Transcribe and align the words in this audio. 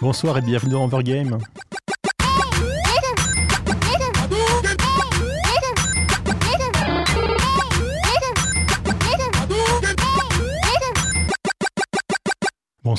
Bonsoir 0.00 0.38
et 0.38 0.40
bienvenue 0.40 0.72
dans 0.72 0.84
Overgame. 0.84 1.38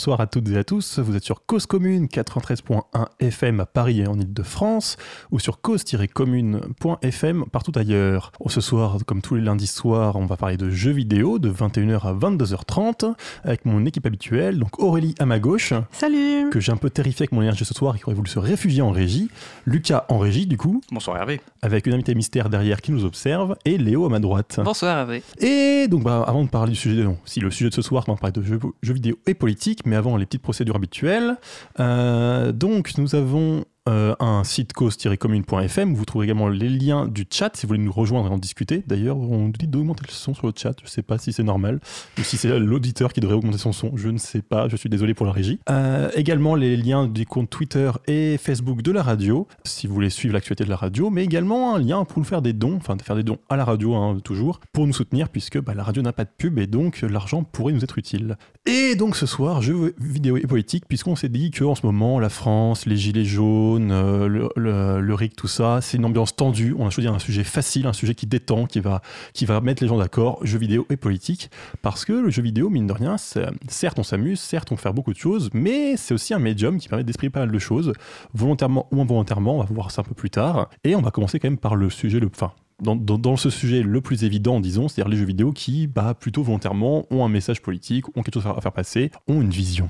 Bonsoir 0.01 0.19
à 0.19 0.25
toutes 0.25 0.49
et 0.49 0.57
à 0.57 0.63
tous, 0.63 0.97
vous 0.97 1.15
êtes 1.15 1.23
sur 1.23 1.45
Cause 1.45 1.67
Commune 1.67 2.07
93.1 2.07 2.81
FM 3.19 3.59
à 3.59 3.67
Paris 3.67 3.99
et 3.99 4.07
en 4.07 4.17
Ile-de-France 4.19 4.97
ou 5.29 5.37
sur 5.37 5.61
cause-commune.fm 5.61 7.45
partout 7.51 7.71
ailleurs. 7.75 8.31
Oh, 8.39 8.49
ce 8.49 8.61
soir, 8.61 8.97
comme 9.05 9.21
tous 9.21 9.35
les 9.35 9.41
lundis 9.41 9.67
soirs, 9.67 10.15
on 10.15 10.25
va 10.25 10.37
parler 10.37 10.57
de 10.57 10.71
jeux 10.71 10.89
vidéo 10.89 11.37
de 11.37 11.51
21h 11.51 12.01
à 12.01 12.13
22h30 12.15 13.13
avec 13.43 13.65
mon 13.65 13.85
équipe 13.85 14.07
habituelle, 14.07 14.57
donc 14.57 14.79
Aurélie 14.79 15.13
à 15.19 15.27
ma 15.27 15.37
gauche. 15.37 15.71
Salut 15.91 16.49
Que 16.49 16.59
j'ai 16.59 16.71
un 16.71 16.77
peu 16.77 16.89
terrifié 16.89 17.25
avec 17.25 17.33
mon 17.33 17.43
énergie 17.43 17.63
ce 17.63 17.75
soir 17.75 17.95
et 17.95 17.99
qui 17.99 18.05
aurait 18.05 18.15
voulu 18.15 18.31
se 18.31 18.39
réfugier 18.39 18.81
en 18.81 18.89
régie. 18.89 19.29
Lucas 19.67 20.07
en 20.09 20.17
régie 20.17 20.47
du 20.47 20.57
coup. 20.57 20.81
Bonsoir 20.91 21.17
Hervé. 21.17 21.41
Avec 21.61 21.85
une 21.85 21.93
invitée 21.93 22.15
mystère 22.15 22.49
derrière 22.49 22.81
qui 22.81 22.91
nous 22.91 23.05
observe 23.05 23.55
et 23.65 23.77
Léo 23.77 24.07
à 24.07 24.09
ma 24.09 24.17
droite. 24.17 24.61
Bonsoir 24.65 24.97
Hervé. 24.97 25.21
Et 25.37 25.87
donc 25.87 26.01
bah, 26.01 26.25
avant 26.25 26.43
de 26.43 26.49
parler 26.49 26.71
du 26.71 26.79
sujet, 26.79 27.03
non, 27.03 27.19
si 27.23 27.39
le 27.39 27.51
sujet 27.51 27.69
de 27.69 27.75
ce 27.75 27.83
soir, 27.83 28.03
on 28.07 28.13
va 28.13 28.17
parler 28.17 28.33
de 28.33 28.41
jeux, 28.41 28.59
jeux 28.81 28.93
vidéo 28.95 29.19
et 29.27 29.35
politique 29.35 29.85
mais 29.91 29.97
avant 29.97 30.15
les 30.15 30.25
petites 30.25 30.41
procédures 30.41 30.77
habituelles. 30.77 31.35
Euh, 31.81 32.53
donc 32.53 32.97
nous 32.97 33.13
avons 33.13 33.65
euh, 33.89 34.13
un 34.19 34.43
site 34.43 34.73
cause-commune.fm 34.73 35.95
vous 35.95 36.05
trouverez 36.05 36.27
également 36.27 36.49
les 36.49 36.69
liens 36.69 37.07
du 37.07 37.25
chat 37.27 37.55
si 37.55 37.63
vous 37.65 37.69
voulez 37.69 37.79
nous 37.79 37.91
rejoindre 37.91 38.29
et 38.29 38.31
en 38.31 38.37
discuter. 38.37 38.83
D'ailleurs, 38.85 39.17
on 39.17 39.47
nous 39.47 39.51
dit 39.51 39.67
d'augmenter 39.67 40.03
le 40.07 40.13
son 40.13 40.35
sur 40.35 40.45
le 40.45 40.53
chat. 40.55 40.73
Je 40.79 40.85
ne 40.85 40.89
sais 40.89 41.01
pas 41.01 41.17
si 41.17 41.33
c'est 41.33 41.43
normal 41.43 41.79
ou 42.19 42.21
si 42.23 42.37
c'est 42.37 42.59
l'auditeur 42.59 43.11
qui 43.11 43.21
devrait 43.21 43.35
augmenter 43.35 43.57
son 43.57 43.71
son. 43.71 43.91
Je 43.95 44.09
ne 44.09 44.17
sais 44.17 44.41
pas. 44.41 44.67
Je 44.67 44.75
suis 44.75 44.89
désolé 44.89 45.13
pour 45.13 45.25
la 45.25 45.31
régie. 45.31 45.59
Euh, 45.69 46.09
également 46.15 46.53
les 46.55 46.77
liens 46.77 47.07
des 47.07 47.25
comptes 47.25 47.49
Twitter 47.49 47.91
et 48.07 48.37
Facebook 48.37 48.81
de 48.83 48.91
la 48.91 49.01
radio 49.01 49.47
si 49.63 49.87
vous 49.87 49.95
voulez 49.95 50.09
suivre 50.11 50.33
l'actualité 50.33 50.63
de 50.63 50.69
la 50.69 50.75
radio, 50.75 51.09
mais 51.09 51.23
également 51.23 51.75
un 51.75 51.79
lien 51.79 52.05
pour 52.05 52.19
nous 52.19 52.23
faire 52.23 52.41
des 52.41 52.53
dons, 52.53 52.75
enfin 52.75 52.95
faire 53.03 53.15
des 53.15 53.23
dons 53.23 53.39
à 53.49 53.55
la 53.55 53.65
radio 53.65 53.95
hein, 53.95 54.17
toujours 54.23 54.59
pour 54.73 54.85
nous 54.85 54.93
soutenir 54.93 55.29
puisque 55.29 55.59
bah, 55.59 55.73
la 55.73 55.83
radio 55.83 56.03
n'a 56.03 56.13
pas 56.13 56.25
de 56.25 56.31
pub 56.37 56.59
et 56.59 56.67
donc 56.67 57.01
l'argent 57.01 57.43
pourrait 57.43 57.73
nous 57.73 57.83
être 57.83 57.97
utile. 57.97 58.37
Et 58.67 58.95
donc 58.95 59.15
ce 59.15 59.25
soir, 59.25 59.61
jeux 59.61 59.95
vidéo 59.99 60.37
et 60.37 60.41
politique 60.41 60.85
puisqu'on 60.87 61.15
s'est 61.15 61.29
dit 61.29 61.49
que 61.49 61.63
en 61.63 61.73
ce 61.73 61.85
moment 61.85 62.19
la 62.19 62.29
France, 62.29 62.85
les 62.85 62.97
gilets 62.97 63.25
jaunes 63.25 63.70
euh, 63.79 64.27
le, 64.27 65.01
le, 65.01 65.13
RIC, 65.13 65.35
tout 65.35 65.47
ça. 65.47 65.79
C'est 65.81 65.97
une 65.97 66.05
ambiance 66.05 66.35
tendue. 66.35 66.75
On 66.77 66.87
a 66.87 66.89
choisi 66.89 67.07
un 67.07 67.19
sujet 67.19 67.43
facile, 67.43 67.87
un 67.87 67.93
sujet 67.93 68.15
qui 68.15 68.27
détend, 68.27 68.65
qui 68.65 68.79
va, 68.79 69.01
qui 69.33 69.45
va 69.45 69.61
mettre 69.61 69.83
les 69.83 69.89
gens 69.89 69.97
d'accord, 69.97 70.39
jeux 70.45 70.57
vidéo 70.57 70.85
et 70.89 70.97
politique. 70.97 71.49
Parce 71.81 72.05
que 72.05 72.13
le 72.13 72.29
jeu 72.29 72.41
vidéo, 72.41 72.69
mine 72.69 72.87
de 72.87 72.93
rien, 72.93 73.15
certes 73.17 73.99
on 73.99 74.03
s'amuse, 74.03 74.39
certes 74.39 74.71
on 74.71 74.77
fait 74.77 74.91
beaucoup 74.91 75.13
de 75.13 75.17
choses, 75.17 75.49
mais 75.53 75.95
c'est 75.97 76.13
aussi 76.13 76.33
un 76.33 76.39
médium 76.39 76.77
qui 76.77 76.89
permet 76.89 77.03
d'exprimer 77.03 77.29
pas 77.29 77.41
mal 77.41 77.51
de 77.51 77.59
choses, 77.59 77.93
volontairement 78.33 78.87
ou 78.91 79.01
involontairement. 79.01 79.55
On 79.55 79.63
va 79.63 79.65
voir 79.71 79.91
ça 79.91 80.01
un 80.01 80.05
peu 80.05 80.15
plus 80.15 80.29
tard. 80.29 80.69
Et 80.83 80.95
on 80.95 81.01
va 81.01 81.11
commencer 81.11 81.39
quand 81.39 81.49
même 81.49 81.57
par 81.57 81.75
le 81.75 81.89
sujet, 81.89 82.19
le, 82.19 82.27
enfin, 82.27 82.51
dans, 82.81 82.95
dans, 82.95 83.17
dans, 83.17 83.37
ce 83.37 83.49
sujet 83.49 83.83
le 83.83 84.01
plus 84.01 84.23
évident, 84.23 84.59
disons, 84.59 84.87
c'est-à-dire 84.87 85.11
les 85.11 85.17
jeux 85.17 85.25
vidéo 85.25 85.51
qui, 85.51 85.87
bah, 85.87 86.13
plutôt 86.13 86.43
volontairement, 86.43 87.05
ont 87.11 87.23
un 87.23 87.29
message 87.29 87.61
politique, 87.61 88.07
ont 88.17 88.23
quelque 88.23 88.39
chose 88.39 88.47
à 88.47 88.59
faire 88.59 88.73
passer, 88.73 89.11
ont 89.27 89.41
une 89.41 89.51
vision. 89.51 89.89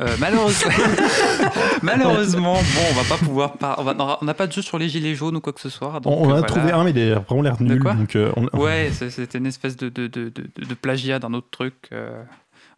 Euh, 0.00 0.16
malheureusement, 0.18 0.72
malheureusement, 1.82 2.54
bon, 2.54 2.80
on 2.90 2.94
va 2.94 3.04
pas 3.04 3.18
pouvoir. 3.22 3.52
Par... 3.54 3.84
On 4.20 4.24
n'a 4.24 4.34
pas 4.34 4.46
de 4.46 4.52
jeu 4.52 4.62
sur 4.62 4.78
les 4.78 4.88
gilets 4.88 5.14
jaunes 5.14 5.36
ou 5.36 5.40
quoi 5.40 5.52
que 5.52 5.60
ce 5.60 5.68
soit. 5.68 6.00
Donc, 6.00 6.06
on, 6.06 6.22
on 6.22 6.24
a 6.24 6.38
voilà. 6.38 6.42
trouvé 6.46 6.72
un, 6.72 6.84
mais 6.84 6.90
il 6.92 7.12
a 7.12 7.18
vraiment 7.18 7.42
l'air 7.42 7.62
nul. 7.62 7.82
Donc, 7.82 8.16
euh, 8.16 8.32
on... 8.36 8.46
Ouais, 8.58 8.90
c'était 8.92 9.38
une 9.38 9.46
espèce 9.46 9.76
de, 9.76 9.88
de, 9.88 10.06
de, 10.06 10.30
de 10.30 10.74
plagiat 10.74 11.18
d'un 11.18 11.34
autre 11.34 11.48
truc. 11.50 11.74
Euh 11.92 12.22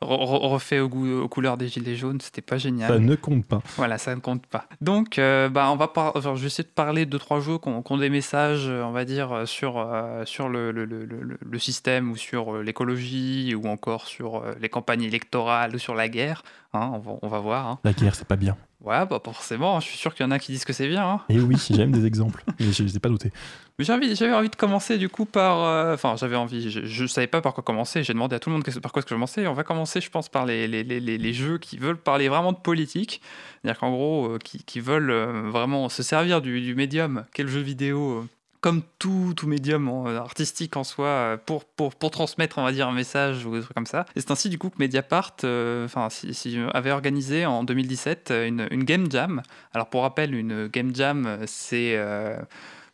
refait 0.05 0.81
au 0.81 0.89
goût, 0.89 1.21
aux 1.21 1.29
couleurs 1.29 1.57
des 1.57 1.69
gilets 1.69 1.95
jaunes, 1.95 2.21
c'était 2.21 2.43
pas 2.43 2.59
génial. 2.59 2.91
Ça 2.91 2.99
ne 2.99 3.15
compte 3.15 3.47
pas. 3.47 3.63
Voilà, 3.77 3.99
ça 3.99 4.15
ne 4.15 4.21
compte 4.21 4.47
pas. 4.47 4.67
Donc, 4.81 5.17
bah, 5.19 5.71
on 5.71 5.77
va 5.77 5.89
par... 5.89 6.17
enfin, 6.17 6.35
je 6.35 6.41
vais 6.41 6.47
essayer 6.47 6.65
de 6.65 6.69
parler 6.69 7.07
de 7.07 7.19
trois 7.19 7.41
jeux 7.41 7.59
qui 7.59 7.69
ont, 7.69 7.97
des 7.99 8.11
messages, 8.11 8.69
on 8.69 8.91
va 8.91 9.05
dire, 9.05 9.43
sur, 9.47 9.87
sur 10.25 10.49
le, 10.49 10.73
le, 10.73 10.85
le, 10.85 11.07
le, 11.07 11.59
système 11.59 12.11
ou 12.11 12.17
sur 12.17 12.59
l'écologie 12.63 13.55
ou 13.55 13.69
encore 13.69 14.07
sur 14.07 14.43
les 14.61 14.69
campagnes 14.69 15.03
électorales 15.03 15.75
ou 15.75 15.79
sur 15.79 15.95
la 15.95 16.09
guerre. 16.09 16.43
Hein, 16.75 16.91
on, 16.95 16.99
va, 16.99 17.13
on, 17.21 17.29
va, 17.29 17.39
voir. 17.39 17.67
Hein. 17.67 17.79
La 17.85 17.93
guerre, 17.93 18.15
c'est 18.15 18.27
pas 18.27 18.37
bien. 18.37 18.57
Ouais, 18.81 19.05
bah 19.07 19.21
forcément, 19.23 19.79
je 19.79 19.87
suis 19.87 19.99
sûr 19.99 20.15
qu'il 20.15 20.25
y 20.25 20.27
en 20.27 20.31
a 20.31 20.39
qui 20.39 20.53
disent 20.53 20.65
que 20.65 20.73
c'est 20.73 20.89
bien. 20.89 21.07
Hein. 21.07 21.21
Et 21.29 21.39
oui, 21.39 21.57
j'aime 21.71 21.93
des 21.93 22.07
exemples, 22.07 22.43
mais 22.59 22.73
je 22.73 22.83
ne 22.83 22.89
les 22.89 22.97
ai 22.97 22.99
pas 22.99 23.11
notés. 23.11 23.31
J'avais 23.79 24.07
envie, 24.07 24.35
envie 24.35 24.49
de 24.49 24.57
commencer 24.57 24.99
du 24.99 25.09
coup 25.09 25.25
par... 25.25 25.59
Enfin, 25.93 26.13
euh, 26.13 26.17
j'avais 26.17 26.37
envie, 26.37 26.71
je 26.71 27.03
ne 27.03 27.09
savais 27.09 27.27
pas 27.27 27.41
par 27.41 27.55
quoi 27.55 27.63
commencer, 27.63 28.03
j'ai 28.03 28.13
demandé 28.13 28.37
à 28.37 28.39
tout 28.39 28.49
le 28.51 28.55
monde 28.55 28.65
que, 28.65 28.79
par 28.79 28.93
quoi 28.93 29.01
est-ce 29.01 29.07
que 29.07 29.11
je 29.11 29.15
commençais. 29.15 29.47
On 29.47 29.55
va 29.55 29.65
commencer, 29.65 30.01
je 30.01 30.11
pense, 30.11 30.29
par 30.29 30.47
les, 30.47 30.67
les, 30.67 30.83
les, 30.83 31.01
les 31.01 31.33
jeux 31.33 31.59
qui 31.59 31.79
veulent 31.79 31.97
parler 31.97 32.29
vraiment 32.29 32.53
de 32.53 32.59
politique. 32.59 33.21
C'est-à-dire 33.63 33.79
qu'en 33.79 33.91
gros, 33.91 34.27
euh, 34.27 34.39
qui, 34.39 34.65
qui, 34.65 34.81
veulent 34.81 35.11
euh, 35.11 35.51
vraiment 35.51 35.89
se 35.89 36.03
servir 36.03 36.41
du, 36.41 36.61
du 36.61 36.75
médium, 36.75 37.25
quel 37.35 37.49
jeu 37.49 37.61
vidéo 37.61 38.27
comme 38.63 38.83
tout, 39.01 39.35
tout 39.37 39.49
médium 39.49 39.89
artistique 40.17 40.77
en 40.77 40.85
soi, 40.85 41.37
pour, 41.45 41.65
pour, 41.65 41.95
pour, 41.97 42.11
transmettre, 42.13 42.59
on 42.59 42.63
va 42.63 42.71
dire, 42.71 42.89
un 42.89 42.93
message 42.93 43.45
ou 43.45 43.57
des 43.57 43.61
trucs 43.61 43.75
comme 43.75 43.87
ça. 43.87 44.07
Et 44.15 44.21
c'est 44.21 44.31
ainsi, 44.31 44.49
du 44.49 44.57
coup, 44.57 44.71
que 44.71 44.77
Mediapart 44.79 45.35
euh, 45.43 45.89
si, 46.11 46.59
avait 46.73 46.93
organisé 46.93 47.45
en 47.45 47.65
2017 47.65 48.33
une, 48.47 48.85
Game 48.85 49.11
Jam. 49.11 49.43
Alors, 49.75 49.89
pour 49.89 50.03
rappel, 50.03 50.35
une 50.35 50.69
Game 50.69 50.95
Jam, 50.95 51.39
c'est. 51.47 51.97
Euh, 51.97 52.39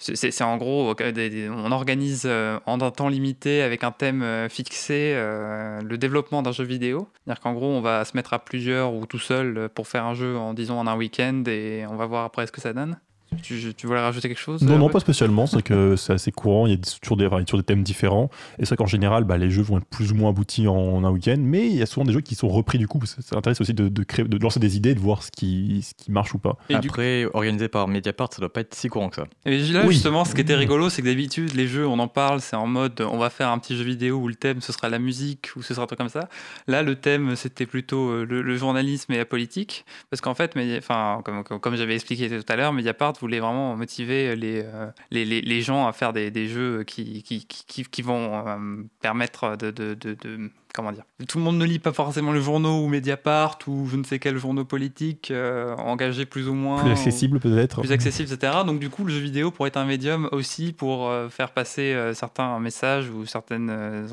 c'est 0.00 0.42
en 0.42 0.56
gros, 0.58 0.94
on 0.94 1.72
organise 1.72 2.24
en 2.24 2.80
un 2.80 2.90
temps 2.92 3.08
limité 3.08 3.62
avec 3.62 3.82
un 3.82 3.90
thème 3.90 4.46
fixé 4.48 5.12
le 5.12 5.96
développement 5.96 6.40
d'un 6.40 6.52
jeu 6.52 6.62
vidéo. 6.62 7.08
C'est-à-dire 7.24 7.42
qu'en 7.42 7.52
gros, 7.52 7.66
on 7.66 7.80
va 7.80 8.04
se 8.04 8.16
mettre 8.16 8.32
à 8.32 8.38
plusieurs 8.38 8.94
ou 8.94 9.06
tout 9.06 9.18
seul 9.18 9.68
pour 9.74 9.88
faire 9.88 10.04
un 10.04 10.14
jeu 10.14 10.36
en 10.36 10.54
disons 10.54 10.78
en 10.78 10.86
un 10.86 10.96
week-end 10.96 11.42
et 11.48 11.84
on 11.90 11.96
va 11.96 12.06
voir 12.06 12.24
après 12.24 12.46
ce 12.46 12.52
que 12.52 12.60
ça 12.60 12.72
donne. 12.72 12.96
Tu, 13.42 13.74
tu, 13.74 13.86
voulais 13.86 14.00
rajouter 14.00 14.28
quelque 14.28 14.38
chose 14.38 14.62
Non, 14.62 14.74
euh, 14.74 14.78
non, 14.78 14.88
pas 14.88 15.00
spécialement. 15.00 15.46
C'est 15.46 15.62
que 15.62 15.96
c'est 15.96 16.14
assez 16.14 16.32
courant. 16.32 16.66
Il 16.66 16.72
y 16.72 16.74
a 16.74 16.78
toujours 17.00 17.16
des, 17.16 17.26
enfin, 17.26 17.42
toujours 17.44 17.60
des 17.60 17.66
thèmes 17.66 17.82
différents. 17.82 18.30
Et 18.58 18.64
c'est 18.64 18.68
vrai 18.68 18.76
qu'en 18.76 18.86
général, 18.86 19.24
bah, 19.24 19.36
les 19.36 19.50
jeux 19.50 19.62
vont 19.62 19.78
être 19.78 19.86
plus 19.86 20.12
ou 20.12 20.14
moins 20.14 20.30
aboutis 20.30 20.66
en, 20.66 20.74
en, 20.74 21.04
un 21.04 21.10
week-end. 21.10 21.36
Mais 21.38 21.66
il 21.66 21.76
y 21.76 21.82
a 21.82 21.86
souvent 21.86 22.06
des 22.06 22.12
jeux 22.12 22.20
qui 22.20 22.34
sont 22.34 22.48
repris 22.48 22.78
du 22.78 22.88
coup. 22.88 22.98
Parce 22.98 23.14
que 23.14 23.22
ça 23.22 23.36
intéresse 23.36 23.60
aussi 23.60 23.74
de, 23.74 23.88
de, 23.88 24.02
créer, 24.02 24.24
de 24.24 24.38
lancer 24.38 24.60
des 24.60 24.76
idées, 24.76 24.94
de 24.94 25.00
voir 25.00 25.22
ce 25.22 25.30
qui, 25.30 25.82
ce 25.82 25.94
qui 25.94 26.10
marche 26.10 26.34
ou 26.34 26.38
pas. 26.38 26.56
Et 26.68 26.74
Après, 26.74 27.24
coup... 27.24 27.36
organisé 27.36 27.68
par 27.68 27.88
Mediapart, 27.88 28.32
ça 28.32 28.40
doit 28.40 28.52
pas 28.52 28.60
être 28.60 28.74
si 28.74 28.88
courant 28.88 29.10
que 29.10 29.16
ça. 29.16 29.26
Et 29.44 29.58
là, 29.58 29.82
oui. 29.86 29.94
justement, 29.94 30.24
ce 30.24 30.34
qui 30.34 30.40
était 30.40 30.54
rigolo, 30.54 30.88
c'est 30.90 31.02
que 31.02 31.08
d'habitude, 31.08 31.54
les 31.54 31.66
jeux, 31.66 31.86
on 31.86 31.98
en 31.98 32.08
parle, 32.08 32.40
c'est 32.40 32.56
en 32.56 32.66
mode 32.66 33.00
on 33.00 33.18
va 33.18 33.30
faire 33.30 33.50
un 33.50 33.58
petit 33.58 33.76
jeu 33.76 33.84
vidéo 33.84 34.16
où 34.16 34.28
le 34.28 34.34
thème 34.34 34.60
ce 34.60 34.72
sera 34.72 34.88
la 34.88 34.98
musique 34.98 35.50
ou 35.56 35.62
ce 35.62 35.74
sera 35.74 35.84
un 35.84 35.86
truc 35.86 35.98
comme 35.98 36.08
ça. 36.08 36.28
Là, 36.66 36.82
le 36.82 36.96
thème, 36.96 37.36
c'était 37.36 37.66
plutôt 37.66 38.10
euh, 38.10 38.24
le, 38.24 38.42
le, 38.42 38.56
journalisme 38.56 39.12
et 39.12 39.16
la 39.16 39.24
politique. 39.24 39.84
Parce 40.10 40.20
qu'en 40.20 40.34
fait, 40.34 40.54
enfin, 40.78 41.20
comme, 41.24 41.44
comme, 41.44 41.60
comme 41.60 41.76
j'avais 41.76 41.94
expliqué 41.94 42.28
tout 42.28 42.52
à 42.52 42.56
l'heure, 42.56 42.72
Mediapart 42.72 43.14
voulait 43.20 43.40
vraiment 43.40 43.76
motiver 43.76 44.36
les, 44.36 44.62
euh, 44.64 44.90
les, 45.10 45.24
les, 45.24 45.40
les, 45.40 45.62
gens 45.62 45.86
à 45.86 45.92
faire 45.92 46.12
des, 46.12 46.30
des 46.30 46.48
jeux 46.48 46.84
qui, 46.84 47.22
qui, 47.22 47.46
qui, 47.46 47.84
qui 47.84 48.02
vont 48.02 48.46
euh, 48.46 48.82
permettre 49.00 49.56
de, 49.56 49.70
de, 49.70 49.94
de, 49.94 50.14
de, 50.14 50.50
Comment 50.74 50.92
dire? 50.92 51.04
Tout 51.26 51.38
le 51.38 51.44
monde 51.44 51.56
ne 51.56 51.64
lit 51.64 51.78
pas 51.78 51.92
forcément 51.92 52.30
le 52.30 52.40
journaux 52.40 52.84
ou 52.84 52.88
Mediapart 52.88 53.58
ou 53.66 53.88
je 53.88 53.96
ne 53.96 54.04
sais 54.04 54.18
quel 54.18 54.36
journaux 54.36 54.64
politique 54.64 55.30
euh, 55.30 55.74
engagé 55.76 56.26
plus 56.26 56.48
ou 56.48 56.54
moins. 56.54 56.82
Plus 56.82 56.92
accessible 56.92 57.40
peut-être. 57.40 57.80
Plus 57.80 57.90
accessible, 57.90 58.32
etc. 58.32 58.58
Donc 58.66 58.78
du 58.78 58.90
coup, 58.90 59.04
le 59.04 59.12
jeu 59.12 59.20
vidéo 59.20 59.50
pourrait 59.50 59.68
être 59.68 59.78
un 59.78 59.86
médium 59.86 60.28
aussi 60.30 60.72
pour 60.72 61.08
euh, 61.08 61.30
faire 61.30 61.50
passer 61.50 61.94
euh, 61.94 62.12
certains 62.12 62.58
messages 62.60 63.08
ou 63.08 63.24
certaines 63.24 63.70
euh, 63.70 64.06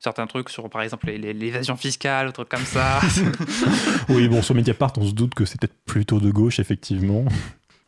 certains 0.00 0.26
trucs 0.26 0.50
sur 0.50 0.68
par 0.68 0.82
exemple 0.82 1.10
l'évasion 1.10 1.76
fiscale, 1.76 2.28
ou 2.28 2.32
trucs 2.32 2.48
comme 2.48 2.64
ça. 2.64 3.00
oui, 4.08 4.28
bon, 4.28 4.42
sur 4.42 4.54
Mediapart, 4.54 4.92
on 4.96 5.06
se 5.06 5.12
doute 5.12 5.34
que 5.34 5.44
c'est 5.44 5.60
peut-être 5.60 5.76
plutôt 5.86 6.20
de 6.20 6.30
gauche, 6.30 6.58
effectivement. 6.58 7.24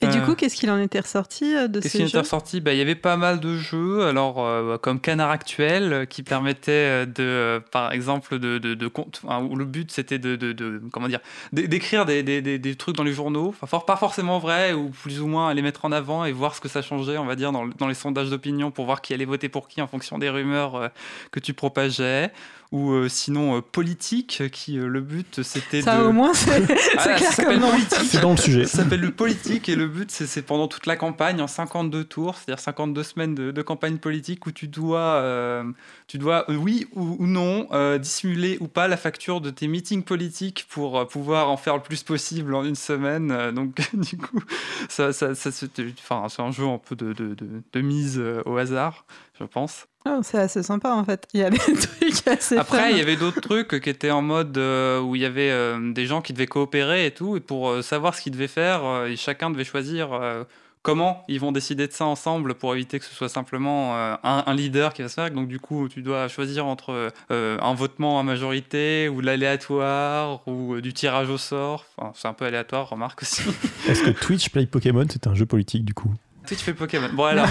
Et 0.02 0.06
du 0.08 0.20
coup, 0.22 0.34
qu'est-ce 0.34 0.56
qu'il 0.56 0.70
en 0.70 0.80
était 0.80 1.00
ressorti 1.00 1.54
euh, 1.54 1.68
de 1.68 1.80
ces 1.80 1.88
jeux 1.88 1.90
Qu'est-ce 1.90 1.96
qui 1.96 2.02
en 2.02 2.06
était 2.06 2.18
ressorti? 2.18 2.60
Bah, 2.60 2.72
Il 2.72 2.78
y 2.78 2.80
avait 2.80 2.94
pas 2.94 3.16
mal 3.16 3.40
de 3.40 3.56
jeux, 3.56 4.04
alors 4.06 4.44
euh, 4.44 4.76
comme 4.78 5.00
Canard 5.00 5.30
Actuel, 5.30 5.92
euh, 5.92 6.04
qui 6.04 6.22
permettait 6.22 7.06
de, 7.06 7.12
euh, 7.20 7.60
par 7.60 7.92
exemple, 7.92 8.38
de, 8.38 8.58
de, 8.58 8.74
de, 8.74 8.90
enfin, 9.24 9.42
où 9.42 9.56
le 9.56 9.64
but 9.64 9.90
c'était 9.90 10.18
de, 10.18 10.36
de, 10.36 10.82
comment 10.92 11.08
dire, 11.08 11.20
d'écrire 11.52 12.04
des, 12.04 12.22
des, 12.22 12.42
des, 12.42 12.58
des, 12.58 12.74
trucs 12.74 12.96
dans 12.96 13.04
les 13.04 13.12
journaux, 13.12 13.54
enfin, 13.62 13.78
pas 13.78 13.96
forcément 13.96 14.38
vrai, 14.38 14.72
ou 14.72 14.90
plus 14.90 15.20
ou 15.20 15.26
moins 15.26 15.54
les 15.54 15.62
mettre 15.62 15.84
en 15.84 15.92
avant 15.92 16.24
et 16.24 16.32
voir 16.32 16.54
ce 16.54 16.60
que 16.60 16.68
ça 16.68 16.82
changeait, 16.82 17.18
on 17.18 17.26
va 17.26 17.36
dire, 17.36 17.52
dans, 17.52 17.66
dans 17.66 17.88
les 17.88 17.94
sondages 17.94 18.30
d'opinion 18.30 18.70
pour 18.70 18.86
voir 18.86 19.00
qui 19.02 19.14
allait 19.14 19.24
voter 19.24 19.48
pour 19.48 19.68
qui 19.68 19.80
en 19.80 19.86
fonction 19.86 20.18
des 20.18 20.30
rumeurs 20.30 20.90
que 21.30 21.40
tu 21.40 21.54
propageais 21.54 22.32
ou 22.72 22.92
euh, 22.92 23.08
sinon 23.08 23.58
euh, 23.58 23.60
politique, 23.60 24.42
qui 24.50 24.78
euh, 24.78 24.88
le 24.88 25.00
but 25.00 25.42
c'était 25.42 25.78
de. 25.78 25.84
Ça 25.84 26.04
au 26.04 26.12
moins, 26.12 26.34
c'est 26.34 26.62
Ah, 26.96 27.04
ça 27.04 27.14
clair 27.14 27.36
comme 27.36 27.56
nom. 27.58 27.70
C'est 27.88 28.20
dans 28.20 28.32
le 28.32 28.36
sujet. 28.36 28.64
Ça 28.64 28.78
s'appelle 28.78 29.00
le 29.00 29.12
politique 29.12 29.68
et 29.68 29.76
le 29.76 29.86
but 29.86 30.10
c'est 30.10 30.26
c'est 30.26 30.42
pendant 30.42 30.68
toute 30.68 30.86
la 30.86 30.96
campagne 30.96 31.40
en 31.40 31.46
52 31.46 32.04
tours, 32.04 32.36
c'est-à-dire 32.36 32.62
52 32.62 33.02
semaines 33.02 33.34
de, 33.34 33.50
de 33.50 33.62
campagne 33.62 33.98
politique 33.98 34.46
où 34.46 34.50
tu 34.50 34.68
dois, 34.68 34.98
euh, 34.98 35.64
tu 36.06 36.18
dois 36.18 36.46
euh, 36.48 36.56
oui 36.56 36.86
ou, 36.94 37.16
ou 37.18 37.26
non, 37.26 37.68
euh, 37.72 37.98
dissimuler 37.98 38.56
ou 38.60 38.68
pas 38.68 38.88
la 38.88 38.96
facture 38.96 39.40
de 39.40 39.50
tes 39.50 39.68
meetings 39.68 40.02
politiques 40.02 40.66
pour 40.68 40.98
euh, 40.98 41.04
pouvoir 41.04 41.50
en 41.50 41.56
faire 41.56 41.76
le 41.76 41.82
plus 41.82 42.02
possible 42.02 42.54
en 42.54 42.64
une 42.64 42.74
semaine. 42.74 43.30
Euh, 43.30 43.52
donc 43.52 43.74
du 43.94 44.16
coup, 44.16 44.40
ça, 44.88 45.12
ça, 45.12 45.34
ça, 45.34 45.52
c'est 45.52 45.70
enfin, 45.98 46.26
c'est 46.28 46.42
un 46.42 46.50
jeu 46.50 46.66
un 46.66 46.78
peu 46.78 46.96
de, 46.96 47.12
de, 47.12 47.34
de, 47.34 47.46
de 47.72 47.80
mise 47.80 48.18
euh, 48.18 48.42
au 48.46 48.56
hasard, 48.56 49.04
je 49.42 49.46
pense. 49.46 49.86
Oh, 50.08 50.20
c'est 50.22 50.38
assez 50.38 50.62
sympa 50.62 50.90
en 50.92 51.04
fait. 51.04 51.26
Il 51.34 51.40
y 51.40 51.44
a 51.44 51.50
des 51.50 51.58
trucs 51.58 52.26
assez 52.26 52.56
Après, 52.56 52.92
il 52.92 52.98
y 52.98 53.00
avait 53.00 53.16
d'autres 53.16 53.40
trucs 53.40 53.80
qui 53.80 53.90
étaient 53.90 54.10
en 54.10 54.22
mode 54.22 54.56
euh, 54.56 55.00
où 55.00 55.14
il 55.16 55.22
y 55.22 55.26
avait 55.26 55.50
euh, 55.50 55.92
des 55.92 56.06
gens 56.06 56.22
qui 56.22 56.32
devaient 56.32 56.46
coopérer 56.46 57.06
et 57.06 57.10
tout, 57.10 57.36
et 57.36 57.40
pour 57.40 57.68
euh, 57.70 57.82
savoir 57.82 58.14
ce 58.14 58.22
qu'ils 58.22 58.32
devaient 58.32 58.48
faire, 58.48 58.84
euh, 58.84 59.06
et 59.06 59.16
chacun 59.16 59.50
devait 59.50 59.64
choisir 59.64 60.12
euh, 60.12 60.44
comment 60.82 61.22
ils 61.28 61.38
vont 61.38 61.52
décider 61.52 61.86
de 61.86 61.92
ça 61.92 62.04
ensemble 62.04 62.54
pour 62.54 62.74
éviter 62.74 62.98
que 62.98 63.04
ce 63.04 63.14
soit 63.14 63.28
simplement 63.28 63.94
euh, 63.96 64.14
un, 64.24 64.42
un 64.46 64.54
leader 64.54 64.92
qui 64.92 65.02
va 65.02 65.08
se 65.08 65.14
faire. 65.14 65.30
Donc, 65.30 65.46
du 65.46 65.60
coup, 65.60 65.88
tu 65.88 66.02
dois 66.02 66.26
choisir 66.26 66.66
entre 66.66 67.12
euh, 67.30 67.58
un 67.60 67.74
votement 67.74 68.18
à 68.18 68.24
majorité 68.24 69.08
ou 69.08 69.20
de 69.20 69.26
l'aléatoire 69.26 70.40
ou 70.48 70.74
euh, 70.74 70.80
du 70.82 70.92
tirage 70.92 71.30
au 71.30 71.38
sort. 71.38 71.86
Enfin, 71.96 72.12
c'est 72.16 72.26
un 72.26 72.32
peu 72.32 72.44
aléatoire, 72.44 72.88
remarque 72.88 73.22
aussi. 73.22 73.42
Est-ce 73.88 74.02
que 74.02 74.10
Twitch 74.10 74.48
Play 74.50 74.66
Pokémon, 74.66 75.06
c'est 75.08 75.28
un 75.28 75.34
jeu 75.34 75.46
politique 75.46 75.84
du 75.84 75.94
coup? 75.94 76.12
Twitch 76.46 76.60
fait 76.60 76.74
Pokémon. 76.74 77.08
Bon, 77.14 77.24
alors. 77.24 77.46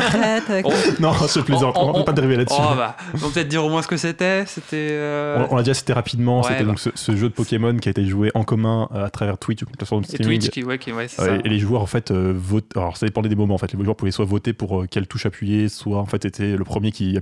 Non, 1.00 1.14
je 1.14 1.40
plaisante, 1.42 1.76
On- 1.78 1.82
on 1.82 1.86
ne 1.88 1.90
on- 1.92 1.94
peut 2.00 2.06
pas 2.06 2.12
dériver 2.14 2.36
là-dessus. 2.38 2.58
oh, 2.60 2.76
bah, 2.76 2.96
on 3.14 3.18
va 3.18 3.28
peut-être 3.30 3.48
dire 3.48 3.64
au 3.64 3.70
moins 3.70 3.82
ce 3.82 3.88
que 3.88 3.98
c'était. 3.98 4.46
C'était. 4.46 4.90
euh, 4.92 5.46
On, 5.50 5.56
l'a 5.56 5.64
déjà 5.64 5.74
cité 5.74 5.94
rapidement, 5.94 6.42
Ouais, 6.42 6.50
c'était 6.50 6.64
bah. 6.64 6.70
donc 6.70 6.80
ce, 6.80 6.90
ce 6.94 7.16
jeu 7.16 7.30
de 7.30 7.34
Pokémon 7.34 7.76
qui 7.78 7.90
a 7.90 7.92
été 7.92 8.06
joué 8.06 8.32
en 8.36 8.44
commun 8.44 8.90
euh, 8.94 9.06
à 9.06 9.10
travers 9.10 9.38
Twitch, 9.38 9.62
une 9.62 9.68
plateforme 9.68 10.02
de 10.02 10.08
Et 10.08 10.10
streaming. 10.10 10.40
Twitch, 10.40 10.52
qui, 10.52 10.64
ouais, 10.64 10.78
qui, 10.78 10.92
ouais, 10.92 11.08
c'est 11.08 11.22
ça. 11.22 11.36
et 11.36 11.50
les 11.50 11.60
joueurs 11.60 11.82
en 11.82 11.86
fait 11.88 12.12
euh, 12.12 12.34
votent. 12.36 12.76
Alors 12.76 12.98
ça 12.98 13.06
dépendait 13.06 13.30
des 13.30 13.36
moments 13.36 13.56
en 13.56 13.58
fait. 13.58 13.74
Les 13.74 13.84
joueurs 13.84 13.96
pouvaient 13.96 14.12
soit 14.12 14.26
voter 14.26 14.54
pour 14.54 14.82
euh, 14.82 14.88
quelle 14.90 15.08
touche 15.08 15.26
appuyer, 15.26 15.70
soit 15.70 15.98
en 16.00 16.06
fait 16.06 16.26
était 16.26 16.56
le 16.58 16.64
premier 16.64 16.92
qui 16.92 17.18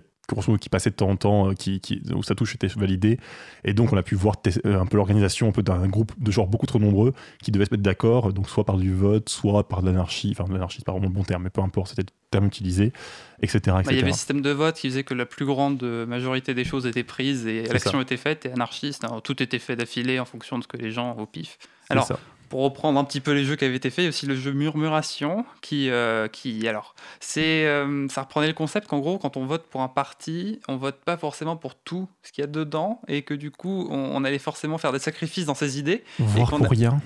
qui 0.60 0.70
passait 0.70 0.90
de 0.90 0.96
temps 0.96 1.10
en 1.10 1.16
temps, 1.16 1.50
euh, 1.50 1.54
qui, 1.54 1.80
qui- 1.80 2.02
où 2.16 2.24
sa 2.24 2.36
touche 2.36 2.56
était 2.56 2.68
validée. 2.68 3.20
Et 3.64 3.74
donc 3.74 3.92
on 3.94 3.98
a 3.98 4.04
pu 4.04 4.16
voir 4.16 4.36
euh, 4.66 4.80
un 4.80 4.86
peu 4.86 4.98
l'organisation 4.98 5.48
un 5.50 5.52
peu 5.52 5.64
d'un 5.64 5.88
groupe 5.88 6.12
de 6.18 6.32
joueurs 6.32 6.48
beaucoup 6.48 6.66
trop 6.66 6.80
nombreux 6.80 7.14
qui 7.44 7.52
devaient 7.52 7.66
se 7.66 7.72
mettre 7.72 7.84
d'accord, 7.84 8.32
donc 8.34 8.50
soit 8.50 8.64
par 8.66 8.78
du 8.78 8.94
vote, 8.94 9.30
soit 9.30 9.68
par 9.68 9.82
de 9.82 9.88
l'anarchie. 9.88 10.30
Enfin 10.32 10.46
de 10.48 10.54
l'anarchie 10.54 10.78
c'est 10.80 10.86
pas 10.86 10.92
vraiment 10.92 11.08
le 11.08 11.14
bon 11.14 11.24
terme, 11.24 11.44
mais 11.44 11.50
peu 11.50 11.62
importe, 11.62 11.90
c'était 11.90 12.04
le 12.04 12.08
terme 12.32 12.46
utilisé, 12.46 12.94
etc. 13.42 13.58
etc. 13.58 13.72
Bah, 13.74 13.82
il 13.92 13.96
y 13.96 14.00
avait 14.00 14.08
le 14.08 14.14
système 14.14 14.42
de 14.42 14.52
vote 14.52 14.76
qui 14.76 14.90
faisait 14.90 15.04
que 15.04 15.14
la 15.14 15.26
plus 15.26 15.46
grande 15.46 15.82
majorité 16.08 16.54
des 16.54 16.64
choses 16.64 16.86
étaient 16.86 17.04
prises 17.04 17.48
et 17.48 17.64
l'action 17.64 18.00
était 18.02 18.18
faite 18.18 18.46
et 18.46 18.52
anarchiste. 18.52 19.04
Alors, 19.04 19.22
tout 19.22 19.42
était 19.42 19.60
fait 19.60 19.76
d'affilée 19.76 20.20
en 20.20 20.26
fonction 20.26 20.58
de 20.58 20.64
ce 20.64 20.68
que 20.68 20.78
les 20.78 20.92
gens 20.92 21.16
au 21.18 21.26
pif. 21.26 21.58
Alors. 21.90 22.08
Pour 22.50 22.62
reprendre 22.62 23.00
un 23.00 23.04
petit 23.04 23.20
peu 23.22 23.32
les 23.32 23.46
jeux 23.46 23.56
qui 23.56 23.64
avaient 23.66 23.76
été 23.76 23.90
faits, 23.90 24.00
il 24.00 24.04
y 24.04 24.08
a 24.08 24.10
aussi 24.10 24.26
le 24.26 24.36
jeu 24.36 24.52
Murmuration 24.52 25.46
qui, 25.62 25.90
euh, 25.90 26.28
qui 26.28 26.68
alors, 26.68 26.96
c'est, 27.20 27.66
euh, 27.66 28.08
ça 28.10 28.22
reprenait 28.24 28.48
le 28.48 28.54
concept 28.54 28.88
qu'en 28.88 29.00
gros, 29.00 29.18
quand 29.20 29.38
on 29.38 29.46
vote 29.46 29.66
pour 29.70 29.82
un 29.82 29.88
parti, 29.88 30.60
on 30.68 30.76
vote 30.78 30.98
pas 31.06 31.16
forcément 31.18 31.56
pour 31.56 31.76
tout 31.76 32.08
ce 32.24 32.32
qu'il 32.32 32.42
y 32.42 32.46
a 32.46 32.48
dedans 32.48 33.02
et 33.08 33.22
que 33.22 33.34
du 33.34 33.52
coup, 33.52 33.88
on, 33.92 34.16
on 34.16 34.24
allait 34.24 34.40
forcément 34.40 34.78
faire 34.78 34.92
des 34.92 35.00
sacrifices 35.00 35.46
dans 35.46 35.54
ses 35.56 35.80
idées. 35.80 36.04
Pour 36.18 36.54
a- 36.66 36.68
rien. 36.70 37.02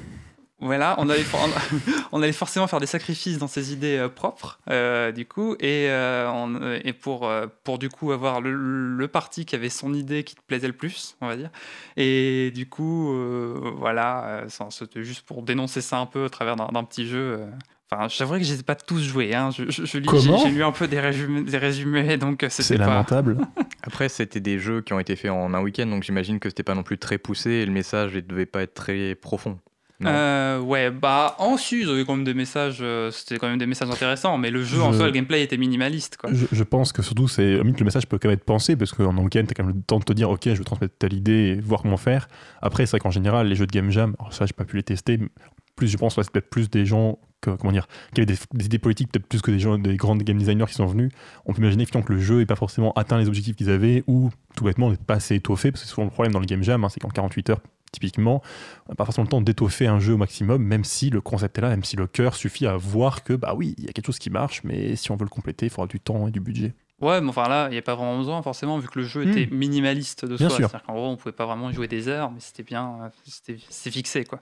Voilà, 0.66 0.96
on 0.98 1.10
allait, 1.10 1.24
for- 1.24 1.48
on 2.14 2.22
allait 2.24 2.32
forcément 2.32 2.68
faire 2.68 2.80
des 2.80 2.86
sacrifices 2.86 3.38
dans 3.38 3.48
ses 3.48 3.74
idées 3.74 3.98
euh, 3.98 4.08
propres, 4.10 4.60
euh, 4.70 5.12
du 5.12 5.26
coup, 5.26 5.56
et, 5.60 5.88
euh, 5.90 6.30
on- 6.32 6.74
et 6.84 6.94
pour, 6.94 7.28
euh, 7.28 7.48
pour 7.64 7.78
du 7.80 7.90
coup 7.90 8.12
avoir 8.14 8.40
le, 8.42 8.54
le 8.54 9.08
parti 9.08 9.46
qui 9.46 9.56
avait 9.56 9.70
son 9.70 9.94
idée 9.94 10.24
qui 10.24 10.36
te 10.36 10.42
plaisait 10.48 10.68
le 10.68 10.74
plus, 10.74 11.16
on 11.22 11.28
va 11.28 11.36
dire. 11.36 11.50
Et 11.98 12.52
du 12.56 12.68
coup, 12.70 13.14
euh, 13.14 13.72
voilà, 13.78 14.26
euh, 14.26 14.46
c'était 14.70 15.04
juste 15.04 15.26
pour 15.26 15.44
dénoncer 15.44 15.82
ça 15.82 15.98
un 15.98 16.06
peu 16.06 16.26
au 16.26 16.30
travers 16.30 16.56
d'un 16.56 16.84
petit 16.84 17.08
jeu. 17.08 17.38
euh. 17.40 17.46
Enfin, 17.92 18.08
j'avoue 18.08 18.34
que 18.40 18.44
je 18.44 18.54
les 18.54 18.60
ai 18.62 18.64
pas 18.64 18.76
tous 18.76 19.02
joués. 19.04 19.36
Hein. 19.36 19.52
Je, 19.52 19.66
je- 19.70 19.86
je 19.86 19.98
lis- 20.00 20.10
j'ai 20.12 20.28
Comment? 20.30 20.38
j'ai 20.38 20.50
lu 20.50 20.64
un 20.64 20.72
peu 20.72 20.88
des 20.88 21.00
résumés, 21.00 21.42
des 21.44 21.58
résumés 21.58 22.18
donc 22.18 22.44
C'est 22.50 22.78
pas. 22.78 22.88
lamentable. 22.88 23.38
Après, 23.84 24.08
c'était 24.10 24.40
des 24.40 24.58
jeux 24.60 24.82
qui 24.82 24.94
ont 24.94 25.00
été 25.00 25.16
faits 25.16 25.30
en 25.30 25.54
un 25.54 25.62
week-end, 25.62 25.86
donc 25.88 26.04
j'imagine 26.04 26.40
que 26.40 26.50
c'était 26.50 26.64
pas 26.64 26.74
non 26.74 26.84
plus 26.84 26.98
très 26.98 27.18
poussé 27.18 27.50
et 27.52 27.66
le 27.66 27.72
message 27.72 28.16
ne 28.16 28.22
devait 28.22 28.46
pas 28.46 28.62
être 28.64 28.74
très 28.74 29.14
profond. 29.14 29.60
Euh, 30.06 30.60
ouais, 30.60 30.92
bah 30.92 31.36
en 31.40 31.58
su, 31.58 31.84
ils 31.84 31.90
avaient 31.90 32.04
quand 32.04 32.16
même 32.16 32.26
des 32.26 32.34
messages, 32.34 32.80
euh, 32.82 33.12
c'était 33.12 33.38
quand 33.38 33.48
même 33.48 33.58
des 33.58 33.66
messages 33.66 33.90
intéressants, 33.90 34.38
mais 34.38 34.50
le 34.52 34.64
jeu 34.64 34.82
en 34.82 34.92
soi, 34.92 35.06
le 35.06 35.12
gameplay 35.12 35.44
était 35.44 35.58
minimaliste, 35.58 36.18
quoi. 36.18 36.30
Je, 36.34 36.46
je 36.52 36.64
pense 36.64 36.92
que 36.92 37.02
surtout, 37.02 37.28
c'est 37.28 37.58
le 37.58 37.86
message 37.86 38.08
peut 38.08 38.18
quand 38.18 38.28
même 38.28 38.38
être 38.38 38.44
pensé 38.44 38.76
parce 38.76 38.92
qu'en 38.92 39.16
week-end, 39.18 39.44
t'as 39.48 39.54
quand 39.54 39.64
même 39.64 39.76
le 39.76 39.82
temps 39.82 40.00
de 40.00 40.04
te 40.04 40.14
dire, 40.14 40.30
ok, 40.30 40.42
je 40.46 40.52
vais 40.52 40.64
transmettre 40.64 40.96
telle 40.98 41.14
idée 41.14 41.56
et 41.58 41.62
voir 41.62 41.82
comment 41.82 41.98
faire. 41.98 42.28
Après, 42.62 42.86
c'est 42.86 42.92
vrai 42.92 43.00
qu'en 43.00 43.12
général, 43.12 43.48
les 43.48 43.56
jeux 43.56 43.68
de 43.68 43.72
game 43.72 43.92
jam, 43.92 44.16
alors 44.20 44.34
ça, 44.34 44.46
j'ai 44.46 44.54
pas 44.54 44.66
pu 44.66 44.78
les 44.78 44.84
tester. 44.84 45.18
mais 45.18 45.30
Plus, 45.76 45.88
je 45.88 45.98
pense, 45.98 46.18
ouais, 46.18 46.24
c'est 46.24 46.32
peut-être 46.32 46.50
plus 46.50 46.70
des 46.70 46.86
gens 46.86 47.20
comment 47.44 47.72
dire, 47.72 47.88
qui 48.14 48.22
avaient 48.22 48.26
des, 48.26 48.38
des 48.54 48.66
idées 48.66 48.80
politiques, 48.80 49.12
peut-être 49.12 49.28
plus 49.28 49.42
que 49.42 49.52
des 49.52 49.60
gens, 49.60 49.78
des 49.78 49.98
grands 49.98 50.16
game 50.16 50.38
designers 50.38 50.66
qui 50.68 50.76
sont 50.76 50.86
venus. 50.86 51.12
On 51.46 51.54
peut 51.54 51.60
imaginer 51.60 51.86
que 51.86 51.98
le 52.14 52.20
jeu 52.20 52.40
n'est 52.40 52.46
pas 52.46 52.56
forcément 52.56 52.94
atteint 52.94 53.18
les 53.18 53.28
objectifs 53.28 53.56
qu'ils 53.56 53.70
avaient 53.70 54.04
ou 54.08 54.30
tout 54.56 54.64
bêtement 54.64 54.90
n'est 54.90 54.98
pas 54.98 55.16
assez 55.16 55.36
étoffé 55.36 55.72
parce 55.72 55.84
que 55.84 55.88
c'est 55.88 55.94
souvent 55.94 56.06
le 56.06 56.12
problème 56.12 56.34
dans 56.34 56.40
le 56.40 56.46
game 56.46 56.64
jam, 56.64 56.84
hein, 56.84 56.90
c'est 56.90 57.00
qu'en 57.00 57.10
48 57.10 57.50
heures, 57.50 57.62
typiquement, 57.94 58.42
on 58.88 58.92
n'a 58.92 58.96
pas 58.96 59.06
forcément 59.06 59.24
le 59.24 59.30
temps 59.30 59.40
d'étoffer 59.42 59.88
un 59.88 60.00
jeu 60.00 60.16
au 60.16 60.18
maximum, 60.18 60.62
même 60.62 60.84
si 60.84 61.10
le 61.10 61.22
concept 61.22 61.58
est 61.58 61.62
là, 61.62 61.70
même 61.70 61.86
si 61.86 61.96
le 61.96 62.08
cœur 62.08 62.36
suffit 62.36 62.68
à 62.68 62.76
voir 62.76 63.24
que, 63.24 63.32
bah 63.34 63.54
oui, 63.56 63.76
il 63.78 63.86
y 63.86 63.90
a 63.90 63.94
quelque 63.94 64.08
chose 64.08 64.20
qui 64.20 64.30
marche, 64.30 64.62
mais 64.66 64.98
si 64.98 65.12
on 65.12 65.16
veut 65.16 65.24
le 65.24 65.30
compléter, 65.30 65.68
il 65.68 65.70
faudra 65.70 65.88
du 65.88 66.02
temps 66.02 66.28
et 66.28 66.32
du 66.32 66.42
budget. 66.42 66.74
Ouais, 67.02 67.22
mais 67.22 67.30
enfin 67.30 67.48
là, 67.50 67.68
il 67.70 67.72
n'y 67.72 67.78
a 67.78 67.82
pas 67.82 67.96
vraiment 67.96 68.18
besoin, 68.18 68.42
forcément, 68.42 68.78
vu 68.78 68.88
que 68.88 69.00
le 69.00 69.06
jeu 69.06 69.28
était 69.28 69.48
minimaliste 69.54 70.26
de 70.26 70.36
Hmm. 70.36 70.38
Bien 70.38 70.50
soi. 70.50 70.58
C'est-à-dire 70.58 70.84
qu'en 70.84 70.94
gros, 70.94 71.08
on 71.08 71.16
pouvait 71.18 71.34
pas 71.34 71.46
vraiment 71.46 71.70
y 71.70 71.74
jouer 71.74 71.88
des 71.88 72.08
heures, 72.08 72.32
mais 72.32 72.40
c'était 72.40 72.64
bien, 72.64 73.00
euh, 73.04 73.10
c'était 73.26 73.92
fixé, 73.92 74.24
quoi. 74.26 74.42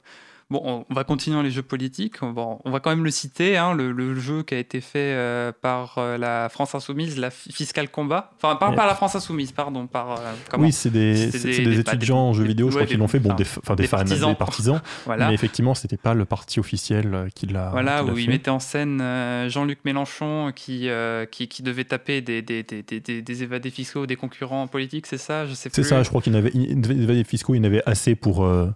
Bon, 0.51 0.61
on- 0.89 0.93
va 0.93 1.03
continuer 1.05 1.37
dans 1.37 1.41
les 1.41 1.49
jeux 1.49 1.61
politiques. 1.63 2.15
On 2.21 2.33
va, 2.33 2.43
on 2.65 2.69
va 2.71 2.79
quand 2.81 2.89
même 2.89 3.03
le 3.05 3.09
citer, 3.09 3.57
hein, 3.57 3.73
le, 3.73 3.91
le 3.93 4.19
jeu 4.19 4.43
qui 4.43 4.53
a 4.53 4.59
été 4.59 4.81
fait 4.81 4.99
euh, 5.15 5.51
par 5.61 5.95
euh, 5.97 6.17
la 6.17 6.49
France 6.49 6.75
Insoumise, 6.75 7.17
la 7.17 7.29
Fi- 7.31 7.51
Fiscal 7.51 7.89
Combat. 7.89 8.31
Enfin, 8.37 8.57
pas 8.57 8.69
Ouais. 8.71 8.75
par 8.75 8.85
la 8.85 8.93
France 8.95 9.15
Insoumise, 9.15 9.53
pardon, 9.53 9.87
par. 9.87 10.11
euh, 10.11 10.15
comment 10.49 10.65
Oui, 10.65 10.71
c'est 10.73 10.89
des, 10.89 11.79
étudiants 11.79 12.17
en 12.17 12.33
jeux 12.33 12.43
vidéo, 12.43 12.69
je 12.69 12.75
crois 12.75 12.85
qu'ils 12.85 12.97
l'ont 12.99 13.07
fait, 13.07 13.19
bon, 13.19 13.29
enfin, 13.31 13.35
des, 13.43 13.45
enfin, 13.63 13.75
des, 13.75 13.87
fans, 13.87 13.97
partisans. 13.97 14.29
des 14.29 14.35
partisans, 14.35 14.81
Voilà. 15.05 15.29
mais 15.29 15.33
effectivement, 15.33 15.73
c'était 15.73 15.95
pas 15.97 16.13
le 16.13 16.25
parti 16.25 16.59
officiel 16.59 17.29
qui 17.33 17.47
l'a. 17.47 17.69
Voilà, 17.69 18.03
qui 18.03 18.11
où 18.11 18.17
il 18.17 18.29
mettait 18.29 18.51
en 18.51 18.59
scène 18.59 19.01
Jean-Luc 19.47 19.79
Mélenchon 19.85 20.51
qui, 20.55 20.89
qui, 21.31 21.47
qui 21.47 21.63
devait 21.63 21.85
taper 21.85 22.21
des, 22.21 22.43
évadés 23.43 23.69
fiscaux, 23.69 24.05
des 24.05 24.15
concurrents 24.17 24.67
politiques, 24.67 25.07
c'est 25.07 25.17
ça? 25.17 25.45
Je 25.45 25.53
sais 25.53 25.69
C'est 25.71 25.83
ça, 25.83 26.03
je 26.03 26.09
crois 26.09 26.21
qu'il 26.21 26.35
avait, 26.35 26.51
des 26.51 27.23
fiscaux, 27.23 27.55
il 27.55 27.61
en 27.61 27.65
avait 27.65 27.83
assez 27.85 28.15
pour 28.15 28.43
euh, 28.43 28.67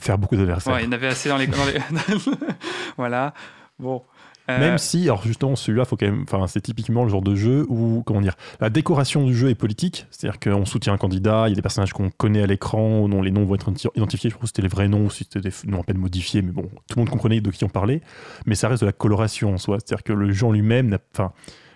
faire 0.00 0.18
beaucoup 0.18 0.36
d'adversaires. 0.36 0.74
Ouais, 0.74 0.82
il 0.82 0.86
y 0.86 0.88
en 0.88 0.92
avait 0.92 1.06
assez 1.08 1.28
dans 1.28 1.36
les. 1.36 1.46
dans 1.46 1.64
les- 1.66 1.78
voilà. 2.96 3.34
Bon. 3.78 4.02
Euh, 4.48 4.58
Même 4.58 4.78
si, 4.78 5.04
alors 5.04 5.22
justement, 5.22 5.54
celui-là, 5.54 5.84
faut 5.84 5.96
quand 5.96 6.06
même, 6.06 6.24
enfin, 6.24 6.44
c'est 6.48 6.60
typiquement 6.60 7.04
le 7.04 7.08
genre 7.10 7.22
de 7.22 7.36
jeu 7.36 7.64
où, 7.68 8.02
comment 8.04 8.20
dire, 8.20 8.34
la 8.60 8.68
décoration 8.68 9.24
du 9.24 9.32
jeu 9.36 9.48
est 9.48 9.54
politique, 9.54 10.06
c'est-à-dire 10.10 10.40
qu'on 10.40 10.64
soutient 10.64 10.92
un 10.92 10.96
candidat, 10.96 11.44
il 11.46 11.50
y 11.50 11.52
a 11.52 11.54
des 11.54 11.62
personnages 11.62 11.92
qu'on 11.92 12.10
connaît 12.10 12.42
à 12.42 12.46
l'écran, 12.46 13.08
dont 13.08 13.22
les 13.22 13.30
noms 13.30 13.44
vont 13.44 13.54
être 13.54 13.70
identifiés, 13.94 14.28
je 14.28 14.34
crois 14.34 14.42
que 14.44 14.48
c'était 14.48 14.62
les 14.62 14.68
vrais 14.68 14.88
noms, 14.88 15.04
ou 15.04 15.10
si 15.10 15.24
c'était 15.24 15.40
des 15.48 15.54
noms 15.70 15.80
à 15.82 15.84
peine 15.84 15.98
modifiés, 15.98 16.42
mais 16.42 16.50
bon, 16.50 16.62
tout 16.62 16.96
le 16.96 17.00
monde 17.02 17.10
comprenait 17.10 17.40
de 17.40 17.50
qui 17.50 17.62
on 17.62 17.68
parlait, 17.68 18.00
mais 18.44 18.56
ça 18.56 18.68
reste 18.68 18.80
de 18.80 18.86
la 18.86 18.92
coloration 18.92 19.54
en 19.54 19.58
soi, 19.58 19.76
c'est-à-dire 19.78 20.02
que 20.02 20.12
le 20.12 20.32
jeu 20.32 20.46
en 20.46 20.52
lui-même, 20.52 20.88
n'a- 20.88 20.98
enfin, 21.14 21.30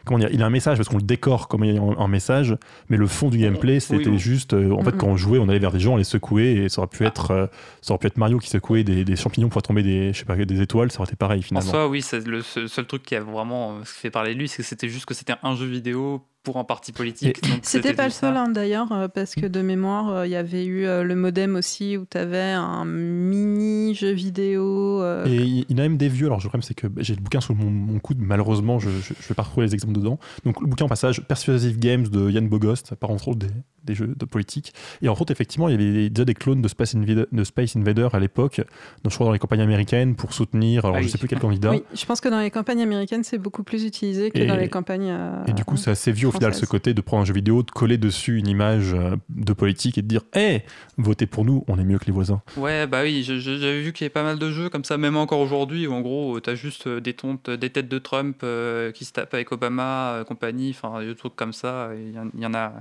comment 0.05 0.19
dire, 0.19 0.29
il 0.32 0.43
a 0.43 0.46
un 0.46 0.51
message 0.51 0.77
parce 0.77 0.89
qu'on 0.89 0.96
le 0.96 1.03
décore 1.03 1.49
comme 1.49 1.65
il 1.65 1.75
y 1.75 1.79
a 1.79 1.81
un, 1.81 2.08
message, 2.08 2.56
mais 2.89 2.96
le 2.96 3.06
fond 3.06 3.31
du 3.31 3.39
gameplay, 3.39 3.81
c'était 3.81 4.08
oui. 4.08 4.19
juste, 4.19 4.55
euh, 4.55 4.73
en 4.73 4.82
fait, 4.82 4.96
quand 4.96 5.06
on 5.06 5.17
jouait, 5.17 5.39
on 5.39 5.49
allait 5.49 5.58
vers 5.58 5.73
des 5.73 5.81
gens, 5.81 5.94
on 5.94 5.96
les 5.96 6.05
secouait, 6.05 6.55
et 6.55 6.69
ça 6.69 6.82
aurait 6.82 6.89
pu 6.89 7.05
être, 7.05 7.31
euh, 7.31 7.46
ça 7.81 7.93
aurait 7.93 8.01
pu 8.01 8.06
être 8.06 8.19
Mario 8.19 8.39
qui 8.39 8.49
secouait 8.49 8.84
des, 8.84 9.05
des 9.05 9.17
champignons 9.17 9.49
pour 9.49 9.55
faire 9.55 9.63
tomber 9.63 9.82
des, 9.82 10.13
je 10.13 10.19
sais 10.19 10.25
pas, 10.25 10.37
des 10.37 10.61
étoiles, 10.61 10.91
ça 10.93 11.01
aurait 11.01 11.08
été 11.08 11.17
pareil 11.17 11.41
En 11.41 11.43
finalement. 11.43 11.70
soi, 11.70 11.89
oui, 11.89 12.03
c'est 12.03 12.27
le 12.27 12.43
seul 12.43 12.69
seul 12.69 12.87
truc 12.87 13.03
qui 13.03 13.17
a 13.17 13.20
vraiment 13.20 13.73
euh, 13.73 13.81
fait 13.84 14.11
parler 14.11 14.34
de 14.34 14.39
lui, 14.39 14.49
c'est 14.49 14.63
que 14.63 14.69
c'était 14.69 14.89
juste 14.89 15.06
que 15.06 15.15
c'était 15.15 15.34
un 15.43 15.56
jeu 15.56 15.67
vidéo 15.67 16.23
pour 16.44 16.58
un 16.58 16.65
parti 16.65 16.93
politique. 16.93 17.41
C'était 17.63 17.94
pas 17.94 18.05
le 18.05 18.10
seul 18.13 18.36
hein, 18.36 18.48
d'ailleurs, 18.51 18.93
euh, 18.93 19.08
parce 19.08 19.34
que 19.34 19.46
de 19.46 19.63
mémoire, 19.63 20.10
euh, 20.10 20.27
il 20.27 20.31
y 20.31 20.36
avait 20.36 20.65
eu 20.67 20.84
euh, 20.86 21.03
le 21.03 21.15
modem 21.17 21.56
aussi 21.56 21.96
où 21.96 22.05
tu 22.08 22.19
avais 22.19 22.53
un 22.53 22.84
mini 22.84 23.94
jeu 23.94 24.10
vidéo. 24.13 25.03
euh, 25.03 25.24
Et 25.27 25.36
il 25.36 25.65
il 25.69 25.81
a 25.81 25.82
même 25.84 25.96
des 25.96 26.08
vieux. 26.08 26.27
Alors, 26.27 26.39
le 26.39 26.43
problème, 26.43 26.63
c'est 26.63 26.74
que 26.74 26.86
j'ai 26.98 27.15
le 27.15 27.20
bouquin 27.22 27.41
sous 27.41 27.55
mon, 27.55 27.70
mon 27.70 27.98
coude. 27.98 28.19
Malheureusement, 28.20 28.79
je 28.79 28.91
ne 28.91 28.94
vais 28.94 29.34
pas 29.34 29.43
retrouver 29.43 29.67
les 29.67 29.74
exemples 29.74 29.94
dedans. 29.94 30.19
Donc, 30.44 30.60
le 30.60 30.67
bouquin, 30.67 30.84
en 30.84 30.89
passage, 30.89 31.22
Persuasive 31.22 31.79
Games 31.79 32.06
de 32.06 32.31
Yann 32.31 32.46
Bogost, 32.48 32.89
ça 32.89 32.96
part 32.96 33.10
entre 33.10 33.29
autres 33.29 33.39
des, 33.39 33.46
des 33.84 33.94
jeux 33.94 34.15
de 34.17 34.24
politique. 34.27 34.72
Et 35.03 35.08
entre 35.08 35.22
autres, 35.22 35.32
effectivement, 35.32 35.69
il 35.69 35.72
y 35.72 35.74
avait 35.74 36.10
déjà 36.10 36.24
des 36.27 36.34
clones 36.34 36.60
de 36.63 36.69
Space 36.69 36.94
Invader, 36.94 37.24
de 37.32 37.44
Space 37.44 37.74
Invader 37.77 38.08
à 38.13 38.19
l'époque, 38.20 38.60
je 39.08 39.15
crois 39.15 39.27
dans 39.27 39.32
les 39.32 39.39
campagnes 39.39 39.60
américaines, 39.63 40.15
pour 40.15 40.32
soutenir, 40.34 40.84
alors 40.84 40.96
Ah 40.96 41.01
je 41.01 41.06
oui. 41.06 41.10
sais 41.10 41.19
plus 41.19 41.29
quel 41.29 41.39
candidat. 41.41 41.70
Oui, 41.70 41.82
je 41.94 42.05
pense 42.05 42.20
que 42.20 42.29
dans 42.29 42.41
les 42.41 42.51
campagnes 42.51 42.82
américaines, 42.82 43.24
c'est 43.24 43.39
beaucoup 43.39 43.63
plus 43.63 43.84
utilisé 43.84 44.31
que 44.31 44.39
Et- 44.39 44.46
dans 44.46 44.56
les 44.56 44.69
campagnes. 44.69 45.08
euh, 45.10 45.44
Et 45.46 45.53
du 45.53 45.65
coup, 45.65 45.77
c'est 45.77 45.91
assez 45.91 46.13
vieux 46.13 46.29
au 46.29 46.32
final 46.38 46.55
ce 46.55 46.67
côté 46.67 46.94
de 46.94 47.00
prendre 47.00 47.22
un 47.22 47.24
jeu 47.24 47.34
vidéo, 47.34 47.62
de 47.62 47.70
coller 47.70 47.98
dessus 47.98 48.38
une 48.38 48.48
image 48.48 48.93
euh, 48.94 49.17
de 49.31 49.53
politique 49.53 49.98
et 49.98 50.03
de 50.03 50.06
dire 50.08 50.22
Hé, 50.34 50.62
votez 50.98 51.26
pour 51.26 51.44
nous, 51.44 51.64
on 51.69 51.79
est 51.79 51.84
mieux 51.84 51.98
que 51.98 52.06
les 52.06 52.12
voisins. 52.12 52.43
Ouais, 52.56 52.86
bah 52.86 53.03
oui, 53.03 53.22
j'avais 53.24 53.82
vu 53.82 53.93
qu'il 53.93 54.05
y 54.05 54.06
avait 54.06 54.12
pas 54.12 54.22
mal 54.22 54.38
de 54.38 54.50
jeux 54.50 54.69
comme 54.69 54.84
ça, 54.84 54.96
même 54.98 55.17
encore 55.17 55.41
aujourd'hui, 55.41 55.86
où 55.86 55.93
en 55.93 56.00
gros, 56.00 56.38
t'as 56.41 56.55
juste 56.55 56.86
euh, 56.86 57.00
des, 57.00 57.14
tontes, 57.14 57.50
des 57.50 57.70
têtes 57.70 57.88
de 57.88 57.98
Trump 57.98 58.41
euh, 58.44 58.93
qui 58.93 59.05
se 59.05 59.12
tapent 59.12 59.34
avec 59.34 59.53
Obama, 59.53 60.14
euh, 60.14 60.24
compagnie, 60.24 60.70
enfin, 60.70 61.03
des 61.05 61.14
trucs 61.14 61.36
comme 61.36 61.53
ça. 61.53 61.91
Il 61.96 62.14
y, 62.14 62.19
en- 62.19 62.31
il 62.34 62.41
y 62.43 62.46
en 62.46 62.55
a. 62.55 62.72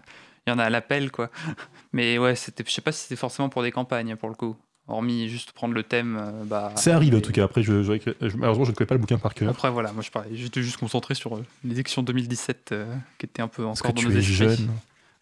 il 0.45 0.49
y 0.49 0.53
en 0.53 0.59
a 0.59 0.63
à 0.65 0.69
l'appel, 0.69 1.11
quoi. 1.11 1.29
Mais 1.93 2.17
ouais, 2.17 2.35
c'était, 2.35 2.63
je 2.67 2.71
sais 2.71 2.81
pas 2.81 2.91
si 2.91 3.03
c'était 3.03 3.15
forcément 3.15 3.49
pour 3.49 3.63
des 3.63 3.71
campagnes, 3.71 4.15
pour 4.15 4.29
le 4.29 4.35
coup. 4.35 4.55
Hormis 4.87 5.29
juste 5.29 5.53
prendre 5.53 5.73
le 5.73 5.83
thème. 5.83 6.17
euh, 6.19 6.43
bah, 6.43 6.73
C'est 6.75 6.91
arrivé 6.91 7.15
en 7.15 7.19
et- 7.19 7.21
tout 7.21 7.31
cas. 7.31 7.45
Après, 7.45 7.63
je, 7.63 7.83
je- 7.83 7.93
je- 8.21 8.35
malheureusement, 8.37 8.65
je 8.65 8.71
ne 8.71 8.75
connais 8.75 8.87
pas 8.87 8.95
le 8.95 8.99
bouquin 9.01 9.17
par 9.17 9.33
cœur. 9.33 9.49
Après, 9.49 9.69
voilà, 9.71 9.93
moi 9.93 10.03
je 10.03 10.11
parlais, 10.11 10.35
j'étais 10.35 10.61
juste 10.61 10.77
concentré 10.77 11.15
sur 11.15 11.35
euh, 11.37 11.45
l'élection 11.63 12.03
2017 12.03 12.69
euh, 12.73 12.93
qui 13.17 13.25
était 13.25 13.41
un 13.41 13.47
peu 13.47 13.63
Parce 13.63 13.81
que 13.81 13.87
encore 13.87 13.93
dans 13.95 14.01
tu 14.01 14.07
nos 14.09 14.15
es 14.17 14.21
jeune. 14.21 14.69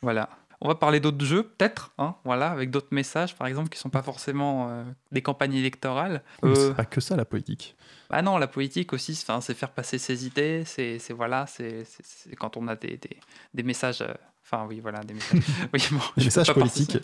Voilà. 0.01 0.29
On 0.63 0.67
va 0.67 0.75
parler 0.75 0.99
d'autres 0.99 1.25
jeux, 1.25 1.41
peut-être, 1.43 1.91
hein, 1.97 2.13
voilà, 2.23 2.51
avec 2.51 2.69
d'autres 2.69 2.89
messages, 2.91 3.35
par 3.35 3.47
exemple, 3.47 3.69
qui 3.69 3.79
sont 3.79 3.89
pas 3.89 4.03
forcément 4.03 4.67
euh, 4.69 4.83
des 5.11 5.23
campagnes 5.23 5.55
électorales. 5.55 6.21
Euh, 6.43 6.53
C'est 6.55 6.75
pas 6.75 6.85
que 6.85 7.01
ça 7.01 7.15
la 7.15 7.25
politique. 7.25 7.75
bah 8.11 8.21
non, 8.21 8.37
la 8.37 8.45
politique 8.47 8.93
aussi, 8.93 9.15
c'est 9.15 9.53
faire 9.55 9.71
passer 9.71 9.97
ses 9.97 10.27
idées, 10.27 10.63
c'est 10.65 10.99
voilà, 11.11 11.45
c'est 11.47 11.83
quand 12.37 12.57
on 12.57 12.67
a 12.67 12.75
des, 12.75 12.97
des, 12.97 13.17
des 13.55 13.63
messages. 13.63 14.03
Enfin, 14.53 14.65
oui, 14.67 14.79
voilà, 14.81 14.99
des 14.99 15.13
messages. 15.13 15.39
oui, 15.73 15.81
bon, 15.91 15.99
Des 16.17 16.25
messages 16.25 16.53
politiques. 16.53 16.97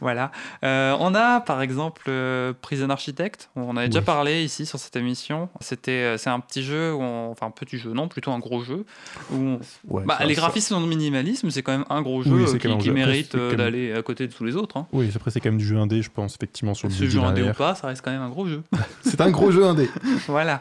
voilà. 0.00 0.30
Euh, 0.62 0.94
on 1.00 1.14
a, 1.14 1.40
par 1.40 1.62
exemple, 1.62 2.02
euh, 2.08 2.52
Prison 2.60 2.90
Architect. 2.90 3.48
On 3.56 3.76
avait 3.78 3.88
déjà 3.88 4.02
parlé 4.02 4.44
ici 4.44 4.66
sur 4.66 4.78
cette 4.78 4.94
émission. 4.96 5.48
C'était, 5.60 5.90
euh, 5.92 6.18
c'est 6.18 6.28
un 6.28 6.38
petit 6.40 6.62
jeu, 6.62 6.92
où 6.92 7.00
on- 7.00 7.30
enfin, 7.30 7.46
un 7.46 7.50
petit 7.50 7.78
jeu, 7.78 7.92
non, 7.92 8.08
plutôt 8.08 8.30
un 8.32 8.38
gros 8.40 8.62
jeu. 8.62 8.84
Où 9.32 9.36
on- 9.36 9.60
Ouais, 9.88 10.02
bah, 10.04 10.18
les 10.26 10.34
graphismes 10.34 10.74
sont 10.74 10.80
minimalisme, 10.82 11.50
c'est 11.50 11.62
quand 11.62 11.72
même 11.72 11.86
un 11.88 12.02
gros 12.02 12.22
jeu 12.22 12.30
Oui, 12.30 12.58
qui, 12.58 12.80
jeu. 12.84 12.92
Mérite 12.92 13.34
même- 13.36 13.56
d'aller 13.56 13.92
à 13.94 14.02
côté 14.02 14.26
de 14.26 14.32
tous 14.32 14.44
les 14.44 14.56
autres. 14.56 14.76
Hein. 14.76 14.86
Oui, 14.92 15.10
après, 15.14 15.30
c'est 15.30 15.40
quand 15.40 15.48
même 15.48 15.58
du 15.58 15.64
jeu 15.66 15.78
indé, 15.78 16.02
je 16.02 16.10
pense, 16.10 16.34
effectivement, 16.34 16.74
sur 16.74 16.88
le 16.88 16.94
Ce 16.94 17.06
jeu 17.06 17.20
indé 17.20 17.42
ou 17.42 17.52
pas, 17.54 17.74
ça 17.74 17.86
reste 17.86 18.02
quand 18.04 18.10
même 18.10 18.20
un 18.22 18.28
gros 18.28 18.46
jeu. 18.46 18.62
C'est 19.02 19.20
un 19.22 19.30
gros 19.30 19.50
jeu 19.50 19.64
indé. 19.64 19.88
voilà. 20.28 20.60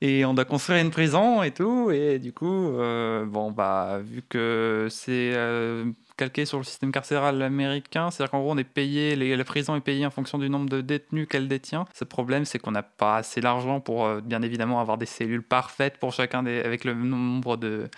Et 0.00 0.24
on 0.24 0.34
doit 0.34 0.44
construire 0.44 0.80
une 0.84 0.90
prison 0.90 1.42
et 1.42 1.50
tout. 1.50 1.90
Et 1.90 2.18
du 2.18 2.32
coup, 2.32 2.68
euh, 2.78 3.24
bon, 3.24 3.50
bah, 3.50 3.98
vu 4.02 4.22
que 4.28 4.88
c'est 4.90 5.32
euh, 5.34 5.84
calqué 6.16 6.44
sur 6.46 6.58
le 6.58 6.64
système 6.64 6.92
carcéral 6.92 7.40
américain, 7.42 8.10
c'est-à-dire 8.10 8.30
qu'en 8.30 8.40
gros, 8.40 8.52
on 8.52 8.58
est 8.58 8.64
payé, 8.64 9.16
les- 9.16 9.36
la 9.36 9.44
prison 9.44 9.76
est 9.76 9.80
payée 9.80 10.06
en 10.06 10.10
fonction 10.10 10.38
du 10.38 10.48
nombre 10.48 10.68
de 10.70 10.80
détenus 10.80 11.26
qu'elle 11.28 11.48
détient. 11.48 11.84
Ce 11.94 12.04
problème, 12.04 12.44
c'est 12.44 12.58
qu'on 12.58 12.70
n'a 12.70 12.82
pas 12.82 13.16
assez 13.18 13.40
d'argent 13.40 13.80
pour, 13.80 14.06
euh, 14.06 14.20
bien 14.20 14.42
évidemment, 14.42 14.80
avoir 14.80 14.96
des 14.98 15.06
cellules 15.06 15.42
parfaites 15.42 15.98
pour 15.98 16.12
chacun 16.12 16.42
des, 16.42 16.60
avec 16.60 16.84
le 16.84 16.94
nombre 16.94 17.56
de 17.56 17.88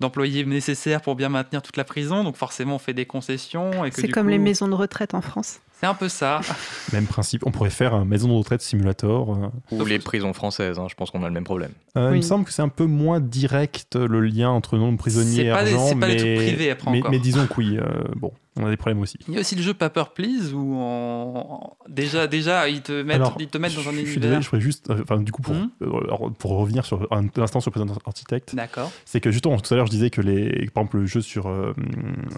d'employés 0.00 0.44
nécessaires 0.44 1.00
pour 1.00 1.16
bien 1.16 1.28
maintenir 1.28 1.60
toute 1.60 1.76
la 1.76 1.82
prison 1.82 2.22
donc 2.22 2.36
forcément 2.36 2.76
on 2.76 2.78
fait 2.78 2.94
des 2.94 3.04
concessions 3.04 3.72
C'est 3.90 4.06
comme 4.08 4.26
coup, 4.26 4.30
les 4.30 4.38
maisons 4.38 4.68
de 4.68 4.74
retraite 4.74 5.12
en 5.12 5.20
France. 5.20 5.58
C'est 5.80 5.86
un 5.86 5.94
peu 5.94 6.08
ça 6.08 6.40
Même 6.92 7.06
principe. 7.06 7.44
On 7.46 7.50
pourrait 7.50 7.70
faire 7.70 7.94
un 7.94 8.04
maison 8.04 8.28
de 8.28 8.32
retraite 8.34 8.62
simulator. 8.62 9.34
euh. 9.72 9.76
Ou 9.76 9.84
les 9.84 9.98
prisons 9.98 10.32
françaises, 10.32 10.78
hein, 10.78 10.86
je 10.88 10.94
pense 10.94 11.10
qu'on 11.10 11.22
a 11.22 11.28
le 11.28 11.34
même 11.34 11.44
problème. 11.44 11.72
Euh, 11.96 12.10
Il 12.12 12.18
me 12.18 12.22
semble 12.22 12.44
que 12.44 12.52
c'est 12.52 12.62
un 12.62 12.68
peu 12.68 12.84
moins 12.86 13.20
direct 13.20 13.96
le 13.96 14.20
lien 14.20 14.50
entre 14.50 14.76
nombre 14.76 14.92
de 14.92 14.98
prisonniers 14.98 15.40
et 15.40 15.44
des- 15.44 15.50
argent, 15.50 15.86
c'est 15.88 15.94
pas 15.96 16.06
des 16.08 16.14
mais, 16.14 16.18
trucs 16.34 16.36
privés, 16.46 16.70
après, 16.70 16.90
mais, 16.90 16.98
encore. 16.98 17.10
mais 17.10 17.18
disons 17.18 17.46
que 17.46 17.54
oui, 17.58 17.76
euh, 17.78 17.84
bon, 18.16 18.32
on 18.56 18.66
a 18.66 18.70
des 18.70 18.76
problèmes 18.76 19.00
aussi. 19.00 19.18
Il 19.28 19.34
y 19.34 19.36
a 19.36 19.40
aussi 19.40 19.54
le 19.56 19.62
jeu 19.62 19.74
Paper 19.74 20.04
Please 20.14 20.52
où 20.54 20.74
on- 20.76 21.70
déjà, 21.88 22.26
déjà 22.26 22.68
ils 22.68 22.82
te 22.82 23.02
mettent, 23.02 23.16
Alors, 23.16 23.36
ils 23.38 23.46
te 23.48 23.58
mettent 23.58 23.74
dans 23.74 23.80
un 23.88 23.92
je, 23.92 23.98
je 23.98 24.04
suis 24.04 24.04
univers. 24.14 24.20
désolé, 24.22 24.42
je 24.42 24.48
ferais 24.48 24.60
juste, 24.60 24.90
euh, 24.90 25.00
enfin, 25.02 25.20
du 25.20 25.30
coup, 25.32 25.42
pour, 25.42 25.54
euh, 25.54 25.66
alors, 26.04 26.32
pour 26.38 26.52
revenir 26.52 26.84
sur 26.84 27.06
un 27.12 27.26
instant 27.36 27.60
sur 27.60 27.70
Président 27.72 27.94
Architect, 28.06 28.54
D'accord. 28.54 28.90
c'est 29.04 29.20
que 29.20 29.30
justement, 29.30 29.58
tout 29.58 29.72
à 29.72 29.76
l'heure, 29.76 29.86
je 29.86 29.90
disais 29.92 30.10
que 30.10 30.20
les, 30.20 30.48
par 30.70 30.82
exemple, 30.82 30.98
le 30.98 31.06
jeu 31.06 31.20
sur 31.20 31.46
euh, 31.48 31.72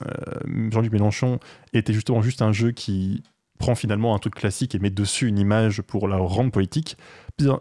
euh, 0.06 0.70
Jean-Luc 0.70 0.92
Mélenchon 0.92 1.38
était 1.72 1.92
justement 1.92 2.22
juste 2.22 2.42
un 2.42 2.52
jeu 2.52 2.70
qui 2.72 3.22
prend 3.60 3.76
finalement 3.76 4.16
un 4.16 4.18
truc 4.18 4.34
classique 4.34 4.74
et 4.74 4.80
met 4.80 4.90
dessus 4.90 5.28
une 5.28 5.38
image 5.38 5.82
pour 5.82 6.08
la 6.08 6.16
rendre 6.16 6.50
politique. 6.50 6.96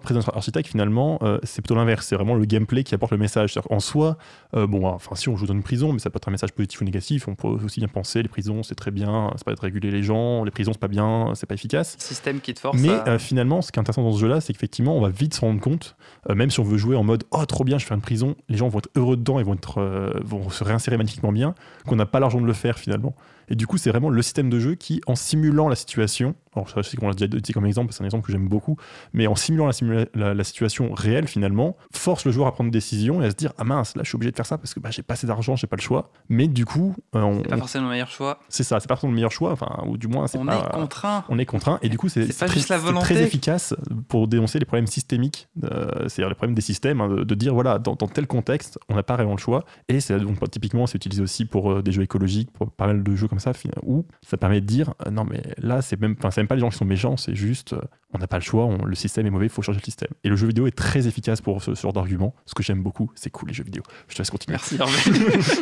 Président 0.01 0.21
Architect, 0.33 0.67
finalement, 0.67 1.19
euh, 1.21 1.39
c'est 1.43 1.61
plutôt 1.61 1.75
l'inverse. 1.75 2.05
C'est 2.07 2.15
vraiment 2.15 2.35
le 2.35 2.45
gameplay 2.45 2.83
qui 2.83 2.93
apporte 2.95 3.11
le 3.11 3.17
message. 3.17 3.53
En 3.69 3.79
soi, 3.79 4.17
euh, 4.55 4.67
bon, 4.67 4.85
enfin, 4.87 5.15
si 5.15 5.29
on 5.29 5.35
joue 5.37 5.45
dans 5.45 5.53
une 5.53 5.63
prison, 5.63 5.93
mais 5.93 5.99
ça 5.99 6.09
peut 6.09 6.17
être 6.17 6.27
un 6.27 6.31
message 6.31 6.51
positif 6.53 6.81
ou 6.81 6.83
négatif. 6.83 7.27
On 7.27 7.35
peut 7.35 7.47
aussi 7.47 7.79
bien 7.79 7.87
penser 7.87 8.21
les 8.21 8.29
prisons, 8.29 8.63
c'est 8.63 8.75
très 8.75 8.91
bien, 8.91 9.31
c'est 9.35 9.43
pas 9.45 9.53
de 9.53 9.59
réguler 9.59 9.91
les 9.91 10.03
gens, 10.03 10.43
les 10.43 10.51
prisons, 10.51 10.73
c'est 10.73 10.79
pas 10.79 10.87
bien, 10.87 11.31
c'est 11.35 11.45
pas 11.45 11.55
efficace. 11.55 11.95
Système 11.99 12.39
qui 12.39 12.53
te 12.53 12.59
force 12.59 12.77
Mais 12.79 12.89
à- 12.89 13.07
euh, 13.09 13.19
finalement, 13.19 13.61
ce 13.61 13.71
qui 13.71 13.79
est 13.79 13.81
intéressant 13.81 14.03
dans 14.03 14.11
ce 14.13 14.19
jeu-là, 14.19 14.41
c'est 14.41 14.53
qu'effectivement, 14.53 14.95
on 14.95 15.01
va 15.01 15.09
vite 15.09 15.33
se 15.33 15.41
rendre 15.41 15.59
compte, 15.59 15.95
même 16.33 16.49
si 16.49 16.59
on 16.59 16.63
veut 16.63 16.77
jouer 16.77 16.95
en 16.95 17.03
mode 17.03 17.23
oh 17.31 17.45
trop 17.45 17.63
bien, 17.63 17.77
je 17.77 17.85
fais 17.85 17.95
une 17.95 18.01
prison, 18.01 18.35
les 18.49 18.57
gens 18.57 18.67
vont 18.67 18.79
être 18.79 18.89
heureux 18.95 19.17
dedans 19.17 19.39
et 19.39 19.43
vont, 19.43 19.53
être, 19.53 19.81
vont 20.23 20.49
se 20.49 20.63
réinsérer 20.63 20.97
magnifiquement 20.97 21.31
bien, 21.31 21.55
qu'on 21.87 21.95
n'a 21.95 22.05
pas 22.05 22.19
l'argent 22.19 22.41
de 22.41 22.45
le 22.45 22.53
faire 22.53 22.77
finalement. 22.79 23.15
Et 23.51 23.55
du 23.55 23.65
coup, 23.65 23.77
c'est 23.79 23.89
vraiment 23.89 24.09
le 24.11 24.21
système 24.21 24.49
de 24.51 24.59
jeu 24.59 24.75
qui, 24.75 25.01
en 25.07 25.15
simulant 25.15 25.69
la 25.69 25.75
situation, 25.75 26.35
alors 26.55 26.67
je 26.67 26.81
sais 26.83 26.97
qu'on 26.97 27.07
l'a 27.07 27.13
déjà 27.15 27.25
dit 27.27 27.51
comme 27.51 27.65
exemple, 27.65 27.93
c'est 27.93 28.03
un 28.03 28.05
exemple 28.05 28.23
que 28.25 28.31
j'aime 28.31 28.47
beaucoup, 28.47 28.77
mais 29.11 29.25
en 29.25 29.35
simulant 29.35 29.65
la, 29.81 30.05
la- 30.13 30.33
la 30.33 30.43
situation 30.43 30.93
réelle 30.93 31.27
finalement, 31.27 31.75
force 31.93 32.25
le 32.25 32.31
joueur 32.31 32.47
à 32.47 32.51
prendre 32.53 32.67
une 32.67 32.71
décision 32.71 33.21
et 33.21 33.25
à 33.25 33.29
se 33.31 33.35
dire 33.35 33.53
ah 33.57 33.63
mince, 33.63 33.95
là 33.95 34.03
je 34.03 34.09
suis 34.09 34.15
obligé 34.15 34.31
de 34.31 34.35
faire 34.35 34.45
ça 34.45 34.57
parce 34.57 34.73
que 34.73 34.79
bah, 34.79 34.89
j'ai 34.91 35.01
pas 35.03 35.13
assez 35.13 35.27
d'argent, 35.27 35.55
j'ai 35.55 35.67
pas 35.67 35.75
le 35.75 35.81
choix. 35.81 36.11
Mais 36.29 36.47
du 36.47 36.65
coup, 36.65 36.95
euh, 37.15 37.21
on- 37.21 37.41
C'est 37.43 37.49
pas 37.49 37.57
forcément 37.57 37.85
le 37.85 37.91
meilleur 37.91 38.09
choix. 38.09 38.39
c'est 38.49 38.63
ça, 38.63 38.79
c'est 38.79 38.87
pas 38.87 38.95
forcément 38.95 39.11
le 39.11 39.15
meilleur 39.15 39.31
choix, 39.31 39.51
enfin, 39.51 39.83
ou 39.87 39.97
du 39.97 40.07
moins 40.07 40.27
c'est 40.27 40.37
On 40.37 40.45
pas 40.45 40.57
est 40.69 40.75
contraint. 40.75 41.23
on 41.29 41.39
est 41.39 41.45
contraint 41.45 41.79
et 41.81 41.89
du 41.89 41.97
coup 41.97 42.09
c'est 42.09 42.27
C'est 42.31 42.39
pas 42.39 42.45
très, 42.47 42.55
juste 42.55 42.69
la 42.69 42.77
c'est 42.79 42.85
volonté. 42.85 43.05
très 43.05 43.23
efficace 43.23 43.73
pour 44.07 44.27
dénoncer 44.27 44.59
les 44.59 44.65
problèmes 44.65 44.87
systémiques, 44.87 45.47
euh, 45.63 46.07
c'est-à-dire 46.07 46.29
les 46.29 46.35
problèmes 46.35 46.55
des 46.55 46.61
systèmes, 46.61 47.01
hein, 47.01 47.09
de, 47.09 47.23
de 47.23 47.35
dire 47.35 47.53
voilà 47.53 47.79
dans, 47.79 47.95
dans 47.95 48.07
tel 48.07 48.27
contexte 48.27 48.79
on 48.89 48.95
n'a 48.95 49.03
pas 49.03 49.15
vraiment 49.15 49.33
le 49.33 49.37
choix 49.39 49.65
et 49.87 49.99
c'est 49.99 50.19
donc 50.19 50.37
typiquement 50.49 50.87
c'est 50.87 50.95
utilisé 50.97 51.21
aussi 51.21 51.45
pour 51.45 51.71
euh, 51.71 51.81
des 51.81 51.91
jeux 51.91 52.03
écologiques, 52.03 52.51
pour 52.51 52.71
pas 52.71 52.87
mal 52.87 53.03
de 53.03 53.15
jeux 53.15 53.27
comme 53.27 53.39
ça 53.39 53.51
où 53.83 54.05
ça 54.21 54.37
permet 54.37 54.61
de 54.61 54.65
dire 54.65 54.93
non 55.11 55.25
mais 55.29 55.41
là 55.57 55.81
c'est 55.81 55.99
même, 55.99 56.15
enfin 56.17 56.31
c'est 56.31 56.41
même 56.41 56.47
pas 56.47 56.55
les 56.55 56.61
gens 56.61 56.69
qui 56.69 56.77
sont 56.77 56.85
méchants, 56.85 57.17
c'est 57.17 57.35
juste 57.35 57.75
on 58.13 58.17
n'a 58.17 58.27
pas 58.27 58.37
le 58.37 58.43
choix, 58.43 58.65
on- 58.65 58.83
le 58.85 58.95
système 58.95 59.25
est 59.27 59.29
mauvais, 59.29 59.49
faut 59.61 59.65
changer 59.65 59.79
le 59.79 59.85
système. 59.85 60.09
Et 60.23 60.29
le 60.29 60.35
jeu 60.35 60.47
vidéo 60.47 60.67
est 60.67 60.71
très 60.75 61.07
efficace 61.07 61.41
pour 61.41 61.61
ce, 61.63 61.75
ce 61.75 61.81
genre 61.81 61.93
d'argument, 61.93 62.33
ce 62.45 62.53
que 62.53 62.63
j'aime 62.63 62.81
beaucoup, 62.81 63.11
c'est 63.15 63.29
cool 63.29 63.49
les 63.49 63.53
jeux 63.55 63.63
vidéo. 63.63 63.83
Je 64.07 64.15
te 64.15 64.19
laisse 64.21 64.29
continuer. 64.29 64.57
Merci. 64.57 64.77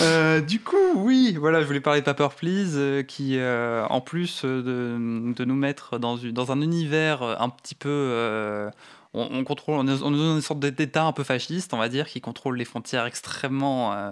Euh, 0.00 0.40
du 0.40 0.60
coup, 0.60 0.76
oui, 0.96 1.36
voilà, 1.38 1.60
je 1.60 1.66
voulais 1.66 1.80
parler 1.80 2.00
de 2.00 2.04
Paper 2.04 2.28
Please, 2.36 2.72
euh, 2.76 3.02
qui, 3.02 3.36
euh, 3.38 3.84
en 3.88 4.00
plus 4.00 4.44
de, 4.44 5.32
de 5.34 5.44
nous 5.44 5.54
mettre 5.54 5.98
dans, 5.98 6.16
une- 6.16 6.32
dans 6.32 6.50
un 6.50 6.60
univers 6.60 7.22
un 7.22 7.48
petit 7.50 7.74
peu. 7.74 7.88
euh, 7.90 8.70
on, 9.14 9.28
on 9.30 9.44
contrôle, 9.44 9.74
on 9.76 9.86
est, 9.86 10.02
on 10.02 10.12
est 10.14 10.18
dans 10.18 10.34
une 10.36 10.40
sorte 10.40 10.60
d'état 10.60 11.04
un 11.04 11.12
peu 11.12 11.24
fasciste, 11.24 11.74
on 11.74 11.78
va 11.78 11.88
dire, 11.90 12.06
qui 12.08 12.20
contrôle 12.20 12.56
les 12.56 12.64
frontières 12.64 13.04
extrêmement. 13.06 13.92
euh, 13.92 14.10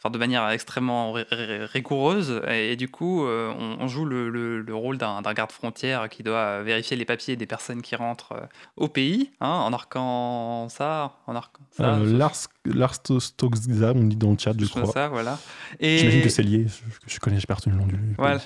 Enfin, 0.00 0.10
de 0.10 0.18
manière 0.18 0.48
extrêmement 0.50 1.10
ri- 1.12 1.24
ri- 1.30 1.64
rigoureuse. 1.64 2.40
Et, 2.48 2.72
et 2.72 2.76
du 2.76 2.88
coup, 2.88 3.26
euh, 3.26 3.52
on, 3.58 3.78
on 3.80 3.88
joue 3.88 4.04
le, 4.04 4.28
le- 4.30 4.60
le 4.60 4.74
rôle 4.74 4.96
d'un 4.96 5.22
d'un 5.22 5.32
garde-frontière 5.32 6.08
qui 6.08 6.22
doit 6.22 6.62
vérifier 6.62 6.96
les 6.96 7.04
papiers 7.04 7.34
des 7.34 7.46
personnes 7.46 7.82
qui 7.82 7.96
rentrent 7.96 8.32
euh, 8.32 8.46
au 8.76 8.86
pays, 8.86 9.32
hein, 9.40 9.48
en 9.48 9.72
arquant 9.72 10.68
ça, 10.68 11.16
en 11.26 11.34
arquant 11.34 11.62
ça. 11.72 11.96
Euh, 11.96 12.16
Lars, 12.16 12.36
Lars 12.64 12.94
on 13.96 14.04
dit 14.04 14.16
dans 14.16 14.30
le 14.30 14.38
chat, 14.38 14.52
je 14.58 14.64
je 14.66 14.70
crois. 14.70 14.86
ça, 14.92 15.08
voilà. 15.08 15.36
Et 15.80 15.98
J'imagine 15.98 16.22
que 16.22 16.28
c'est 16.28 16.42
lié, 16.44 16.66
je, 16.68 17.12
je 17.14 17.18
connais, 17.18 17.40
j'ai 17.40 17.52
retenu 17.52 17.72
le 17.72 17.78
nom 17.80 17.86
du. 17.86 17.98
Voilà. 18.18 18.38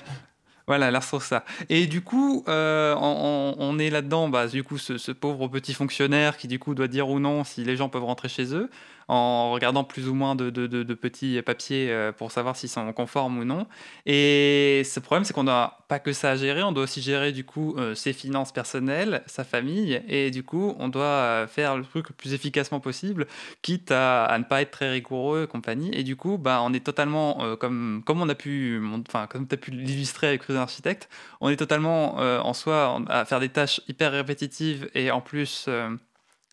Voilà, 0.65 0.91
Lars 0.91 1.03
ça. 1.21 1.43
Et 1.69 1.87
du 1.87 1.99
coup, 2.01 2.45
euh, 2.47 2.95
on, 2.95 3.55
on- 3.59 3.63
on 3.75 3.79
est 3.79 3.89
là-dedans, 3.89 4.29
bah, 4.29 4.47
du 4.47 4.63
coup, 4.63 4.77
ce, 4.77 4.97
ce 4.97 5.11
pauvre 5.11 5.49
petit 5.49 5.73
fonctionnaire 5.73 6.37
qui, 6.37 6.47
du 6.47 6.57
coup, 6.57 6.73
doit 6.73 6.87
dire 6.87 7.09
ou 7.09 7.19
non 7.19 7.43
si 7.43 7.65
les 7.65 7.75
gens 7.75 7.89
peuvent 7.89 8.05
rentrer 8.05 8.29
chez 8.29 8.55
eux, 8.55 8.69
en 9.07 9.51
regardant 9.51 9.83
plus 9.83 10.07
ou 10.07 10.13
moins 10.13 10.35
de, 10.35 10.93
petits 10.93 11.41
papiers 11.41 11.91
euh, 11.91 12.11
pour 12.11 12.31
savoir 12.31 12.55
s'ils 12.55 12.69
sont 12.69 12.91
conformes 12.93 13.39
ou 13.39 13.45
non. 13.45 13.67
Et 14.05 14.83
ce 14.85 14.99
problème, 14.99 15.23
c'est 15.23 15.33
qu'on 15.33 15.43
n'a 15.43 15.77
pas 15.87 15.99
que 15.99 16.13
ça 16.13 16.31
à 16.31 16.35
gérer, 16.35 16.63
on 16.63 16.71
doit 16.71 16.83
aussi 16.83 17.01
gérer, 17.01 17.31
du 17.31 17.43
coup, 17.43 17.75
euh, 17.77 17.95
ses 17.95 18.13
finances 18.13 18.51
personnelles, 18.51 19.23
sa 19.25 19.43
famille, 19.43 20.01
et 20.07 20.31
du 20.31 20.43
coup, 20.43 20.75
on 20.79 20.87
doit 20.87 21.03
euh, 21.03 21.47
faire 21.47 21.77
le 21.77 21.83
truc 21.83 22.09
le 22.09 22.15
plus 22.15 22.33
efficacement 22.33 22.79
possible, 22.79 23.27
quitte 23.61 23.91
à, 23.91 24.35
ne 24.37 24.43
pas 24.43 24.61
être 24.61 24.71
très 24.71 24.89
rigoureux 24.89 25.47
compagnie. 25.47 25.91
Et 25.93 26.03
du 26.03 26.15
coup, 26.15 26.37
bah, 26.37 26.61
on 26.63 26.73
est 26.73 26.83
totalement, 26.83 27.55
comme, 27.57 28.03
comme 28.05 28.21
on 28.21 28.29
a 28.29 28.35
pu, 28.35 28.81
enfin, 29.07 29.27
comme 29.27 29.47
tu 29.47 29.55
as 29.55 29.57
pu 29.57 29.71
l'illustrer 29.71 30.27
avec 30.27 30.41
Cruise 30.41 30.57
Architect, 30.57 31.09
on 31.41 31.49
est 31.49 31.57
totalement 31.57 32.15
en 32.17 32.53
soi 32.53 33.01
à 33.09 33.25
faire 33.25 33.39
des 33.39 33.49
tâches 33.49 33.81
hyper 33.87 34.11
répétitives 34.11 34.89
et 34.95 35.11
en 35.11 35.21
plus 35.21 35.67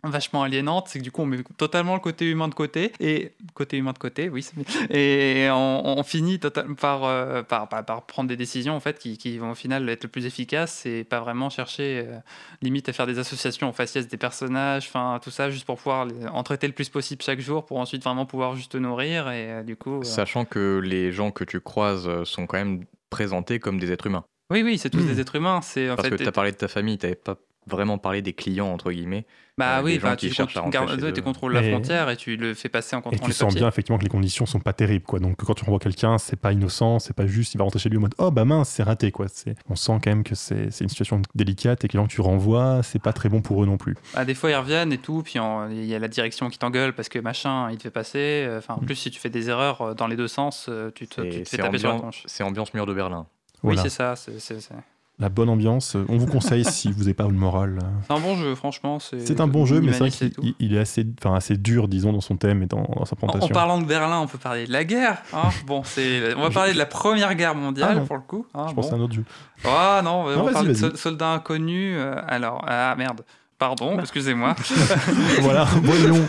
vachement 0.04 0.42
aliénantes. 0.42 0.88
C'est 0.88 0.98
que 0.98 1.04
du 1.04 1.10
coup, 1.10 1.22
on 1.22 1.26
met 1.26 1.38
totalement 1.56 1.94
le 1.94 2.00
côté 2.00 2.26
humain 2.28 2.48
de 2.48 2.54
côté 2.54 2.92
et 3.00 3.32
côté 3.54 3.76
humain 3.76 3.92
de 3.92 3.98
côté, 3.98 4.28
oui. 4.28 4.46
Et 4.90 5.48
on, 5.50 5.98
on 5.98 6.02
finit 6.02 6.38
total, 6.38 6.74
par, 6.74 7.04
euh, 7.04 7.42
par, 7.42 7.68
par, 7.68 7.84
par 7.84 8.02
prendre 8.06 8.28
des 8.28 8.36
décisions 8.36 8.74
en 8.74 8.80
fait 8.80 8.98
qui, 8.98 9.18
qui 9.18 9.38
vont 9.38 9.50
au 9.52 9.54
final 9.54 9.88
être 9.88 10.04
le 10.04 10.08
plus 10.08 10.26
efficaces 10.26 10.86
et 10.86 11.04
pas 11.04 11.20
vraiment 11.20 11.50
chercher 11.50 12.04
euh, 12.06 12.18
limite 12.62 12.88
à 12.88 12.92
faire 12.92 13.06
des 13.06 13.18
associations 13.18 13.68
au 13.68 13.72
faciès 13.72 14.08
des 14.08 14.16
personnages, 14.16 14.86
enfin 14.88 15.18
tout 15.22 15.30
ça 15.30 15.50
juste 15.50 15.66
pour 15.66 15.76
pouvoir 15.76 16.06
les, 16.06 16.26
en 16.26 16.42
traiter 16.42 16.66
le 16.66 16.72
plus 16.72 16.88
possible 16.88 17.22
chaque 17.22 17.40
jour 17.40 17.66
pour 17.66 17.78
ensuite 17.78 18.02
vraiment 18.02 18.26
pouvoir 18.26 18.56
juste 18.56 18.72
te 18.72 18.76
nourrir 18.78 19.30
et 19.30 19.50
euh, 19.52 19.62
du 19.62 19.76
coup. 19.76 20.02
Sachant 20.02 20.44
que 20.44 20.80
les 20.82 21.12
gens 21.12 21.30
que 21.30 21.44
tu 21.44 21.60
croises 21.60 22.08
sont 22.24 22.46
quand 22.46 22.58
même 22.58 22.84
présentés 23.10 23.58
comme 23.58 23.78
des 23.78 23.90
êtres 23.92 24.06
humains. 24.06 24.24
Oui, 24.52 24.62
oui, 24.62 24.78
c'est 24.78 24.90
tous 24.90 24.98
Hmm. 24.98 25.06
des 25.06 25.20
êtres 25.20 25.36
humains. 25.36 25.60
C'est 25.62 25.90
en 25.90 25.96
Parce 25.96 26.08
fait, 26.08 26.16
que 26.16 26.22
tu 26.22 26.28
as 26.28 26.32
parlé 26.32 26.50
de 26.52 26.56
ta 26.56 26.68
famille, 26.68 26.98
tu 26.98 27.06
n'avais 27.06 27.14
pas 27.16 27.36
vraiment 27.66 27.98
parler 27.98 28.22
des 28.22 28.32
clients, 28.32 28.68
entre 28.72 28.90
guillemets. 28.90 29.26
Bah 29.58 29.80
Euh, 29.80 29.82
oui, 29.82 30.00
qui 30.16 30.28
tu, 30.28 30.34
cherchent 30.34 30.56
à 30.56 30.62
tu, 30.62 30.70
gardes- 30.70 30.98
chez 30.98 31.12
tu 31.12 31.20
contrôles 31.20 31.52
la 31.52 31.62
frontière 31.62 32.08
et 32.08 32.16
tu 32.16 32.36
le 32.38 32.54
fais 32.54 32.70
passer 32.70 32.96
en 32.96 33.00
Et 33.00 33.02
contrôlant 33.02 33.24
tu 33.24 33.28
les 33.28 33.34
sens 33.34 33.48
papiers. 33.48 33.60
bien 33.60 33.68
effectivement 33.68 33.98
que 33.98 34.04
les 34.04 34.08
conditions 34.08 34.46
sont 34.46 34.58
pas 34.60 34.72
terribles 34.72 35.04
quoi. 35.04 35.18
Donc 35.18 35.36
quand 35.44 35.52
tu 35.52 35.64
renvoies 35.64 35.78
quelqu'un, 35.78 36.16
c'est 36.16 36.36
pas 36.40 36.52
innocent, 36.52 36.98
c'est 36.98 37.12
pas 37.14 37.26
juste 37.26 37.52
il 37.54 37.58
va 37.58 37.64
rentrer 37.64 37.78
chez 37.78 37.90
lui 37.90 37.98
en 37.98 38.00
mode 38.00 38.14
oh 38.16 38.30
bah 38.30 38.46
mince 38.46 38.70
c'est 38.70 38.82
raté 38.82 39.10
quoi. 39.10 39.26
C'est 39.28 39.54
on 39.68 39.76
sent 39.76 39.92
quand 40.02 40.06
même 40.06 40.24
que 40.24 40.34
c'est 40.34 40.70
c'est 40.70 40.84
une 40.84 40.88
situation 40.88 41.20
délicate 41.34 41.84
et 41.84 41.88
que 41.88 41.92
les 41.92 41.98
gens 41.98 42.06
que 42.06 42.12
tu 42.12 42.22
renvoies 42.22 42.80
c'est 42.82 43.02
pas 43.02 43.12
très 43.12 43.28
bon 43.28 43.42
pour 43.42 43.62
eux 43.62 43.66
non 43.66 43.76
plus. 43.76 43.96
Ah, 44.14 44.24
des 44.24 44.34
fois, 44.34 44.50
ils 44.50 44.54
reviennent 44.56 44.94
et 44.94 44.98
tout, 44.98 45.22
puis 45.22 45.34
il 45.70 45.84
y 45.84 45.94
a 45.94 45.98
la 45.98 46.08
direction 46.08 46.48
qui 46.48 46.58
t'engueule 46.58 46.94
parce 46.94 47.10
que 47.10 47.18
machin, 47.18 47.70
il 47.70 47.76
te 47.76 47.82
fait 47.82 47.90
passer. 47.90 48.18
euh, 48.46 48.58
Enfin, 48.58 48.74
en 48.74 48.80
Mm. 48.80 48.86
plus, 48.86 48.94
si 48.96 49.10
tu 49.10 49.20
fais 49.20 49.28
des 49.30 49.50
erreurs 49.50 49.82
euh, 49.82 49.94
dans 49.94 50.06
les 50.06 50.16
deux 50.16 50.28
sens, 50.28 50.70
tu 50.94 51.06
te, 51.06 51.20
tu 51.20 51.28
te 51.28 51.34
fais 51.36 51.44
C'est 51.44 51.56
taper 51.58 51.76
sur 51.78 51.88
la 51.88 51.94
ambiance, 51.96 52.00
tronche. 52.14 52.22
c'est 52.26 52.42
ambiance 52.44 52.72
mur 52.72 52.86
de 52.86 52.94
Berlin. 52.94 53.26
Voilà. 53.62 53.82
Oui, 53.82 53.82
c'est 53.82 53.94
ça. 53.94 54.16
c'est- 54.16 54.38
c'est 54.40 54.60
c'est- 54.62 54.72
La 55.20 55.28
bonne 55.28 55.50
ambiance, 55.50 55.96
on 56.08 56.16
vous 56.16 56.26
conseille 56.26 56.64
si 56.70 56.90
vous 56.90 57.00
n'avez 57.00 57.14
pas 57.14 57.26
le 57.26 57.34
moral. 57.34 57.78
c'est 58.06 58.12
un 58.14 58.20
bon 58.20 58.36
jeu, 58.36 58.54
franchement. 58.54 58.98
C'est 58.98 59.20
C'est 59.26 59.40
un 59.40 59.46
bon 59.46 59.66
jeu, 59.66 59.80
mais 59.82 59.92
c'est 59.92 59.98
vrai 59.98 60.10
qu'il 60.10 60.32
il- 60.58 60.74
est 60.74 60.78
assez, 60.78 61.06
enfin, 61.22 61.34
assez 61.36 61.56
dur, 61.58 61.88
disons, 61.88 62.12
dans 62.12 62.22
son 62.22 62.36
thème 62.36 62.62
et 62.62 62.66
dans, 62.66 62.82
dans 62.96 63.04
sa 63.04 63.14
En, 63.20 63.26
en 63.26 63.26
présentation. 63.28 63.54
parlant 63.54 63.78
de 63.80 63.84
Berlin, 63.84 64.20
on 64.20 64.26
peut 64.26 64.38
parler 64.38 64.66
de 64.66 64.72
la 64.72 64.84
guerre. 64.84 65.18
hein. 65.34 65.50
bon, 65.66 65.82
c'est, 65.84 66.34
on 66.34 66.40
va 66.40 66.50
parler 66.50 66.72
de 66.72 66.78
la 66.78 66.86
Première 66.86 67.34
Guerre 67.34 67.54
mondiale 67.54 67.98
Ah 68.02 68.06
pour 68.06 68.16
le 68.16 68.22
coup. 68.22 68.46
hein, 68.54 68.64
Je 68.70 68.74
bon. 68.74 68.80
pense 68.82 68.92
à 68.92 68.96
un 68.96 69.00
autre 69.00 69.12
jeu. 69.14 69.24
Ah 69.64 70.00
non, 70.02 70.24
on 70.26 70.36
Non, 70.36 70.44
va 70.44 70.52
parler 70.52 70.72
de 70.74 70.96
soldats 70.96 71.32
inconnus. 71.34 71.94
euh, 71.98 72.14
alors, 72.26 72.64
ah 72.66 72.94
merde. 72.96 73.20
Pardon, 73.58 73.96
Bah. 73.96 74.00
excusez-moi. 74.00 74.56
voilà, 75.42 75.64
voyons. 75.82 76.26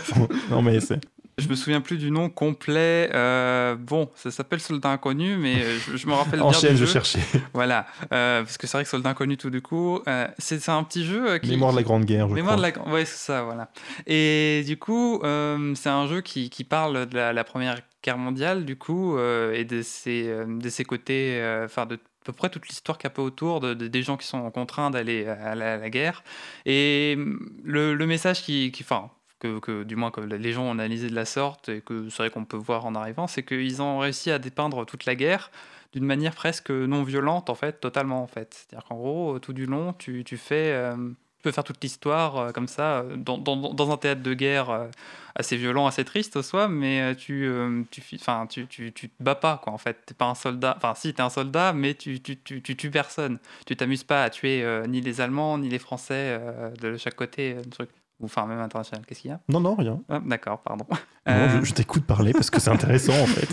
non 0.50 0.60
mais 0.60 0.80
c'est. 0.80 1.00
Je 1.38 1.48
me 1.48 1.54
souviens 1.54 1.80
plus 1.80 1.96
du 1.96 2.10
nom 2.10 2.28
complet. 2.28 3.10
euh, 3.14 3.74
bon, 3.74 4.10
ça 4.14 4.30
s'appelle 4.30 4.60
Soldat 4.60 4.90
Inconnu, 4.90 5.36
mais 5.36 5.56
euh, 5.62 5.78
je, 5.78 5.96
je 5.96 6.06
me 6.06 6.12
rappelle 6.12 6.40
bien 6.40 6.48
Enchaîne, 6.48 6.76
je 6.76 6.84
jeu. 6.84 6.92
cherchais. 6.92 7.20
Voilà, 7.54 7.86
euh, 8.12 8.42
parce 8.42 8.58
que 8.58 8.66
c'est 8.66 8.76
vrai 8.76 8.84
que 8.84 8.90
Soldat 8.90 9.10
Inconnu 9.10 9.36
tout 9.36 9.48
du 9.50 9.62
coup, 9.62 10.00
euh, 10.08 10.26
c'est 10.38 10.68
un 10.68 10.84
petit 10.84 11.04
jeu 11.06 11.38
qui... 11.38 11.50
Mémoire 11.50 11.72
de 11.72 11.76
la 11.78 11.82
Grande 11.82 12.04
Guerre, 12.04 12.28
je 12.28 12.34
Mémoire 12.34 12.56
crois. 12.56 12.70
de 12.70 12.76
la... 12.78 12.92
Ouais, 12.92 13.04
c'est 13.06 13.16
ça, 13.18 13.42
voilà. 13.44 13.70
Et 14.06 14.62
du 14.66 14.76
coup, 14.78 15.20
c'est 15.74 15.88
un 15.88 16.06
jeu 16.06 16.20
qui, 16.20 16.50
qui 16.50 16.64
parle 16.64 17.06
de 17.06 17.16
la, 17.16 17.32
la 17.32 17.44
Première 17.44 17.78
Guerre 18.04 18.18
mondiale, 18.18 18.64
du 18.64 18.76
coup, 18.76 19.18
et 19.18 19.64
de 19.64 19.80
ses, 19.82 20.30
de 20.46 20.68
ses 20.68 20.84
côtés, 20.84 21.40
enfin, 21.64 21.86
de 21.86 21.94
à 21.96 22.24
peu 22.26 22.32
près 22.32 22.50
toute 22.50 22.68
l'histoire 22.68 22.98
qu'il 22.98 23.06
y 23.06 23.10
a 23.10 23.10
peu 23.10 23.22
autour 23.22 23.58
de, 23.58 23.74
de- 23.74 23.88
des 23.88 24.02
gens 24.04 24.16
qui 24.16 24.28
sont 24.28 24.48
contraints 24.52 24.90
d'aller 24.90 25.26
à 25.26 25.56
la, 25.56 25.74
à 25.74 25.76
la 25.78 25.90
guerre. 25.90 26.22
Et 26.66 27.16
le, 27.64 27.94
le 27.94 28.06
message 28.06 28.42
qui... 28.42 28.70
qui 28.70 28.84
enfin, 28.84 29.10
que, 29.60 29.82
du 29.82 29.96
moins 29.96 30.10
que 30.10 30.20
les 30.20 30.52
gens 30.52 30.64
ont 30.64 30.72
analysé 30.72 31.08
de 31.08 31.14
la 31.14 31.24
sorte, 31.24 31.68
et 31.68 31.80
que 31.80 32.08
c'est 32.08 32.18
vrai 32.18 32.30
qu'on 32.30 32.44
peut 32.44 32.56
voir 32.56 32.86
en 32.86 32.94
arrivant, 32.94 33.26
c'est 33.26 33.42
qu'ils 33.42 33.82
ont 33.82 33.98
réussi 33.98 34.30
à 34.30 34.38
dépeindre 34.38 34.86
toute 34.86 35.04
la 35.06 35.14
guerre 35.14 35.50
d'une 35.92 36.04
manière 36.04 36.34
presque 36.34 36.70
non 36.70 37.02
violente, 37.02 37.50
en 37.50 37.54
fait, 37.54 37.80
totalement, 37.80 38.22
en 38.22 38.26
fait. 38.26 38.54
C'est-à-dire 38.54 38.88
qu'en 38.88 38.96
gros, 38.96 39.38
tout 39.38 39.52
du 39.52 39.66
long, 39.66 39.92
tu, 39.92 40.24
fais... 40.36 40.72
euh, 40.72 40.94
tu 40.96 41.42
peux 41.42 41.52
faire 41.52 41.64
toute 41.64 41.82
l'histoire 41.82 42.36
euh, 42.38 42.50
comme 42.50 42.68
ça, 42.68 43.00
euh, 43.00 43.16
dans, 43.16 43.90
un 43.92 43.96
théâtre 43.98 44.22
de 44.22 44.32
guerre 44.34 44.88
assez 45.34 45.56
violent, 45.56 45.86
assez 45.86 46.04
triste 46.04 46.36
au 46.36 46.42
soi, 46.42 46.68
mais 46.68 47.14
tu, 47.16 47.50
tu, 47.90 48.00
fi- 48.00 48.16
enfin, 48.20 48.46
tu, 48.46 48.66
tu, 48.66 48.92
te 48.92 49.06
bats 49.20 49.34
pas, 49.34 49.60
quoi, 49.62 49.72
en 49.72 49.78
fait. 49.78 49.98
T'es 50.06 50.14
pas 50.14 50.26
un 50.26 50.34
soldat, 50.34 50.74
enfin, 50.76 50.94
si, 50.94 51.12
t'es 51.12 51.22
un 51.22 51.30
soldat, 51.30 51.72
mais 51.74 51.94
tu, 51.94 52.20
tu, 52.20 52.38
tu, 52.38 52.62
tu 52.62 52.76
tues 52.76 52.90
personne. 52.90 53.38
Tu 53.66 53.76
t'amuses 53.76 54.04
pas 54.04 54.24
à 54.24 54.30
tuer 54.30 54.64
ni 54.88 55.00
les 55.00 55.20
Allemands, 55.20 55.58
ni 55.58 55.68
les 55.68 55.78
Français 55.78 56.40
de 56.80 56.96
chaque 56.96 57.16
côté, 57.16 57.56
truc. 57.70 57.90
Ou 58.20 58.26
enfin, 58.26 58.46
même 58.46 58.60
international. 58.60 59.04
Qu'est-ce 59.06 59.20
qu'il 59.22 59.30
y 59.30 59.34
a? 59.34 59.40
Non, 59.48 59.58
non, 59.60 59.74
rien. 59.74 60.00
Ah, 60.08 60.20
D'accord, 60.24 60.60
pardon. 60.62 60.84
Non, 60.90 60.96
Euh, 61.28 61.60
je, 61.60 61.66
je 61.66 61.72
t'écoute 61.74 62.04
parler 62.04 62.32
parce 62.32 62.50
que 62.50 62.60
c'est 62.60 62.70
intéressant 62.70 63.12
en 63.20 63.26
fait. 63.26 63.48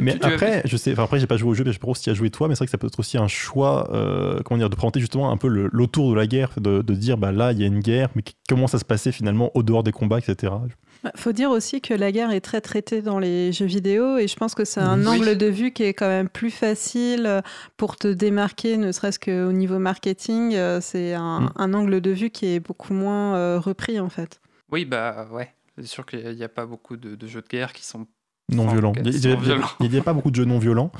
mais 0.00 0.12
tu- 0.14 0.18
tu 0.20 0.24
as- 0.26 0.28
après, 0.28 0.62
je 0.64 0.76
sais, 0.76 0.92
enfin, 0.92 1.04
après, 1.04 1.20
j'ai 1.20 1.26
pas 1.28 1.36
joué 1.36 1.50
au 1.50 1.54
jeu, 1.54 1.62
mais 1.64 1.70
je 1.72 1.78
sais 1.78 1.84
pas 1.86 1.94
si 1.94 2.02
tu 2.02 2.10
as 2.10 2.14
joué 2.14 2.30
toi, 2.30 2.48
mais 2.48 2.54
c'est 2.54 2.58
vrai 2.60 2.66
que 2.66 2.70
ça 2.72 2.78
peut 2.78 2.86
être 2.88 2.98
aussi 2.98 3.16
un 3.18 3.28
choix, 3.28 3.92
euh, 3.94 4.40
comment 4.44 4.58
dire, 4.58 4.70
de 4.70 4.74
présenter 4.76 4.98
justement 5.00 5.30
un 5.30 5.36
peu 5.36 5.48
l'autour 5.48 6.10
de 6.10 6.14
la 6.16 6.26
guerre, 6.26 6.50
de, 6.60 6.82
de 6.82 6.94
dire 6.94 7.16
bah 7.16 7.30
là 7.32 7.52
il 7.52 7.58
y 7.60 7.64
a 7.64 7.66
une 7.66 7.80
guerre, 7.80 8.08
mais 8.16 8.22
comment 8.48 8.66
ça 8.66 8.78
se 8.78 8.84
passait 8.84 9.12
finalement 9.12 9.50
au 9.54 9.62
dehors 9.62 9.82
des 9.84 9.92
combats, 9.92 10.18
etc. 10.18 10.52
Bah, 11.04 11.12
faut 11.14 11.30
dire 11.32 11.50
aussi 11.50 11.80
que 11.80 11.94
la 11.94 12.10
guerre 12.10 12.32
est 12.32 12.40
très 12.40 12.60
traitée 12.60 13.02
dans 13.02 13.18
les 13.20 13.52
jeux 13.52 13.66
vidéo 13.66 14.16
et 14.18 14.26
je 14.26 14.34
pense 14.34 14.54
que 14.56 14.64
c'est 14.64 14.80
un 14.80 14.98
Oui. 15.00 15.06
angle 15.06 15.36
de 15.38 15.46
vue 15.46 15.70
qui 15.72 15.84
est 15.84 15.94
quand 15.94 16.08
même 16.08 16.28
plus 16.28 16.50
facile 16.50 17.26
euh, 17.26 17.40
pour 17.76 17.94
te 17.96 18.08
démarquer, 18.08 18.76
ne 18.76 18.90
serait-ce 18.90 19.20
qu'au 19.20 19.52
niveau 19.52 19.78
marketing. 19.78 20.54
euh, 20.56 20.80
C'est 20.80 21.14
un, 21.14 21.40
Mm. 21.42 21.52
un 21.56 21.74
angle 21.74 22.00
de 22.00 22.10
vue 22.10 22.30
qui 22.30 22.46
est 22.46 22.60
beaucoup 22.60 22.94
moins 22.94 23.36
euh, 23.36 23.60
repris 23.60 24.00
en 24.00 24.08
fait. 24.08 24.40
Oui, 24.72 24.84
bah 24.84 25.28
ouais. 25.30 25.54
C'est 25.78 25.86
sûr 25.86 26.04
qu'il 26.04 26.34
n'y 26.34 26.42
a 26.42 26.48
pas 26.48 26.66
beaucoup 26.66 26.96
de, 26.96 27.14
de 27.14 27.26
jeux 27.28 27.42
de 27.42 27.46
guerre 27.46 27.72
qui 27.72 27.84
sont 27.84 28.06
Non 28.50 28.64
Enfin, 28.64 28.72
violents. 28.72 28.92
Il 29.04 29.10
violent. 29.12 29.66
il 29.80 29.94
y 29.94 29.98
a 29.98 30.02
pas 30.02 30.12
beaucoup 30.14 30.30
de 30.30 30.36
jeux 30.36 30.44
non 30.44 30.58
violents. 30.58 30.90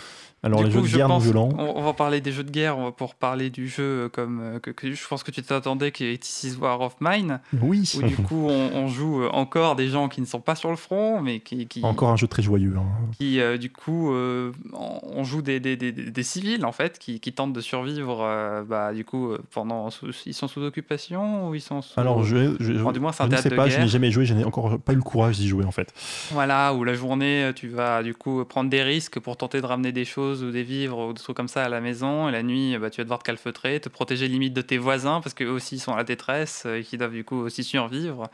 Alors 0.44 0.60
Du 0.60 0.66
les 0.66 0.70
coup, 0.70 0.76
jeux 0.76 0.82
de 0.84 0.88
je 0.90 0.96
guerre 0.98 1.08
non 1.08 1.18
violents. 1.18 1.48
On, 1.58 1.82
va 1.82 1.92
parler 1.94 2.20
des 2.20 2.30
jeux 2.30 2.44
de 2.44 2.50
guerre, 2.52 2.78
on 2.78 2.84
va 2.84 2.92
pour 2.92 3.16
parler 3.16 3.50
du 3.50 3.66
jeu 3.68 4.08
comme 4.12 4.38
euh, 4.40 4.58
que, 4.60 4.70
que 4.70 4.92
je 4.92 5.08
pense 5.08 5.24
que 5.24 5.32
tu 5.32 5.42
t'attendais 5.42 5.90
qui 5.90 6.04
est 6.04 6.16
This 6.22 6.44
is 6.44 6.56
War 6.60 6.80
of 6.80 6.94
Mine, 7.00 7.40
Oui. 7.60 7.92
où 7.98 8.02
du 8.06 8.14
coup 8.14 8.46
on, 8.48 8.70
on 8.72 8.86
joue 8.86 9.22
euh, 9.24 9.30
encore 9.32 9.74
des 9.74 9.88
gens 9.88 10.08
qui 10.08 10.20
ne 10.20 10.26
sont 10.26 10.38
pas 10.40 10.54
sur 10.54 10.70
le 10.70 10.76
front, 10.76 11.20
mais 11.20 11.40
qui, 11.40 11.66
qui, 11.66 11.82
Encore 11.82 12.10
un 12.10 12.16
jeu 12.16 12.28
très 12.28 12.42
joyeux. 12.44 12.74
hein. 12.78 12.84
qui 13.18 13.40
euh, 13.40 13.56
du 13.58 13.68
coup 13.72 14.12
euh, 14.14 14.52
on 14.72 15.24
joue 15.24 15.42
des, 15.42 15.58
des, 15.58 15.76
des, 15.76 15.90
des 15.90 16.22
civils 16.22 16.64
en 16.64 16.70
fait 16.70 17.00
qui, 17.00 17.18
qui 17.18 17.32
tentent 17.32 17.52
de 17.52 17.60
survivre 17.60 18.20
euh, 18.22 18.62
bah, 18.62 18.92
du 18.94 19.04
coup 19.04 19.32
euh, 19.32 19.40
pendant 19.52 19.88
ils 20.24 20.34
sont 20.34 20.46
sous 20.46 20.62
occupation 20.62 21.48
ou 21.48 21.56
ils 21.56 21.60
sont 21.60 21.82
sous... 21.82 21.98
Alors 21.98 22.22
je, 22.22 22.54
je, 22.60 22.74
Enfin, 22.80 22.92
du 22.92 23.00
moins, 23.00 23.10
c'est 23.10 23.24
un 23.24 23.26
je 23.26 23.30
ne 23.30 23.34
théâtre 23.34 23.42
sais 23.42 23.50
de 23.50 23.56
pas, 23.56 23.68
je 23.68 23.80
n'ai 23.80 23.88
jamais 23.88 24.12
joué, 24.12 24.24
je 24.24 24.34
n'ai 24.34 24.44
encore 24.44 24.78
pas 24.78 24.92
eu 24.92 24.96
le 24.96 25.02
courage 25.02 25.36
d'y 25.38 25.48
jouer 25.48 25.64
en 25.64 25.72
fait. 25.72 25.92
Voilà, 26.30 26.74
où 26.74 26.84
la 26.84 26.94
journée, 26.94 27.37
euh, 27.44 27.52
tu 27.52 27.68
vas 27.68 28.02
du 28.02 28.14
coup 28.14 28.44
prendre 28.44 28.70
des 28.70 28.82
risques 28.82 29.18
pour 29.20 29.36
tenter 29.36 29.60
de 29.60 29.66
ramener 29.66 29.92
des 29.92 30.04
choses 30.04 30.42
ou 30.42 30.50
des 30.50 30.62
vivres 30.62 31.08
ou 31.08 31.12
des 31.12 31.20
trucs 31.20 31.36
comme 31.36 31.48
ça 31.48 31.64
à 31.64 31.68
la 31.68 31.80
maison. 31.80 32.28
Et 32.28 32.32
la 32.32 32.42
nuit, 32.42 32.76
bah, 32.78 32.90
tu 32.90 33.00
vas 33.00 33.04
devoir 33.04 33.20
te 33.20 33.24
calfeutrer, 33.24 33.80
te 33.80 33.88
protéger 33.88 34.28
limite 34.28 34.54
de 34.54 34.62
tes 34.62 34.78
voisins 34.78 35.20
parce 35.20 35.34
qu'eux 35.34 35.50
aussi 35.50 35.78
sont 35.78 35.92
à 35.92 35.96
la 35.96 36.04
détresse 36.04 36.64
euh, 36.66 36.80
et 36.80 36.84
qui 36.84 36.98
doivent 36.98 37.12
du 37.12 37.24
coup 37.24 37.36
aussi 37.36 37.64
survivre. 37.64 38.30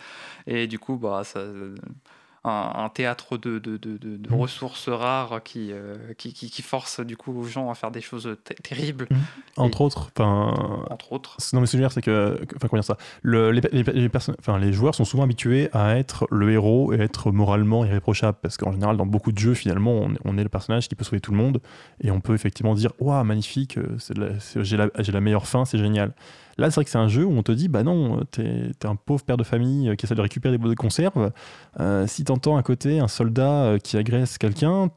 Et 0.47 0.67
du 0.67 0.79
coup, 0.79 0.97
bah, 0.97 1.23
ça, 1.25 1.41
un, 2.45 2.73
un 2.85 2.89
théâtre 2.89 3.37
de, 3.39 3.59
de, 3.59 3.77
de, 3.79 3.97
Mhm. 4.31 4.41
ressources 4.41 4.89
rares 4.89 5.43
qui, 5.43 5.71
euh, 5.73 5.97
qui, 6.19 6.33
qui, 6.33 6.51
qui 6.51 6.63
force 6.63 7.01
du 7.01 7.17
coup 7.17 7.33
aux 7.39 7.45
gens 7.45 7.71
à 7.71 7.75
faire 7.75 7.91
des 7.91 8.01
choses 8.01 8.37
ter- 8.45 8.57
terribles, 8.63 9.09
Entre 9.57 9.81
autres, 9.81 10.11
entre 10.91 11.13
autres. 11.13 11.37
Non, 11.53 11.61
mais 11.61 11.67
ce 11.67 11.73
que 11.73 11.79
je 11.79 11.83
veux 11.83 11.89
dire, 11.89 11.93
c'est 11.93 12.03
que, 12.03 12.41
enfin, 12.57 12.69
comment 12.69 12.81
dire 12.81 12.85
ça? 12.85 12.97
Le, 13.23 13.51
les, 13.51 13.61
les, 13.73 14.73
joueurs 14.73 14.95
sont 14.95 15.05
souvent 15.05 15.23
habitués 15.25 15.69
à 15.73 15.97
être 15.97 16.27
le 16.31 16.51
héros 16.53 16.93
et 16.93 17.01
être 17.01 17.31
moralement 17.33 17.85
irréprochable. 17.85 18.39
Parce 18.43 18.57
qu'en 18.57 18.73
général, 18.73 18.97
dans 18.97 19.07
beaucoup 19.07 19.33
de 19.33 19.39
jeux, 19.39 19.55
finalement, 19.55 19.93
on, 19.93 20.13
est- 20.15 20.19
on 20.25 20.37
est 20.39 20.43
le 20.43 20.49
personnage 20.49 20.89
qui 20.89 20.95
peut 20.95 21.05
sauver 21.05 21.21
tout 21.21 21.31
le 21.33 21.39
monde. 21.39 21.61
Et 22.03 22.11
on 22.11 22.21
peut 22.21 22.35
effectivement 22.35 22.75
dire 22.75 22.93
Waouh, 22.99 23.25
magnifique, 23.25 23.79
euh, 23.79 23.97
la- 24.17 24.63
j'ai 24.63 24.77
la, 24.77 24.89
j'ai 24.99 25.13
la 25.13 25.21
meilleure 25.21 25.47
fin, 25.47 25.65
c'est 25.65 25.79
génial. 25.79 26.13
Là, 26.59 26.71
c'est 26.71 26.77
vrai 26.77 26.85
que 26.85 26.91
c'est 26.91 26.99
un 26.99 27.09
jeu 27.09 27.25
où 27.25 27.33
on 27.33 27.43
te 27.43 27.53
dit 27.53 27.69
Bah 27.69 27.83
non, 27.83 28.25
t'es 28.31 28.71
es 28.71 28.87
un 28.87 28.97
pauvre 28.97 29.25
père 29.25 29.37
de 29.37 29.45
famille 29.45 29.89
euh, 29.89 29.97
qui 29.97 30.07
essaie 30.07 30.15
de 30.15 30.21
récupérer 30.21 30.53
des 30.53 30.59
bouts 30.59 30.69
de 30.69 30.75
conserve. 30.75 31.33
Euh, 31.81 32.07
si 32.07 32.25
t'entends 32.25 32.57
à 32.57 32.63
côté 32.63 33.01
un 33.01 33.09
soldat 33.09 33.65
euh, 33.65 33.79
qui 33.79 33.97
agresse 33.97 34.39
quelqu'un, 34.39 34.91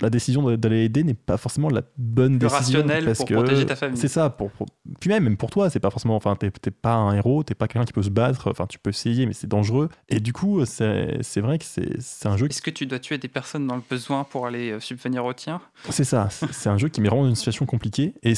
la 0.00 0.08
décision 0.10 0.56
d'aller 0.56 0.84
aider 0.84 1.04
n'est 1.04 1.12
pas 1.14 1.36
forcément 1.36 1.68
la 1.68 1.82
bonne 1.98 2.38
décision. 2.38 2.82
parce 2.86 3.18
pour 3.18 3.26
que 3.26 3.34
protéger 3.34 3.66
ta 3.66 3.76
famille. 3.76 3.98
C'est 3.98 4.08
ça. 4.08 4.30
Pour, 4.30 4.50
pour- 4.50 4.66
Puis 5.00 5.10
même, 5.10 5.24
même 5.24 5.36
pour 5.36 5.50
toi, 5.50 5.68
c'est 5.70 5.80
pas 5.80 5.90
forcément. 5.90 6.16
Enfin, 6.16 6.34
t'es 6.36 6.50
pas 6.70 6.94
un 6.94 7.14
héros, 7.14 7.42
t'es 7.42 7.54
pas 7.54 7.68
quelqu'un 7.68 7.84
qui 7.84 7.92
peut 7.92 8.02
se 8.02 8.10
battre. 8.10 8.50
Enfin, 8.50 8.66
tu 8.66 8.78
peux 8.78 8.90
essayer, 8.90 9.26
mais 9.26 9.32
c'est 9.34 9.46
dangereux. 9.46 9.88
Et 10.08 10.20
du 10.20 10.32
coup, 10.32 10.64
c'est 10.64 11.18
vrai 11.40 11.58
que 11.58 11.64
c'est 11.64 12.26
un 12.28 12.36
jeu. 12.36 12.48
qui- 12.48 12.52
Est-ce 12.54 12.62
que 12.62 12.70
tu 12.70 12.86
dois 12.86 12.98
tuer 12.98 13.18
des 13.18 13.28
personnes 13.28 13.66
dans 13.66 13.76
le 13.76 13.82
besoin 13.88 14.24
pour 14.24 14.46
aller 14.46 14.70
euh, 14.72 14.80
subvenir 14.80 15.24
au 15.24 15.32
tien? 15.34 15.60
C'est 15.90 16.04
ça. 16.04 16.28
C'est 16.30 16.68
un 16.70 16.78
jeu 16.78 16.88
qui 16.88 17.00
met 17.00 17.08
vraiment 17.08 17.24
dans 17.24 17.28
une 17.28 17.34
situation 17.36 17.66
compliquée. 17.66 18.14
Et 18.22 18.32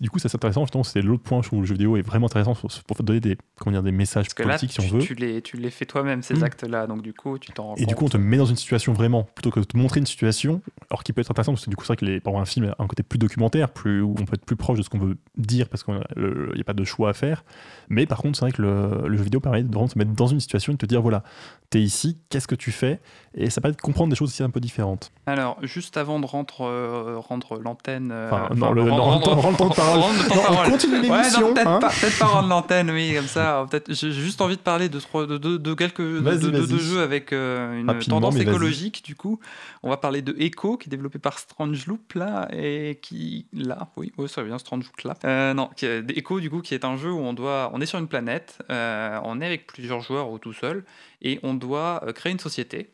du 0.00 0.10
coup, 0.10 0.18
ça 0.18 0.28
c'est 0.28 0.36
intéressant. 0.36 0.62
Justement, 0.64 0.84
c'est 0.84 1.00
l'autre 1.02 1.22
point 1.22 1.40
où 1.52 1.60
le 1.60 1.66
jeu 1.66 1.74
vidéo 1.74 1.96
est 1.96 2.02
vraiment 2.02 2.26
intéressant 2.26 2.54
pour, 2.54 2.70
pour 2.86 3.02
donner 3.02 3.20
des 3.20 3.38
comment 3.58 3.72
dire 3.72 3.82
des 3.82 3.92
messages 3.92 4.24
Parce 4.26 4.34
que 4.34 4.42
là, 4.42 4.58
politiques, 4.58 4.72
tu, 4.78 4.82
si 4.86 4.92
on 4.92 4.98
veut. 4.98 5.02
tu 5.04 5.14
les, 5.14 5.40
tu 5.42 5.56
les 5.56 5.70
fais 5.70 5.86
toi-même, 5.86 6.22
ces 6.22 6.34
Mm. 6.34 6.42
actes-là. 6.44 6.86
Donc, 6.86 7.02
du 7.02 7.12
coup, 7.14 7.38
tu 7.38 7.52
t'en 7.52 7.74
Et 7.76 7.86
du 7.86 7.94
coup, 7.94 8.04
on 8.04 8.08
te 8.08 8.16
met 8.16 8.36
dans 8.36 8.44
une 8.46 8.56
situation 8.56 8.92
vraiment, 8.92 9.22
plutôt 9.22 9.50
que 9.50 9.60
de 9.60 9.64
te 9.64 9.76
montrer 9.76 10.00
une 10.00 10.06
situation, 10.06 10.60
alors 10.90 11.02
qui 11.02 11.12
peut 11.12 11.20
être 11.20 11.30
intéressante, 11.30 11.54
parce 11.56 11.64
que 11.64 11.70
du 11.70 11.76
coup, 11.76 11.84
c'est 11.84 11.92
vrai 11.92 11.96
que 11.96 12.04
les, 12.04 12.20
par 12.20 12.32
exemple, 12.32 12.42
un 12.42 12.46
film 12.46 12.74
a 12.78 12.82
un 12.82 12.86
côté 12.86 13.02
plus 13.02 13.18
documentaire, 13.18 13.70
plus, 13.70 14.02
où 14.02 14.14
on 14.18 14.24
peut 14.24 14.34
être 14.34 14.44
plus 14.44 14.56
proche 14.56 14.78
de 14.78 14.82
ce 14.82 14.90
qu'on 14.90 14.98
veut 14.98 15.16
dire, 15.36 15.68
parce 15.68 15.82
qu'il 15.82 15.94
n'y 15.94 16.60
a 16.60 16.64
pas 16.64 16.74
de 16.74 16.84
choix 16.84 17.10
à 17.10 17.12
faire. 17.12 17.44
Mais 17.88 18.06
par 18.06 18.18
contre, 18.18 18.38
c'est 18.38 18.44
vrai 18.44 18.52
que 18.52 18.62
le, 18.62 19.16
jeu 19.16 19.24
vidéo 19.24 19.40
permet 19.40 19.62
de 19.62 19.72
vraiment 19.72 19.88
te 19.88 19.98
mettre 19.98 20.12
dans 20.12 20.26
une 20.26 20.40
situation 20.40 20.72
et 20.72 20.76
de 20.76 20.80
te 20.80 20.86
dire 20.86 21.00
voilà, 21.00 21.22
t'es 21.70 21.80
ici, 21.80 22.18
qu'est-ce 22.30 22.46
que 22.46 22.54
tu 22.54 22.70
fais? 22.72 23.00
Et 23.36 23.50
ça 23.50 23.60
permet 23.60 23.74
de 23.74 23.80
comprendre 23.80 24.10
des 24.10 24.16
choses 24.16 24.28
aussi 24.30 24.44
un 24.44 24.50
peu 24.50 24.60
différentes. 24.60 25.10
Alors, 25.26 25.56
juste 25.62 25.96
avant 25.96 26.20
de 26.20 26.26
rendre, 26.26 26.60
euh, 26.60 27.16
rendre 27.18 27.58
l'antenne. 27.58 28.10
euh, 28.12 28.30
Enfin, 28.30 28.54
non, 28.54 28.72
le- 28.72 28.82
rendre- 28.82 28.96
non, 29.26 29.34
rendre- 29.40 29.56
temps 29.56 29.68
de 29.70 29.74
parole. 29.74 30.00
on 30.04 30.70
continue 30.70 30.94
Ouais, 31.00 31.00
l'émission. 31.18 31.52
peut-être 31.52 31.66
hein. 31.66 31.78
pas, 31.80 31.88
peut-être 31.88 32.18
pas 32.18 32.26
rendre 32.26 32.48
l'antenne, 32.48 32.90
oui, 32.92 33.14
comme 33.16 33.26
ça. 33.26 33.66
j'ai 33.88 34.12
juste 34.12 34.40
envie 34.40 34.54
de 34.56 34.60
parler 34.60 34.88
de, 34.88 35.00
trois- 35.00 35.26
de, 35.26 35.36
de, 35.36 35.56
de 35.56 35.74
quelques 35.74 36.00
de, 36.00 36.78
jeux 36.78 37.02
avec 37.02 37.32
euh, 37.32 37.80
une 37.80 37.88
Rapidement, 37.90 38.20
tendance 38.20 38.36
écologique. 38.40 39.02
Du 39.04 39.16
coup, 39.16 39.40
on 39.82 39.90
va 39.90 39.96
parler 39.96 40.22
de 40.22 40.36
Echo, 40.38 40.76
qui 40.76 40.88
est 40.88 40.90
développé 40.90 41.18
par 41.18 41.40
Strange 41.40 41.86
Loop 41.86 42.12
là 42.12 42.46
et 42.52 43.00
qui 43.02 43.46
là, 43.52 43.88
oui, 43.96 44.12
oui, 44.16 44.28
ça 44.28 44.44
vient 44.44 44.58
Strange 44.58 44.84
Loop 44.84 45.00
là. 45.24 45.54
Non, 45.54 45.70
qui 45.74 45.86
est- 45.86 46.04
Echo 46.16 46.38
du 46.38 46.50
coup, 46.50 46.60
qui 46.60 46.74
est 46.74 46.84
un 46.84 46.96
jeu 46.96 47.10
où 47.10 47.18
on 47.18 47.32
doit, 47.32 47.70
on 47.74 47.80
est 47.80 47.86
sur 47.86 47.98
une 47.98 48.06
planète, 48.08 48.58
on 48.68 49.40
est 49.40 49.46
avec 49.46 49.66
plusieurs 49.66 50.00
joueurs 50.02 50.30
ou 50.30 50.38
tout 50.38 50.52
seul, 50.52 50.84
et 51.22 51.38
on 51.42 51.54
doit 51.54 52.02
euh, 52.06 52.12
créer 52.12 52.32
une 52.32 52.38
société 52.38 52.90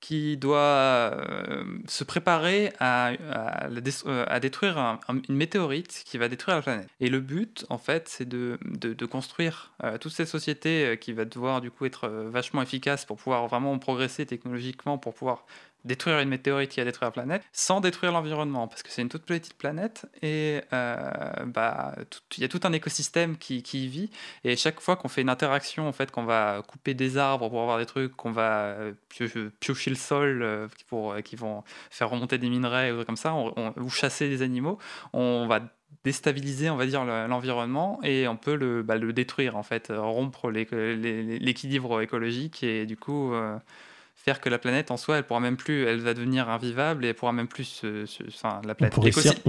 qui 0.00 0.36
doit 0.36 0.58
euh, 0.58 1.64
se 1.88 2.04
préparer 2.04 2.72
à, 2.78 3.10
à, 3.32 4.38
détruire 4.38 5.00
une 5.08 5.34
météorite 5.34 6.04
qui 6.06 6.18
va 6.18 6.28
détruire 6.28 6.58
la 6.58 6.62
planète. 6.62 6.88
Et 7.00 7.08
le 7.10 7.18
but, 7.18 7.66
en 7.68 7.78
fait, 7.78 8.08
c'est 8.08 8.28
de, 8.28 8.60
de, 8.62 9.06
construire 9.06 9.72
toute 10.00 10.12
cette 10.12 10.28
société 10.28 10.96
qui 11.00 11.12
va 11.12 11.24
devoir 11.24 11.60
du 11.60 11.72
coup 11.72 11.84
être 11.84 12.06
vachement 12.06 12.62
efficace 12.62 13.06
pour 13.06 13.16
pouvoir 13.16 13.48
vraiment 13.48 13.76
progresser 13.80 14.24
technologiquement, 14.24 14.98
pour 14.98 15.14
pouvoir 15.14 15.44
détruire 15.88 16.20
une 16.20 16.28
météorite 16.28 16.70
qui 16.70 16.80
a 16.80 16.84
détruit 16.84 17.06
la 17.06 17.10
planète 17.10 17.42
sans 17.52 17.80
détruire 17.80 18.12
l'environnement 18.12 18.68
parce 18.68 18.84
que 18.84 18.90
c'est 18.90 19.02
une 19.02 19.08
toute 19.08 19.24
petite 19.24 19.54
planète 19.54 20.06
et 20.22 20.60
euh, 20.72 21.00
bah 21.46 21.96
il 22.36 22.42
y 22.42 22.44
a 22.44 22.48
tout 22.48 22.60
un 22.62 22.72
écosystème 22.72 23.36
qui, 23.36 23.58
y 23.58 23.88
vit 23.88 24.10
et 24.44 24.54
chaque 24.54 24.80
fois 24.80 24.96
qu'on 24.96 25.08
fait 25.08 25.22
une 25.22 25.30
interaction 25.30 25.88
en 25.88 25.92
fait 25.92 26.12
qu'on 26.12 26.24
va 26.24 26.62
couper 26.68 26.94
des 26.94 27.16
arbres 27.16 27.48
pour 27.48 27.60
avoir 27.60 27.78
des 27.78 27.86
trucs 27.86 28.14
qu'on 28.14 28.30
va 28.30 28.66
euh, 28.66 28.92
piocher 29.08 29.90
le 29.90 29.96
sol 29.96 30.42
euh, 30.42 30.68
pour 30.88 31.16
qui 31.24 31.34
vont 31.34 31.64
faire 31.90 32.10
remonter 32.10 32.38
des 32.38 32.50
minerais 32.50 32.92
ou 32.92 33.04
comme 33.04 33.16
ça 33.16 33.34
ou 33.34 33.90
chasser 33.90 34.28
des 34.28 34.42
animaux 34.42 34.78
on 35.12 35.46
va 35.48 35.60
déstabiliser 36.04 36.68
on 36.70 36.76
va 36.76 36.86
dire 36.86 37.04
l'environnement 37.04 37.98
et 38.04 38.28
on 38.28 38.36
peut 38.36 38.54
le, 38.54 38.82
bah, 38.82 38.98
détruire 38.98 39.56
en 39.56 39.62
fait 39.62 39.90
rompre 39.90 40.50
l'équilibre 40.50 42.02
écologique 42.02 42.62
et 42.62 42.84
du 42.84 42.96
coup 42.96 43.32
faire 44.18 44.40
que 44.40 44.48
la 44.48 44.58
planète 44.58 44.90
en 44.90 44.96
soi, 44.96 45.16
elle 45.16 45.24
pourra 45.24 45.40
même 45.40 45.56
plus, 45.56 45.84
elle 45.84 46.00
va 46.00 46.12
devenir 46.12 46.50
invivable 46.50 47.04
et 47.04 47.08
elle 47.08 47.14
pourra 47.14 47.32
même 47.32 47.48
plus, 47.48 47.82
enfin 48.26 48.60
la 48.64 48.74
planète, 48.74 48.96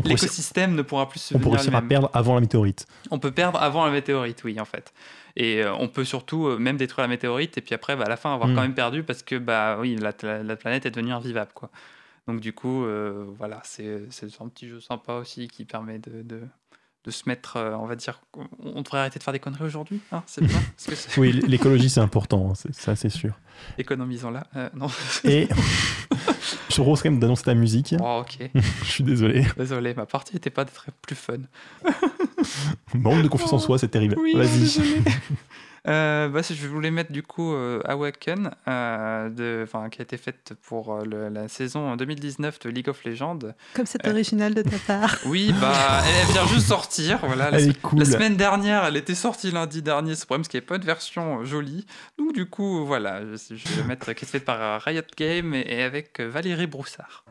l'écosystème 0.05 0.75
ne 0.75 0.83
pourra 0.83 1.09
plus 1.09 1.19
se. 1.19 1.35
On 1.35 1.39
pourrait 1.39 1.57
réussir 1.57 1.75
à 1.75 1.81
perdre 1.81 2.09
avant 2.13 2.35
la 2.35 2.41
météorite. 2.41 2.85
On 3.11 3.19
peut 3.19 3.31
perdre 3.31 3.59
avant 3.61 3.85
la 3.85 3.91
météorite, 3.91 4.43
oui 4.43 4.59
en 4.59 4.65
fait. 4.65 4.93
Et 5.35 5.63
euh, 5.63 5.73
on 5.73 5.87
peut 5.87 6.05
surtout 6.05 6.47
euh, 6.47 6.57
même 6.57 6.77
détruire 6.77 7.03
la 7.03 7.09
météorite 7.09 7.57
et 7.57 7.61
puis 7.61 7.73
après, 7.73 7.95
bah, 7.95 8.03
à 8.05 8.09
la 8.09 8.17
fin, 8.17 8.33
avoir 8.33 8.49
hmm. 8.49 8.55
quand 8.55 8.61
même 8.61 8.73
perdu 8.73 9.03
parce 9.03 9.23
que 9.23 9.35
bah 9.35 9.77
oui, 9.79 9.95
la, 9.95 10.13
la, 10.43 10.55
planète 10.55 10.85
est 10.85 10.91
devenue 10.91 11.13
invivable 11.13 11.51
quoi. 11.53 11.69
Donc 12.27 12.39
du 12.39 12.53
coup, 12.53 12.85
euh, 12.85 13.25
voilà, 13.37 13.61
c'est 13.63 14.07
un 14.39 14.47
petit 14.49 14.67
jeu 14.67 14.79
sympa 14.79 15.13
aussi 15.13 15.47
qui 15.47 15.65
permet 15.65 15.97
de, 15.97 16.21
de 16.21 16.41
de 17.05 17.11
se 17.11 17.23
mettre, 17.27 17.57
on 17.79 17.85
va 17.85 17.95
dire, 17.95 18.21
on 18.59 18.81
devrait 18.81 18.99
arrêter 18.99 19.19
de 19.19 19.23
faire 19.23 19.33
des 19.33 19.39
conneries 19.39 19.63
aujourd'hui, 19.63 20.01
hein, 20.11 20.23
c'est 20.25 20.43
bien. 20.43 20.59
oui, 21.17 21.31
l'écologie 21.47 21.89
c'est 21.89 22.01
important, 22.01 22.53
ça 22.71 22.95
c'est 22.95 23.09
sûr. 23.09 23.33
Économisons-la. 23.77 24.47
Euh, 24.55 24.69
non. 24.73 24.87
Et 25.23 25.47
je 26.69 26.75
propose 26.75 27.01
quand 27.01 27.09
même 27.09 27.19
d'annoncer 27.19 27.43
ta 27.43 27.53
musique. 27.53 27.95
Oh, 27.99 28.21
ok. 28.21 28.49
je 28.83 28.89
suis 28.89 29.03
désolé. 29.03 29.45
Désolé, 29.57 29.93
ma 29.93 30.05
partie 30.05 30.33
n'était 30.33 30.49
pas 30.49 30.65
très 30.65 30.91
plus 31.01 31.15
fun. 31.15 31.37
Manque 32.93 33.23
de 33.23 33.27
confiance 33.27 33.53
en 33.53 33.59
soi, 33.59 33.77
c'est 33.77 33.89
terrible. 33.89 34.15
Vas-y. 34.33 35.03
Euh, 35.87 36.27
bah, 36.29 36.41
je 36.41 36.67
voulais 36.67 36.91
mettre 36.91 37.11
du 37.11 37.23
coup 37.23 37.53
euh, 37.53 37.81
Awaken, 37.85 38.51
euh, 38.67 39.29
de, 39.29 39.65
qui 39.89 40.01
a 40.01 40.03
été 40.03 40.17
faite 40.17 40.53
pour 40.63 40.93
euh, 40.93 41.29
la 41.29 41.47
saison 41.47 41.95
2019 41.95 42.59
de 42.59 42.69
League 42.69 42.89
of 42.89 43.03
Legends. 43.05 43.39
Comme 43.73 43.85
c'est 43.85 44.05
original 44.07 44.53
de 44.53 44.61
ta 44.61 44.77
part. 44.85 45.17
Oui, 45.25 45.53
bah, 45.61 46.01
elle 46.07 46.33
vient 46.33 46.47
juste 46.47 46.67
sortir. 46.67 47.19
Voilà, 47.21 47.51
la, 47.51 47.59
la, 47.59 48.05
semaine 48.05 48.35
dernière, 48.35 48.85
elle 48.85 48.97
était 48.97 49.15
sortie 49.15 49.51
lundi 49.51 49.81
dernier. 49.81 50.15
Ce 50.15 50.25
problème, 50.25 50.43
c'est 50.43 50.51
qu'il 50.51 50.59
n'y 50.59 50.63
avait 50.63 50.67
pas 50.67 50.77
de 50.79 50.85
version 50.85 51.43
jolie. 51.45 51.85
Donc 52.17 52.33
du 52.33 52.47
coup, 52.47 52.85
voilà, 52.85 53.21
je, 53.21 53.75
vais 53.75 53.83
mettre 53.83 54.13
qui 54.13 54.25
est 54.25 54.27
faite 54.27 54.45
par 54.45 54.81
Riot 54.81 55.01
Game 55.17 55.53
et 55.53 55.83
avec 55.83 56.19
Valérie 56.19 56.67
Broussard. 56.67 57.23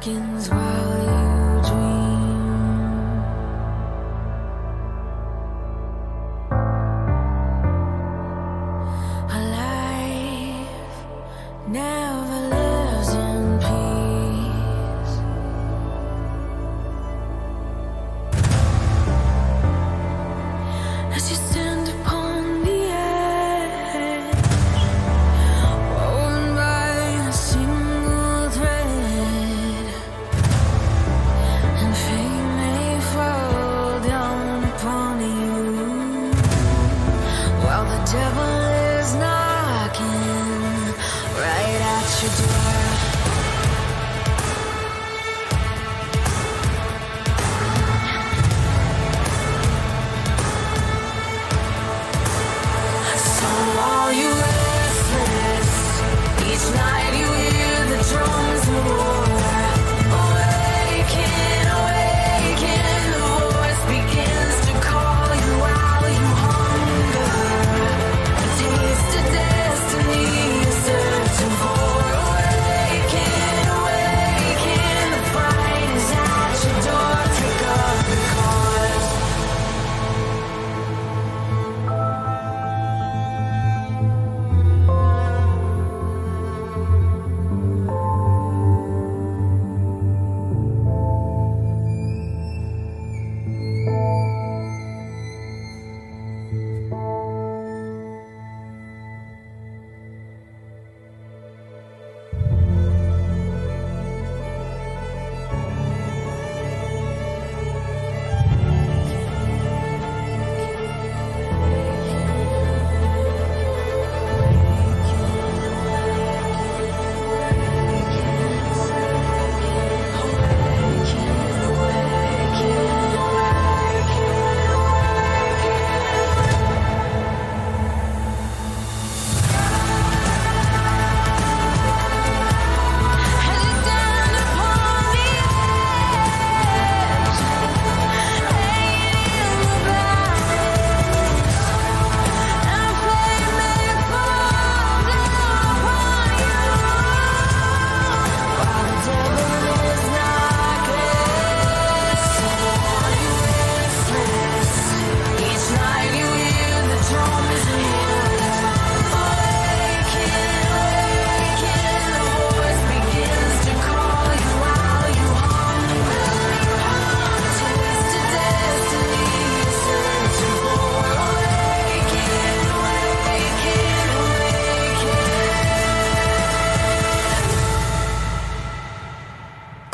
beckons 0.00 0.48
wide. 0.48 0.79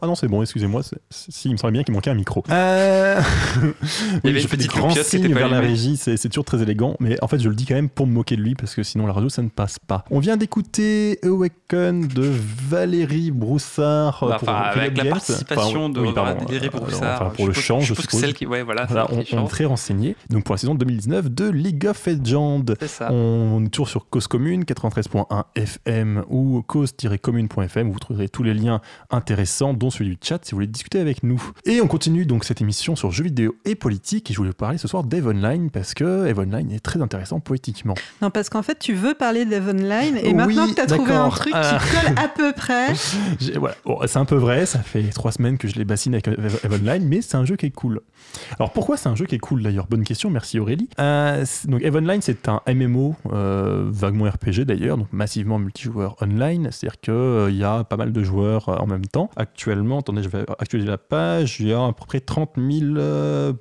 Ah 0.00 0.06
non, 0.06 0.14
c'est 0.14 0.28
bon, 0.28 0.42
excusez-moi. 0.42 0.82
Si, 1.10 1.48
il 1.48 1.52
me 1.52 1.56
semblait 1.56 1.72
bien 1.72 1.82
qu'il 1.82 1.94
manquait 1.94 2.10
un 2.10 2.14
micro. 2.14 2.42
Euh... 2.50 3.20
il 4.24 4.28
y 4.28 4.30
avait 4.30 4.42
une 4.42 4.48
petite 4.48 4.70
grand 4.70 4.90
signe 4.90 5.32
vers 5.32 5.48
la 5.48 5.60
régie, 5.60 5.96
c'est 5.96 6.28
toujours 6.28 6.44
très 6.44 6.62
élégant, 6.62 6.96
mais 7.00 7.16
en 7.22 7.28
fait, 7.28 7.38
je 7.38 7.48
le 7.48 7.54
dis 7.54 7.66
quand 7.66 7.74
même 7.74 7.88
pour 7.88 8.06
me 8.06 8.12
moquer 8.12 8.36
de 8.36 8.42
lui 8.42 8.54
parce 8.54 8.74
que 8.74 8.82
sinon 8.82 9.06
la 9.06 9.12
radio 9.12 9.28
ça 9.28 9.42
ne 9.42 9.48
passe 9.48 9.78
pas. 9.78 10.04
On 10.10 10.18
vient 10.18 10.36
d'écouter 10.36 11.18
Awaken 11.22 12.06
de 12.08 12.30
Valérie 12.68 13.30
Broussard. 13.30 14.24
Bah, 14.44 14.52
avec 14.52 14.96
la 14.96 15.04
participation 15.06 15.88
de 15.88 16.00
Valérie 16.00 16.68
Broussard. 16.68 17.32
pour 17.32 17.46
le 17.46 17.52
chant, 17.52 17.80
je, 17.80 17.94
suppose. 17.94 18.20
Celle 18.20 18.34
qui, 18.34 18.46
ouais, 18.46 18.62
voilà, 18.62 18.86
on, 19.10 19.20
est 19.20 19.48
très 19.48 19.64
renseigné. 19.64 20.16
Donc 20.30 20.44
pour 20.44 20.54
la 20.54 20.58
saison 20.58 20.74
2019 20.74 21.30
de 21.30 21.48
League 21.48 21.86
of 21.86 22.06
Legends. 22.06 22.64
Ça. 22.86 23.10
On 23.10 23.64
est 23.64 23.68
toujours 23.68 23.88
sur 23.88 24.08
Cause 24.08 24.26
Commune, 24.26 24.64
93.1 24.64 25.44
FM 25.56 26.24
ou 26.28 26.62
cause-commune.fm. 26.66 27.90
Vous 27.90 27.98
trouverez 27.98 28.28
tous 28.28 28.42
les 28.42 28.54
liens 28.54 28.80
intéressants, 29.10 29.74
dont 29.74 29.90
celui 29.90 30.10
du 30.10 30.18
chat, 30.22 30.44
si 30.44 30.52
vous 30.52 30.56
voulez 30.56 30.66
discuter 30.66 31.00
avec 31.00 31.22
nous. 31.22 31.42
Et 31.64 31.80
on 31.80 31.86
continue 31.86 32.26
donc 32.26 32.44
cette 32.44 32.60
émission 32.60 32.96
sur 32.96 33.10
jeux 33.10 33.24
vidéo 33.24 33.54
et 33.64 33.74
politique. 33.74 34.30
Et 34.30 34.34
je 34.34 34.38
voulais 34.38 34.50
vous 34.50 34.56
parler 34.56 34.78
ce 34.78 34.88
soir 34.88 35.04
d'Eve 35.04 35.28
Online 35.28 35.70
parce 35.70 35.94
que 35.94 36.26
Eve 36.26 36.38
Online 36.38 36.72
est 36.72 36.80
très 36.80 37.00
intéressant 37.00 37.40
politiquement. 37.40 37.94
Non, 38.20 38.30
parce 38.30 38.48
qu'en 38.48 38.62
fait, 38.62 38.78
tu 38.78 38.94
veux 38.94 39.14
parler 39.14 39.44
d'Eve 39.44 39.68
Online 39.68 40.18
et 40.22 40.34
maintenant 40.34 40.68
que 40.68 40.74
tu 40.74 40.80
as 40.80 40.86
trouvé 40.86 41.14
un 41.14 41.28
truc 41.28 41.52
qui 41.52 41.58
euh. 41.58 41.78
colle 41.78 42.14
à 42.16 42.28
peu 42.28 42.52
près. 42.52 42.92
voilà. 43.56 43.74
c'est 44.06 44.18
un 44.18 44.24
peu 44.24 44.36
vrai, 44.36 44.66
ça 44.66 44.80
fait 44.80 45.02
trois 45.10 45.32
semaines 45.32 45.58
que 45.58 45.68
je 45.68 45.74
les 45.76 45.84
bassine 45.84 46.14
avec 46.14 46.28
Eve 46.28 46.80
Online, 46.80 47.06
mais 47.06 47.22
c'est 47.22 47.36
un 47.36 47.44
jeu 47.44 47.56
qui 47.56 47.66
est 47.66 47.70
cool. 47.70 48.00
Alors 48.58 48.72
pourquoi 48.72 48.96
c'est 48.96 49.08
un 49.08 49.14
jeu 49.14 49.26
qui 49.26 49.34
est 49.34 49.40
cool 49.40 49.62
d'ailleurs? 49.62 49.86
Bonne 49.88 50.04
question, 50.04 50.30
merci 50.30 50.58
Aurélie. 50.58 50.88
Euh, 50.98 51.44
donc 51.66 51.82
Eve 51.82 51.96
Online, 51.96 52.20
c'est 52.22 52.48
un 52.48 52.60
MMO, 52.68 53.14
euh, 53.32 53.88
vaguement 53.90 54.24
RPG 54.24 54.64
d'ailleurs, 54.64 54.98
donc 54.98 55.08
massivement 55.12 55.58
multijoueur 55.58 56.16
online. 56.20 56.68
C'est-à-dire 56.70 57.00
qu'il 57.00 57.56
y 57.56 57.64
a 57.64 57.84
pas 57.84 57.96
mal 57.96 58.12
de 58.12 58.22
joueurs 58.22 58.68
en 58.80 58.86
même 58.86 59.06
temps. 59.06 59.30
Actuellement, 59.36 60.00
attendez, 60.00 60.22
je 60.22 60.28
vais 60.28 60.44
actualiser 60.58 60.88
la 60.88 60.98
page, 60.98 61.60
il 61.60 61.68
y 61.68 61.72
a 61.72 61.84
à 61.84 61.92
peu 61.92 62.04
près 62.06 62.20
30 62.20 62.52
000 62.56 62.96
euh, 62.96 63.52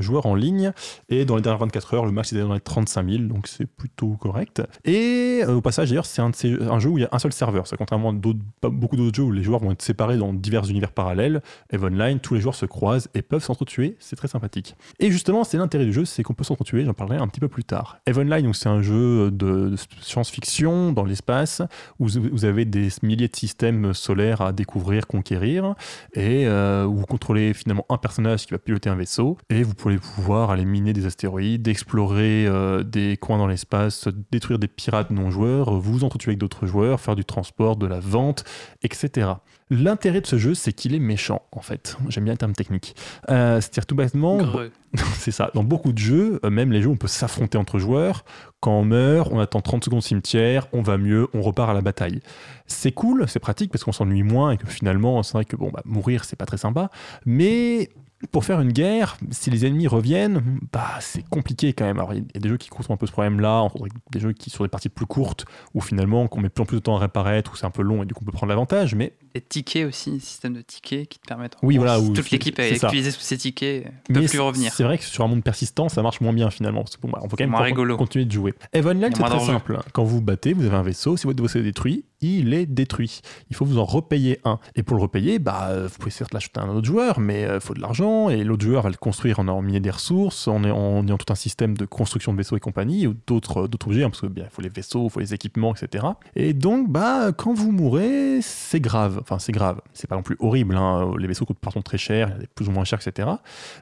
joueurs 0.00 0.26
en 0.26 0.34
ligne, 0.34 0.72
et 1.08 1.24
dans 1.24 1.36
les 1.36 1.42
dernières 1.42 1.60
24 1.60 1.94
heures, 1.94 2.06
le 2.06 2.12
max 2.12 2.32
est 2.32 2.40
dans 2.40 2.54
les 2.54 2.60
35 2.60 3.08
000, 3.08 3.22
donc 3.24 3.46
c'est 3.46 3.66
plutôt 3.66 4.16
correct. 4.20 4.62
Et 4.84 5.42
euh, 5.42 5.54
au 5.54 5.60
passage, 5.60 5.88
d'ailleurs, 5.88 6.06
c'est 6.06 6.22
un, 6.22 6.30
un, 6.70 6.78
jeu 6.78 6.90
où 6.90 6.98
il 6.98 7.02
y 7.02 7.04
a 7.04 7.08
un 7.12 7.18
seul 7.18 7.32
serveur, 7.32 7.66
c'est 7.66 7.76
contrairement 7.76 8.10
à 8.10 8.68
beaucoup 8.68 8.96
d'autres 8.96 9.16
jeux 9.16 9.22
où 9.22 9.32
les 9.32 9.42
joueurs 9.42 9.60
vont 9.60 9.72
être 9.72 9.82
séparés 9.82 10.16
dans 10.16 10.32
divers 10.32 10.68
univers 10.68 10.92
parallèles, 10.92 11.42
Eve 11.70 11.84
Online, 11.84 12.20
tous 12.20 12.34
les 12.34 12.40
joueurs 12.40 12.54
se 12.54 12.66
croisent 12.66 13.08
et 13.14 13.22
peuvent 13.22 13.42
s'entretuer, 13.42 13.96
c'est 14.00 14.16
très 14.16 14.28
sympathique. 14.28 14.76
Et 14.98 15.10
justement, 15.10 15.44
c'est 15.44 15.58
l'intérêt 15.58 15.84
du 15.84 15.92
jeu, 15.92 16.04
c'est 16.04 16.22
qu'on 16.22 16.34
peut 16.34 16.44
s'entretuer, 16.44 16.84
j'en 16.84 16.94
parlerai 16.94 17.18
un 17.18 17.28
petit 17.28 17.40
peu 17.40 17.48
plus 17.48 17.64
tard. 17.64 17.98
Eve 18.06 18.18
Online, 18.18 18.52
c'est 18.54 18.68
un 18.68 18.82
jeu 18.82 19.30
de, 19.30 19.74
science-fiction 20.00 20.92
dans 20.92 21.04
l'espace, 21.04 21.62
où 21.98 22.06
vous 22.06 22.44
avez 22.44 22.64
des 22.64 22.88
milliers 23.02 23.28
de 23.28 23.36
systèmes 23.36 23.94
solaires 23.94 24.25
à 24.34 24.52
découvrir, 24.52 25.06
conquérir, 25.06 25.74
et 26.14 26.46
euh, 26.46 26.86
vous 26.88 27.06
contrôlez 27.06 27.54
finalement 27.54 27.86
un 27.88 27.98
personnage 27.98 28.46
qui 28.46 28.52
va 28.52 28.58
piloter 28.58 28.90
un 28.90 28.94
vaisseau, 28.94 29.38
et 29.50 29.62
vous 29.62 29.74
pouvez 29.74 29.98
pouvoir 29.98 30.50
aller 30.50 30.64
miner 30.64 30.92
des 30.92 31.06
astéroïdes, 31.06 31.66
explorer 31.68 32.46
euh, 32.46 32.82
des 32.82 33.16
coins 33.16 33.38
dans 33.38 33.46
l'espace, 33.46 34.08
détruire 34.30 34.58
des 34.58 34.68
pirates 34.68 35.10
non 35.10 35.30
joueurs, 35.30 35.72
vous 35.74 36.04
entretuer 36.04 36.30
avec 36.30 36.38
d'autres 36.38 36.66
joueurs, 36.66 37.00
faire 37.00 37.16
du 37.16 37.24
transport, 37.24 37.76
de 37.76 37.86
la 37.86 38.00
vente, 38.00 38.44
etc. 38.82 39.28
L'intérêt 39.68 40.20
de 40.20 40.26
ce 40.26 40.38
jeu, 40.38 40.54
c'est 40.54 40.72
qu'il 40.72 40.94
est 40.94 41.00
méchant, 41.00 41.42
en 41.50 41.60
fait. 41.60 41.96
J'aime 42.08 42.24
bien 42.24 42.34
le 42.34 42.38
terme 42.38 42.52
technique. 42.52 42.94
Euh, 43.30 43.60
c'est-à-dire 43.60 43.86
tout 43.86 43.96
bêtement, 43.96 44.38
c'est 45.14 45.32
ça. 45.32 45.50
Dans 45.54 45.64
beaucoup 45.64 45.92
de 45.92 45.98
jeux, 45.98 46.38
euh, 46.44 46.50
même 46.50 46.70
les 46.70 46.82
jeux, 46.82 46.88
on 46.88 46.96
peut 46.96 47.08
s'affronter 47.08 47.58
entre 47.58 47.80
joueurs. 47.80 48.24
Quand 48.60 48.78
on 48.78 48.84
meurt, 48.84 49.28
on 49.32 49.40
attend 49.40 49.60
30 49.60 49.84
secondes 49.84 50.02
cimetière, 50.02 50.68
on 50.72 50.82
va 50.82 50.98
mieux, 50.98 51.26
on 51.34 51.42
repart 51.42 51.68
à 51.68 51.74
la 51.74 51.80
bataille. 51.80 52.20
C'est 52.66 52.92
cool, 52.92 53.24
c'est 53.28 53.40
pratique 53.40 53.72
parce 53.72 53.82
qu'on 53.82 53.92
s'ennuie 53.92 54.22
moins 54.22 54.52
et 54.52 54.56
que 54.56 54.68
finalement, 54.68 55.22
c'est 55.24 55.32
vrai 55.32 55.44
que 55.44 55.56
bon, 55.56 55.70
bah, 55.72 55.82
mourir, 55.84 56.24
c'est 56.24 56.36
pas 56.36 56.46
très 56.46 56.58
sympa. 56.58 56.90
Mais 57.24 57.90
pour 58.32 58.44
faire 58.44 58.60
une 58.60 58.72
guerre, 58.72 59.16
si 59.30 59.50
les 59.50 59.66
ennemis 59.66 59.86
reviennent, 59.86 60.60
bah 60.72 60.98
c'est 61.00 61.26
compliqué 61.28 61.72
quand 61.72 61.84
même. 61.84 61.98
Alors 61.98 62.14
il 62.14 62.20
y 62.20 62.36
a 62.36 62.40
des 62.40 62.48
jeux 62.48 62.56
qui 62.56 62.68
causent 62.68 62.90
un 62.90 62.96
peu 62.96 63.06
ce 63.06 63.12
problème-là, 63.12 63.68
des 64.12 64.20
jeux 64.20 64.32
qui 64.32 64.50
sont 64.50 64.64
des 64.64 64.68
parties 64.68 64.88
plus 64.88 65.06
courtes, 65.06 65.44
où 65.74 65.80
finalement 65.80 66.28
qu'on 66.28 66.40
met 66.40 66.48
plus 66.48 66.62
en 66.62 66.66
plus 66.66 66.76
de 66.76 66.82
temps 66.82 66.96
à 66.96 66.98
réapparaître, 66.98 67.52
où 67.52 67.56
c'est 67.56 67.66
un 67.66 67.70
peu 67.70 67.82
long 67.82 68.02
et 68.02 68.06
du 68.06 68.14
coup 68.14 68.20
on 68.22 68.26
peut 68.26 68.32
prendre 68.32 68.50
l'avantage, 68.50 68.94
mais... 68.94 69.14
Et 69.34 69.40
tickets 69.40 69.86
aussi, 69.86 70.18
système 70.20 70.54
de 70.54 70.62
tickets 70.62 71.08
qui 71.08 71.18
te 71.18 71.26
permettent... 71.26 71.56
Oui, 71.62 71.76
voilà. 71.76 72.00
Où 72.00 72.12
toute 72.12 72.30
l'équipe 72.30 72.58
a 72.58 72.68
utilisé 72.70 73.10
ces 73.10 73.36
tickets, 73.36 73.86
ne 74.08 74.20
peut 74.20 74.26
plus 74.26 74.40
revenir. 74.40 74.72
C'est 74.72 74.84
vrai 74.84 74.96
que 74.96 75.04
sur 75.04 75.24
un 75.24 75.28
monde 75.28 75.44
persistant, 75.44 75.88
ça 75.88 76.02
marche 76.02 76.20
moins 76.20 76.32
bien 76.32 76.50
finalement, 76.50 76.82
parce 76.82 76.96
que 76.96 77.02
bon, 77.02 77.10
bah, 77.10 77.20
on 77.22 77.28
peut 77.28 77.36
quand 77.36 77.46
même 77.46 77.96
continuer 77.96 78.24
de 78.24 78.32
jouer. 78.32 78.54
Evan 78.72 78.98
c'est 79.00 79.22
très 79.22 79.40
simple. 79.40 79.78
Quand 79.92 80.04
vous 80.04 80.20
battez, 80.20 80.52
vous 80.52 80.64
avez 80.64 80.76
un 80.76 80.82
vaisseau, 80.82 81.16
si 81.16 81.26
votre 81.26 81.42
vaisseau 81.42 81.58
est 81.58 81.62
détruit, 81.62 82.04
il 82.26 82.54
est 82.54 82.66
détruit. 82.66 83.20
Il 83.50 83.56
faut 83.56 83.64
vous 83.64 83.78
en 83.78 83.84
repayer 83.84 84.40
un. 84.44 84.58
Et 84.74 84.82
pour 84.82 84.96
le 84.96 85.02
repayer, 85.02 85.38
bah, 85.38 85.86
vous 85.86 85.98
pouvez 85.98 86.10
certes 86.10 86.34
l'acheter 86.34 86.60
à 86.60 86.64
un 86.64 86.68
autre 86.68 86.86
joueur, 86.86 87.20
mais 87.20 87.42
il 87.42 87.46
euh, 87.46 87.60
faut 87.60 87.74
de 87.74 87.80
l'argent, 87.80 88.28
et 88.28 88.44
l'autre 88.44 88.64
joueur 88.64 88.82
va 88.82 88.90
le 88.90 88.96
construire 88.96 89.40
en 89.40 89.46
ayant 89.46 89.80
des 89.80 89.90
ressources, 89.90 90.48
en 90.48 90.64
ayant 90.64 91.04
tout 91.04 91.32
un 91.32 91.36
système 91.36 91.76
de 91.76 91.84
construction 91.84 92.32
de 92.32 92.38
vaisseaux 92.38 92.56
et 92.56 92.60
compagnie, 92.60 93.06
ou 93.06 93.14
d'autres 93.26 93.68
objets, 93.86 94.04
hein, 94.04 94.10
parce 94.10 94.20
que 94.20 94.26
bien, 94.26 94.44
il 94.44 94.50
faut 94.50 94.62
les 94.62 94.68
vaisseaux, 94.68 95.04
il 95.04 95.10
faut 95.10 95.20
les 95.20 95.34
équipements, 95.34 95.74
etc. 95.74 96.04
Et 96.34 96.52
donc, 96.52 96.90
bah, 96.90 97.32
quand 97.32 97.54
vous 97.54 97.72
mourrez, 97.72 98.40
c'est 98.42 98.80
grave. 98.80 99.18
Enfin, 99.20 99.38
c'est 99.38 99.52
grave. 99.52 99.80
C'est 99.92 100.06
pas 100.06 100.16
non 100.16 100.22
plus 100.22 100.36
horrible. 100.40 100.76
Hein. 100.76 101.12
Les 101.18 101.26
vaisseaux 101.26 101.44
coûtent 101.44 101.58
pardon 101.58 101.82
très 101.82 101.98
cher, 101.98 102.28
il 102.28 102.32
y 102.32 102.34
a 102.34 102.38
des 102.40 102.46
plus 102.46 102.68
ou 102.68 102.72
moins 102.72 102.84
chers, 102.84 103.00
etc. 103.06 103.28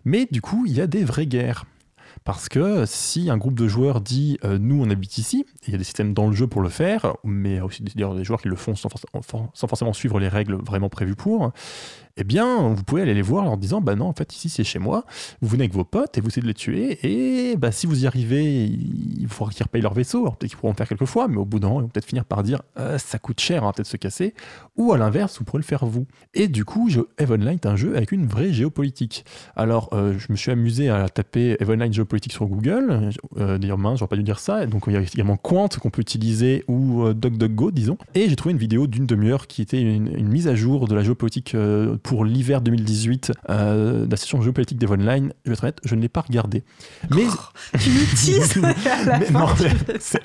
Mais 0.05 0.27
du 0.31 0.41
coup, 0.41 0.65
il 0.67 0.73
y 0.73 0.81
a 0.81 0.87
des 0.87 1.05
vraies 1.05 1.27
guerres. 1.27 1.65
Parce 2.25 2.49
que 2.49 2.87
si 2.87 3.29
un 3.29 3.37
groupe 3.37 3.55
de 3.55 3.69
joueurs 3.69 4.01
dit 4.01 4.39
euh, 4.45 4.57
nous 4.59 4.83
on 4.83 4.89
habite 4.89 5.19
ici, 5.19 5.45
il 5.67 5.73
y 5.73 5.75
a 5.75 5.79
des 5.79 5.85
systèmes 5.85 6.15
dans 6.15 6.27
le 6.27 6.33
jeu 6.35 6.47
pour 6.47 6.63
le 6.63 6.71
faire, 6.71 7.17
mais 7.23 7.61
aussi 7.61 7.83
des 7.83 8.25
joueurs 8.25 8.41
qui 8.41 8.49
le 8.49 8.57
font 8.57 8.75
sans, 8.75 8.89
sans 9.53 9.67
forcément 9.69 9.93
suivre 9.93 10.19
les 10.19 10.29
règles 10.29 10.55
vraiment 10.55 10.89
prévues 10.89 11.17
pour, 11.17 11.53
eh 12.17 12.23
bien, 12.23 12.69
vous 12.69 12.85
pouvez 12.85 13.03
aller 13.03 13.15
les 13.15 13.23
voir 13.23 13.43
en 13.43 13.47
leur 13.47 13.57
disant 13.57 13.81
Bah 13.81 13.97
non, 13.97 14.07
en 14.07 14.13
fait, 14.13 14.35
ici 14.35 14.49
c'est 14.49 14.63
chez 14.63 14.79
moi. 14.79 15.05
Vous 15.41 15.49
venez 15.49 15.65
avec 15.65 15.75
vos 15.75 15.85
potes 15.85 16.17
et 16.17 16.21
vous 16.21 16.29
essayez 16.29 16.43
de 16.43 16.47
les 16.47 16.55
tuer. 16.55 16.99
Et 17.03 17.57
bah, 17.57 17.73
si 17.73 17.89
vous 17.89 18.05
y 18.05 18.07
arrivez, 18.07 18.67
il 18.67 19.27
faudra 19.29 19.53
qu'ils 19.53 19.65
repayent 19.65 19.83
leur 19.83 19.95
vaisseau. 19.95 20.23
Peut-être 20.23 20.47
qu'ils 20.47 20.57
pourront 20.57 20.73
le 20.73 20.77
faire 20.77 20.89
quelques 20.89 21.07
fois, 21.07 21.27
mais 21.27 21.39
au 21.39 21.45
bout 21.45 21.59
d'un 21.59 21.69
moment, 21.69 21.81
ils 21.81 21.85
vont 21.85 21.89
peut-être 21.89 22.07
finir 22.07 22.25
par 22.25 22.45
dire 22.45 22.63
euh, 22.79 22.99
Ça 22.99 23.19
coûte 23.19 23.41
cher, 23.41 23.65
on 23.65 23.67
va 23.67 23.73
peut-être 23.73 23.89
se 23.89 23.97
casser. 23.97 24.35
Ou 24.77 24.93
à 24.93 24.99
l'inverse, 24.99 25.39
vous 25.39 25.45
pourrez 25.45 25.59
le 25.59 25.65
faire 25.65 25.87
vous. 25.87 26.07
Et 26.35 26.47
du 26.47 26.65
coup, 26.65 26.89
Evenline 27.19 27.55
est 27.55 27.67
un 27.67 27.75
jeu 27.75 27.97
avec 27.97 28.13
une 28.13 28.27
vraie 28.27 28.53
géopolitique. 28.53 29.25
Alors, 29.57 29.91
euh, 29.93 30.15
je 30.17 30.27
me 30.31 30.37
suis 30.37 30.53
amusé 30.53 30.91
à 30.91 31.09
taper 31.09 31.57
Evenline 31.59 31.93
géopolitique 31.93 32.33
sur 32.33 32.47
Google. 32.47 33.11
Euh, 33.39 33.59
D'ailleurs, 33.59 33.79
mince, 33.79 33.99
j'aurais 33.99 34.11
pas 34.11 34.17
dû 34.17 34.23
dire 34.23 34.39
ça. 34.39 34.67
Donc, 34.67 34.85
il 34.87 34.93
y 34.93 34.97
a 34.97 35.01
également 35.01 35.37
Quant 35.37 35.69
qu'on 35.81 35.91
peut 35.91 36.03
utiliser 36.03 36.65
ou 36.69 37.03
euh, 37.03 37.15
disons. 37.73 37.99
Et 38.15 38.29
j'ai 38.29 38.37
trouvé 38.37 38.53
une 38.53 38.59
vidéo 38.59 38.87
d'une 38.87 39.07
demi-heure 39.07 39.49
qui 39.49 39.63
était 39.63 39.81
une, 39.81 40.17
une, 40.17 40.29
mise 40.29 40.47
à 40.47 40.55
jour 40.55 40.87
de 40.87 40.95
la 40.95 41.03
géopolitique 41.03 41.57
pour 42.05 42.25
l'hiver 42.27 42.61
2018 42.61 43.33
euh, 43.49 44.05
de 44.05 44.11
la 44.11 44.17
session 44.17 44.41
géopolitique 44.43 44.79
d'Evonline. 44.79 45.33
Je 45.45 45.51
vais 45.51 45.55
être 45.55 45.65
honnête, 45.65 45.81
je 45.85 45.95
ne 45.95 46.03
l'ai 46.03 46.11
pas 46.11 46.21
regardé. 46.21 46.63
Mais 47.11 47.25
oh, 47.27 47.79
tu 47.83 48.31
c'est 50.01 50.21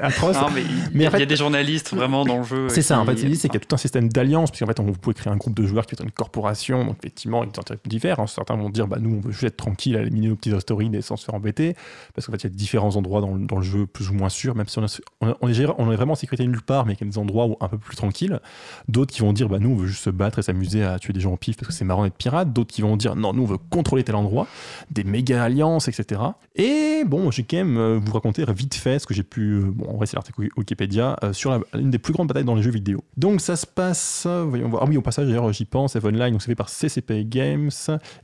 atroce. 0.00 0.36
mais 0.52 0.64
il 0.92 1.00
y, 1.00 1.06
a 1.06 1.24
des 1.24 1.36
journalistes 1.36 1.94
vraiment 1.94 2.24
dans 2.24 2.38
le 2.38 2.42
jeu. 2.42 2.68
C'est 2.68 2.82
ça. 2.82 2.98
En 2.98 3.04
fait, 3.06 3.16
c'est 3.16 3.48
qu'il 3.48 3.54
y 3.54 3.56
a 3.56 3.60
tout 3.60 3.74
un 3.74 3.78
système 3.78 4.08
d'alliance, 4.08 4.50
puisqu'en 4.50 4.66
fait, 4.66 4.80
on, 4.80 4.84
vous 4.84 4.92
pouvez 4.92 5.14
créer 5.14 5.32
un 5.32 5.36
groupe 5.36 5.54
de 5.54 5.64
joueurs 5.64 5.86
qui 5.86 5.94
est 5.94 6.02
une 6.02 6.10
corporation. 6.10 6.84
Donc 6.84 6.96
effectivement, 6.98 7.44
ils 7.44 7.46
ont 7.46 7.60
intérêts 7.60 7.78
divers. 7.86 8.18
Hein. 8.18 8.26
Certains 8.26 8.56
vont 8.56 8.68
dire, 8.68 8.88
bah 8.88 8.98
nous, 9.00 9.16
on 9.16 9.20
veut 9.20 9.30
juste 9.30 9.44
être 9.44 9.56
tranquille, 9.56 9.94
éliminer 9.94 10.28
nos 10.28 10.36
petits 10.36 10.52
astéroïdes 10.52 10.96
et 10.96 11.02
sans 11.02 11.16
se 11.16 11.24
faire 11.24 11.36
embêter, 11.36 11.76
parce 12.14 12.26
qu'en 12.26 12.32
fait, 12.32 12.38
il 12.38 12.44
y 12.44 12.52
a 12.52 12.56
différents 12.56 12.96
endroits 12.96 13.20
dans, 13.20 13.36
dans, 13.36 13.58
le 13.58 13.62
jeu 13.62 13.86
plus 13.86 14.10
ou 14.10 14.14
moins 14.14 14.30
sûrs, 14.30 14.56
même 14.56 14.66
si 14.66 14.80
on, 14.80 14.86
on, 15.20 15.48
est, 15.48 15.66
on 15.78 15.92
est 15.92 15.96
vraiment 15.96 16.14
en 16.14 16.16
sécurité 16.16 16.44
nulle 16.44 16.62
part, 16.62 16.86
mais 16.86 16.94
il 16.94 17.00
y 17.00 17.08
a 17.08 17.10
des 17.10 17.18
endroits 17.18 17.46
où 17.46 17.56
un 17.60 17.68
peu 17.68 17.78
plus 17.78 17.94
tranquilles. 17.94 18.40
D'autres 18.88 19.14
qui 19.14 19.20
vont 19.20 19.32
dire, 19.32 19.48
bah 19.48 19.60
nous, 19.60 19.70
on 19.70 19.76
veut 19.76 19.86
juste 19.86 20.02
se 20.02 20.10
battre 20.10 20.40
et 20.40 20.42
s'amuser 20.42 20.82
à 20.82 20.98
tuer 21.04 21.12
des 21.12 21.20
gens 21.20 21.32
en 21.32 21.36
pif 21.36 21.56
parce 21.56 21.68
que 21.68 21.74
c'est 21.74 21.84
marrant 21.84 22.04
d'être 22.04 22.16
pirate, 22.16 22.52
d'autres 22.52 22.72
qui 22.72 22.82
vont 22.82 22.96
dire 22.96 23.14
non, 23.16 23.32
nous 23.32 23.42
on 23.42 23.46
veut 23.46 23.58
contrôler 23.70 24.04
tel 24.04 24.14
endroit, 24.14 24.46
des 24.90 25.04
méga 25.04 25.42
alliances, 25.42 25.88
etc. 25.88 26.20
Et 26.56 27.02
bon, 27.04 27.30
j'ai 27.30 27.42
quand 27.42 27.58
même 27.58 27.76
euh, 27.76 28.00
vous 28.02 28.12
raconter 28.12 28.44
vite 28.54 28.74
fait 28.74 28.98
ce 28.98 29.06
que 29.06 29.14
j'ai 29.14 29.22
pu, 29.22 29.54
euh, 29.54 29.62
bon, 29.66 29.88
en 29.88 29.96
vrai 29.96 30.06
c'est 30.06 30.16
l'article 30.16 30.48
Wikipédia, 30.56 31.16
euh, 31.22 31.32
sur 31.32 31.62
l'une 31.74 31.90
des 31.90 31.98
plus 31.98 32.12
grandes 32.12 32.28
batailles 32.28 32.44
dans 32.44 32.54
les 32.54 32.62
jeux 32.62 32.70
vidéo. 32.70 33.02
Donc 33.16 33.40
ça 33.40 33.56
se 33.56 33.66
passe, 33.66 34.26
voyons 34.26 34.68
voir, 34.68 34.82
ah 34.84 34.86
oui, 34.88 34.96
au 34.96 35.02
passage 35.02 35.26
d'ailleurs 35.26 35.52
j'y 35.52 35.64
pense, 35.64 35.96
Eve 35.96 36.06
Online, 36.06 36.32
donc 36.32 36.42
c'est 36.42 36.48
fait 36.48 36.54
par 36.54 36.68
CCP 36.68 37.24
Games, 37.26 37.70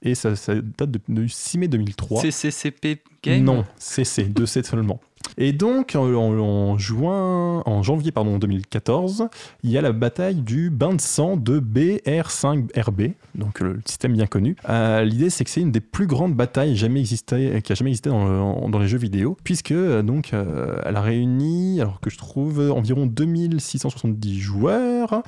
et 0.03 0.15
ça, 0.15 0.31
date 0.79 0.91
de, 0.91 1.27
6 1.27 1.59
mai 1.59 1.69
2003. 1.69 2.23
CCP 2.23 3.03
Games? 3.23 3.45
Non, 3.45 3.65
CC, 3.77 4.25
2C 4.25 4.65
seulement. 4.65 5.01
Et 5.39 5.53
donc, 5.53 5.95
en, 5.97 6.77
juin, 6.79 7.63
en 7.65 7.83
janvier 7.83 8.13
pardon, 8.13 8.39
2014, 8.39 9.29
il 9.63 9.71
y 9.71 9.79
a 9.79 9.81
la 9.81 9.93
bataille 9.93 10.43
du 10.43 10.71
bain 10.71 10.95
de 10.95 11.01
sang 11.01 11.37
de 11.37 11.61
BR5RB, 11.61 13.15
donc 13.35 13.61
le 13.61 13.81
système 13.87 14.13
bien 14.13 14.27
connu. 14.27 14.57
Euh, 14.69 15.03
l'idée, 15.03 15.31
c'est 15.31 15.45
que 15.45 15.51
c'est 15.51 15.61
une 15.61 15.73
des 15.73 15.81
plus 15.81 16.07
grandes 16.07 16.35
batailles 16.35 16.77
jamais 16.77 17.03
qui 17.03 17.15
a 17.25 17.75
jamais 17.75 17.91
existé 17.91 18.11
dans, 18.11 18.69
dans 18.69 18.79
les 18.79 18.89
jeux 18.89 18.99
vidéo, 18.99 19.37
puisque 19.43 19.73
euh, 19.73 20.03
donc 20.03 20.35
euh, 20.35 20.81
elle 20.85 20.97
a 20.97 21.01
réuni, 21.01 21.81
alors 21.81 22.01
que 22.01 22.11
je 22.11 22.19
trouve 22.19 22.71
environ 22.71 23.07
2670 23.07 24.39
joueurs, 24.39 25.23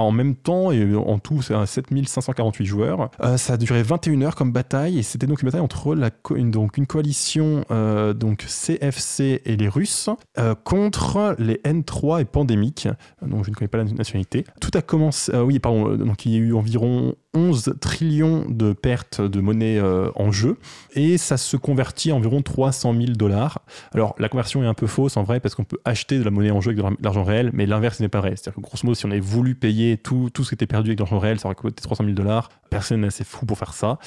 en 0.00 0.12
même 0.12 0.34
temps, 0.34 0.72
et 0.72 0.94
en 0.94 1.18
tout, 1.18 1.42
c'est 1.42 1.54
7548 1.66 2.64
joueurs. 2.64 3.10
Euh, 3.22 3.36
ça 3.36 3.54
a 3.54 3.56
duré 3.56 3.82
21 3.82 4.22
heures 4.22 4.34
comme 4.34 4.52
bataille, 4.52 4.98
et 4.98 5.02
c'était 5.02 5.26
donc 5.26 5.42
une 5.42 5.46
bataille 5.46 5.60
entre 5.60 5.96
une, 6.36 6.50
donc 6.50 6.76
une 6.76 6.86
coalition 6.86 7.64
euh, 7.70 8.12
donc 8.12 8.44
CFC 8.46 9.42
et 9.44 9.56
les 9.56 9.68
Russes 9.68 10.08
euh, 10.38 10.54
contre 10.54 11.34
les 11.38 11.56
N3 11.64 12.22
et 12.22 12.24
Pandémique, 12.24 12.88
donc 13.22 13.44
je 13.44 13.50
ne 13.50 13.54
connais 13.54 13.68
pas 13.68 13.78
la 13.78 13.84
nationalité. 13.84 14.44
Tout 14.60 14.70
a 14.74 14.82
commencé, 14.82 15.36
oui, 15.36 15.58
pardon, 15.58 15.96
donc 15.96 16.26
il 16.26 16.32
y 16.32 16.36
a 16.36 16.38
eu 16.38 16.54
environ 16.54 17.14
11 17.34 17.74
trillions 17.80 18.44
de 18.48 18.72
pertes 18.72 19.20
de 19.20 19.40
monnaie 19.40 19.80
en 19.80 20.30
jeu, 20.30 20.58
et 20.92 21.18
ça 21.18 21.36
se 21.36 21.56
convertit 21.56 22.10
à 22.10 22.14
environ 22.14 22.42
300 22.42 22.94
000 22.94 23.12
dollars. 23.12 23.60
Alors 23.92 24.14
la 24.18 24.28
conversion 24.28 24.62
est 24.62 24.66
un 24.66 24.74
peu 24.74 24.86
fausse 24.86 25.16
en 25.16 25.22
vrai, 25.22 25.40
parce 25.40 25.54
qu'on 25.54 25.64
peut 25.64 25.78
acheter 25.84 26.18
de 26.18 26.24
la 26.24 26.30
monnaie 26.30 26.50
en 26.50 26.60
jeu 26.60 26.72
avec 26.72 26.98
de 26.98 27.04
l'argent 27.04 27.24
réel, 27.24 27.50
mais 27.52 27.66
l'inverse 27.66 28.00
n'est 28.00 28.08
pas 28.08 28.20
vrai. 28.20 28.30
C'est-à-dire 28.30 28.54
que 28.54 28.60
grosso 28.60 28.80
modo, 28.84 28.94
si 28.94 29.06
on 29.06 29.10
avait 29.10 29.20
voulu 29.20 29.54
payer 29.54 29.96
tout, 29.96 30.30
tout 30.32 30.44
ce 30.44 30.50
qui 30.50 30.54
était 30.54 30.66
perdu 30.66 30.90
avec 30.90 30.98
l'argent 30.98 31.18
réel, 31.18 31.40
ça 31.40 31.48
aurait 31.48 31.54
coûté 31.54 31.82
300 31.82 32.04
000 32.04 32.14
dollars. 32.14 32.50
Personne 32.70 33.00
n'est 33.02 33.08
assez 33.08 33.24
fou 33.24 33.46
pour 33.46 33.58
faire 33.58 33.74
ça. 33.74 33.98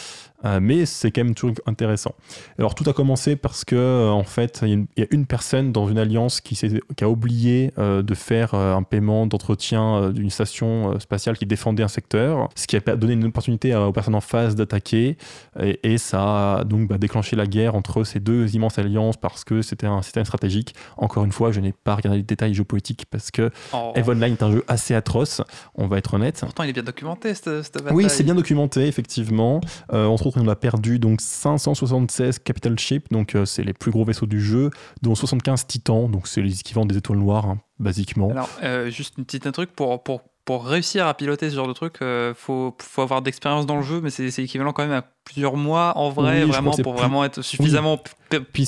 Euh, 0.45 0.60
mais 0.62 0.86
c'est 0.86 1.12
quand 1.12 1.23
même 1.23 1.36
toujours 1.36 1.55
intéressant. 1.65 2.13
Alors 2.60 2.75
tout 2.75 2.88
a 2.89 2.93
commencé 2.93 3.36
parce 3.36 3.65
que 3.65 3.75
euh, 3.75 4.10
en 4.10 4.23
fait, 4.23 4.62
il 4.63 4.86
y, 4.97 5.01
a 5.01 5.08
une 5.12 5.25
personne 5.25 5.71
dans 5.71 5.88
une 5.88 5.97
alliance 5.97 6.41
qui, 6.41 6.55
qui 6.55 7.03
a 7.03 7.10
oublié 7.10 7.71
euh, 7.77 8.01
de 8.01 8.13
faire 8.13 8.53
un 8.53 8.84
paiement 8.84 9.25
d'entretien 9.27 10.12
d'une 10.12 10.29
station 10.29 10.99
spatiale 10.99 11.38
qui 11.38 11.45
défendait 11.45 11.84
un 11.84 11.88
secteur, 11.88 12.49
ce 12.55 12.67
qui 12.67 12.75
a 12.75 12.79
donné 12.79 13.13
une 13.13 13.25
opportunité 13.25 13.75
aux 13.75 13.91
personnes 13.91 14.15
en 14.15 14.21
face 14.21 14.55
d'attaquer. 14.55 15.17
Et, 15.60 15.95
ça 15.97 16.58
a 16.58 16.63
donc 16.65 16.89
bah, 16.89 16.97
déclenché 16.97 17.36
la 17.36 17.47
guerre 17.47 17.73
entre 17.73 18.03
ces 18.03 18.19
deux 18.19 18.53
immenses 18.53 18.77
alliances 18.77 19.17
parce 19.17 19.43
que 19.43 19.62
c'était 19.62 19.88
un 19.88 20.01
système 20.01 20.25
stratégique. 20.25 20.75
Encore 20.97 21.23
une 21.23 21.31
fois, 21.31 21.51
je 21.51 21.62
n'ai 21.62 21.71
pas 21.71 21.95
regardé 21.95 22.17
les 22.17 22.23
détails 22.23 22.53
géopolitiques 22.53 23.05
parce 23.10 23.31
que 23.31 23.49
oh. 23.73 23.93
EVE 23.95 24.10
Online 24.10 24.34
est 24.34 24.43
un 24.43 24.51
jeu 24.51 24.63
assez 24.67 24.93
atroce, 24.93 25.41
on 25.75 25.88
va 25.88 25.97
être 25.97 26.13
honnête. 26.13 26.41
Pourtant, 26.41 26.63
il 26.63 26.69
est 26.69 26.73
bien 26.73 26.84
documenté, 26.84 27.34
cette, 27.34 27.63
cette 27.63 27.75
bataille. 27.75 27.95
Oui, 27.95 28.05
c'est 28.10 28.23
bien 28.23 28.36
documenté, 28.36 28.88
effectivement. 28.88 29.62
on 29.89 30.17
se 30.17 30.23
retrouve 30.23 30.35
on 30.36 30.48
a 30.48 30.56
perdu 30.56 31.00
donc 31.00 31.21
576 31.21 32.39
capital 32.39 32.78
ships, 32.78 33.10
donc 33.12 33.36
euh, 33.36 33.45
c'est 33.45 33.63
les 33.63 33.74
plus 33.74 33.91
gros 33.91 34.04
vaisseaux 34.04 34.26
du 34.26 34.41
jeu, 34.41 34.69
dont 35.02 35.15
75 35.15 35.67
titans, 35.67 36.10
donc 36.10 36.28
c'est 36.28 36.41
les 36.41 36.60
équivalents 36.60 36.86
des 36.86 36.98
étoiles 36.98 37.19
noires, 37.19 37.45
hein, 37.45 37.60
basiquement. 37.80 38.30
Alors, 38.30 38.50
euh, 38.63 38.89
juste 38.89 39.15
une 39.17 39.26
petite 39.26 39.48
un 39.48 39.52
truc 39.52 39.71
pour, 39.71 40.04
pour, 40.04 40.21
pour 40.45 40.65
réussir 40.65 41.08
à 41.08 41.13
piloter 41.13 41.50
ce 41.50 41.56
genre 41.56 41.67
de 41.67 41.74
truc, 41.74 41.95
il 42.02 42.06
euh, 42.06 42.34
faut, 42.34 42.76
faut, 42.82 43.02
avoir 43.02 43.21
d'expérience 43.21 43.65
dans 43.65 43.78
le 43.78 43.84
jeu, 43.84 44.02
mais 44.02 44.10
c'est 44.10 44.28
équivalent 44.43 44.74
quand 44.74 44.84
même 44.84 44.98
à 44.98 45.04
plusieurs 45.24 45.56
mois 45.56 45.98
en 45.98 46.10
vrai, 46.10 46.45
vraiment, 46.45 46.71
pour 46.71 46.93
vraiment 46.93 47.24
être 47.24 47.41
suffisamment 47.41 48.02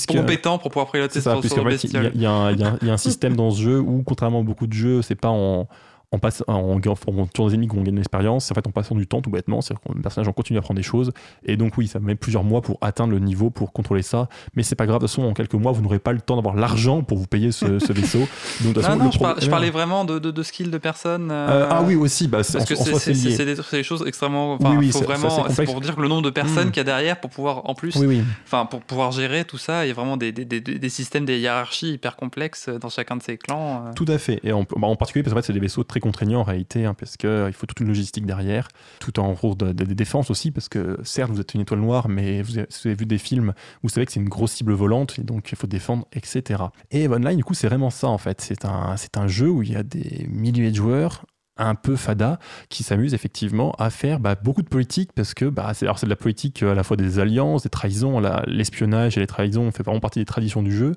compétent 0.08 0.58
pour 0.58 0.72
pouvoir 0.72 0.92
piloter 0.92 1.22
ça, 1.22 1.40
ce, 1.42 1.48
genre 1.48 1.70
Il 1.72 2.16
y, 2.16 2.22
y, 2.22 2.26
a 2.26 2.94
un 2.94 2.98
système 2.98 3.36
dans 3.36 3.52
ce 3.52 3.62
jeu 3.62 3.80
où, 3.80 4.04
contrairement 4.04 4.40
à 4.40 4.44
beaucoup 4.44 4.68
de 4.68 4.74
jeux, 4.74 5.02
c'est 5.02 5.16
pas 5.16 5.30
en 5.30 5.68
en, 6.12 6.20
passe, 6.20 6.44
en, 6.48 6.54
en, 6.54 6.80
tour 7.28 7.48
des 7.48 7.56
ennemis 7.56 7.68
qu'on 7.68 7.82
gagne 7.82 7.96
de 7.96 8.00
l'expérience, 8.00 8.50
en 8.52 8.56
fait 8.56 8.66
en 8.66 8.72
passant 8.72 8.96
du 8.96 9.08
temps 9.08 9.22
tout 9.22 9.30
bêtement, 9.30 9.62
c'est-à-dire 9.62 9.82
que 9.82 9.94
le 9.94 10.02
personnage 10.02 10.28
en 10.28 10.34
continue 10.34 10.58
à 10.58 10.62
apprendre 10.62 10.78
des 10.78 10.84
choses, 10.84 11.12
et 11.44 11.58
donc 11.58 11.78
oui, 11.78 11.88
ça 11.88 12.00
met 12.00 12.16
plusieurs 12.16 12.44
mois 12.44 12.62
pour 12.62 12.78
atteindre 12.82 13.12
le 13.12 13.20
niveau 13.20 13.50
pour 13.50 13.74
contrôler 13.74 14.02
ça, 14.02 14.30
mais 14.56 14.64
c'est 14.64 14.76
pas 14.76 14.86
grave, 14.86 15.00
de 15.00 15.06
toute 15.06 15.10
façon, 15.10 15.28
en 15.28 15.34
quelques 15.34 15.54
mois, 15.54 15.72
vous 15.72 15.82
n'aurez 15.82 16.00
pas 16.00 16.14
le 16.14 16.22
temps 16.22 16.36
d'avoir 16.38 16.56
l'argent 16.56 17.04
pour 17.04 17.18
vous 17.18 17.28
payer 17.28 17.52
ce, 17.52 17.66
vaisseau. 17.92 18.28
Donc, 18.62 18.74
de 18.74 18.82
non, 18.82 18.96
non, 18.96 19.12
je, 19.12 19.50
parlais 19.50 19.70
vraiment 19.70 20.06
de, 20.06 20.20
de, 20.20 20.32
de 20.32 20.44
skills 20.44 20.72
de 20.72 20.78
personnes. 20.78 21.30
Euh, 21.32 21.48
euh, 21.50 21.68
ah 21.70 21.84
oui, 21.84 21.96
aussi, 21.96 22.28
bah, 22.28 22.38
parce 22.38 22.66
que 22.66 22.76
c'est 22.76 23.46
des, 23.46 23.56
des, 23.56 23.84
choses 23.84 24.04
extrêmement. 24.08 24.58
Oui, 24.78 24.92
faut 24.92 25.02
vraiment, 25.02 25.50
c'est 25.50 25.66
pour 25.66 25.82
dire 25.82 25.96
que 25.96 26.02
le 26.02 26.08
nombre 26.08 26.24
de 26.24 26.30
personnes 26.30 26.70
hmm. 26.70 26.72
qu'il 26.72 26.78
y 26.78 26.82
a 26.82 26.84
derrière 26.86 27.20
pour 27.20 27.30
pouvoir, 27.30 27.70
en 27.70 27.74
plus, 27.74 27.98
enfin, 28.46 28.66
pour 28.66 28.82
pouvoir 28.82 29.12
gérer 29.12 29.46
tout 29.46 29.58
ça, 29.58 29.86
il 29.86 29.90
y 29.90 29.92
a 29.92 29.94
vraiment 29.94 30.18
des, 30.18 30.32
des, 30.32 30.90
systèmes, 30.90 31.26
des 31.26 31.40
hiérarchies 31.40 31.94
hyper 31.94 32.16
complexes 32.16 32.70
dans 32.70 32.90
chacun 32.90 33.18
de 33.18 33.24
ces 33.24 33.38
clans. 33.38 33.88
Euh. 33.88 33.94
Tout 33.94 34.06
à 34.08 34.18
fait, 34.18 34.40
et 34.44 34.54
en, 34.54 34.64
bah, 34.64 34.88
en 34.88 34.96
particulier 34.96 35.24
parce 35.24 35.34
que 35.34 35.40
en 35.40 35.42
fait, 35.42 35.48
c'est 35.48 35.54
des 35.54 35.60
vaisseaux 35.60 35.84
très 35.84 35.97
contraignants 36.00 36.42
en 36.42 36.44
réalité 36.44 36.68
Hein, 36.86 36.94
parce 36.94 37.18
qu'il 37.18 37.30
euh, 37.30 37.52
faut 37.52 37.66
toute 37.66 37.80
une 37.80 37.88
logistique 37.88 38.26
derrière, 38.26 38.68
tout 39.00 39.20
en 39.20 39.34
gros 39.34 39.56
des 39.56 39.74
de, 39.74 39.94
défenses 39.94 40.30
aussi, 40.30 40.52
parce 40.52 40.70
que 40.70 41.00
certes, 41.04 41.32
vous 41.32 41.40
êtes 41.40 41.54
une 41.54 41.62
étoile 41.62 41.80
noire, 41.80 42.10
mais 42.10 42.42
vous 42.42 42.58
avez, 42.58 42.96
vu 42.96 43.06
des 43.06 43.18
films, 43.18 43.54
vous 43.84 43.90
savez 43.90 44.06
que 44.06 44.12
c'est 44.12 44.20
une 44.20 44.30
grosse 44.30 44.54
cible 44.54 44.74
volante, 44.74 45.18
et 45.20 45.24
donc 45.24 45.52
il 45.52 45.58
faut 45.58 45.68
défendre, 45.68 46.08
etc. 46.14 46.64
Et 46.92 47.08
Online, 47.08 47.38
du 47.38 47.44
coup, 47.44 47.54
c'est 47.54 47.68
vraiment 47.68 47.90
ça, 47.90 48.08
en 48.08 48.18
fait. 48.18 48.42
C'est 48.42 48.66
un, 48.66 48.96
un 49.16 49.28
jeu 49.28 49.50
où 49.50 49.64
il 49.64 49.72
y 49.72 49.76
a 49.76 49.84
des 49.84 50.28
milliers 50.30 50.72
de 50.72 50.76
joueurs, 50.76 51.26
un 51.60 51.74
peu 51.74 51.96
fada 51.96 52.38
qui 52.70 52.84
s'amusent 52.84 53.16
effectivement 53.16 53.72
à 53.80 53.90
faire 53.90 54.20
bah, 54.20 54.36
beaucoup 54.36 54.62
de 54.62 54.68
politique 54.68 55.12
parce 55.14 55.34
que 55.34 55.46
bah, 55.46 55.72
c'est 55.74 55.88
de 55.88 56.10
la 56.10 56.16
politique 56.16 56.62
euh, 56.62 56.74
à 56.74 56.76
la 56.76 56.84
fois 56.84 56.98
des 56.98 57.18
alliances, 57.18 57.64
des 57.64 57.70
trahisons, 57.70 58.22
l'espionnage 58.46 59.18
et 59.18 59.22
les 59.22 59.26
trahisons 59.26 59.72
fait 59.72 59.82
vraiment 59.82 60.00
partie 60.00 60.20
des 60.20 60.26
traditions 60.26 60.62
du 60.62 60.72
jeu. 60.72 60.92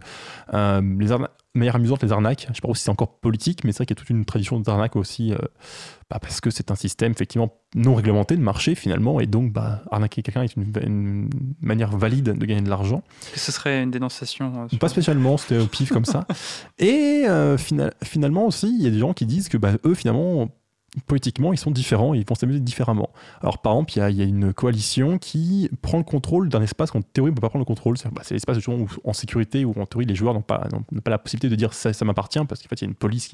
Euh, 0.53 0.83
les, 0.99 1.13
manière 1.55 1.77
amusante 1.77 2.03
les 2.03 2.13
arnaques. 2.13 2.47
Je 2.49 2.55
sais 2.55 2.61
pas 2.61 2.73
si 2.75 2.83
c'est 2.83 2.91
encore 2.91 3.19
politique, 3.19 3.65
mais 3.65 3.73
c'est 3.73 3.79
vrai 3.79 3.87
qu'il 3.87 3.97
y 3.97 3.99
a 3.99 4.01
toute 4.01 4.11
une 4.11 4.25
tradition 4.25 4.61
d'arnaque 4.61 4.97
aussi, 4.97 5.33
euh, 5.33 5.39
bah, 6.09 6.19
parce 6.21 6.41
que 6.41 6.51
c'est 6.51 6.71
un 6.71 6.77
système 6.77 7.13
effectivement 7.13 7.53
non 7.75 7.95
réglementé 7.95 8.37
de 8.37 8.41
marché 8.41 8.75
finalement, 8.75 9.21
et 9.21 9.27
donc 9.27 9.53
bah, 9.53 9.83
arnaquer 9.91 10.23
quelqu'un 10.23 10.43
est 10.43 10.55
une, 10.57 11.29
manière 11.61 11.97
valide 11.97 12.39
de 12.39 12.47
gagner 12.47 12.63
de 12.63 12.71
l'argent. 12.71 13.03
Ce 13.35 13.51
serait 13.53 13.83
une 13.83 13.91
dénonciation 13.91 14.69
euh, 14.73 14.77
Pas 14.79 14.89
spécialement, 14.89 15.37
c'était 15.37 15.59
au 15.59 15.67
pif 15.67 15.91
comme 15.91 16.05
ça. 16.05 16.27
Et 16.79 17.25
euh, 17.29 17.57
finalement 18.03 18.47
aussi, 18.47 18.75
il 18.79 18.83
y 18.83 18.87
a 18.87 18.91
des 18.91 18.99
gens 18.99 19.13
qui 19.13 19.27
disent 19.27 19.49
que 19.49 19.57
bah, 19.57 19.73
eux 19.85 19.95
finalement 19.95 20.51
politiquement, 21.07 21.53
ils 21.53 21.59
sont 21.59 21.71
différents 21.71 22.15
et 22.15 22.19
ils 22.19 22.27
vont 22.27 22.35
s'amuser 22.35 22.61
différemment. 22.61 23.11
Alors, 23.41 23.59
par 23.59 23.73
exemple, 23.73 23.93
il 23.97 24.17
y, 24.17 24.23
a 24.23 24.25
une 24.25 24.53
coalition 24.53 25.19
qui 25.19 25.71
prend 25.83 25.99
le 25.99 26.05
contrôle 26.05 26.49
d'un 26.49 26.63
espace 26.63 26.91
qu'en 26.91 27.03
théorie, 27.03 27.31
on 27.31 27.33
ne 27.33 27.37
peut 27.37 27.43
pas 27.43 27.49
prendre 27.49 27.63
le 27.63 27.67
contrôle. 27.67 27.97
C'est 27.99 28.13
bah, 28.13 28.23
l'espace 28.31 28.67
où, 28.67 28.89
en 29.05 29.13
sécurité 29.13 29.65
où, 29.65 29.73
en 29.81 29.87
théorie, 29.87 30.07
les 30.07 30.15
joueurs 30.15 30.35
n'ont 30.35 30.43
pas, 30.43 30.67
pas 31.05 31.11
la 31.11 31.19
possibilité 31.19 31.49
de 31.49 31.57
dire 31.57 31.73
ça, 31.75 31.93
ça 31.93 32.05
m'appartient 32.05 32.45
parce 32.49 32.63
qu'en 32.63 32.69
fait, 32.69 32.81
il 32.81 32.85
y 32.85 32.87
a 32.87 32.89
une 32.89 32.97
police 32.97 33.31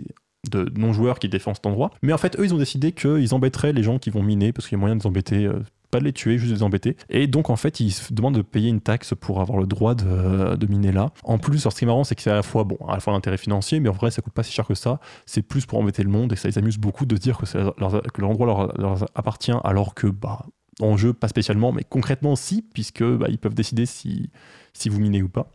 de 0.50 0.70
non-joueurs 0.76 1.18
qui 1.18 1.28
défend 1.28 1.54
cet 1.54 1.66
endroit. 1.66 1.90
Mais 2.02 2.12
en 2.12 2.18
fait, 2.18 2.38
eux, 2.38 2.44
ils 2.44 2.54
ont 2.54 2.58
décidé 2.58 2.92
qu'ils 2.92 3.34
embêteraient 3.34 3.72
les 3.72 3.82
gens 3.82 3.98
qui 3.98 4.10
vont 4.10 4.22
miner 4.22 4.52
parce 4.52 4.68
qu'il 4.68 4.76
y 4.76 4.78
a 4.78 4.80
moyen 4.80 4.96
de 4.96 5.00
les 5.00 5.06
embêter. 5.06 5.50
Euh, 5.86 5.96
pas 5.96 6.00
de 6.00 6.04
les 6.04 6.12
tuer, 6.12 6.38
juste 6.38 6.50
de 6.50 6.56
les 6.56 6.62
embêter. 6.62 6.96
Et 7.08 7.26
donc, 7.26 7.50
en 7.50 7.56
fait, 7.56 7.80
ils 7.80 7.92
se 7.92 8.12
demandent 8.12 8.36
de 8.36 8.42
payer 8.42 8.68
une 8.68 8.80
taxe 8.80 9.14
pour 9.18 9.40
avoir 9.40 9.58
le 9.58 9.66
droit 9.66 9.94
de, 9.94 10.66
miner 10.66 10.92
là. 10.92 11.10
En 11.24 11.38
plus, 11.38 11.58
ce 11.58 11.68
qui 11.68 11.84
est 11.84 11.86
marrant, 11.86 12.04
c'est 12.04 12.14
que 12.14 12.22
c'est 12.22 12.30
à 12.30 12.34
la 12.34 12.42
fois, 12.42 12.64
bon, 12.64 12.76
à 12.88 12.94
la 12.94 13.00
fois 13.00 13.12
l'intérêt 13.12 13.36
financier, 13.36 13.80
mais 13.80 13.88
en 13.88 13.92
vrai, 13.92 14.10
ça 14.10 14.22
coûte 14.22 14.32
pas 14.32 14.42
si 14.42 14.52
cher 14.52 14.66
que 14.66 14.74
ça. 14.74 15.00
C'est 15.26 15.42
plus 15.42 15.66
pour 15.66 15.78
embêter 15.78 16.02
le 16.02 16.10
monde 16.10 16.32
et 16.32 16.36
ça 16.36 16.48
les 16.48 16.58
amuse 16.58 16.78
beaucoup 16.78 17.06
de 17.06 17.16
dire 17.16 17.38
que, 17.38 18.20
l'endroit 18.20 18.72
leur, 18.76 19.04
appartient 19.14 19.52
alors 19.64 19.94
que, 19.94 20.06
bah, 20.06 20.46
en 20.80 20.96
jeu, 20.96 21.12
pas 21.12 21.28
spécialement, 21.28 21.72
mais 21.72 21.84
concrètement, 21.84 22.36
si, 22.36 22.62
puisque 22.62 23.04
bah, 23.04 23.26
ils 23.28 23.38
peuvent 23.38 23.54
décider 23.54 23.86
si, 23.86 24.30
si 24.72 24.88
vous 24.88 25.00
minez 25.00 25.22
ou 25.22 25.28
pas. 25.28 25.50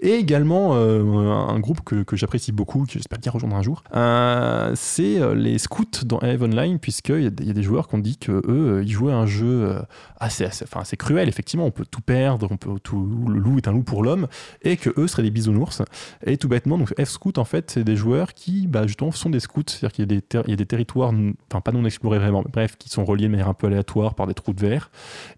Et 0.00 0.14
également, 0.14 0.74
euh, 0.74 1.02
un 1.02 1.58
groupe 1.58 1.80
que, 1.82 2.16
j'apprécie 2.16 2.52
beaucoup, 2.52 2.84
que 2.84 2.92
j'espère 2.92 3.18
bien 3.18 3.32
rejoindre 3.32 3.56
un 3.56 3.62
jour, 3.62 3.82
euh, 3.94 4.72
c'est 4.74 5.20
euh, 5.20 5.34
les 5.34 5.58
scouts 5.58 6.04
dans 6.04 6.20
Eve 6.20 6.42
Online, 6.42 6.78
puisqu'il 6.78 7.22
y, 7.22 7.26
a 7.26 7.30
des, 7.30 7.62
joueurs 7.62 7.88
qui 7.88 7.94
ont 7.94 7.98
dit 7.98 8.16
qu'eux, 8.16 8.82
ils 8.84 8.90
jouaient 8.90 9.12
un 9.12 9.26
jeu 9.26 9.76
assez, 10.18 10.46
enfin, 10.46 10.80
assez 10.80 10.96
cruel, 10.96 11.28
effectivement, 11.28 11.66
on 11.66 11.70
peut 11.70 11.84
tout 11.90 12.00
perdre, 12.00 12.48
le 12.48 13.38
loup 13.38 13.58
est 13.58 13.68
un 13.68 13.72
loup 13.72 13.82
pour 13.82 14.02
l'homme, 14.02 14.26
et 14.62 14.76
que 14.76 14.90
eux 14.98 15.06
seraient 15.06 15.22
des 15.22 15.30
bisounours. 15.30 15.82
Et 16.26 16.36
tout 16.36 16.48
bêtement, 16.48 16.78
donc 16.78 16.94
F-Scout, 16.98 17.38
en 17.38 17.44
fait, 17.44 17.70
c'est 17.70 17.84
des 17.84 17.96
joueurs 17.96 18.34
qui, 18.34 18.66
bah, 18.66 18.86
justement, 18.86 19.10
sont 19.12 19.30
des 19.30 19.40
scouts, 19.40 19.62
c'est-à-dire 19.66 19.92
qu'il 19.92 20.04
y, 20.10 20.52
a 20.52 20.56
des 20.56 20.66
territoires, 20.66 21.12
enfin, 21.50 21.60
pas 21.60 21.72
non 21.72 21.84
explorés 21.84 22.18
vraiment, 22.18 22.42
mais 22.44 22.50
bref, 22.52 22.76
qui 22.78 22.88
sont 22.88 23.04
reliés 23.04 23.26
de 23.26 23.30
manière 23.30 23.48
un 23.48 23.54
peu 23.54 23.66
aléatoire 23.66 24.14
par 24.14 24.26
des 24.26 24.34
trous 24.34 24.52
de 24.52 24.60
verre, 24.60 24.90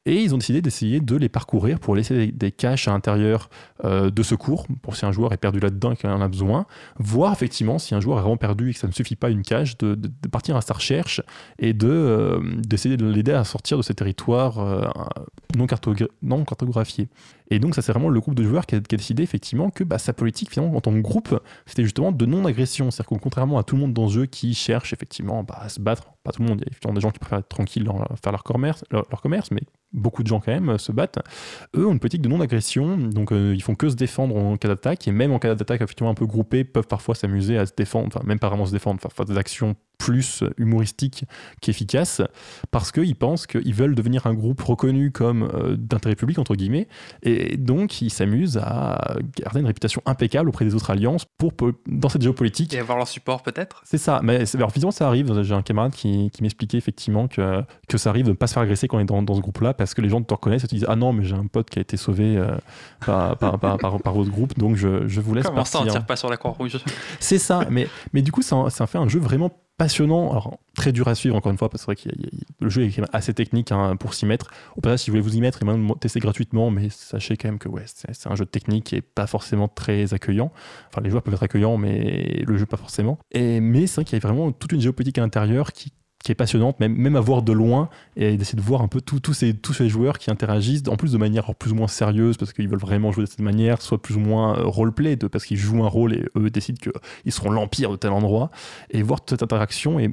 et 0.07 0.21
ils 0.21 0.35
ont 0.35 0.39
décidé 0.39 0.63
d'essayer 0.63 1.01
de 1.01 1.17
les 1.17 1.29
parcourir 1.29 1.81
pour 1.81 1.97
laisser 1.97 2.29
des 2.29 2.53
caches 2.53 2.89
à 2.89 2.93
l'intérieur 2.93 3.49
de 3.85 4.23
ce 4.23 4.32
secours 4.33 4.67
pour 4.83 4.97
si 4.97 5.05
un 5.05 5.13
joueur 5.13 5.33
est 5.33 5.37
perdu 5.37 5.61
là-dedans 5.61 5.93
et 5.93 5.97
qu'il 5.97 6.09
en 6.11 6.21
a 6.21 6.29
besoin, 6.29 6.67
voir 6.99 7.33
effectivement 7.33 7.79
si 7.79 7.95
un 7.95 8.01
joueur 8.01 8.19
est 8.19 8.23
vraiment 8.23 8.37
perdu 8.37 8.71
et 8.71 8.73
que 8.75 8.79
ça 8.79 8.87
ne 8.87 8.93
suffit 8.93 9.17
pas 9.17 9.31
une 9.31 9.43
cage, 9.43 9.77
de, 9.79 9.97
partir 10.31 10.57
à 10.57 10.61
sa 10.61 10.75
recherche 10.75 11.21
et 11.59 11.73
de 11.73 11.89
euh, 11.89 12.41
de 12.41 13.07
l'aider 13.07 13.33
à 13.33 13.45
sortir 13.45 13.77
de 13.77 13.83
ces 13.83 13.95
territoires 13.95 14.59
euh, 14.59 14.89
non, 15.57 15.67
non 16.23 16.45
cartographiés. 16.45 17.09
Et 17.51 17.59
donc, 17.59 17.75
ça, 17.75 17.83
c'est 17.83 17.93
vraiment 17.93 18.09
le 18.09 18.21
groupe 18.21 18.35
de 18.35 18.45
joueurs 18.45 18.65
qui 18.65 18.77
a, 18.77 18.81
décidé 18.81 19.23
effectivement 19.23 19.69
que 19.71 19.85
bah, 19.85 19.99
sa 19.99 20.15
politique, 20.15 20.51
finalement, 20.51 20.77
en 20.77 20.81
tant 20.81 20.93
que 20.93 21.01
groupe, 21.01 21.39
c'était 21.67 21.85
justement 21.85 22.11
de 22.11 22.25
non-agression. 22.25 22.91
C'est-à-dire 22.91 23.19
que 23.19 23.23
contrairement 23.23 23.59
à 23.59 23.63
tout 23.63 23.77
le 23.77 23.83
monde 23.83 23.93
dans 23.93 24.09
ce 24.09 24.15
jeu 24.15 24.27
qui 24.27 24.55
cherche 24.55 24.93
effectivement 24.93 25.43
bah, 25.43 25.59
à 25.61 25.69
se 25.69 25.81
battre, 25.81 26.12
pas 26.23 26.33
tout 26.33 26.43
le 26.43 26.49
monde, 26.49 26.63
il 26.65 26.73
y 26.73 26.89
a 26.89 26.93
des 26.93 27.01
gens 27.01 27.11
qui 27.11 27.19
préfèrent 27.19 27.41
être 27.41 27.49
tranquilles, 27.49 27.89
faire 28.23 28.33
leur 28.33 28.45
commerce, 28.45 28.85
leur, 28.91 29.21
commerce, 29.21 29.51
mais 29.51 29.63
beaucoup 29.93 30.23
de 30.23 30.29
gens 30.29 30.41
quand 30.41 30.53
même 30.53 30.71
euh, 30.71 30.79
se 30.79 30.93
battent. 30.93 31.19
Eux 31.77 31.87
ont 31.87 31.93
une 31.93 31.99
politique 31.99 32.23
de 32.23 32.29
non-agression, 32.29 32.97
donc 32.97 33.33
euh, 33.33 33.55
ils 33.55 33.63
font 33.63 33.75
que 33.75 33.89
se 33.89 33.97
défendre 33.97 34.37
en 34.37 34.57
cas 34.57 34.69
d'attaque, 34.69 35.07
et 35.09 35.13
même 35.13 35.33
en 35.33 35.39
cas 35.39 35.55
d'attaque 35.55 35.81
effectivement 35.81 36.11
un 36.11 36.15
peu 36.15 36.27
groupée, 36.27 36.65
peuvent 36.65 36.87
parfois 36.87 37.15
s'amuser 37.15 37.59
à 37.59 37.67
se 37.67 37.73
défendre, 37.77 38.09
enfin 38.09 38.25
même 38.25 38.39
pas 38.39 38.49
vraiment 38.49 38.67
se 38.67 38.73
défendre, 38.73 39.01
faire 39.01 39.25
des 39.25 39.37
actions 39.37 39.75
plus 40.03 40.43
humoristique 40.59 41.27
qu'efficace, 41.61 42.23
parce 42.73 42.91
qu'ils 42.91 43.15
pensent 43.15 43.47
qu'ils 43.47 43.73
veulent 43.73 43.95
devenir 43.95 44.27
un 44.27 44.35
groupe 44.35 44.61
reconnu 44.61 45.13
comme 45.13 45.45
euh, 45.55 45.77
d'intérêt 45.79 46.17
public, 46.17 46.41
entre 46.41 46.57
guillemets, 46.57 46.89
et 47.23 47.57
donc 47.57 48.03
ils 48.03 48.11
s'amusent 48.11 48.59
à 48.61 49.15
garder 49.39 49.61
une 49.61 49.67
réputation 49.67 50.03
impeccable 50.05 50.49
auprès 50.49 50.65
des 50.65 50.75
autres 50.75 50.91
alliances 50.91 51.25
pour, 51.39 51.53
dans 51.87 52.09
cette 52.09 52.23
géopolitique. 52.23 52.75
Et 52.75 52.81
avoir 52.81 52.99
leur 52.99 53.07
support 53.07 53.45
peut-être? 53.45 53.81
C'est 53.85 53.99
ça, 53.99 54.19
mais 54.25 54.43
alors, 54.57 54.71
évidemment 54.71 54.91
ça 54.91 55.07
arrive, 55.07 55.41
j'ai 55.43 55.55
un 55.55 55.63
camarade 55.63 55.93
qui, 55.93 56.31
qui 56.33 56.43
m'expliquait 56.43 56.79
effectivement 56.79 57.29
que, 57.29 57.63
que 57.89 57.97
ça 57.97 58.11
arrive 58.11 58.25
de 58.25 58.31
ne 58.31 58.37
pas 58.37 58.49
se 58.49 58.55
faire 58.55 58.65
agresser 58.65 58.89
quand 58.89 58.97
on 58.97 59.01
est 59.01 59.05
dans, 59.05 59.23
dans 59.23 59.37
ce 59.37 59.41
groupe-là, 59.41 59.73
parce 59.73 59.95
que 59.95 60.01
les 60.01 60.09
gens 60.09 60.21
te 60.21 60.35
reconnaissent 60.35 60.65
et 60.65 60.69
te 60.69 60.75
disent 60.75 60.87
Ah 60.89 60.97
non, 60.97 61.13
mais 61.13 61.23
j'ai 61.23 61.37
un 61.37 61.47
pote 61.47 61.71
qui 61.71 61.79
a 61.79 61.83
été 61.83 61.97
sauvé 61.97 62.37
euh, 62.37 62.57
par, 63.07 63.37
par, 63.37 63.61
par, 63.61 63.79
par, 63.79 64.15
votre 64.15 64.31
groupe, 64.31 64.59
donc 64.59 64.75
je, 64.75 65.07
je 65.07 65.21
vous 65.21 65.33
laisse 65.33 65.45
Comment 65.45 65.59
partir. 65.59 65.79
ça, 65.79 65.87
on 65.87 65.89
tire 65.89 66.07
pas 66.07 66.17
sur 66.17 66.29
la 66.29 66.37
Croix-Rouge 66.37 66.79
C'est 67.21 67.39
ça, 67.39 67.67
mais, 67.71 67.87
mais 68.13 68.23
du 68.23 68.33
coup 68.33 68.43
ça, 68.43 68.69
ça 68.69 68.89
fait 68.89 68.99
un 68.99 69.09
jeu 69.09 69.21
vraiment 69.21 69.53
passionnant, 69.83 70.31
alors 70.31 70.61
très 70.77 70.93
dur 70.93 71.09
à 71.09 71.17
suivre 71.17 71.35
encore 71.35 71.51
une 71.51 71.59
fois, 71.59 71.69
parce 71.69 71.85
que 71.85 71.93
c'est 71.93 72.07
vrai 72.07 72.15
que 72.15 72.37
le 72.61 72.69
jeu 72.71 72.85
est 72.85 72.91
quand 72.91 73.03
même 73.03 73.11
assez 73.13 73.35
technique 73.35 73.73
hein, 73.73 73.97
pour 73.97 74.15
s'y 74.15 74.27
mettre. 74.27 74.53
Au 74.77 74.81
passage, 74.81 75.01
si 75.01 75.11
vous 75.11 75.15
voulez 75.15 75.29
vous 75.29 75.37
y 75.37 75.41
mettre, 75.41 75.61
et 75.61 75.65
même 75.65 75.93
tester 75.99 76.21
gratuitement, 76.21 76.71
mais 76.71 76.89
sachez 76.89 77.37
quand 77.37 77.49
même 77.49 77.59
que 77.59 77.69
c'est 77.87 78.29
un 78.29 78.37
jeu 78.37 78.47
technique 78.47 78.85
qui 78.85 78.95
est 78.95 79.03
pas 79.03 79.27
forcément 79.27 79.67
très 79.67 80.15
accueillant. 80.15 80.53
Enfin, 80.89 81.01
les 81.03 81.11
joueurs 81.11 81.25
peuvent 81.25 81.35
être 81.35 81.43
accueillants, 81.43 81.79
mais 81.79 82.45
le 82.47 82.57
jeu 82.59 82.65
pas 82.65 82.77
forcément. 82.77 83.19
Mais 83.35 83.89
c'est 83.89 83.97
vrai 83.97 84.05
qu'il 84.05 84.17
y 84.17 84.23
a 84.25 84.25
vraiment 84.25 84.53
toute 84.53 84.71
une 84.71 84.81
géopolitique 84.81 85.19
à 85.19 85.23
l'intérieur 85.23 85.73
qui, 85.73 85.93
qui 86.23 86.33
est 86.33 86.37
passionnante, 86.37 86.79
même, 86.81 86.95
même 86.97 87.17
à 87.17 87.21
voir 87.21 87.43
de 87.43 87.53
loin 87.53 87.89
et 88.17 88.37
d'essayer 88.37 88.57
de 88.57 88.65
voir 88.65 88.83
un 88.83 88.89
peu 88.89 89.01
tous, 89.01 89.33
ces, 89.33 89.55
tous 89.55 89.73
ces 89.73 89.89
joueurs 89.89 90.19
qui 90.19 90.31
interagissent, 90.31 90.83
en 90.89 90.97
plus 90.97 91.13
de 91.13 91.19
manière 91.19 91.55
plus 91.55 91.73
ou 91.73 91.75
moins 91.75 91.89
sérieuse, 91.89 92.37
parce 92.37 92.53
qu'ils 92.53 92.69
veulent 92.69 92.79
vraiment 92.79 93.13
jouer 93.13 93.25
de 93.25 93.29
cette 93.29 93.41
manière, 93.41 93.83
soit 93.83 94.01
plus 94.01 94.17
ou 94.17 94.21
moins 94.21 94.59
euh, 94.59 94.63
roleplay, 94.65 95.17
de, 95.17 95.27
parce 95.27 95.45
qu'ils 95.45 95.59
jouent 95.59 95.85
un 95.85 95.89
rôle 95.89 96.15
et 96.15 96.25
eux 96.37 96.51
décident 96.51 96.79
qu'ils 96.79 97.33
seront 97.33 97.51
l'empire 97.51 97.91
de 97.91 97.97
tel 97.97 98.13
endroit, 98.13 98.51
et 98.91 99.03
voir 99.03 99.21
toute 99.21 99.31
cette 99.31 99.43
interaction 99.43 99.99
et 99.99 100.11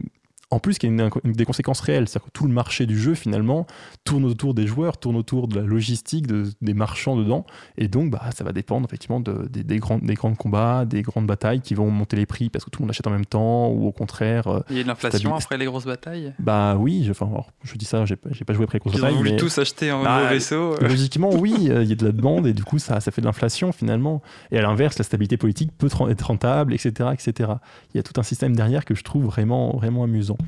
en 0.52 0.60
plus, 0.60 0.78
il 0.82 0.86
y 0.98 1.02
a 1.02 1.10
une, 1.24 1.34
des 1.34 1.46
conséquences 1.46 1.80
réelles. 1.80 2.08
C'est-à-dire 2.08 2.26
que 2.26 2.32
tout 2.32 2.48
le 2.48 2.54
marché 2.54 2.88
du 2.88 2.98
jeu, 2.98 3.14
finalement, 3.14 3.68
tourne 4.04 4.26
autour 4.26 4.56
des 4.56 4.66
joueurs, 4.66 4.98
tourne 4.98 5.16
autour 5.16 5.48
de 5.48 5.56
la 5.56 5.62
logistique, 5.62 6.26
des 6.28 6.74
marchands 6.74 7.16
dedans. 7.16 7.46
Et 7.78 7.88
donc, 7.88 8.10
bah, 8.10 8.22
ça 8.36 8.44
va 8.44 8.52
dépendre 8.52 8.88
effectivement 8.90 9.20
des, 9.20 9.78
grands, 9.78 10.00
des 10.00 10.16
grands 10.16 10.34
combats, 10.34 10.86
des 10.86 11.04
grandes 11.04 11.28
batailles 11.28 11.62
qui 11.62 11.76
vont 11.76 11.92
monter 11.92 12.16
les 12.16 12.26
prix 12.26 12.50
parce 12.50 12.66
que 12.66 12.72
tout 12.72 12.82
le 12.82 12.86
monde 12.86 12.92
achète 12.92 13.06
en 13.06 13.12
même 13.12 13.28
temps, 13.28 13.70
ou 13.70 13.86
au 13.86 13.92
contraire. 13.92 14.48
Euh, 14.48 14.62
il 14.72 14.78
y 14.78 14.80
a 14.80 14.84
de 14.84 14.88
l'inflation 14.88 15.36
après 15.36 15.58
les 15.58 15.66
grosses 15.66 15.86
batailles? 15.86 16.34
Bah 16.40 16.76
oui, 16.80 17.04
je, 17.06 17.12
enfin, 17.12 17.30
je 17.64 17.76
dis 17.76 17.86
ça, 17.86 18.06
j'ai 18.06 18.16
pas 18.16 18.54
joué 18.54 18.64
après 18.64 18.78
les 18.78 18.80
grosses 18.80 18.94
batailles. 18.94 19.12
Ils 19.12 19.16
ont 19.16 19.18
voulu 19.18 19.32
mais... 19.32 19.38
tous 19.38 19.56
acheter 19.60 19.92
un 19.92 20.04
bah, 20.04 20.18
nouveau 20.18 20.30
vaisseau. 20.30 20.76
Logiquement, 20.82 21.30
oui, 21.30 21.68
euh, 21.70 21.84
il 21.84 21.90
y 21.90 21.94
a 21.94 21.96
de 21.96 22.06
la 22.06 22.12
demande 22.12 22.48
et 22.48 22.54
du 22.54 22.64
coup, 22.64 22.80
ça, 22.80 23.00
ça 23.02 23.12
fait 23.12 23.22
de 23.22 23.28
l'inflation 23.28 23.72
finalement. 23.72 24.24
Et 24.52 24.58
à 24.58 24.64
l'inverse, 24.64 24.98
la 24.98 25.04
stabilité 25.04 25.38
politique 25.38 25.72
peut 25.78 25.90
être 26.10 26.26
rentable, 26.26 26.74
etc., 26.74 27.12
etc. 27.14 27.52
Il 27.94 27.98
y 27.98 28.00
a 28.00 28.04
tout 28.04 28.20
un 28.20 28.24
système 28.24 28.56
derrière 28.56 28.84
que 28.84 28.96
je 28.96 29.04
trouve 29.04 29.26
vraiment, 29.26 29.78
vraiment 29.78 30.04
amusant. 30.04 30.39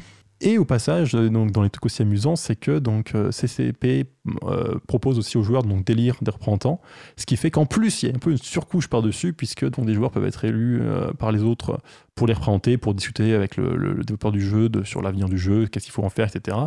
Et 0.43 0.57
au 0.57 0.65
passage, 0.65 1.13
euh, 1.13 1.29
donc, 1.29 1.51
dans 1.51 1.61
les 1.61 1.69
trucs 1.69 1.85
aussi 1.85 2.01
amusants, 2.01 2.35
c'est 2.35 2.55
que 2.55 2.79
donc, 2.79 3.13
euh, 3.13 3.29
CCP 3.31 4.05
euh, 4.43 4.79
propose 4.87 5.19
aussi 5.19 5.37
aux 5.37 5.43
joueurs 5.43 5.61
donc, 5.61 5.85
d'élire 5.85 6.15
des 6.21 6.31
représentants, 6.31 6.81
ce 7.15 7.27
qui 7.27 7.37
fait 7.37 7.51
qu'en 7.51 7.67
plus, 7.67 8.01
il 8.01 8.09
y 8.09 8.11
a 8.11 8.15
un 8.15 8.19
peu 8.19 8.31
une 8.31 8.37
surcouche 8.37 8.87
par-dessus, 8.87 9.33
puisque 9.33 9.69
donc, 9.69 9.85
des 9.85 9.93
joueurs 9.93 10.09
peuvent 10.09 10.25
être 10.25 10.43
élus 10.43 10.81
par 11.19 11.31
les 11.31 11.43
autres 11.43 11.79
pour 12.15 12.27
les 12.27 12.33
représenter, 12.33 12.77
pour 12.77 12.93
discuter 12.93 13.33
avec 13.33 13.55
le, 13.55 14.03
développeur 14.03 14.31
du 14.31 14.41
jeu 14.41 14.69
sur 14.83 15.01
l'avenir 15.01 15.29
du 15.29 15.37
jeu, 15.37 15.67
qu'est-ce 15.67 15.85
qu'il 15.85 15.93
faut 15.93 16.03
en 16.03 16.09
faire, 16.09 16.27
etc. 16.27 16.57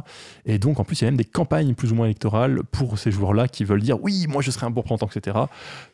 Et 0.47 0.59
donc, 0.59 0.79
en 0.79 0.85
plus, 0.85 1.01
il 1.01 1.05
y 1.05 1.07
a 1.07 1.11
même 1.11 1.19
des 1.19 1.25
campagnes 1.25 1.75
plus 1.75 1.93
ou 1.93 1.97
moins 1.97 2.07
électorales 2.07 2.63
pour 2.71 2.99
ces 2.99 3.11
joueurs-là 3.11 3.49
qui 3.49 3.65
veulent 3.65 3.83
dire 3.83 4.03
oui, 4.03 4.27
moi 4.29 4.41
je 4.41 4.51
serai 4.51 4.67
un 4.67 4.71
bon 4.71 4.83
représentant, 4.83 5.09
etc. 5.15 5.39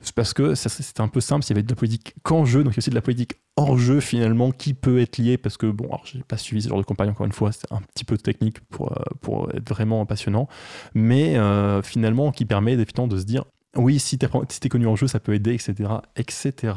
C'est 0.01 0.15
parce 0.15 0.35
que 0.35 0.55
c'était 0.55 1.01
un 1.01 1.09
peu 1.09 1.21
simple, 1.21 1.45
s'il 1.45 1.57
y 1.57 1.59
avait 1.59 1.65
de 1.65 1.71
la 1.71 1.77
politique 1.77 2.15
qu'en 2.23 2.45
jeu, 2.45 2.63
donc 2.63 2.75
il 2.75 2.77
y 2.77 2.79
a 2.79 2.81
aussi 2.81 2.91
de 2.91 2.95
la 2.95 3.03
politique 3.03 3.35
hors 3.57 3.79
jeu 3.79 4.01
finalement 4.01 4.51
qui 4.51 4.75
peut 4.75 5.01
être 5.01 5.19
liée, 5.19 5.39
parce 5.39 5.57
que 5.57 5.67
bon, 5.67 5.87
alors 5.87 6.03
j'ai 6.05 6.23
pas 6.23 6.37
suivi 6.37 6.63
ce 6.63 6.69
genre 6.69 6.79
de 6.79 6.85
campagne 6.85 7.11
encore 7.11 7.27
une 7.27 7.33
fois, 7.33 7.53
c'est 7.53 7.71
un 7.73 7.81
petit 7.81 8.05
peu 8.05 8.17
technique 8.17 8.61
pour, 8.71 8.93
euh, 8.93 9.57
être 9.57 9.69
vraiment 9.69 10.05
passionnant, 10.07 10.49
mais 10.95 11.37
euh, 11.37 11.83
finalement 11.83 12.33
qui 12.33 12.45
permet 12.45 12.77
de 13.07 13.19
se 13.19 13.25
dire 13.25 13.45
oui, 13.77 14.01
si 14.01 14.19
t'es 14.19 14.27
es 14.27 14.69
connu 14.69 14.89
en 14.89 14.97
jeu, 14.97 15.07
ça 15.07 15.21
peut 15.21 15.33
aider, 15.33 15.55
etc. 15.55 15.89
etc. 16.17 16.75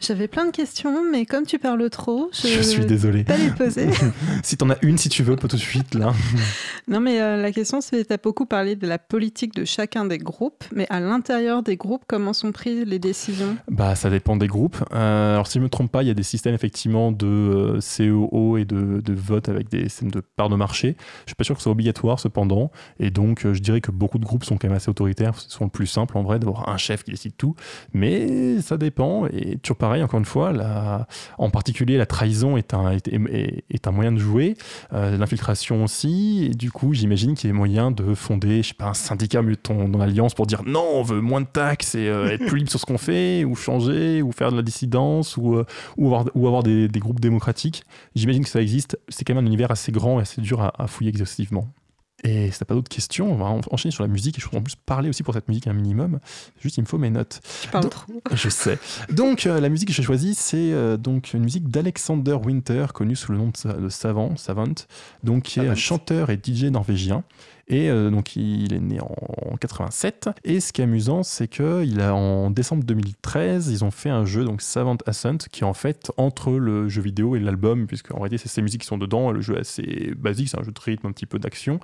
J'avais 0.00 0.26
plein 0.26 0.46
de 0.46 0.52
questions, 0.52 1.04
mais 1.10 1.26
comme 1.26 1.44
tu 1.44 1.58
parles 1.58 1.90
trop, 1.90 2.30
je, 2.32 2.62
suis 2.62 2.86
désolé. 2.86 3.24
Pas 3.24 3.36
les 3.36 3.50
poser. 3.50 3.90
si 4.42 4.56
t'en 4.56 4.70
as 4.70 4.78
une, 4.80 4.96
si 4.96 5.10
tu 5.10 5.22
veux, 5.22 5.36
pas 5.36 5.48
tout 5.48 5.56
de 5.56 5.60
suite, 5.60 5.94
là. 5.94 6.14
non, 6.88 7.00
mais 7.00 7.20
euh, 7.20 7.36
la 7.36 7.52
question, 7.52 7.82
c'est 7.82 8.06
t'as 8.06 8.16
beaucoup 8.16 8.46
parlé 8.46 8.74
de 8.74 8.86
la 8.86 8.98
politique 8.98 9.54
de 9.54 9.66
chacun 9.66 10.06
des 10.06 10.16
groupes, 10.16 10.64
mais 10.74 10.86
à 10.88 10.98
l'intérieur 10.98 11.62
des 11.62 11.76
groupes, 11.76 12.04
comment 12.06 12.32
sont 12.32 12.52
prises 12.52 12.86
les 12.86 12.98
décisions? 12.98 13.58
Bah, 13.68 13.94
ça 13.94 14.08
dépend 14.08 14.36
des 14.36 14.46
groupes. 14.46 14.82
Euh, 14.94 15.34
alors, 15.34 15.46
si 15.46 15.58
je 15.58 15.62
me 15.62 15.68
trompe 15.68 15.92
pas, 15.92 16.02
il 16.02 16.08
y 16.08 16.10
a 16.10 16.14
des 16.14 16.22
systèmes 16.22 16.54
effectivement 16.54 17.12
de 17.12 17.26
euh, 17.26 17.80
COO 17.80 18.56
et 18.56 18.64
de, 18.64 19.02
de, 19.02 19.12
vote 19.12 19.50
avec 19.50 19.68
des 19.68 19.90
systèmes 19.90 20.10
de 20.10 20.20
part 20.20 20.48
de 20.48 20.56
marché. 20.56 20.96
Je 21.26 21.30
suis 21.30 21.36
pas 21.36 21.44
sûr 21.44 21.54
que 21.54 21.60
ce 21.60 21.64
soit 21.64 21.72
obligatoire, 21.72 22.18
cependant. 22.18 22.70
Et 22.98 23.10
donc, 23.10 23.40
je 23.42 23.60
dirais 23.60 23.82
que 23.82 23.90
beaucoup 23.90 24.18
de 24.18 24.24
groupes 24.24 24.44
sont 24.44 24.56
quand 24.56 24.68
même 24.68 24.76
assez 24.76 24.88
autoritaires, 24.88 25.38
ce 25.38 25.50
sont 25.50 25.64
le 25.64 25.70
plus 25.70 25.86
simple 25.86 26.13
en 26.16 26.22
vrai 26.22 26.38
d'avoir 26.38 26.68
un 26.68 26.76
chef 26.76 27.04
qui 27.04 27.10
décide 27.10 27.36
tout, 27.36 27.54
mais 27.92 28.60
ça 28.60 28.76
dépend. 28.76 29.26
Et 29.26 29.56
toujours 29.58 29.76
pareil, 29.76 30.02
encore 30.02 30.18
une 30.18 30.24
fois, 30.24 30.52
la, 30.52 31.06
en 31.38 31.50
particulier 31.50 31.96
la 31.96 32.06
trahison 32.06 32.56
est 32.56 32.74
un, 32.74 32.92
est, 32.92 33.86
un 33.86 33.90
moyen 33.90 34.12
de 34.12 34.18
jouer, 34.18 34.56
euh, 34.92 35.16
l'infiltration 35.16 35.84
aussi. 35.84 36.48
Et 36.50 36.54
du 36.54 36.70
coup, 36.70 36.94
j'imagine 36.94 37.34
qu'il 37.34 37.48
y 37.48 37.52
a 37.52 37.54
moyen 37.54 37.90
de 37.90 38.14
fonder, 38.14 38.62
je 38.62 38.68
sais 38.68 38.74
pas, 38.74 38.86
un 38.86 38.94
syndicat 38.94 39.42
dans 39.42 39.98
l'alliance 39.98 40.34
pour 40.34 40.46
dire 40.46 40.62
non, 40.64 40.86
on 40.94 41.02
veut 41.02 41.20
moins 41.20 41.40
de 41.40 41.46
taxes 41.46 41.94
et 41.94 42.08
euh, 42.08 42.30
être 42.30 42.46
plus 42.46 42.58
libre 42.58 42.70
sur 42.70 42.80
ce 42.80 42.86
qu'on 42.86 42.98
fait, 42.98 43.44
ou 43.48 43.54
changer, 43.54 44.22
ou 44.22 44.32
faire 44.32 44.50
de 44.50 44.56
la 44.56 44.62
dissidence, 44.62 45.36
ou, 45.36 45.56
euh, 45.56 45.64
ou 45.96 46.06
avoir, 46.06 46.24
ou 46.34 46.46
avoir 46.46 46.62
des, 46.62 46.88
des 46.88 47.00
groupes 47.00 47.20
démocratiques. 47.20 47.84
J'imagine 48.14 48.44
que 48.44 48.50
ça 48.50 48.60
existe. 48.60 48.98
C'est 49.08 49.24
quand 49.24 49.34
même 49.34 49.44
un 49.44 49.46
univers 49.46 49.70
assez 49.70 49.92
grand 49.92 50.18
et 50.18 50.22
assez 50.22 50.40
dur 50.40 50.60
à, 50.60 50.72
à 50.82 50.86
fouiller 50.86 51.10
exhaustivement. 51.10 51.68
Et 52.24 52.50
si 52.50 52.58
t'as 52.58 52.64
pas 52.64 52.74
d'autres 52.74 52.88
questions, 52.88 53.30
on 53.30 53.36
va 53.36 53.44
enchaîner 53.70 53.92
sur 53.92 54.02
la 54.02 54.08
musique. 54.08 54.38
Et 54.38 54.40
je 54.40 54.46
voudrais 54.46 54.58
en 54.58 54.62
plus 54.62 54.76
parler 54.76 55.10
aussi 55.10 55.22
pour 55.22 55.34
cette 55.34 55.46
musique 55.46 55.66
un 55.66 55.74
minimum. 55.74 56.20
Juste, 56.58 56.78
il 56.78 56.80
me 56.80 56.86
faut 56.86 56.96
mes 56.96 57.10
notes. 57.10 57.40
Parles 57.70 57.90
trop. 57.90 58.22
Je 58.34 58.48
sais. 58.48 58.78
Donc, 59.10 59.46
euh, 59.46 59.60
la 59.60 59.68
musique 59.68 59.88
que 59.88 59.94
j'ai 59.94 60.02
choisie, 60.02 60.34
c'est 60.34 60.72
euh, 60.72 60.96
donc 60.96 61.34
une 61.34 61.42
musique 61.42 61.68
d'Alexander 61.68 62.32
Winter, 62.32 62.86
connu 62.94 63.14
sous 63.14 63.32
le 63.32 63.38
nom 63.38 63.52
de, 63.64 63.88
Savant, 63.90 64.36
Savant, 64.36 64.74
donc 65.22 65.44
qui 65.44 65.60
est 65.60 65.68
un 65.68 65.74
chanteur 65.74 66.30
et 66.30 66.40
DJ 66.42 66.64
norvégien. 66.64 67.24
Et 67.68 67.90
euh, 67.90 68.10
donc, 68.10 68.36
il 68.36 68.72
est 68.72 68.80
né 68.80 68.98
en 69.00 69.56
87. 69.56 70.30
Et 70.44 70.60
ce 70.60 70.72
qui 70.72 70.80
est 70.80 70.84
amusant, 70.84 71.22
c'est 71.22 71.48
qu'il 71.48 72.00
a 72.00 72.14
en 72.14 72.50
décembre 72.50 72.84
2013, 72.84 73.68
ils 73.68 73.84
ont 73.84 73.90
fait 73.90 74.10
un 74.10 74.24
jeu, 74.24 74.44
donc 74.44 74.62
Savant 74.62 74.96
Ascent, 75.06 75.38
qui 75.50 75.62
est 75.62 75.66
en 75.66 75.74
fait 75.74 76.12
entre 76.16 76.52
le 76.52 76.88
jeu 76.88 77.02
vidéo 77.02 77.36
et 77.36 77.40
l'album, 77.40 77.86
puisque 77.86 78.12
en 78.12 78.18
réalité, 78.18 78.38
c'est 78.38 78.48
ces 78.48 78.62
musiques 78.62 78.82
qui 78.82 78.86
sont 78.86 78.98
dedans. 78.98 79.30
Le 79.30 79.40
jeu 79.40 79.56
est 79.56 79.60
assez 79.60 80.12
basique, 80.16 80.48
c'est 80.48 80.58
un 80.58 80.64
jeu 80.64 80.72
de 80.72 80.80
rythme, 80.80 81.06
un 81.06 81.12
petit 81.12 81.26
peu 81.26 81.38
d'action. 81.38 81.80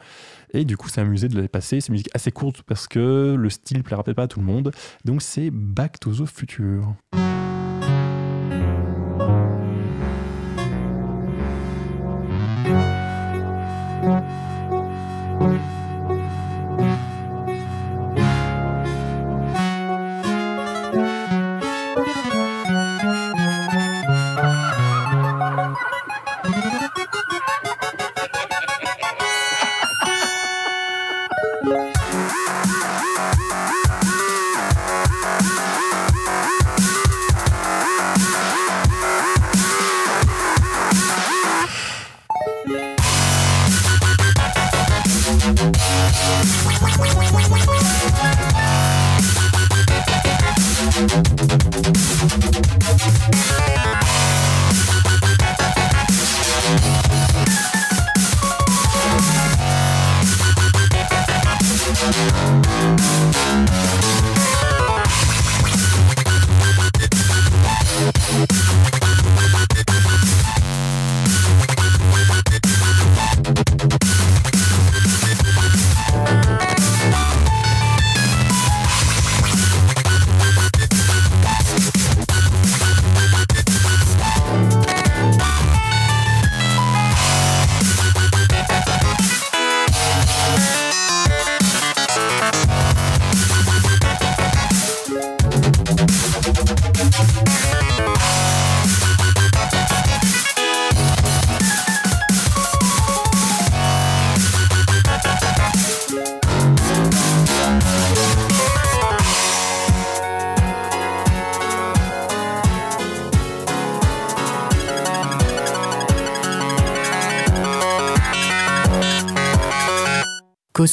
Et 0.52 0.64
du 0.64 0.76
coup, 0.76 0.88
c'est 0.88 1.00
amusé 1.00 1.28
de 1.28 1.40
les 1.40 1.48
passer. 1.48 1.80
C'est 1.80 1.88
une 1.88 1.94
musique 1.94 2.10
assez 2.14 2.32
courte 2.32 2.62
parce 2.62 2.86
que 2.86 3.34
le 3.38 3.50
style 3.50 3.78
ne 3.78 3.82
plaira 3.82 4.02
peut-être 4.02 4.16
pas 4.16 4.24
à 4.24 4.28
tout 4.28 4.40
le 4.40 4.46
monde. 4.46 4.72
Donc, 5.04 5.22
c'est 5.22 5.50
Back 5.50 6.00
to 6.00 6.12
the 6.12 6.26
Future. 6.26 6.94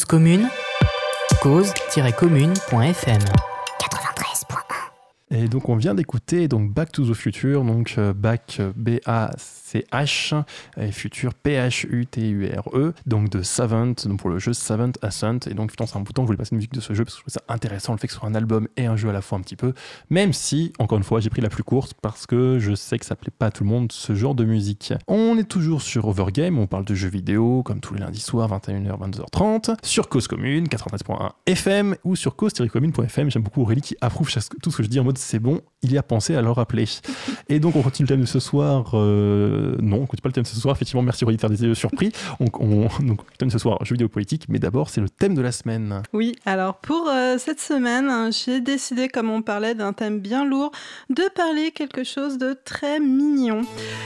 Commune, 0.08 0.48
cause-commune.fm. 1.42 3.22
Et 5.30 5.48
donc 5.50 5.68
on 5.68 5.76
vient 5.76 5.94
d'écouter 5.94 6.48
donc 6.48 6.72
Back 6.74 6.92
to 6.94 7.06
the 7.06 7.14
Future, 7.14 7.64
donc 7.64 7.96
euh, 7.98 8.14
Back 8.14 8.58
euh, 8.60 8.72
B 8.76 9.00
A 9.06 9.32
C 9.68 9.86
H 9.92 10.34
et 10.78 10.92
Future 10.94 11.34
P 11.34 11.56
H 11.56 11.86
U 11.90 12.06
T 12.06 12.30
U 12.30 12.48
R 12.48 12.70
E, 12.74 12.94
donc 13.06 13.30
de 13.30 13.42
Savant, 13.42 13.94
donc 14.06 14.20
pour 14.20 14.30
le 14.30 14.40
jeu 14.40 14.54
Savant 14.54 14.94
Ascent. 15.02 15.40
Et 15.50 15.54
donc 15.54 15.72
putain 15.72 15.86
c'est 15.86 15.98
un 15.98 16.02
bouton, 16.02 16.22
je 16.22 16.28
voulais 16.28 16.38
passer 16.38 16.52
une 16.54 16.58
musique 16.58 16.74
de 16.74 16.80
ce 16.80 16.94
jeu 16.94 17.04
parce 17.04 17.16
que 17.16 17.20
je 17.20 17.24
trouve 17.24 17.34
ça 17.34 17.54
intéressant 17.54 17.92
le 17.92 18.00
fait 18.00 18.08
que 18.08 18.14
ce 18.14 18.20
soit 18.20 18.30
un 18.30 18.36
album 18.36 18.70
et 18.78 18.86
un 18.86 18.96
jeu 18.96 19.10
à 19.10 19.14
la 19.14 19.22
fois 19.22 19.38
un 19.38 19.42
petit 19.42 19.58
peu. 19.58 19.74
Même 20.10 20.32
si 20.32 20.72
encore 20.80 20.98
une 20.98 21.04
fois 21.04 21.20
j'ai 21.20 21.30
pris 21.30 21.42
la 21.42 21.50
plus 21.50 21.64
courte 21.64 21.94
parce 22.02 22.26
que 22.26 22.60
je 22.60 22.76
sais 22.76 22.98
que 22.98 23.06
ça 23.06 23.18
plaît 23.18 23.34
pas 23.38 23.48
à 23.48 23.52
tout 23.52 23.66
le 23.66 23.70
monde 23.70 23.92
ce 23.92 24.16
genre 24.16 24.36
de 24.36 24.46
musique. 24.46 24.94
On 25.08 25.38
est 25.38 25.50
toujours 25.50 25.82
sur 25.82 26.08
Overgame, 26.08 26.58
on 26.60 26.68
parle 26.68 26.86
de 26.86 26.96
jeux 26.96 27.10
vidéo 27.10 27.62
comme 27.64 27.82
tous 27.82 27.94
les 27.94 28.00
lundis 28.00 28.22
soirs 28.22 28.50
21h 28.50 28.98
22h30 28.98 29.76
sur 29.84 30.08
Cause 30.08 30.28
Commune 30.28 30.68
93.1 30.68 31.32
FM 31.46 31.96
ou 32.06 32.16
sur 32.16 32.36
cause-commune.fm. 32.36 33.30
J'aime 33.30 33.44
beaucoup 33.44 33.62
Aurélie 33.62 33.82
qui 33.82 33.98
approuve 34.00 34.32
tout 34.62 34.72
ce 34.72 34.78
que 34.78 34.84
je 34.84 34.88
dis 34.88 35.00
en 35.00 35.04
mode 35.04 35.18
c'est 35.18 35.40
bon, 35.40 35.60
il 35.82 35.92
y 35.92 35.98
a 35.98 36.04
pensé 36.04 36.36
à 36.36 36.42
le 36.42 36.52
rappeler. 36.52 36.86
Et 37.50 37.60
donc 37.60 37.76
on 37.76 37.82
continue 37.82 38.06
le 38.06 38.16
thème 38.16 38.22
de 38.22 38.26
ce 38.26 38.40
soir. 38.40 38.92
Euh, 38.94 39.57
non, 39.82 39.98
on 39.98 40.06
continue 40.06 40.22
pas 40.22 40.30
le 40.30 40.34
thème 40.34 40.46
ce 40.46 40.60
soir. 40.60 40.76
Effectivement, 40.76 41.02
merci 41.02 41.26
faire 41.38 41.50
des 41.50 41.64
yeux 41.64 41.76
surpris. 41.76 42.12
Donc, 42.40 42.60
on, 42.60 42.88
donc 43.02 43.20
thème 43.38 43.50
ce 43.50 43.60
soir, 43.60 43.84
jeux 43.84 43.96
vidéo 43.96 44.08
politique. 44.08 44.46
Mais 44.50 44.60
d'abord, 44.60 44.90
c'est 44.90 45.02
le 45.02 45.10
thème 45.10 45.36
de 45.36 45.42
la 45.42 45.52
semaine. 45.52 46.04
Oui, 46.14 46.36
alors 46.46 46.76
pour 46.76 47.08
euh, 47.10 47.38
cette 47.38 47.60
semaine, 47.60 48.32
j'ai 48.32 48.62
décidé, 48.62 49.10
comme 49.10 49.30
on 49.30 49.42
parlait 49.42 49.76
d'un 49.76 49.94
thème 49.94 50.20
bien 50.20 50.46
lourd, 50.46 50.72
de 51.10 51.24
parler 51.36 51.72
quelque 51.72 52.04
chose 52.04 52.38
de 52.38 52.58
très 52.66 53.00
mignon. 53.00 53.62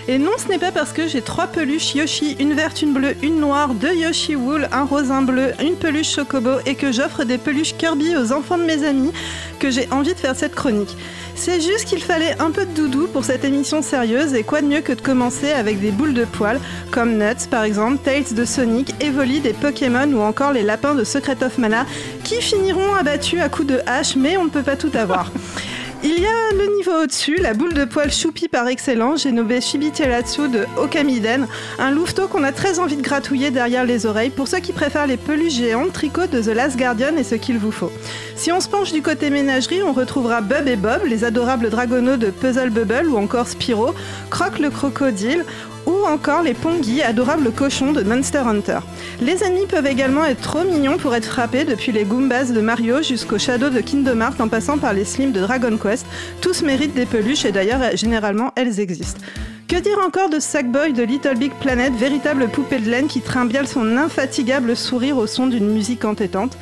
Et 0.08 0.18
non, 0.18 0.32
ce 0.38 0.48
n'est 0.48 0.60
pas 0.60 0.72
parce 0.72 0.94
que 0.94 1.08
j'ai 1.08 1.22
trois 1.22 1.48
peluches 1.48 1.96
Yoshi, 1.96 2.36
une 2.40 2.54
verte, 2.54 2.82
une 2.82 2.94
bleue, 2.94 3.16
une 3.22 3.40
noire, 3.40 3.74
deux 3.74 3.96
Yoshi 3.96 4.36
Wool, 4.36 4.68
un 4.72 4.84
rose, 4.84 5.12
un 5.12 5.22
bleu, 5.22 5.52
une 5.62 5.76
peluche 5.76 6.16
Chocobo 6.16 6.60
et 6.66 6.76
que 6.76 6.92
j'offre 6.92 7.24
des 7.24 7.38
peluches 7.38 7.76
Kirby 7.78 8.16
aux 8.16 8.32
enfants 8.32 8.58
de 8.58 8.64
mes 8.64 8.84
amis 8.86 9.12
que 9.60 9.70
j'ai 9.70 9.88
envie 9.92 10.14
de 10.14 10.20
faire 10.20 10.36
cette 10.36 10.56
chronique. 10.56 10.96
C'est 11.44 11.60
juste 11.60 11.86
qu'il 11.86 12.04
fallait 12.04 12.40
un 12.40 12.52
peu 12.52 12.68
de 12.68 12.72
doudou 12.72 13.08
pour 13.08 13.26
cette 13.26 13.44
émission 13.44 13.82
sérieuse 13.82 14.36
et 14.36 14.44
quoi 14.44 14.62
de 14.62 14.68
mieux 14.68 14.82
que 14.82 14.94
de 14.94 15.02
commencer 15.02 15.52
avec 15.52 15.82
des 15.82 15.90
boules 15.90 16.14
de 16.14 16.24
poils 16.24 16.60
comme 16.92 17.18
Nuts 17.18 17.48
par 17.50 17.64
exemple, 17.64 17.98
Tails 17.98 18.36
de 18.36 18.46
Sonic, 18.46 18.94
Evoli 19.04 19.40
des 19.40 19.54
Pokémon 19.54 20.08
ou 20.14 20.20
encore 20.20 20.54
les 20.54 20.62
lapins 20.62 20.94
de 20.94 21.04
Secret 21.04 21.44
of 21.44 21.58
Mana 21.58 21.88
qui 22.24 22.40
finiront 22.44 22.94
abattus 22.94 23.42
à 23.42 23.50
coups 23.50 23.70
de 23.70 23.80
hache 23.88 24.16
mais 24.16 24.38
on 24.38 24.44
ne 24.44 24.50
peut 24.50 24.62
pas 24.62 24.76
tout 24.76 24.92
avoir. 24.94 25.32
Il 26.04 26.20
y 26.20 26.26
a 26.26 26.52
le 26.52 26.76
niveau 26.78 27.04
au-dessus, 27.04 27.36
la 27.36 27.54
boule 27.54 27.76
de 27.76 27.86
poil 27.86 28.12
choupi 28.12 28.48
par 28.48 28.68
excellence, 28.68 29.22
j'ai 29.22 29.32
nommé 29.32 29.62
Shibiteratsu 29.62 30.50
de 30.50 30.66
Okamiden, 30.76 31.48
un 31.78 31.92
louveteau 31.92 32.28
qu'on 32.28 32.44
a 32.44 32.52
très 32.52 32.80
envie 32.80 32.96
de 32.96 33.04
gratouiller 33.04 33.52
derrière 33.52 33.86
les 33.86 34.08
oreilles. 34.08 34.32
Pour 34.32 34.48
ceux 34.48 34.62
qui 34.62 34.74
préfèrent 34.74 35.06
les 35.06 35.18
peluches 35.18 35.54
géantes, 35.54 35.94
tricot 35.94 36.26
de 36.26 36.42
The 36.42 36.56
Last 36.56 36.76
Guardian 36.76 37.16
est 37.18 37.24
ce 37.24 37.36
qu'il 37.36 37.60
vous 37.60 37.72
faut. 37.72 37.92
Si 38.36 38.52
on 38.52 38.60
se 38.60 38.68
penche 38.68 38.92
du 38.92 39.04
côté 39.04 39.30
ménagerie, 39.30 39.84
on 39.84 39.94
retrouvera 39.94 40.42
Bub 40.42 40.68
et 40.68 40.76
Bob, 40.76 41.02
les 41.06 41.24
adorables 41.24 41.70
dragonaux 41.70 42.18
de 42.18 42.32
Puzzle 42.32 42.72
Bubble 42.72 43.08
ou 43.08 43.18
encore 43.18 43.48
Spyro, 43.48 43.94
Croc 44.32 44.58
le 44.58 44.72
crocodile 44.72 45.46
ou 45.86 46.06
encore 46.06 46.44
les 46.44 46.54
Pongi, 46.54 47.02
adorables 47.02 47.52
cochons 47.52 47.92
de 47.92 48.04
Monster 48.04 48.40
Hunter. 48.40 48.80
Les 49.22 49.44
ennemis 49.44 49.66
peuvent 49.68 49.88
également 49.88 50.26
être 50.26 50.42
trop 50.42 50.64
mignons 50.64 50.98
pour 50.98 51.16
être 51.16 51.26
frappés, 51.26 51.64
depuis 51.64 51.92
les 51.92 52.04
Goombas 52.04 52.46
de 52.46 52.62
Mario 52.62 53.02
jusqu'aux 53.02 53.40
Shadows 53.40 53.70
de 53.70 53.82
Kingdom 53.82 54.22
Hearts 54.22 54.40
en 54.40 54.48
passant 54.48 54.78
par 54.78 54.94
les 54.94 55.06
Slims 55.06 55.32
de 55.32 55.42
Dragon 55.42 55.78
Quest. 55.78 56.06
Tous 56.42 56.62
méritent 56.62 56.94
des 56.94 57.06
peluches 57.06 57.46
et 57.46 57.52
d'ailleurs, 57.52 57.96
généralement, 57.96 58.52
elles 58.56 58.80
existent. 58.80 59.22
Que 59.68 59.78
dire 59.78 60.00
encore 60.06 60.30
de 60.30 60.40
Sackboy 60.40 60.92
de 60.92 61.04
Little 61.04 61.38
Big 61.38 61.54
Planet, 61.54 61.94
véritable 61.94 62.50
poupée 62.50 62.80
de 62.80 62.90
laine 62.90 63.08
qui 63.08 63.22
trimballe 63.22 63.68
son 63.68 63.96
infatigable 63.96 64.76
sourire 64.76 65.18
au 65.18 65.28
son 65.28 65.48
d'une 65.48 65.70
musique 65.70 66.04
entêtante? 66.04 66.58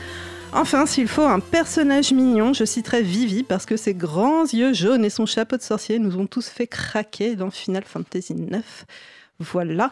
Enfin, 0.54 0.86
s'il 0.86 1.08
faut 1.08 1.24
un 1.24 1.40
personnage 1.40 2.12
mignon, 2.12 2.54
je 2.54 2.66
citerai 2.66 3.04
Vivi 3.04 3.44
parce 3.44 3.66
que 3.66 3.78
ses 3.78 3.94
grands 3.94 4.46
yeux 4.46 4.74
jaunes 4.74 5.06
et 5.06 5.10
son 5.10 5.26
chapeau 5.26 5.58
de 5.58 5.62
sorcier 5.62 6.00
nous 6.00 6.18
ont 6.18 6.26
tous 6.26 6.48
fait 6.48 6.68
craquer 6.68 7.36
dans 7.36 7.52
Final 7.52 7.84
Fantasy 7.86 8.34
IX. 8.34 8.64
Voilà. 9.40 9.90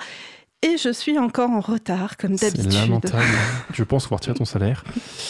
Et 0.63 0.77
je 0.77 0.91
suis 0.91 1.19
encore 1.19 1.51
en 1.51 1.59
retard, 1.59 2.17
comme 2.17 2.35
d'habitude. 2.35 2.71
C'est 2.71 2.79
lamentable. 2.79 3.23
je 3.73 3.83
pense 3.83 4.03
pouvoir 4.03 4.19
tirer 4.19 4.35
ton 4.35 4.45
salaire. 4.45 4.83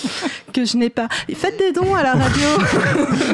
que 0.57 0.65
je 0.65 0.77
n'ai 0.77 0.89
pas. 0.89 1.07
Faites 1.35 1.57
des 1.59 1.71
dons 1.71 1.93
à 1.93 2.01
la 2.01 2.13
radio. 2.13 2.47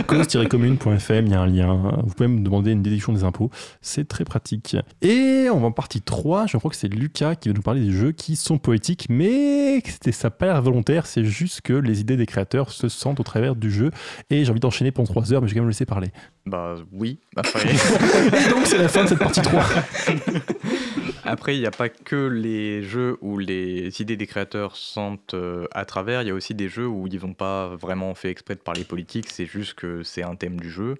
cause-commune.fm, 0.07 1.25
il 1.25 1.31
y 1.31 1.35
a 1.35 1.39
un 1.39 1.47
lien. 1.47 2.01
Vous 2.03 2.13
pouvez 2.13 2.27
me 2.27 2.41
demander 2.41 2.71
une 2.71 2.81
déduction 2.81 3.13
des 3.13 3.23
impôts. 3.23 3.49
C'est 3.81 4.07
très 4.07 4.25
pratique. 4.25 4.75
Et 5.01 5.47
on 5.49 5.59
va 5.59 5.67
en 5.67 5.71
partie 5.71 6.01
3. 6.01 6.47
Je 6.47 6.57
crois 6.57 6.69
que 6.69 6.75
c'est 6.75 6.89
Lucas 6.89 7.35
qui 7.35 7.47
va 7.47 7.55
nous 7.55 7.61
parler 7.61 7.79
des 7.79 7.91
jeux 7.91 8.11
qui 8.11 8.35
sont 8.35 8.57
poétiques, 8.57 9.07
mais 9.09 9.81
ça 10.11 10.27
n'a 10.27 10.31
pas 10.31 10.47
l'air 10.47 10.61
volontaire. 10.61 11.05
C'est 11.05 11.23
juste 11.23 11.61
que 11.61 11.71
les 11.71 12.01
idées 12.01 12.17
des 12.17 12.25
créateurs 12.25 12.71
se 12.71 12.89
sentent 12.89 13.21
au 13.21 13.23
travers 13.23 13.55
du 13.55 13.71
jeu. 13.71 13.91
Et 14.29 14.43
j'ai 14.43 14.51
envie 14.51 14.59
d'enchaîner 14.59 14.91
pendant 14.91 15.07
3 15.07 15.31
heures, 15.33 15.41
mais 15.41 15.47
je 15.47 15.53
vais 15.53 15.59
quand 15.59 15.63
même 15.63 15.69
laisser 15.69 15.85
parler. 15.85 16.09
Bah 16.45 16.75
oui. 16.91 17.19
Et 17.37 18.49
donc 18.49 18.65
c'est 18.65 18.77
la 18.77 18.89
fin 18.89 19.03
de 19.03 19.09
cette 19.09 19.19
partie 19.19 19.41
3. 19.41 19.63
Après, 21.25 21.55
il 21.55 21.59
n'y 21.59 21.65
a 21.65 21.71
pas 21.71 21.89
que 21.89 22.27
les 22.27 22.83
jeux 22.83 23.17
où 23.21 23.37
les 23.37 24.01
idées 24.01 24.17
des 24.17 24.27
créateurs 24.27 24.75
sentent 24.75 25.33
euh, 25.33 25.67
à 25.71 25.85
travers, 25.85 26.21
il 26.21 26.27
y 26.27 26.31
a 26.31 26.33
aussi 26.33 26.53
des 26.53 26.67
jeux 26.67 26.87
où 26.87 27.07
ils 27.07 27.19
n'ont 27.21 27.33
pas 27.33 27.75
vraiment 27.75 28.13
fait 28.13 28.29
exprès 28.29 28.55
de 28.55 28.59
parler 28.59 28.83
politique, 28.83 29.29
c'est 29.29 29.45
juste 29.45 29.73
que 29.75 30.03
c'est 30.03 30.23
un 30.23 30.35
thème 30.35 30.59
du 30.59 30.69
jeu, 30.69 30.95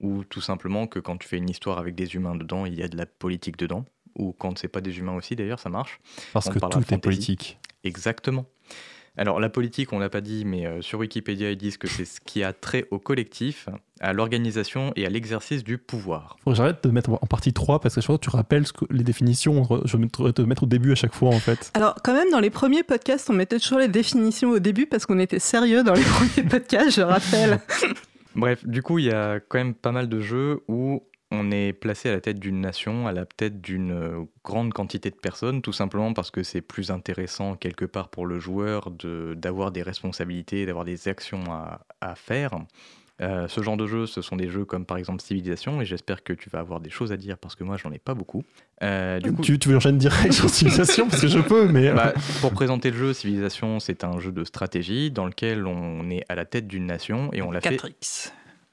ou 0.00 0.24
tout 0.24 0.40
simplement 0.40 0.86
que 0.86 0.98
quand 0.98 1.18
tu 1.18 1.28
fais 1.28 1.36
une 1.36 1.50
histoire 1.50 1.78
avec 1.78 1.94
des 1.94 2.14
humains 2.14 2.34
dedans, 2.34 2.64
il 2.66 2.74
y 2.74 2.82
a 2.82 2.88
de 2.88 2.96
la 2.96 3.06
politique 3.06 3.58
dedans, 3.58 3.84
ou 4.16 4.32
quand 4.32 4.58
c'est 4.58 4.68
pas 4.68 4.80
des 4.80 4.98
humains 4.98 5.14
aussi 5.14 5.36
d'ailleurs, 5.36 5.60
ça 5.60 5.68
marche. 5.68 6.00
Parce 6.32 6.48
que 6.48 6.58
tout 6.58 6.94
est 6.94 6.98
politique. 6.98 7.58
Exactement. 7.84 8.46
Alors 9.16 9.40
la 9.40 9.48
politique, 9.48 9.92
on 9.92 9.98
l'a 9.98 10.10
pas 10.10 10.20
dit, 10.20 10.44
mais 10.44 10.66
euh, 10.66 10.82
sur 10.82 10.98
Wikipédia, 10.98 11.50
ils 11.50 11.56
disent 11.56 11.78
que 11.78 11.88
c'est 11.88 12.04
ce 12.04 12.20
qui 12.20 12.42
a 12.44 12.52
trait 12.52 12.86
au 12.90 12.98
collectif, 12.98 13.68
à 14.00 14.12
l'organisation 14.12 14.92
et 14.94 15.06
à 15.06 15.08
l'exercice 15.08 15.64
du 15.64 15.78
pouvoir. 15.78 16.36
Faut 16.44 16.50
que 16.50 16.56
j'arrête 16.56 16.84
de 16.84 16.90
mettre 16.90 17.10
en 17.10 17.26
partie 17.26 17.52
3 17.52 17.80
parce 17.80 17.94
que 17.94 18.00
je 18.00 18.06
crois 18.06 18.18
que 18.18 18.24
tu 18.24 18.30
rappelles 18.30 18.64
les 18.90 19.04
définitions, 19.04 19.66
je 19.84 19.96
vais 19.96 20.32
te 20.32 20.42
mettre 20.42 20.64
au 20.64 20.66
début 20.66 20.92
à 20.92 20.94
chaque 20.94 21.14
fois 21.14 21.30
en 21.30 21.38
fait. 21.38 21.70
Alors 21.74 21.94
quand 22.04 22.12
même 22.12 22.30
dans 22.30 22.40
les 22.40 22.50
premiers 22.50 22.82
podcasts, 22.82 23.30
on 23.30 23.32
mettait 23.32 23.58
toujours 23.58 23.78
les 23.78 23.88
définitions 23.88 24.50
au 24.50 24.58
début 24.58 24.86
parce 24.86 25.06
qu'on 25.06 25.18
était 25.18 25.38
sérieux 25.38 25.82
dans 25.82 25.94
les 25.94 26.02
premiers 26.34 26.48
podcasts, 26.48 26.96
je 26.96 27.02
rappelle. 27.02 27.60
Bref, 28.34 28.66
du 28.66 28.82
coup, 28.82 28.98
il 28.98 29.06
y 29.06 29.10
a 29.10 29.40
quand 29.40 29.56
même 29.56 29.74
pas 29.74 29.92
mal 29.92 30.10
de 30.10 30.20
jeux 30.20 30.60
où 30.68 31.02
on 31.30 31.50
est 31.50 31.72
placé 31.72 32.08
à 32.08 32.12
la 32.12 32.20
tête 32.20 32.38
d'une 32.38 32.60
nation, 32.60 33.06
à 33.06 33.12
la 33.12 33.26
tête 33.26 33.60
d'une 33.60 33.92
euh, 33.92 34.24
grande 34.44 34.72
quantité 34.72 35.10
de 35.10 35.16
personnes, 35.16 35.62
tout 35.62 35.72
simplement 35.72 36.12
parce 36.12 36.30
que 36.30 36.42
c'est 36.42 36.60
plus 36.60 36.90
intéressant 36.90 37.56
quelque 37.56 37.84
part 37.84 38.08
pour 38.08 38.26
le 38.26 38.38
joueur 38.38 38.90
d'avoir 38.90 39.72
des 39.72 39.82
responsabilités, 39.82 40.66
d'avoir 40.66 40.84
des 40.84 41.08
actions 41.08 41.44
à 42.00 42.14
faire. 42.14 42.58
Euh, 43.22 43.48
ce 43.48 43.62
genre 43.62 43.78
de 43.78 43.86
jeux, 43.86 44.06
ce 44.06 44.20
sont 44.20 44.36
des 44.36 44.48
jeux 44.48 44.66
comme 44.66 44.84
par 44.84 44.98
exemple 44.98 45.22
Civilisation, 45.22 45.80
et 45.80 45.86
j'espère 45.86 46.22
que 46.22 46.34
tu 46.34 46.50
vas 46.50 46.58
avoir 46.58 46.80
des 46.80 46.90
choses 46.90 47.12
à 47.12 47.16
dire 47.16 47.38
parce 47.38 47.54
que 47.54 47.64
moi 47.64 47.78
j'en 47.78 47.90
ai 47.90 47.98
pas 47.98 48.14
beaucoup. 48.14 48.44
Euh, 48.82 49.20
du 49.20 49.32
coup, 49.32 49.42
tu, 49.42 49.58
tu 49.58 49.70
veux 49.70 49.76
enchaîner 49.76 49.98
direct 49.98 50.34
sur 50.34 50.50
Civilisation 50.50 51.08
parce 51.08 51.22
que 51.22 51.28
je 51.28 51.38
peux, 51.38 51.66
mais. 51.68 51.92
Bah, 51.92 52.12
pour 52.42 52.52
présenter 52.52 52.90
le 52.90 52.96
jeu, 52.98 53.14
Civilisation, 53.14 53.80
c'est 53.80 54.04
un 54.04 54.20
jeu 54.20 54.32
de 54.32 54.44
stratégie 54.44 55.10
dans 55.10 55.24
lequel 55.24 55.66
on 55.66 56.10
est 56.10 56.24
à 56.28 56.34
la 56.34 56.44
tête 56.44 56.66
d'une 56.66 56.86
nation 56.86 57.30
et 57.32 57.40
on 57.40 57.50
la 57.50 57.62
fait. 57.62 57.80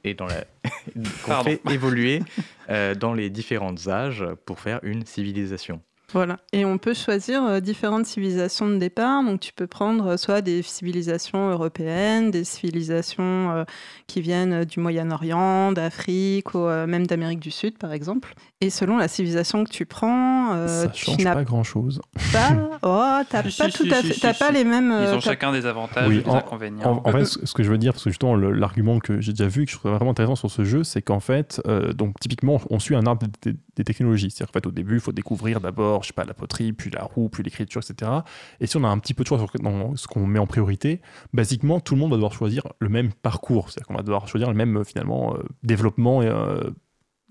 Et 0.04 0.14
dans 0.14 0.26
la... 0.26 0.44
qu'on 1.26 1.44
fait 1.44 1.62
évoluer 1.70 2.22
euh, 2.70 2.96
dans 2.96 3.14
les 3.14 3.30
différents 3.30 3.88
âges 3.88 4.26
pour 4.46 4.60
faire 4.60 4.80
une 4.84 5.06
civilisation. 5.06 5.82
Voilà. 6.14 6.38
Et 6.54 6.64
on 6.64 6.78
peut 6.78 6.94
choisir 6.94 7.44
euh, 7.44 7.60
différentes 7.60 8.06
civilisations 8.06 8.70
de 8.70 8.78
départ. 8.78 9.24
Donc, 9.24 9.40
tu 9.40 9.52
peux 9.52 9.66
prendre 9.66 10.12
euh, 10.12 10.18
soit 10.18 10.42
des 10.42 10.62
civilisations 10.62 11.50
européennes, 11.50 12.30
des 12.30 12.44
civilisations 12.44 13.52
euh, 13.52 13.64
qui 14.06 14.22
viennent 14.22 14.64
du 14.64 14.80
Moyen-Orient, 14.80 15.72
d'Afrique 15.72 16.54
ou 16.54 16.68
même 16.68 17.08
d'Amérique 17.08 17.40
du 17.40 17.52
Sud, 17.52 17.78
par 17.78 17.94
exemple. 17.94 18.36
Et 18.62 18.70
selon 18.70 18.98
la 18.98 19.08
civilisation 19.08 19.64
que 19.64 19.72
tu 19.72 19.86
prends, 19.86 20.68
ça 20.68 20.88
tu 20.88 21.06
change 21.06 21.24
pas 21.24 21.44
grand-chose. 21.44 22.00
Pas, 22.32 22.52
oh, 22.84 23.24
t'as 23.30 23.44
pas 23.44 23.70
tout 23.70 23.88
à 23.90 24.02
fait, 24.02 24.14
t'as 24.20 24.34
pas 24.34 24.52
les 24.52 24.64
mêmes. 24.64 24.94
Ils 25.08 25.16
ont 25.16 25.20
chacun 25.20 25.52
des 25.52 25.66
avantages 25.66 26.12
et 26.12 26.22
des 26.22 26.30
inconvénients. 26.30 27.02
En, 27.04 27.12
fait, 27.12 27.26
ce 27.26 27.54
que 27.54 27.64
je 27.64 27.72
veux 27.72 27.78
dire, 27.78 27.94
parce 27.94 28.04
que 28.04 28.10
justement, 28.10 28.36
l'argument 28.36 29.00
que 29.00 29.20
j'ai 29.20 29.32
déjà 29.32 29.48
vu, 29.48 29.66
que 29.66 29.72
je 29.72 29.78
trouve 29.78 29.92
vraiment 29.92 30.12
intéressant 30.12 30.36
sur 30.36 30.52
ce 30.52 30.64
jeu, 30.64 30.84
c'est 30.84 31.02
qu'en 31.02 31.20
fait, 31.20 31.62
donc 31.96 32.20
typiquement, 32.20 32.62
on 32.70 32.80
suit 32.80 32.96
un 32.96 33.06
arbre 33.06 33.26
des, 33.42 33.56
des 33.76 33.84
technologies. 33.84 34.30
C'est-à-dire 34.30 34.52
qu'en 34.52 34.60
fait, 34.60 34.68
au 34.68 34.72
début, 34.72 34.96
il 34.96 35.02
faut 35.02 35.12
découvrir 35.12 35.60
d'abord 35.60 36.03
je 36.04 36.08
sais 36.08 36.14
pas, 36.14 36.26
la 36.26 36.34
poterie, 36.34 36.74
puis 36.74 36.90
la 36.92 37.04
roue, 37.04 37.30
puis 37.30 37.44
l'écriture, 37.44 37.82
etc. 37.82 38.12
Et 38.60 38.68
si 38.68 38.78
on 38.78 38.84
a 38.84 38.88
un 38.88 39.00
petit 39.00 39.14
peu 39.14 39.24
de 39.24 39.28
choix 39.28 39.38
dans 39.62 39.96
ce 39.96 40.08
qu'on 40.08 40.26
met 40.26 40.40
en 40.40 40.48
priorité, 40.48 41.02
basiquement, 41.34 41.80
tout 41.80 41.96
le 41.96 42.02
monde 42.02 42.12
va 42.12 42.18
devoir 42.18 42.34
choisir 42.34 42.68
le 42.80 42.90
même 42.90 43.12
parcours. 43.14 43.70
C'est-à-dire 43.70 43.88
qu'on 43.88 43.96
va 43.96 44.04
devoir 44.04 44.28
choisir 44.28 44.50
le 44.50 44.56
même, 44.56 44.84
finalement, 44.86 45.36
euh, 45.36 45.44
développement 45.64 46.22
euh, 46.22 46.70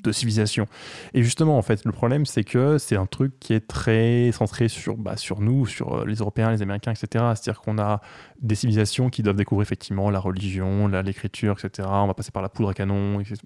de 0.03 0.12
civilisation. 0.12 0.66
Et 1.14 1.23
justement, 1.23 1.57
en 1.59 1.62
fait, 1.62 1.85
le 1.85 1.93
problème, 1.93 2.27
c'est 2.27 2.45
que 2.45 2.79
c'est 2.79 2.97
un 2.97 3.07
truc 3.07 3.39
qui 3.39 3.53
est 3.55 3.66
très 3.66 4.31
centré 4.33 4.68
sur, 4.68 4.97
bah, 4.97 5.16
sur 5.16 5.41
nous, 5.41 5.66
sur 5.66 6.01
euh, 6.01 6.07
les 6.07 6.16
Européens, 6.16 6.51
les 6.51 6.62
Américains, 6.62 6.93
etc. 6.93 7.25
C'est-à-dire 7.35 7.61
qu'on 7.61 7.79
a 7.79 8.01
des 8.41 8.55
civilisations 8.55 9.11
qui 9.11 9.23
doivent 9.23 9.37
découvrir 9.37 9.66
effectivement 9.66 10.11
la 10.11 10.18
religion, 10.18 10.89
l'écriture, 10.89 11.57
etc. 11.62 11.89
On 11.91 12.07
va 12.07 12.14
passer 12.14 12.33
par 12.33 12.43
la 12.43 12.49
poudre 12.49 12.70
à 12.70 12.75
canon, 12.75 13.20
etc 13.20 13.39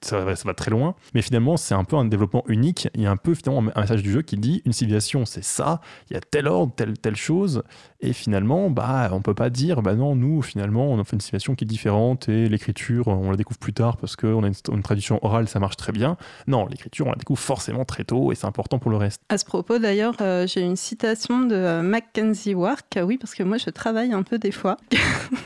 ça, 0.00 0.24
va, 0.24 0.36
ça 0.36 0.44
va 0.46 0.54
très 0.54 0.70
loin. 0.70 0.94
Mais 1.14 1.22
finalement, 1.22 1.56
c'est 1.56 1.74
un 1.74 1.84
peu 1.84 1.96
un 1.96 2.04
développement 2.04 2.44
unique. 2.48 2.88
Il 2.94 3.02
y 3.02 3.06
a 3.06 3.10
un 3.10 3.16
peu 3.16 3.34
finalement 3.34 3.70
un 3.74 3.80
message 3.80 4.02
du 4.02 4.10
jeu 4.10 4.22
qui 4.22 4.36
dit 4.36 4.62
une 4.64 4.72
civilisation, 4.72 5.24
c'est 5.24 5.44
ça, 5.44 5.80
il 6.10 6.14
y 6.14 6.16
a 6.16 6.20
tel 6.20 6.48
ordre, 6.48 6.72
telle, 6.74 6.98
telle 6.98 7.16
chose. 7.16 7.62
Et 8.00 8.12
finalement, 8.12 8.70
bah, 8.70 9.08
on 9.12 9.22
peut 9.22 9.34
pas 9.34 9.50
dire, 9.50 9.82
bah 9.82 9.94
non, 9.94 10.14
nous, 10.14 10.42
finalement, 10.42 10.90
on 10.90 11.00
a 11.00 11.04
fait 11.04 11.14
une 11.14 11.20
civilisation 11.20 11.54
qui 11.54 11.64
est 11.64 11.66
différente 11.66 12.28
et 12.28 12.48
l'écriture, 12.48 13.08
on 13.08 13.30
la 13.30 13.36
découvre 13.36 13.58
plus 13.58 13.72
tard 13.72 13.96
parce 13.96 14.16
qu'on 14.16 14.44
a 14.44 14.46
une, 14.46 14.54
une, 14.72 14.82
tradition 14.82 15.18
orale, 15.24 15.48
ça 15.48 15.60
marche 15.60 15.76
très 15.76 15.92
bien. 15.92 16.16
Non, 16.46 16.66
l'écriture, 16.66 17.06
on 17.06 17.10
la 17.10 17.16
découvre 17.16 17.40
forcément 17.40 17.84
très 17.84 18.04
tôt 18.04 18.32
et 18.32 18.34
c'est 18.34 18.46
important 18.46 18.78
pour 18.78 18.90
le 18.90 18.98
reste. 18.98 19.22
À 19.28 19.38
ce 19.38 19.44
propos, 19.44 19.78
d'ailleurs, 19.78 20.16
euh, 20.20 20.46
j'ai 20.46 20.60
une 20.60 20.76
citation 20.76 21.40
de 21.40 21.54
euh, 21.54 21.82
Mackenzie 21.82 22.54
Wark, 22.54 22.98
oui, 23.02 23.16
parce 23.18 23.34
que 23.34 23.42
moi, 23.42 23.56
je 23.56 23.70
travaille 23.70 24.12
un 24.12 24.22
peu 24.22 24.38
des 24.38 24.52
fois, 24.52 24.76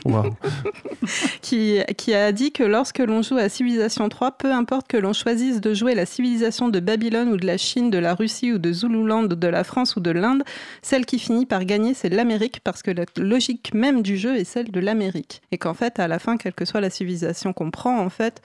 Waouh. 0.05 0.35
qui, 1.41 1.79
qui 1.97 2.13
a 2.13 2.31
dit 2.31 2.51
que 2.51 2.63
lorsque 2.63 2.99
l'on 2.99 3.21
joue 3.21 3.37
à 3.37 3.47
Civilisation 3.49 4.00
3, 4.09 4.31
peu 4.31 4.51
importe 4.51 4.87
que 4.87 4.97
l'on 4.97 5.13
choisisse 5.13 5.61
de 5.61 5.73
jouer 5.73 5.95
la 5.95 6.05
civilisation 6.05 6.69
de 6.69 6.79
Babylone 6.79 7.29
ou 7.29 7.37
de 7.37 7.45
la 7.45 7.57
Chine, 7.57 7.89
de 7.89 7.97
la 7.97 8.13
Russie 8.13 8.51
ou 8.53 8.57
de 8.57 8.71
Zululand, 8.71 9.23
de 9.23 9.47
la 9.47 9.63
France 9.63 9.95
ou 9.95 9.99
de 9.99 10.11
l'Inde, 10.11 10.43
celle 10.81 11.05
qui 11.05 11.19
finit 11.19 11.45
par 11.45 11.65
gagner, 11.65 11.93
c'est 11.93 12.09
l'Amérique, 12.09 12.61
parce 12.63 12.81
que 12.81 12.91
la 12.91 13.05
logique 13.17 13.73
même 13.73 14.01
du 14.01 14.17
jeu 14.17 14.35
est 14.35 14.43
celle 14.43 14.71
de 14.71 14.79
l'Amérique. 14.79 15.41
Et 15.51 15.57
qu'en 15.57 15.73
fait, 15.73 15.99
à 15.99 16.07
la 16.07 16.19
fin, 16.19 16.37
quelle 16.37 16.53
que 16.53 16.65
soit 16.65 16.81
la 16.81 16.89
civilisation 16.89 17.53
qu'on 17.53 17.71
prend, 17.71 17.99
en 17.99 18.09
fait, 18.09 18.41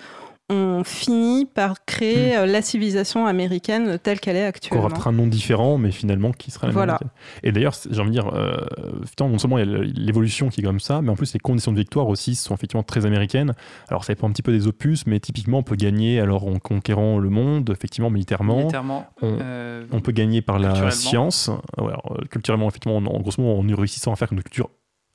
on 0.49 0.84
finit 0.84 1.44
par 1.47 1.84
créer 1.84 2.38
Hmm. 2.38 2.44
la 2.44 2.62
civilisation 2.62 3.26
américaine 3.26 3.99
telle 4.01 4.20
qu'elle 4.20 4.36
est 4.36 4.42
Qu'on 4.42 4.49
actuellement. 4.49 4.82
rappellera 4.84 5.11
un 5.11 5.12
nom 5.12 5.26
différent, 5.26 5.76
mais 5.78 5.90
finalement 5.90 6.30
qui 6.32 6.51
sera 6.53 6.68
la 6.68 6.72
Voilà. 6.72 6.99
même. 7.01 7.11
Et 7.42 7.51
d'ailleurs, 7.51 7.74
j'ai 7.90 8.01
envie 8.01 8.11
de 8.11 8.14
dire, 8.14 8.32
euh, 8.32 8.57
effectivement, 9.03 9.30
non 9.30 9.38
seulement 9.38 9.59
il 9.59 9.68
y 9.68 9.74
a 9.74 9.78
l'évolution 9.82 10.49
qui 10.49 10.61
est 10.61 10.64
comme 10.64 10.78
ça, 10.80 11.03
mais 11.03 11.11
en 11.11 11.16
plus 11.16 11.32
les 11.34 11.40
conditions 11.40 11.72
de 11.72 11.78
victoire 11.78 12.07
aussi 12.09 12.34
sont 12.36 12.55
effectivement 12.55 12.84
très 12.84 13.07
américaines. 13.07 13.55
Alors 13.88 14.05
ça 14.05 14.14
dépend 14.14 14.28
un 14.28 14.32
petit 14.32 14.42
peu 14.42 14.53
des 14.53 14.66
opus, 14.68 15.07
mais 15.07 15.18
typiquement 15.18 15.59
on 15.59 15.62
peut 15.64 15.76
gagner 15.76 16.20
alors 16.20 16.47
en 16.47 16.59
conquérant 16.61 17.18
le 17.18 17.28
monde, 17.30 17.68
effectivement 17.70 18.11
militairement. 18.11 18.59
Militairement. 18.59 19.07
On- 19.22 19.38
euh, 19.40 19.84
On 19.92 20.01
peut 20.01 20.12
gagner 20.12 20.42
par 20.42 20.59
la 20.61 20.90
science, 20.92 21.49
Ouais, 21.78 21.88
alors, 21.88 22.12
euh, 22.18 22.24
culturellement, 22.30 22.68
effectivement, 22.68 22.97
en, 22.99 23.07
en 23.07 23.20
grosso 23.20 23.42
modo, 23.42 23.61
en 23.72 23.76
réussissant 23.76 24.12
à 24.12 24.16
faire 24.16 24.28
notre 24.32 24.44
culture 24.44 24.68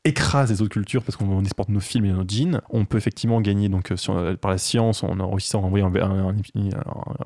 écrase 0.04 0.50
les 0.50 0.62
autres 0.62 0.72
cultures 0.74 1.04
parce 1.04 1.16
qu'on 1.16 1.42
exporte 1.44 1.70
nos 1.70 1.80
films 1.80 2.06
et 2.06 2.12
nos 2.12 2.24
jeans. 2.28 2.62
On 2.72 2.86
peut 2.86 2.98
effectivement 2.98 3.40
gagner 3.42 3.70
donc, 3.70 3.92
euh, 3.92 3.98
sur- 3.98 4.18
euh, 4.18 4.36
par 4.36 4.50
la 4.52 4.58
science 4.58 5.04
en 5.04 5.30
réussissant 5.30 5.62
à 5.62 5.66
envoyer 5.66 5.86
un, 5.86 5.94
un- 5.96 6.30
un- 6.30 6.36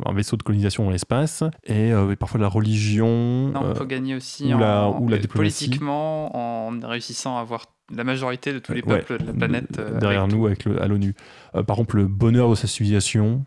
un 0.06 0.14
vaisseau 0.14 0.36
de 0.36 0.44
colonisation 0.44 0.84
dans 0.84 0.90
l'espace 0.92 1.44
et, 1.66 1.94
euh, 1.94 2.12
et 2.12 2.16
parfois 2.16 2.40
la 2.40 2.48
religion. 2.50 3.08
Non, 3.54 3.62
on 3.70 3.74
peut 3.74 3.86
gagner 3.86 4.16
aussi 4.16 4.54
ou 4.54 4.58
la- 4.58 4.88
en- 4.88 5.00
ou 5.02 5.08
la 5.08 5.18
diplomatie. 5.18 5.66
politiquement 5.66 6.36
en 6.36 6.80
réussissant 6.88 7.38
à 7.38 7.42
avoir 7.42 7.66
la 7.96 8.04
majorité 8.04 8.52
de 8.52 8.60
tous 8.60 8.74
les 8.74 8.82
Ouais, 8.82 8.98
peuples 9.00 9.22
de 9.22 9.28
la 9.28 9.34
planète 9.34 9.78
euh, 9.80 10.00
derrière 10.00 10.24
avec 10.24 10.34
nous 10.36 10.46
avec 10.48 10.66
le- 10.66 10.82
à 10.82 10.88
l'ONU. 10.88 11.14
Euh, 11.56 11.64
par 11.64 11.78
contre, 11.78 11.96
le 11.96 12.08
bonheur 12.08 12.50
de 12.50 12.56
sa 12.56 12.68
civilisation, 12.68 13.46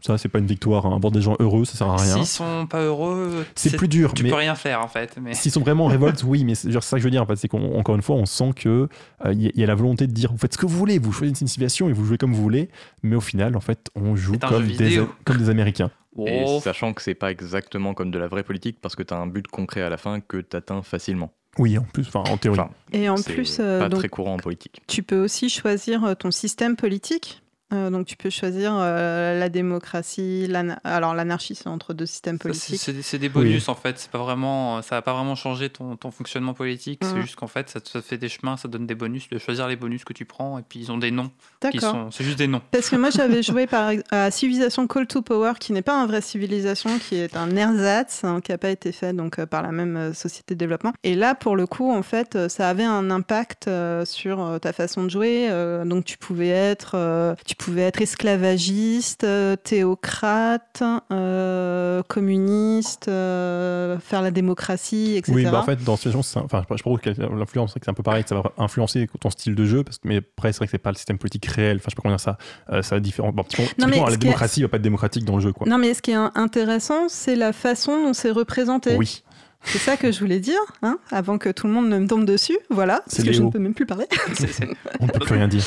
ça 0.00 0.18
c'est 0.18 0.28
pas 0.28 0.38
une 0.38 0.46
victoire. 0.46 0.86
hein. 0.86 0.94
Avoir 0.96 1.10
des 1.10 1.20
gens 1.20 1.36
heureux, 1.40 1.64
ça 1.64 1.76
sert 1.76 1.88
à 1.88 1.96
rien. 1.96 2.16
S'ils 2.16 2.26
sont 2.26 2.66
pas 2.66 2.80
heureux, 2.82 3.44
C'est 3.54 3.76
plus 3.76 3.88
dur, 3.88 4.12
Tu 4.14 4.22
mais 4.22 4.30
peux 4.30 4.36
rien 4.36 4.54
faire 4.54 4.80
en 4.82 4.88
fait. 4.88 5.16
Mais 5.20 5.34
S'ils 5.34 5.52
sont 5.52 5.60
vraiment 5.60 5.84
en 5.86 5.88
révolte, 5.88 6.22
oui, 6.24 6.44
mais 6.44 6.54
c'est 6.54 6.72
ça 6.80 6.96
que 6.96 6.98
je 7.00 7.04
veux 7.04 7.10
dire. 7.10 7.22
En 7.22 7.26
fait, 7.26 7.36
c'est 7.36 7.48
qu'encore 7.48 7.94
une 7.94 8.02
fois, 8.02 8.16
on 8.16 8.26
sent 8.26 8.50
que 8.56 8.88
euh, 9.24 9.32
il 9.32 9.42
y, 9.42 9.46
a- 9.46 9.50
il 9.54 9.60
y 9.60 9.64
a 9.64 9.66
la 9.66 9.74
volonté 9.74 10.06
de 10.06 10.12
dire 10.12 10.30
vous 10.32 10.38
faites 10.38 10.52
ce 10.54 10.58
que 10.58 10.66
vous 10.66 10.76
voulez, 10.76 10.98
vous 10.98 11.12
choisissez 11.12 11.42
une 11.42 11.48
civilisation 11.48 11.88
et 11.88 11.92
vous 11.92 12.04
jouez 12.04 12.18
comme 12.18 12.32
vous 12.34 12.42
voulez, 12.42 12.68
mais 13.02 13.16
au 13.16 13.20
final, 13.20 13.56
en 13.56 13.60
fait, 13.60 13.88
on 13.94 14.16
joue 14.16 14.38
comme 14.38 14.66
des, 14.66 14.72
vidéo. 14.72 15.08
comme 15.24 15.36
des 15.38 15.50
Américains. 15.50 15.90
Et 16.26 16.42
Oh, 16.46 16.60
sachant 16.62 16.92
que 16.92 17.02
c'est 17.02 17.14
pas 17.14 17.30
exactement 17.30 17.94
comme 17.94 18.10
de 18.10 18.18
la 18.18 18.26
vraie 18.26 18.42
politique 18.42 18.78
parce 18.82 18.96
que 18.96 19.02
tu 19.04 19.14
as 19.14 19.16
un 19.16 19.26
but 19.28 19.46
concret 19.46 19.82
à 19.82 19.88
la 19.90 19.96
fin 19.96 20.20
que 20.20 20.38
tu 20.38 20.56
atteins 20.56 20.82
facilement. 20.82 21.32
Oui, 21.58 21.78
en 21.78 21.82
plus, 21.82 22.06
enfin, 22.08 22.24
en 22.30 22.36
théorie. 22.36 22.58
Enfin, 22.60 22.70
Et 22.92 23.08
en 23.08 23.14
plus, 23.20 23.58
euh, 23.60 23.80
pas 23.80 23.88
donc, 23.88 24.00
très 24.00 24.08
courant 24.08 24.34
en 24.34 24.38
politique. 24.38 24.82
tu 24.86 25.02
peux 25.02 25.22
aussi 25.22 25.48
choisir 25.48 26.04
euh, 26.04 26.14
ton 26.14 26.30
système 26.30 26.74
politique. 26.76 27.42
Euh, 27.72 27.90
donc 27.90 28.06
tu 28.06 28.16
peux 28.16 28.30
choisir 28.30 28.72
euh, 28.76 29.38
la 29.38 29.48
démocratie, 29.48 30.48
alors 30.84 31.14
l'anarchie 31.14 31.54
c'est 31.54 31.68
entre 31.68 31.94
deux 31.94 32.06
systèmes 32.06 32.38
politiques. 32.38 32.80
c'est 33.02 33.18
des- 33.18 33.28
bonus 33.28 33.68
en 33.68 33.74
fait. 33.74 33.98
C'est 33.98 34.10
pas 34.10 34.18
vraiment, 34.18 34.82
ça 34.82 34.96
va 34.96 35.02
pas 35.02 35.12
vraiment 35.12 35.34
changer 35.36 35.70
ton, 35.70 35.96
ton 35.96 36.10
fonctionnement 36.10 36.52
politique. 36.54 37.00
C'est 37.02 37.14
Mhm. 37.14 37.22
juste 37.22 37.36
qu'en 37.36 37.46
fait, 37.46 37.68
ça 37.70 37.80
te 37.80 38.00
fait 38.00 38.18
des 38.18 38.28
chemins, 38.28 38.56
ça 38.56 38.66
donne 38.68 38.86
des 38.86 38.94
bonus. 38.94 39.28
De 39.28 39.38
choisir 39.38 39.68
les 39.68 39.76
bonus 39.76 40.04
que 40.04 40.12
tu 40.12 40.24
prends 40.24 40.58
et 40.58 40.62
puis 40.62 40.80
ils 40.80 40.90
ont 40.90 40.98
des 40.98 41.10
noms 41.12 41.30
qui 41.60 41.78
D'accord. 41.78 41.90
sont, 41.90 42.10
c'est 42.10 42.24
juste 42.24 42.38
des 42.38 42.46
noms. 42.48 42.60
Parce 42.72 42.90
que 42.90 42.96
moi 42.96 43.10
j'avais 43.10 43.42
joué 43.42 43.66
par, 43.66 43.92
à 44.10 44.30
Civilisation 44.30 44.86
Call 44.88 45.06
to 45.06 45.22
Power 45.22 45.52
qui 45.60 45.72
n'est 45.72 45.82
pas 45.82 45.96
un 46.00 46.06
vrai 46.06 46.20
civilisation, 46.20 46.98
qui 46.98 47.16
est 47.16 47.36
un 47.36 47.54
ersatz 47.56 48.24
hein, 48.24 48.40
qui 48.42 48.50
n'a 48.50 48.58
pas 48.58 48.70
été 48.70 48.90
fait 48.92 49.12
donc 49.12 49.38
euh, 49.38 49.46
par 49.46 49.62
la 49.62 49.70
même 49.72 49.96
euh, 49.96 50.12
société 50.12 50.54
de 50.54 50.58
développement. 50.58 50.92
Et 51.04 51.14
là 51.14 51.34
pour 51.34 51.54
le 51.56 51.66
coup 51.66 51.90
en 51.92 52.02
fait 52.02 52.34
euh, 52.36 52.48
ça 52.48 52.68
avait 52.68 52.84
un 52.84 53.10
impact 53.10 53.68
euh, 53.68 54.04
sur 54.04 54.40
euh, 54.44 54.58
ta 54.58 54.72
façon 54.72 55.04
de 55.04 55.08
jouer. 55.10 55.48
euh, 55.50 55.84
donc 55.84 56.04
tu 56.04 56.16
pouvais 56.18 56.48
être, 56.48 56.92
euh, 56.94 57.34
tu 57.46 57.54
pouvais 57.64 57.82
être 57.82 58.00
esclavagiste, 58.00 59.24
euh, 59.24 59.56
théocrate, 59.56 60.82
euh, 61.12 62.02
communiste, 62.08 63.08
euh, 63.08 63.98
faire 63.98 64.22
la 64.22 64.30
démocratie, 64.30 65.14
etc. 65.16 65.32
Oui, 65.34 65.44
bah 65.44 65.60
en 65.60 65.62
fait, 65.64 65.82
dans 65.84 65.96
cette 65.96 66.12
situation, 66.12 66.42
enfin, 66.44 66.62
je 66.62 66.82
pas 66.82 66.98
que 66.98 67.10
l'influence, 67.34 67.74
c'est 67.74 67.88
un 67.88 67.94
peu 67.94 68.02
pareil, 68.02 68.22
que 68.22 68.28
ça 68.30 68.36
va 68.36 68.52
influencer 68.58 69.08
ton 69.20 69.30
style 69.30 69.54
de 69.54 69.64
jeu, 69.64 69.84
parce 69.84 69.98
que, 69.98 70.08
mais 70.08 70.16
après, 70.18 70.52
c'est 70.52 70.58
vrai 70.58 70.66
que 70.66 70.70
c'est 70.72 70.78
pas 70.78 70.90
le 70.90 70.96
système 70.96 71.18
politique 71.18 71.46
réel, 71.46 71.76
enfin, 71.76 71.86
je 71.86 71.90
sais 71.90 71.96
pas 71.96 72.02
comment 72.02 72.14
dire 72.14 72.20
ça, 72.20 72.38
euh, 72.72 72.82
ça 72.82 72.96
va 72.96 73.00
différent. 73.00 73.30
Bon, 73.32 73.44
Non, 73.78 73.86
mais 73.88 73.98
la 74.00 74.06
qui 74.06 74.12
est- 74.14 74.16
démocratie 74.18 74.62
va 74.62 74.68
pas 74.68 74.76
être 74.76 74.82
démocratique 74.82 75.24
dans 75.24 75.36
le 75.36 75.42
jeu, 75.42 75.52
quoi. 75.52 75.66
Non 75.68 75.78
mais 75.78 75.94
ce 75.94 76.02
qui 76.02 76.10
est 76.12 76.14
in- 76.14 76.32
intéressant 76.34 77.08
c'est 77.08 77.36
la 77.36 77.52
façon 77.52 78.02
dont 78.04 78.12
c'est 78.12 78.30
représenté. 78.30 78.96
Oui, 78.96 79.22
C'est 79.64 79.78
ça 79.78 79.96
que 79.96 80.10
je 80.10 80.18
voulais 80.20 80.40
dire, 80.40 80.58
hein, 80.82 80.98
avant 81.10 81.36
que 81.38 81.48
tout 81.50 81.66
le 81.66 81.72
monde 81.72 81.88
ne 81.88 81.98
me 81.98 82.06
tombe 82.08 82.24
dessus. 82.24 82.58
Voilà, 82.70 83.02
C'est 83.06 83.16
parce 83.18 83.28
que 83.28 83.32
je 83.34 83.42
ne 83.42 83.50
peux 83.50 83.58
même 83.58 83.74
plus 83.74 83.86
parler. 83.86 84.06
On 85.00 85.06
ne 85.06 85.10
peut 85.12 85.20
plus 85.20 85.34
rien 85.36 85.48
dire. 85.48 85.62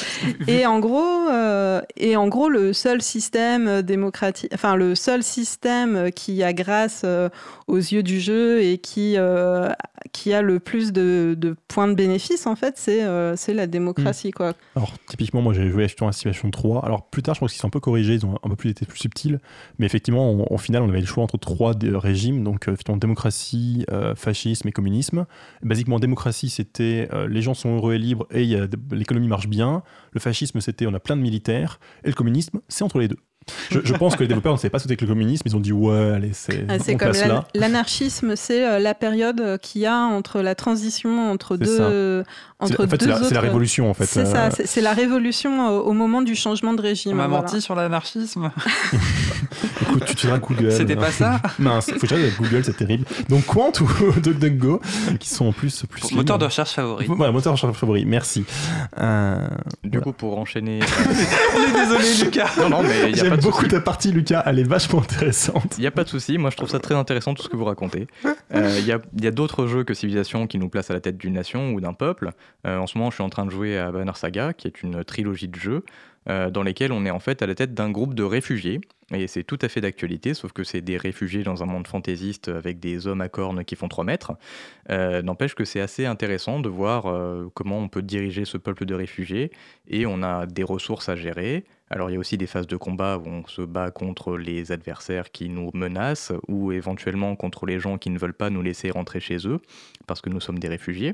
Et 0.48 0.66
en 0.66 0.80
gros, 0.80 1.30
euh, 1.30 1.80
et 1.96 2.16
en 2.18 2.28
gros, 2.28 2.50
le 2.50 2.74
seul 2.74 3.02
système 3.02 3.82
démocratique, 3.82 4.52
enfin 4.54 4.76
le 4.76 4.96
seul 4.96 5.24
système 5.24 6.12
qui 6.12 6.44
a 6.44 6.54
grâce 6.54 7.02
euh, 7.06 7.30
aux 7.68 7.78
yeux 7.78 8.04
du 8.04 8.20
jeu 8.20 8.62
et 8.62 8.78
qui 8.80 9.14
euh, 9.18 9.70
qui 10.12 10.34
a 10.34 10.42
le 10.42 10.60
plus 10.60 10.92
de, 10.92 11.36
de 11.38 11.56
points 11.68 11.88
de 11.88 11.94
bénéfice, 11.94 12.46
en 12.46 12.56
fait, 12.56 12.74
c'est 12.78 13.04
euh, 13.04 13.36
c'est 13.36 13.54
la 13.54 13.68
démocratie, 13.68 14.32
quoi. 14.32 14.54
Alors, 14.76 14.92
typiquement, 15.08 15.42
moi, 15.42 15.54
j'ai 15.54 15.70
joué 15.70 15.86
à 15.86 15.88
Civilization 15.88 16.52
3. 16.52 16.84
Alors, 16.86 17.04
plus 17.10 17.24
tard, 17.24 17.36
je 17.36 17.40
pense 17.40 17.52
qu'ils 17.54 17.62
sont 17.62 17.68
un 17.68 17.72
peu 17.72 17.80
corrigés, 17.80 18.16
ils 18.16 18.26
ont 18.26 18.38
un 18.44 18.50
peu 18.50 18.56
plus 18.56 18.70
été 18.72 18.86
plus 18.86 19.00
subtils. 19.00 19.40
Mais 19.80 19.86
effectivement, 19.86 20.30
on- 20.30 20.48
au 20.54 20.58
final, 20.58 20.82
on 20.84 20.90
avait 20.90 21.00
le 21.00 21.06
choix 21.06 21.24
entre 21.24 21.38
trois 21.38 21.74
régimes. 21.82 22.44
Donc, 22.44 22.68
euh, 22.68 22.74
effectivement, 22.74 22.98
démocratie, 22.98 23.83
euh, 23.92 24.16
fascisme 24.16 24.68
et 24.68 24.72
communisme. 24.72 25.26
Basiquement, 25.62 26.00
démocratie, 26.00 26.50
c'était 26.50 27.08
euh, 27.14 27.28
les 27.28 27.42
gens 27.42 27.54
sont 27.54 27.76
heureux 27.76 27.94
et 27.94 28.00
libres 28.00 28.28
et 28.32 28.56
l'économie 28.92 29.28
marche 29.28 29.48
bien. 29.48 29.84
Le 30.12 30.20
fascisme, 30.20 30.62
c'était 30.62 30.88
on 30.88 30.94
a 30.94 31.00
plein 31.00 31.16
de 31.16 31.22
militaires. 31.22 31.80
Et 32.04 32.08
le 32.08 32.14
communisme, 32.14 32.62
c'est 32.68 32.84
entre 32.84 33.00
les 33.00 33.08
deux. 33.08 33.18
Je, 33.72 33.80
je 33.84 33.94
pense 33.94 34.16
que 34.16 34.22
les 34.22 34.28
développeurs 34.28 34.54
ne 34.54 34.58
savaient 34.58 34.70
pas 34.70 34.80
ce 34.80 34.84
que 34.84 34.90
c'était 34.90 34.98
que 34.98 35.06
le 35.06 35.12
communisme. 35.14 35.44
Ils 35.46 35.56
ont 35.56 35.60
dit, 35.60 35.72
ouais, 35.72 36.12
allez, 36.16 36.32
c'est. 36.34 36.66
Ah, 36.70 36.80
c'est 36.80 36.96
on 36.96 36.98
comme 36.98 37.12
l'anarchisme, 37.56 38.36
c'est 38.36 38.66
euh, 38.66 38.80
la 38.80 38.94
période 38.94 39.40
euh, 39.42 39.58
qu'il 39.58 39.82
y 39.82 39.86
a 39.86 39.96
entre 39.98 40.42
la 40.42 40.56
transition 40.56 41.32
entre 41.32 41.58
deux, 41.58 41.78
C'est- 41.78 42.24
entre 42.60 42.86
En 42.86 42.88
fait, 42.88 43.02
c'est 43.02 43.06
deux 43.06 43.08
la, 43.08 43.16
c'est 43.18 43.22
la 43.22 43.28
autres- 43.28 43.40
révolution, 43.42 43.90
en 43.90 43.94
fait. 43.94 44.06
C'est 44.06 44.22
Euh, 44.22 44.26
ça, 44.26 44.50
c'est 44.66 44.82
la 44.82 44.94
révolution 44.94 45.68
euh, 45.68 45.80
au 45.80 45.94
moment 45.94 46.22
du 46.22 46.36
changement 46.36 46.74
de 46.74 46.80
On 46.80 46.84
régime. 46.84 47.16
m'a 47.18 47.28
voilà. 47.28 47.44
menti 47.44 47.62
sur 47.62 47.76
l'anarchisme. 47.76 48.52
Écoute, 49.82 50.06
tu 50.06 50.16
diras 50.16 50.40
Google. 50.40 50.72
C'était 50.72 50.96
pas 50.96 51.12
ça 51.12 51.42
Mince, 51.60 51.92
faut 51.92 52.08
que 52.08 52.14
avec 52.14 52.38
Google, 52.38 52.64
c'est 52.64 52.76
terrible. 52.78 53.06
Donc 53.30 53.46
Quant 53.46 53.72
ou 53.82 54.12
DuckDuckGo, 54.20 54.82
qui 55.20 55.30
sont 55.30 55.46
en 55.48 55.52
plus 55.52 55.84
plus 55.90 56.02
slim. 56.02 56.18
Moteur 56.18 56.38
de 56.40 56.46
recherche 56.46 56.72
favori. 56.72 57.06
Voilà, 57.08 57.32
moteur 57.32 57.54
de 57.54 57.58
recherche 57.58 57.78
favori, 57.78 58.06
merci. 58.06 58.46
Euh, 59.00 59.38
Du 59.84 59.90
Voilà. 59.98 60.04
coup, 60.04 60.14
pour 60.14 60.38
enchaîner. 60.38 60.80
On 61.56 61.62
est 61.62 61.82
désolé, 61.86 62.24
Lucas. 62.26 62.50
non, 62.58 62.70
non, 62.70 62.84
mais 62.84 63.10
il 63.12 63.16
n'y 63.16 63.20
a, 63.22 63.33
de 63.38 63.42
beaucoup 63.42 63.68
ta 63.68 63.80
partie, 63.82 64.12
Lucas, 64.12 64.44
elle 64.46 64.60
est 64.60 64.64
vachement 64.68 65.02
intéressante. 65.02 65.76
Il 65.78 65.82
n'y 65.82 65.88
a 65.88 65.92
pas 65.92 66.04
de 66.04 66.10
souci, 66.10 66.38
moi 66.38 66.50
je 66.50 66.58
trouve 66.58 66.70
ça 66.70 66.80
très 66.80 66.96
intéressant 66.96 67.34
tout 67.34 67.44
ce 67.44 67.50
que 67.50 67.56
vous 67.56 67.66
racontez. 67.66 68.08
Euh, 68.54 68.78
Il 68.78 68.86
y 68.86 68.92
a, 68.92 69.00
il 69.18 69.24
y 69.24 69.28
a 69.28 69.32
d'autres 69.32 69.66
jeux 69.66 69.84
que 69.84 69.96
Civilization 69.96 70.46
qui 70.46 70.60
nous 70.60 70.70
placent 70.70 70.92
à 70.92 70.94
la 70.94 71.00
tête 71.00 71.18
d'une 71.18 71.34
nation 71.34 71.72
ou 71.74 71.82
d'un 71.82 71.94
peuple. 71.94 72.32
Euh, 72.68 72.78
en 72.78 72.86
ce 72.86 72.98
moment, 72.98 73.10
je 73.10 73.16
suis 73.16 73.24
en 73.24 73.30
train 73.30 73.46
de 73.46 73.52
jouer 73.52 73.80
à 73.80 73.92
Banner 73.92 74.12
Saga, 74.14 74.54
qui 74.54 74.68
est 74.68 74.84
une 74.84 75.04
trilogie 75.04 75.48
de 75.48 75.56
jeux 75.56 75.84
euh, 76.30 76.50
dans 76.50 76.64
lesquels 76.64 76.94
on 76.94 77.06
est 77.06 77.10
en 77.12 77.20
fait 77.20 77.42
à 77.42 77.48
la 77.48 77.56
tête 77.56 77.74
d'un 77.74 77.90
groupe 77.92 78.14
de 78.14 78.24
réfugiés. 78.24 78.80
Et 79.14 79.28
c'est 79.28 79.44
tout 79.44 79.60
à 79.62 79.68
fait 79.68 79.82
d'actualité, 79.82 80.34
sauf 80.34 80.54
que 80.54 80.64
c'est 80.64 80.82
des 80.82 80.98
réfugiés 80.98 81.44
dans 81.44 81.62
un 81.64 81.66
monde 81.66 81.86
fantaisiste 81.86 82.48
avec 82.48 82.80
des 82.80 83.08
hommes 83.08 83.22
à 83.22 83.28
cornes 83.30 83.66
qui 83.66 83.76
font 83.76 83.90
3 83.90 84.06
mètres. 84.06 84.32
Euh, 84.90 85.22
N'empêche 85.22 85.54
que 85.54 85.66
c'est 85.66 85.82
assez 85.82 86.06
intéressant 86.06 86.60
de 86.60 86.70
voir 86.70 87.08
euh, 87.08 87.50
comment 87.54 87.78
on 87.80 87.90
peut 87.90 88.02
diriger 88.02 88.46
ce 88.46 88.58
peuple 88.58 88.86
de 88.86 88.96
réfugiés. 88.96 89.52
Et 89.88 90.06
on 90.06 90.24
a 90.24 90.46
des 90.46 90.64
ressources 90.64 91.10
à 91.10 91.16
gérer. 91.16 91.66
Alors 91.94 92.10
il 92.10 92.14
y 92.14 92.16
a 92.16 92.20
aussi 92.20 92.40
des 92.40 92.48
phases 92.48 92.66
de 92.66 92.76
combat 92.76 93.20
où 93.20 93.28
on 93.28 93.46
se 93.46 93.62
bat 93.62 93.92
contre 93.92 94.36
les 94.36 94.72
adversaires 94.72 95.30
qui 95.32 95.48
nous 95.48 95.70
menacent 95.76 96.34
ou 96.48 96.72
éventuellement 96.72 97.36
contre 97.36 97.68
les 97.68 97.80
gens 97.80 98.00
qui 98.00 98.10
ne 98.10 98.18
veulent 98.18 98.34
pas 98.34 98.50
nous 98.50 98.64
laisser 98.64 98.90
rentrer 98.90 99.20
chez 99.20 99.48
eux 99.48 99.60
parce 100.08 100.20
que 100.20 100.32
nous 100.32 100.40
sommes 100.40 100.58
des 100.58 100.68
réfugiés. 100.68 101.14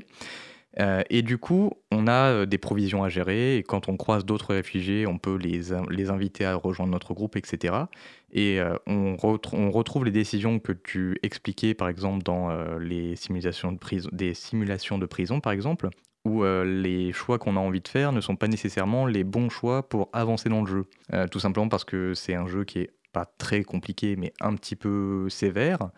Euh, 0.78 1.02
et 1.10 1.20
du 1.20 1.36
coup, 1.36 1.72
on 1.90 2.06
a 2.06 2.30
euh, 2.30 2.46
des 2.46 2.56
provisions 2.56 3.04
à 3.04 3.10
gérer 3.10 3.58
et 3.58 3.62
quand 3.62 3.90
on 3.90 3.98
croise 3.98 4.24
d'autres 4.24 4.54
réfugiés, 4.54 5.06
on 5.06 5.18
peut 5.18 5.36
les, 5.36 5.72
in- 5.74 5.84
les 5.90 6.08
inviter 6.08 6.46
à 6.46 6.54
rejoindre 6.54 6.92
notre 6.92 7.12
groupe, 7.12 7.36
etc. 7.36 7.74
Et 8.32 8.58
euh, 8.60 8.76
on, 8.86 9.16
retr- 9.16 9.54
on 9.56 9.70
retrouve 9.72 10.06
les 10.06 10.12
décisions 10.12 10.60
que 10.60 10.72
tu 10.72 11.18
expliquais, 11.24 11.74
par 11.74 11.88
exemple, 11.88 12.22
dans 12.22 12.56
les 12.78 13.16
simulations 13.16 13.72
de 13.72 13.78
prison, 13.78 14.08
des 14.12 14.32
simulations 14.32 14.96
de 14.96 15.06
prison, 15.06 15.40
par 15.40 15.52
exemple, 15.52 15.90
où 16.24 16.44
les 16.44 17.12
choix 17.12 17.38
qu'on 17.38 17.56
a 17.56 17.60
envie 17.60 17.80
de 17.80 17.88
faire 17.88 18.12
ne 18.12 18.20
sont 18.20 18.36
pas 18.36 18.46
nécessairement 18.46 19.06
les 19.06 19.24
bons 19.24 19.48
choix 19.48 19.88
pour 19.88 20.10
avancer 20.12 20.48
dans 20.48 20.62
le 20.62 20.66
jeu. 20.66 20.86
tout 21.30 21.40
simplement 21.40 21.68
parce 21.68 21.84
que 21.84 22.12
c'est 22.14 22.34
un 22.34 22.46
jeu 22.46 22.64
qui 22.64 22.80
est 22.80 22.90
pas 23.12 23.26
très 23.38 23.64
compliqué, 23.64 24.16
mais 24.16 24.32
un 24.40 24.54
petit 24.54 24.76
peu 24.76 25.28
sévère. 25.28 25.90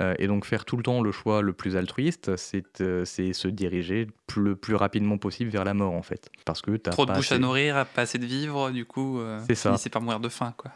Euh, 0.00 0.14
et 0.18 0.26
donc 0.26 0.44
faire 0.44 0.64
tout 0.64 0.76
le 0.76 0.82
temps 0.82 1.02
le 1.02 1.12
choix 1.12 1.40
le 1.40 1.52
plus 1.52 1.76
altruiste, 1.76 2.34
c'est 2.36 2.80
euh, 2.80 3.04
se 3.04 3.48
diriger 3.48 4.08
le 4.36 4.56
plus 4.56 4.74
rapidement 4.74 5.18
possible 5.18 5.50
vers 5.50 5.64
la 5.64 5.72
mort 5.72 5.92
en 5.92 6.02
fait. 6.02 6.30
Parce 6.44 6.62
que 6.62 6.72
as 6.86 6.90
Trop 6.90 7.06
de 7.06 7.12
bouche 7.12 7.30
à 7.30 7.38
nourrir, 7.38 7.86
pas 7.86 8.02
assez 8.02 8.18
de 8.18 8.26
vivre, 8.26 8.70
du 8.70 8.86
coup, 8.86 9.20
euh, 9.20 9.40
c'est 9.46 9.54
ça. 9.54 9.76
C'est 9.76 9.90
pas 9.90 10.00
mourir 10.00 10.18
de 10.18 10.28
faim 10.28 10.52
quoi. 10.56 10.72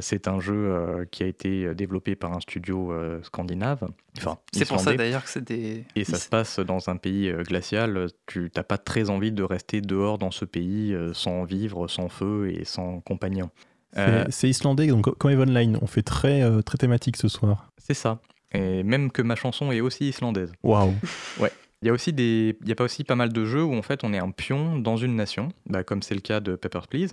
C'est 0.00 0.28
un 0.28 0.40
jeu 0.40 1.06
qui 1.10 1.22
a 1.22 1.26
été 1.26 1.74
développé 1.74 2.14
par 2.14 2.32
un 2.36 2.40
studio 2.40 2.92
scandinave. 3.22 3.88
Enfin, 4.18 4.38
c'est 4.52 4.68
pour 4.68 4.80
ça 4.80 4.94
d'ailleurs 4.94 5.24
que 5.24 5.30
c'est 5.30 5.44
des. 5.44 5.84
Et 5.96 6.04
ça 6.04 6.16
se 6.16 6.28
passe 6.28 6.60
dans 6.60 6.88
un 6.88 6.96
pays 6.96 7.32
glacial. 7.46 8.08
Tu 8.26 8.50
n'as 8.56 8.62
pas 8.62 8.78
très 8.78 9.10
envie 9.10 9.32
de 9.32 9.42
rester 9.42 9.80
dehors 9.80 10.18
dans 10.18 10.30
ce 10.30 10.44
pays 10.44 10.96
sans 11.12 11.44
vivre, 11.44 11.88
sans 11.88 12.08
feu 12.08 12.52
et 12.52 12.64
sans 12.64 13.00
compagnon. 13.00 13.50
C'est 14.30 14.48
islandais, 14.48 14.86
donc 14.86 15.16
comme 15.18 15.44
Line, 15.44 15.78
on 15.80 15.86
fait 15.86 16.02
très, 16.02 16.42
très 16.62 16.78
thématique 16.78 17.16
ce 17.16 17.28
soir. 17.28 17.70
C'est 17.78 17.94
ça. 17.94 18.20
Et 18.52 18.84
même 18.84 19.10
que 19.10 19.22
ma 19.22 19.34
chanson 19.34 19.72
est 19.72 19.80
aussi 19.80 20.08
islandaise. 20.08 20.52
Waouh 20.62 20.94
Ouais. 21.40 21.50
Il 21.84 21.88
y 21.88 21.90
a 21.90 21.92
aussi 21.92 22.14
des, 22.14 22.56
il 22.62 22.68
y 22.70 22.72
a 22.72 22.74
pas 22.74 22.84
aussi 22.84 23.04
pas 23.04 23.14
mal 23.14 23.30
de 23.30 23.44
jeux 23.44 23.62
où 23.62 23.74
en 23.74 23.82
fait 23.82 24.04
on 24.04 24.14
est 24.14 24.18
un 24.18 24.30
pion 24.30 24.78
dans 24.78 24.96
une 24.96 25.16
nation, 25.16 25.50
bah, 25.66 25.84
comme 25.84 26.00
c'est 26.00 26.14
le 26.14 26.22
cas 26.22 26.40
de 26.40 26.56
Papers 26.56 26.88
Please. 26.88 27.10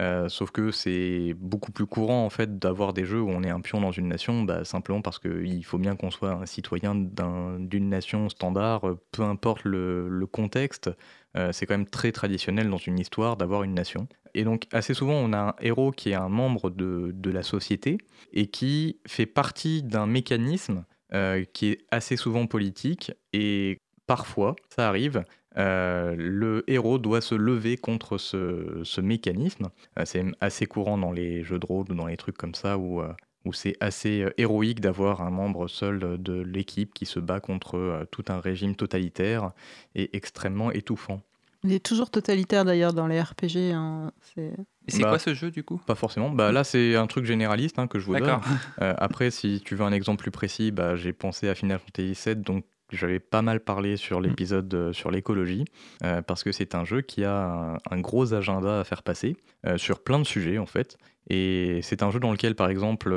Euh, 0.00 0.30
sauf 0.30 0.50
que 0.50 0.70
c'est 0.70 1.34
beaucoup 1.38 1.72
plus 1.72 1.84
courant 1.84 2.24
en 2.24 2.30
fait 2.30 2.58
d'avoir 2.58 2.94
des 2.94 3.04
jeux 3.04 3.20
où 3.20 3.28
on 3.28 3.42
est 3.42 3.50
un 3.50 3.60
pion 3.60 3.82
dans 3.82 3.92
une 3.92 4.08
nation, 4.08 4.42
bah, 4.42 4.64
simplement 4.64 5.02
parce 5.02 5.18
qu'il 5.18 5.62
faut 5.66 5.76
bien 5.76 5.94
qu'on 5.94 6.10
soit 6.10 6.30
un 6.32 6.46
citoyen 6.46 6.94
d'une 6.94 7.90
nation 7.90 8.30
standard, 8.30 8.96
peu 9.12 9.24
importe 9.24 9.64
le, 9.64 10.08
le 10.08 10.26
contexte. 10.26 10.88
Euh, 11.36 11.52
c'est 11.52 11.66
quand 11.66 11.76
même 11.76 11.86
très 11.86 12.10
traditionnel 12.10 12.70
dans 12.70 12.78
une 12.78 12.98
histoire 12.98 13.36
d'avoir 13.36 13.62
une 13.62 13.74
nation. 13.74 14.08
Et 14.32 14.44
donc 14.44 14.68
assez 14.72 14.94
souvent 14.94 15.16
on 15.16 15.34
a 15.34 15.38
un 15.38 15.54
héros 15.60 15.90
qui 15.90 16.12
est 16.12 16.14
un 16.14 16.30
membre 16.30 16.70
de, 16.70 17.10
de 17.12 17.30
la 17.30 17.42
société 17.42 17.98
et 18.32 18.46
qui 18.46 19.00
fait 19.06 19.26
partie 19.26 19.82
d'un 19.82 20.06
mécanisme 20.06 20.86
euh, 21.12 21.44
qui 21.52 21.68
est 21.68 21.78
assez 21.90 22.16
souvent 22.16 22.46
politique 22.46 23.12
et 23.34 23.78
parfois, 24.06 24.56
ça 24.74 24.88
arrive, 24.88 25.24
euh, 25.56 26.14
le 26.16 26.64
héros 26.66 26.98
doit 26.98 27.20
se 27.20 27.34
lever 27.34 27.76
contre 27.76 28.18
ce, 28.18 29.00
mécanisme. 29.00 29.70
Euh, 29.98 30.02
c'est 30.04 30.24
assez 30.40 30.66
courant 30.66 30.98
dans 30.98 31.12
les 31.12 31.44
jeux 31.44 31.58
de 31.58 31.66
rôle 31.66 31.86
ou 31.90 31.94
dans 31.94 32.06
les 32.06 32.16
trucs 32.16 32.36
comme 32.36 32.54
ça 32.54 32.78
où, 32.78 33.02
où 33.44 33.52
c'est 33.52 33.76
assez 33.80 34.26
héroïque 34.36 34.80
d'avoir 34.80 35.22
un 35.22 35.30
membre 35.30 35.68
seul 35.68 36.20
de 36.20 36.40
l'équipe 36.40 36.92
qui 36.92 37.06
se 37.06 37.20
bat 37.20 37.40
contre 37.40 38.06
tout 38.10 38.24
un 38.28 38.40
régime 38.40 38.74
totalitaire 38.74 39.52
et 39.94 40.16
extrêmement 40.16 40.70
étouffant. 40.70 41.20
Il 41.64 41.72
est 41.72 41.84
toujours 41.84 42.10
totalitaire 42.10 42.66
d'ailleurs 42.66 42.92
dans 42.92 43.06
les 43.06 43.20
RPG. 43.20 43.72
Hein. 43.72 44.12
Et 44.36 44.50
c'est 44.88 45.00
bah, 45.00 45.08
quoi 45.08 45.18
ce 45.18 45.32
jeu 45.32 45.50
du 45.50 45.64
coup? 45.64 45.80
Pas 45.86 45.94
forcément. 45.94 46.28
Bah, 46.28 46.52
là, 46.52 46.62
c'est 46.62 46.94
un 46.94 47.06
truc 47.06 47.24
généraliste 47.24 47.78
hein, 47.78 47.86
que 47.86 47.98
je 47.98 48.04
vous 48.04 48.14
donne. 48.14 48.38
Euh, 48.82 48.92
après, 48.98 49.30
si 49.30 49.62
tu 49.64 49.74
veux 49.74 49.84
un 49.84 49.92
exemple 49.92 50.20
plus 50.20 50.30
précis, 50.30 50.72
bah, 50.72 50.94
j'ai 50.94 51.14
pensé 51.14 51.48
à 51.48 51.54
Final 51.54 51.78
Fantasy 51.78 52.18
VII, 52.26 52.36
donc 52.36 52.64
j'avais 52.90 53.20
pas 53.20 53.42
mal 53.42 53.60
parlé 53.60 53.96
sur 53.96 54.20
mm. 54.20 54.24
l'épisode 54.24 54.74
euh, 54.74 54.92
sur 54.92 55.10
l'écologie, 55.10 55.64
euh, 56.02 56.22
parce 56.22 56.44
que 56.44 56.52
c'est 56.52 56.74
un 56.74 56.84
jeu 56.84 57.00
qui 57.00 57.24
a 57.24 57.78
un, 57.90 58.00
gros 58.00 58.34
agenda 58.34 58.80
à 58.80 58.84
faire 58.84 59.02
passer 59.02 59.36
sur 59.76 60.02
plein 60.02 60.18
de 60.18 60.24
sujets 60.24 60.58
en 60.58 60.66
fait. 60.66 60.98
Et 61.30 61.80
c'est 61.82 62.02
un 62.02 62.10
jeu 62.10 62.20
dans 62.20 62.30
lequel, 62.30 62.54
par 62.54 62.68
exemple, 62.68 63.10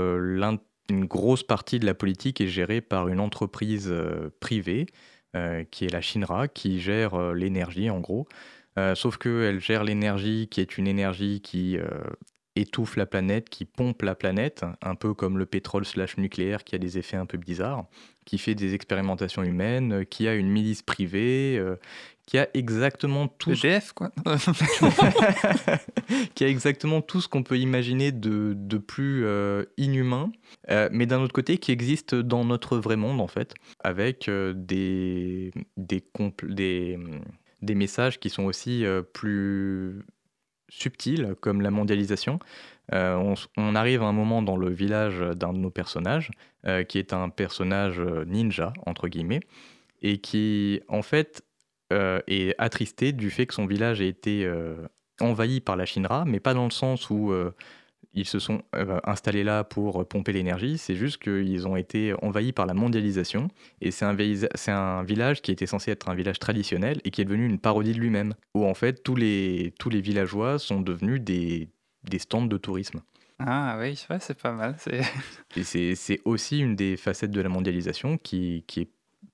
une 0.90 1.06
grosse 1.06 1.44
partie 1.44 1.78
de 1.78 1.86
la 1.86 1.94
politique 1.94 2.40
est 2.40 2.48
gérée 2.48 2.80
par 2.80 3.10
une 3.10 3.20
entreprise 3.20 3.94
privée 4.40 4.88
euh, 5.38 5.66
qui 5.70 5.86
est 5.86 5.92
la 5.92 6.02
Shinra, 6.02 6.48
qui 6.48 6.80
gère 6.80 7.16
euh, 7.16 7.34
l'énergie 7.34 7.90
en 7.90 8.00
gros. 8.00 8.28
Euh, 8.80 8.96
sauf 8.96 9.18
qu'elle 9.18 9.60
gère 9.60 9.84
l'énergie 9.84 10.48
qui 10.50 10.62
est 10.62 10.78
une 10.78 10.88
énergie 10.88 11.42
qui 11.42 11.78
étouffe 12.62 12.96
la 12.96 13.06
planète, 13.06 13.50
qui 13.50 13.66
pompe 13.66 14.02
la 14.02 14.16
planète, 14.16 14.66
un 14.82 14.96
peu 14.96 15.14
comme 15.14 15.38
le 15.38 15.46
pétrole 15.46 15.86
slash 15.86 16.18
nucléaire 16.18 16.64
qui 16.64 16.76
a 16.76 16.78
des 16.78 16.98
effets 16.98 17.18
un 17.18 17.26
peu 17.26 17.38
bizarres, 17.38 17.86
qui 18.26 18.38
fait 18.38 18.56
des 18.56 18.74
expérimentations 18.74 19.44
humaines, 19.44 20.06
qui 20.06 20.28
a 20.28 20.36
une 20.36 20.50
milice 20.50 20.82
privée, 20.82 21.62
qui 22.28 22.38
a 22.38 22.48
exactement 22.54 23.30
tout. 23.30 23.52
EDF, 23.52 23.94
quoi. 23.94 24.12
qui 26.36 26.44
a 26.44 26.50
exactement 26.50 27.02
tout 27.02 27.22
ce 27.22 27.30
qu'on 27.30 27.42
peut 27.42 27.58
imaginer 27.58 28.12
de, 28.12 28.54
de 28.56 28.78
plus 28.78 29.26
euh, 29.26 29.64
inhumain, 29.78 30.32
euh, 30.70 30.90
mais 30.92 31.06
d'un 31.06 31.22
autre 31.22 31.34
côté 31.34 31.58
qui 31.58 31.72
existe 31.72 32.14
dans 32.14 32.44
notre 32.44 32.78
vrai 32.78 32.98
monde, 32.98 33.22
en 33.22 33.28
fait, 33.28 33.56
avec 33.80 34.28
euh, 34.28 34.54
des, 34.54 35.52
des, 35.78 36.04
des, 36.44 37.00
des, 37.62 37.76
messages 37.76 38.20
qui 38.20 38.30
sont 38.30 38.44
aussi 38.44 38.84
plus 39.14 40.04
subtils, 40.70 41.36
comme 41.40 41.62
la 41.62 41.72
mondialisation. 41.72 42.40
On, 42.92 43.34
on, 43.58 43.76
arrive 43.76 44.02
à 44.02 44.06
un 44.06 44.14
moment 44.14 44.42
dans 44.42 44.56
le 44.56 44.70
village 44.70 45.20
d'un 45.20 45.52
de 45.52 45.58
nos 45.58 45.70
personnages, 45.70 46.32
qui 46.88 47.00
est 47.00 47.12
un 47.12 47.28
personnage 47.28 48.00
ninja, 48.00 48.72
entre 48.86 49.10
guillemets, 49.10 49.42
et 50.02 50.20
qui, 50.20 50.80
en 50.88 51.02
fait, 51.02 51.44
euh, 51.94 52.20
est 52.28 52.54
attristé 52.58 53.14
du 53.14 53.30
fait 53.30 53.46
que 53.46 53.54
son 53.54 53.66
village 53.66 54.02
ait 54.02 54.10
été 54.10 54.44
euh, 54.44 54.76
envahi 55.22 55.62
par 55.62 55.78
la 55.78 55.86
Shinra, 55.86 56.26
mais 56.26 56.42
pas 56.42 56.54
dans 56.54 56.66
le 56.66 56.72
sens 56.72 57.10
où 57.10 57.32
euh, 57.32 57.56
ils 58.18 58.26
se 58.26 58.40
sont 58.40 58.62
installés 59.04 59.44
là 59.44 59.64
pour 59.64 60.08
pomper 60.08 60.34
l'énergie, 60.34 60.78
c'est 60.78 60.96
juste 60.96 61.22
qu'ils 61.22 61.68
ont 61.68 61.76
été 61.76 62.14
envahis 62.22 62.52
par 62.52 62.66
la 62.66 62.74
mondialisation, 62.74 63.50
et 63.82 63.92
c'est 63.92 64.06
un, 64.06 64.18
un, 64.68 65.04
village 65.04 65.42
qui 65.42 65.52
était 65.52 65.68
censé 65.68 65.92
être 65.92 66.10
un 66.10 66.16
village 66.16 66.40
traditionnel 66.40 67.00
et 67.04 67.12
qui 67.12 67.22
est 67.22 67.26
devenu 67.26 67.46
une 67.46 67.60
parodie 67.60 67.94
de 67.94 68.00
lui-même, 68.00 68.34
où 68.54 68.66
en 68.66 68.74
fait 68.74 69.04
tous 69.04 69.16
les, 69.16 69.74
tous 69.80 69.90
les 69.90 70.02
villageois 70.02 70.60
sont 70.60 70.82
devenus 70.82 71.22
des, 71.22 71.70
des 72.04 72.20
stands 72.20 72.46
de 72.46 72.58
tourisme. 72.58 73.02
Ah 73.40 73.78
oui, 73.80 74.04
c'est 74.20 74.42
pas 74.42 74.52
mal. 74.52 74.76
et 75.56 75.64
c'est 75.64 76.20
aussi 76.26 76.60
une 76.60 76.76
des 76.76 76.98
facettes 76.98 77.32
de 77.32 77.42
la 77.42 77.50
mondialisation 77.50 78.18
qui, 78.18 78.64
qui 78.68 78.82
est 78.82 78.90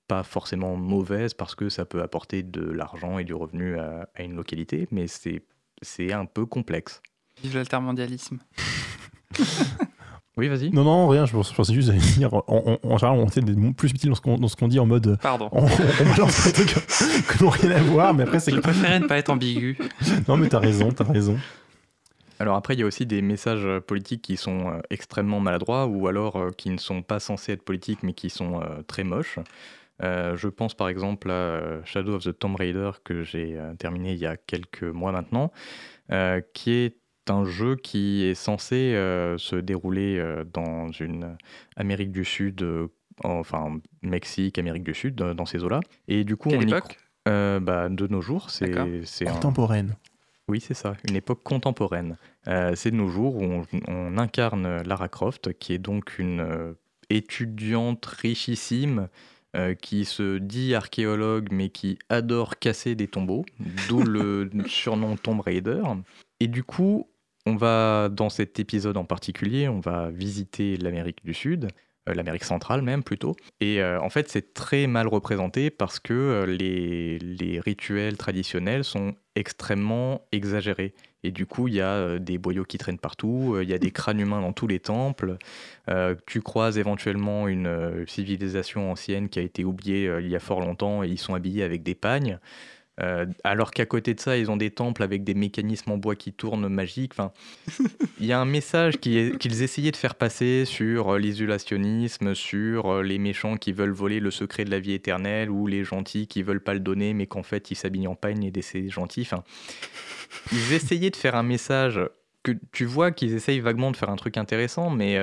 pas 0.08 0.22
forcément 0.22 0.76
mauvaise 0.76 1.32
parce 1.34 1.54
que 1.54 1.68
ça 1.68 1.84
peut 1.84 2.02
apporter 2.02 2.42
de 2.42 2.60
l'argent 2.60 3.18
et 3.18 3.24
du 3.24 3.34
revenu 3.34 3.78
à, 3.78 4.08
une 4.18 4.34
localité, 4.34 4.86
mais 4.90 5.06
c'est 5.06 6.12
un 6.12 6.26
peu 6.26 6.44
complexe. 6.44 7.00
Vive 7.42 7.56
l'altermondialisme. 7.56 8.38
oui, 10.36 10.48
vas-y. 10.48 10.70
Non, 10.70 10.84
non, 10.84 11.08
rien, 11.08 11.26
je 11.26 11.32
pensais 11.32 11.74
juste 11.74 11.90
à 11.90 11.92
dire, 11.92 12.32
en, 12.32 12.98
général, 12.98 13.18
on 13.18 13.26
est 13.26 13.72
plus 13.74 13.88
subtil 13.88 14.10
dans 14.10 14.48
ce 14.48 14.56
qu'on 14.56 14.68
dit 14.68 14.78
en 14.78 14.86
mode. 14.86 15.18
Pardon. 15.20 15.48
On, 15.52 15.64
on 15.64 16.18
lance 16.18 16.44
des 16.46 16.52
trucs 16.52 16.74
que 17.26 17.42
n'ont 17.42 17.50
rien 17.50 17.72
à 17.72 17.82
voir, 17.82 18.14
mais 18.14 18.22
après, 18.22 18.40
c'est. 18.40 18.52
Je 18.52 18.60
préférais 18.60 19.00
ne 19.00 19.06
pas 19.06 19.18
être 19.18 19.30
ambigu. 19.30 19.78
non, 20.28 20.36
mais 20.36 20.48
t'as 20.48 20.60
raison, 20.60 20.90
t'as 20.90 21.04
raison. 21.04 21.38
Alors 22.40 22.56
après, 22.56 22.74
il 22.74 22.80
y 22.80 22.82
a 22.82 22.86
aussi 22.86 23.06
des 23.06 23.22
messages 23.22 23.66
politiques 23.86 24.22
qui 24.22 24.36
sont 24.36 24.68
euh, 24.68 24.80
extrêmement 24.90 25.38
maladroits 25.38 25.86
ou 25.86 26.08
alors 26.08 26.36
euh, 26.36 26.50
qui 26.50 26.68
ne 26.70 26.78
sont 26.78 27.00
pas 27.00 27.20
censés 27.20 27.52
être 27.52 27.62
politiques 27.62 28.02
mais 28.02 28.12
qui 28.12 28.28
sont 28.28 28.60
euh, 28.60 28.82
très 28.88 29.04
moches. 29.04 29.38
Euh, 30.02 30.36
je 30.36 30.48
pense 30.48 30.74
par 30.74 30.88
exemple 30.88 31.30
à 31.30 31.34
euh, 31.34 31.80
Shadow 31.84 32.14
of 32.14 32.24
the 32.24 32.36
Tomb 32.36 32.56
Raider 32.56 32.90
que 33.04 33.22
j'ai 33.22 33.56
euh, 33.56 33.74
terminé 33.74 34.12
il 34.12 34.18
y 34.18 34.26
a 34.26 34.36
quelques 34.36 34.82
mois 34.82 35.12
maintenant, 35.12 35.52
qui 36.52 36.70
est 36.72 36.96
un 37.30 37.44
jeu 37.44 37.76
qui 37.76 38.24
est 38.24 38.34
censé 38.34 38.92
se 39.38 39.56
dérouler 39.56 40.22
dans 40.52 40.90
une 40.90 41.36
Amérique 41.76 42.12
du 42.12 42.24
Sud, 42.24 42.66
enfin 43.22 43.78
Mexique, 44.02 44.58
Amérique 44.58 44.84
du 44.84 44.94
Sud, 44.94 45.14
dans 45.16 45.46
ces 45.46 45.64
eaux-là. 45.64 45.80
Et 46.08 46.24
du 46.24 46.36
coup, 46.36 46.50
Quelle 46.50 46.64
on 46.64 46.76
époque? 46.76 46.98
bah, 47.26 47.88
de 47.88 48.06
nos 48.06 48.20
jours, 48.20 48.50
c'est 48.50 48.70
contemporaine. 49.24 49.96
Oui, 50.46 50.60
c'est 50.60 50.74
ça, 50.74 50.92
une 51.08 51.16
époque 51.16 51.42
contemporaine. 51.42 52.16
c'est 52.46 52.90
de 52.90 52.96
nos 52.96 53.08
jours 53.08 53.36
où 53.36 53.42
on, 53.44 53.62
on, 53.88 54.18
incarne 54.18 54.82
Lara 54.82 55.08
Croft, 55.08 55.54
qui 55.58 55.72
est 55.72 55.78
donc 55.78 56.18
une 56.18 56.74
étudiante 57.10 58.04
richissime 58.06 59.08
euh, 59.56 59.74
qui 59.74 60.04
se 60.04 60.38
dit 60.38 60.74
archéologue 60.74 61.48
mais 61.52 61.68
qui 61.68 61.98
adore 62.08 62.58
casser 62.58 62.96
des 62.96 63.06
tombeaux, 63.06 63.44
d'où 63.88 64.02
le 64.02 64.50
surnom 64.66 65.16
Tomb 65.16 65.40
Raider. 65.40 65.82
Et 66.40 66.48
du 66.48 66.64
coup, 66.64 67.08
on 67.46 67.56
va, 67.56 68.08
dans 68.10 68.30
cet 68.30 68.58
épisode 68.58 68.96
en 68.96 69.04
particulier, 69.04 69.68
on 69.68 69.80
va 69.80 70.10
visiter 70.10 70.76
l'Amérique 70.76 71.24
du 71.24 71.34
Sud, 71.34 71.68
euh, 72.08 72.14
l'Amérique 72.14 72.44
centrale 72.44 72.82
même 72.82 73.02
plutôt. 73.02 73.36
Et 73.60 73.82
euh, 73.82 74.00
en 74.00 74.10
fait, 74.10 74.28
c'est 74.28 74.54
très 74.54 74.86
mal 74.86 75.08
représenté 75.08 75.70
parce 75.70 76.00
que 76.00 76.44
les, 76.46 77.18
les 77.18 77.60
rituels 77.60 78.16
traditionnels 78.16 78.84
sont 78.84 79.14
extrêmement 79.34 80.22
exagérés. 80.32 80.94
Et 81.24 81.30
du 81.30 81.46
coup, 81.46 81.68
il 81.68 81.74
y 81.74 81.80
a 81.80 81.88
euh, 81.88 82.18
des 82.18 82.36
boyaux 82.36 82.64
qui 82.64 82.76
traînent 82.76 82.98
partout, 82.98 83.54
euh, 83.54 83.64
il 83.64 83.70
y 83.70 83.72
a 83.72 83.78
des 83.78 83.90
crânes 83.90 84.20
humains 84.20 84.42
dans 84.42 84.52
tous 84.52 84.66
les 84.66 84.78
temples. 84.78 85.38
Euh, 85.88 86.14
tu 86.26 86.42
croises 86.42 86.76
éventuellement 86.76 87.48
une 87.48 88.04
civilisation 88.06 88.92
ancienne 88.92 89.30
qui 89.30 89.38
a 89.38 89.42
été 89.42 89.64
oubliée 89.64 90.12
il 90.20 90.28
y 90.28 90.36
a 90.36 90.40
fort 90.40 90.60
longtemps 90.60 91.02
et 91.02 91.08
ils 91.08 91.18
sont 91.18 91.34
habillés 91.34 91.64
avec 91.64 91.82
des 91.82 91.94
pagnes. 91.94 92.38
Euh, 93.00 93.26
alors 93.42 93.72
qu'à 93.72 93.86
côté 93.86 94.14
de 94.14 94.20
ça, 94.20 94.36
ils 94.36 94.50
ont 94.50 94.56
des 94.56 94.70
temples 94.70 95.02
avec 95.02 95.24
des 95.24 95.34
mécanismes 95.34 95.92
en 95.92 95.96
bois 95.96 96.14
qui 96.14 96.32
tournent 96.32 96.68
magiques. 96.68 97.12
Enfin, 97.14 97.32
il 98.20 98.26
y 98.26 98.32
a 98.32 98.40
un 98.40 98.44
message 98.44 98.98
qu'ils 98.98 99.62
essayaient 99.62 99.90
de 99.90 99.96
faire 99.96 100.14
passer 100.14 100.64
sur 100.64 101.14
euh, 101.14 101.18
l'isolationnisme, 101.18 102.34
sur 102.34 102.92
euh, 102.92 103.02
les 103.02 103.18
méchants 103.18 103.56
qui 103.56 103.72
veulent 103.72 103.90
voler 103.90 104.20
le 104.20 104.30
secret 104.30 104.64
de 104.64 104.70
la 104.70 104.78
vie 104.78 104.92
éternelle 104.92 105.50
ou 105.50 105.66
les 105.66 105.84
gentils 105.84 106.28
qui 106.28 106.42
veulent 106.42 106.62
pas 106.62 106.74
le 106.74 106.80
donner, 106.80 107.14
mais 107.14 107.26
qu'en 107.26 107.42
fait 107.42 107.70
ils 107.70 107.76
s'habillent 107.76 108.08
en 108.08 108.14
pagne 108.14 108.44
et 108.44 108.62
c'est 108.62 108.88
gentils. 108.88 109.28
Ils 110.52 110.72
essayaient 110.72 111.10
de 111.10 111.16
faire 111.16 111.34
un 111.34 111.42
message 111.42 112.00
que 112.42 112.52
tu 112.72 112.84
vois 112.84 113.10
qu'ils 113.10 113.34
essayent 113.34 113.60
vaguement 113.60 113.90
de 113.90 113.96
faire 113.96 114.10
un 114.10 114.16
truc 114.16 114.36
intéressant, 114.36 114.90
mais 114.90 115.18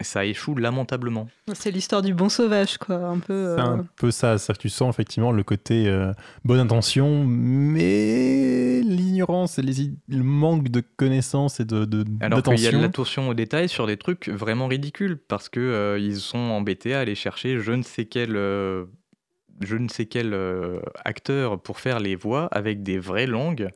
ça 0.00 0.24
échoue 0.24 0.54
lamentablement. 0.54 1.28
C'est 1.54 1.70
l'histoire 1.70 2.02
du 2.02 2.12
bon 2.12 2.28
sauvage, 2.28 2.78
quoi, 2.78 2.96
un 2.96 3.18
peu. 3.18 3.54
C'est 3.56 3.62
un 3.62 3.78
euh, 3.78 3.82
peu 3.96 4.10
ça, 4.10 4.38
ça 4.38 4.54
tu 4.54 4.68
sens 4.68 4.94
effectivement 4.94 5.32
le 5.32 5.42
côté 5.42 5.88
euh, 5.88 6.12
bonne 6.44 6.60
intention, 6.60 7.24
mais 7.24 8.82
l'ignorance 8.82 9.58
et 9.58 9.62
le 9.62 10.22
manque 10.22 10.68
de 10.68 10.82
connaissances 10.96 11.60
et 11.60 11.64
de, 11.64 11.84
de 11.84 12.04
Alors 12.20 12.42
qu'il 12.42 12.60
y 12.60 12.66
a 12.66 12.72
de 12.72 12.78
l'attention 12.78 13.28
aux 13.28 13.34
détails 13.34 13.68
sur 13.68 13.86
des 13.86 13.96
trucs 13.96 14.28
vraiment 14.28 14.66
ridicules, 14.66 15.16
parce 15.16 15.48
que 15.48 15.60
euh, 15.60 15.98
ils 15.98 16.16
sont 16.16 16.38
embêtés 16.38 16.94
à 16.94 17.00
aller 17.00 17.14
chercher 17.14 17.58
je 17.58 17.72
ne 17.72 17.82
sais 17.82 18.04
quel 18.04 18.32
je 19.60 19.76
ne 19.76 19.88
sais 19.88 20.04
quel 20.04 20.38
acteur 21.04 21.60
pour 21.60 21.80
faire 21.80 22.00
les 22.00 22.16
voix 22.16 22.48
avec 22.50 22.82
des 22.82 22.98
vraies 22.98 23.26
langues 23.26 23.70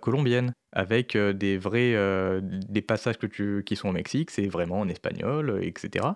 colombiennes 0.00 0.52
avec 0.76 1.16
euh, 1.16 1.32
des 1.32 1.56
vrais 1.56 1.94
euh, 1.94 2.40
des 2.42 2.82
passages 2.82 3.18
que 3.18 3.26
tu, 3.26 3.64
qui 3.64 3.76
sont 3.76 3.88
au 3.88 3.92
Mexique, 3.92 4.30
c'est 4.30 4.46
vraiment 4.46 4.80
en 4.80 4.88
espagnol, 4.88 5.58
etc. 5.62 6.08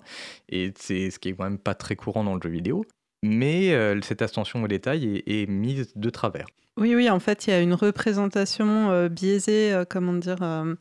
Et 0.50 0.72
c'est 0.76 1.10
ce 1.10 1.18
qui 1.18 1.30
est 1.30 1.32
quand 1.32 1.44
même 1.44 1.58
pas 1.58 1.74
très 1.74 1.96
courant 1.96 2.24
dans 2.24 2.34
le 2.34 2.40
jeu 2.42 2.50
vidéo. 2.50 2.84
Mais 3.22 3.72
euh, 3.72 4.00
cette 4.02 4.22
attention 4.22 4.62
au 4.62 4.68
détail 4.68 5.22
est 5.26 5.48
mise 5.48 5.92
de 5.94 6.10
travers. 6.10 6.46
Oui, 6.76 6.94
oui, 6.94 7.10
en 7.10 7.20
fait, 7.20 7.46
il 7.46 7.50
y 7.50 7.52
a 7.52 7.60
une 7.60 7.74
représentation 7.74 8.90
euh, 8.90 9.08
biaisée, 9.10 9.72
euh, 9.72 9.84
comment 9.86 10.14
dire, 10.14 10.38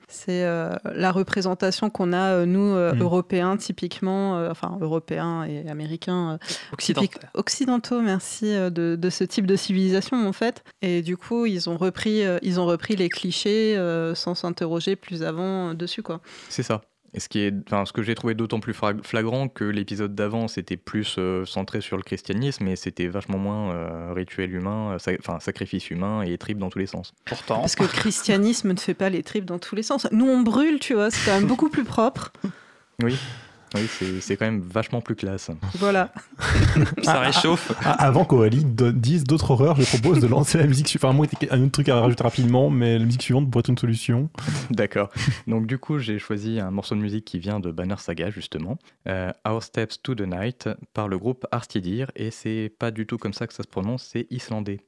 c'est 0.08 0.46
la 0.86 1.12
représentation 1.12 1.90
qu'on 1.90 2.14
a, 2.14 2.46
nous, 2.46 2.74
mm. 2.76 3.02
Européens, 3.02 3.58
typiquement, 3.58 4.48
enfin, 4.50 4.78
Européens 4.80 5.44
et 5.44 5.68
Américains, 5.68 6.40
occidentaux, 7.34 8.02
merci, 8.02 8.46
de, 8.46 8.96
de, 8.96 9.10
ce 9.10 9.26
type 9.26 9.46
de 9.46 9.58
civilisation, 9.58 10.26
en 10.26 10.32
fait. 10.32 10.64
Et 10.82 11.02
du 11.02 11.18
coup, 11.18 11.46
ils 11.46 11.70
ont 11.70 11.76
repris, 11.76 12.24
ils 12.44 12.60
ont 12.62 12.66
repris 12.66 12.96
les 12.96 13.10
clichés 13.10 13.76
sans 14.16 14.36
s'interroger 14.36 14.96
plus 14.96 15.24
avant 15.24 15.74
dessus, 15.74 16.04
quoi. 16.04 16.22
C'est 16.48 16.64
ça. 16.64 16.82
Et 17.14 17.20
ce, 17.20 17.28
qui 17.28 17.39
est, 17.39 17.53
enfin, 17.66 17.86
ce 17.86 17.93
que 17.93 18.03
j'ai 18.03 18.14
trouvé 18.14 18.36
d'autant 18.36 18.60
plus 18.60 18.74
flagrant 18.74 19.47
que 19.47 19.64
l'épisode 19.64 20.14
d'avant, 20.14 20.47
c'était 20.47 20.78
plus 20.78 21.16
euh, 21.18 21.43
centré 21.45 21.82
sur 21.82 21.97
le 21.97 22.03
christianisme 22.03 22.68
et 22.68 22.76
c'était 22.76 23.07
vachement 23.07 23.39
moins 23.39 23.72
euh, 23.72 24.14
rituel 24.14 24.53
humain, 24.53 24.97
euh, 25.07 25.16
enfin 25.20 25.39
sacrifice 25.39 25.89
humain 25.89 26.22
et 26.22 26.38
tripes 26.38 26.60
dans 26.60 26.70
tous 26.70 26.80
les 26.80 26.86
sens. 26.86 27.14
Pourtant. 27.26 27.62
Parce 27.62 27.76
que 27.76 27.84
le 27.84 27.89
christianisme 27.89 28.72
ne 28.74 28.80
fait 28.80 28.93
pas 28.93 29.10
les 29.10 29.24
tripes 29.24 29.45
dans 29.45 29.60
tous 29.60 29.76
les 29.76 29.84
sens. 29.84 30.07
Nous, 30.12 30.28
on 30.28 30.41
brûle, 30.41 30.80
tu 30.80 30.93
vois, 30.93 31.10
c'est 31.10 31.26
quand 31.26 31.38
même 31.39 31.47
beaucoup 31.47 31.70
plus 31.70 31.84
propre. 31.84 32.32
Oui. 33.01 33.18
Oui, 33.76 33.88
c'est 34.22 34.38
quand 34.38 34.46
même 34.46 34.62
vachement 34.62 35.02
plus 35.02 35.16
classe. 35.16 35.52
Voilà. 35.76 36.12
Ça 37.04 37.20
réchauffe. 37.20 37.72
Ah, 37.84 37.92
avant 38.06 38.26
qu'Aurélie 38.26 38.66
dise 38.66 39.24
d'autres 39.24 39.52
horreurs, 39.52 39.80
je 39.80 39.86
propose 39.86 40.20
de 40.20 40.28
lancer 40.28 40.58
la 40.58 40.66
musique 40.66 40.88
suivante. 40.88 41.12
Enfin, 41.12 41.16
moi, 41.16 41.28
un 41.52 41.64
autre 41.64 41.72
truc 41.72 41.90
à 41.90 42.00
rajouter 42.00 42.24
rapidement, 42.24 42.70
mais 42.70 42.98
la 42.98 43.06
musique 43.06 43.22
suivante 43.22 43.50
pourrait 43.50 43.62
être 43.62 43.70
une 43.70 43.78
solution. 43.78 44.30
D'accord. 44.72 45.10
Donc, 45.48 45.68
du 45.68 45.78
coup, 45.78 46.00
j'ai 46.00 46.20
choisi 46.20 46.60
un 46.60 46.72
morceau 46.72 46.96
de 46.96 47.02
musique 47.02 47.26
qui 47.26 47.40
vient 47.40 47.60
de 47.60 47.72
Banner 47.72 47.96
Saga, 47.98 48.30
justement. 48.30 48.78
Euh, 49.08 49.32
Our 49.48 49.64
Steps 49.64 50.02
to 50.02 50.16
the 50.16 50.22
Night, 50.22 50.70
par 50.94 51.08
le 51.08 51.18
groupe 51.18 51.46
Arstidir. 51.52 52.12
Et 52.16 52.32
c'est 52.32 52.72
pas 52.80 52.92
du 52.92 53.06
tout 53.06 53.18
comme 53.18 53.34
ça 53.34 53.48
que 53.48 53.54
ça 53.54 53.64
se 53.64 53.68
prononce, 53.68 54.10
c'est 54.12 54.28
islandais. 54.30 54.82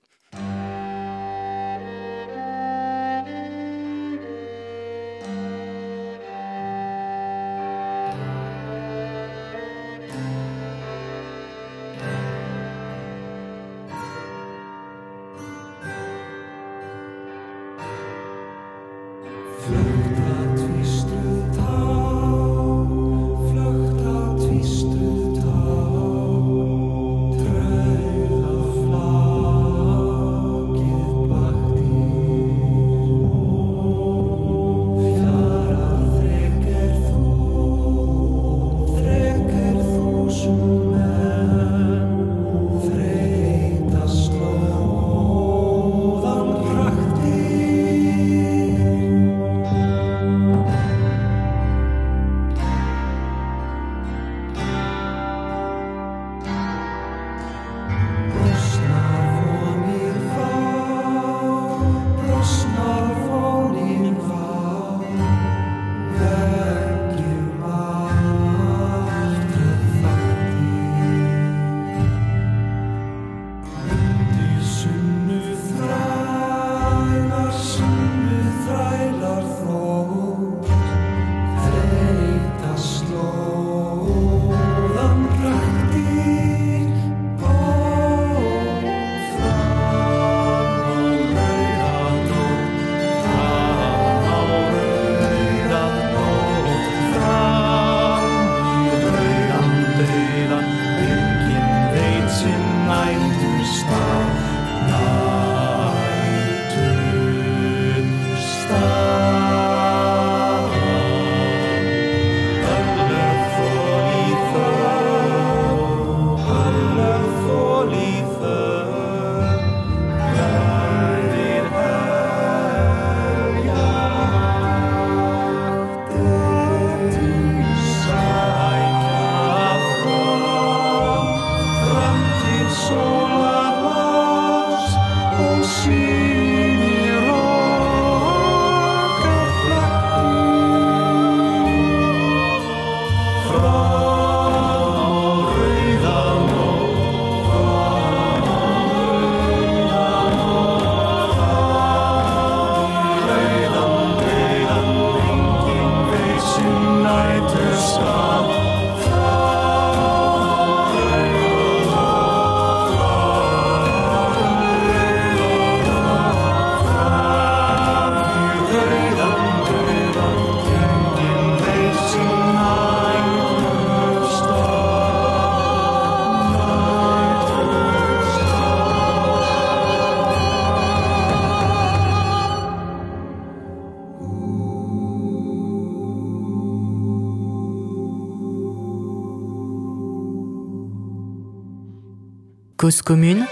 Cause 192.82 193.04
commune, 193.04 193.46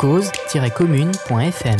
cause-commune.fm. 0.00 1.78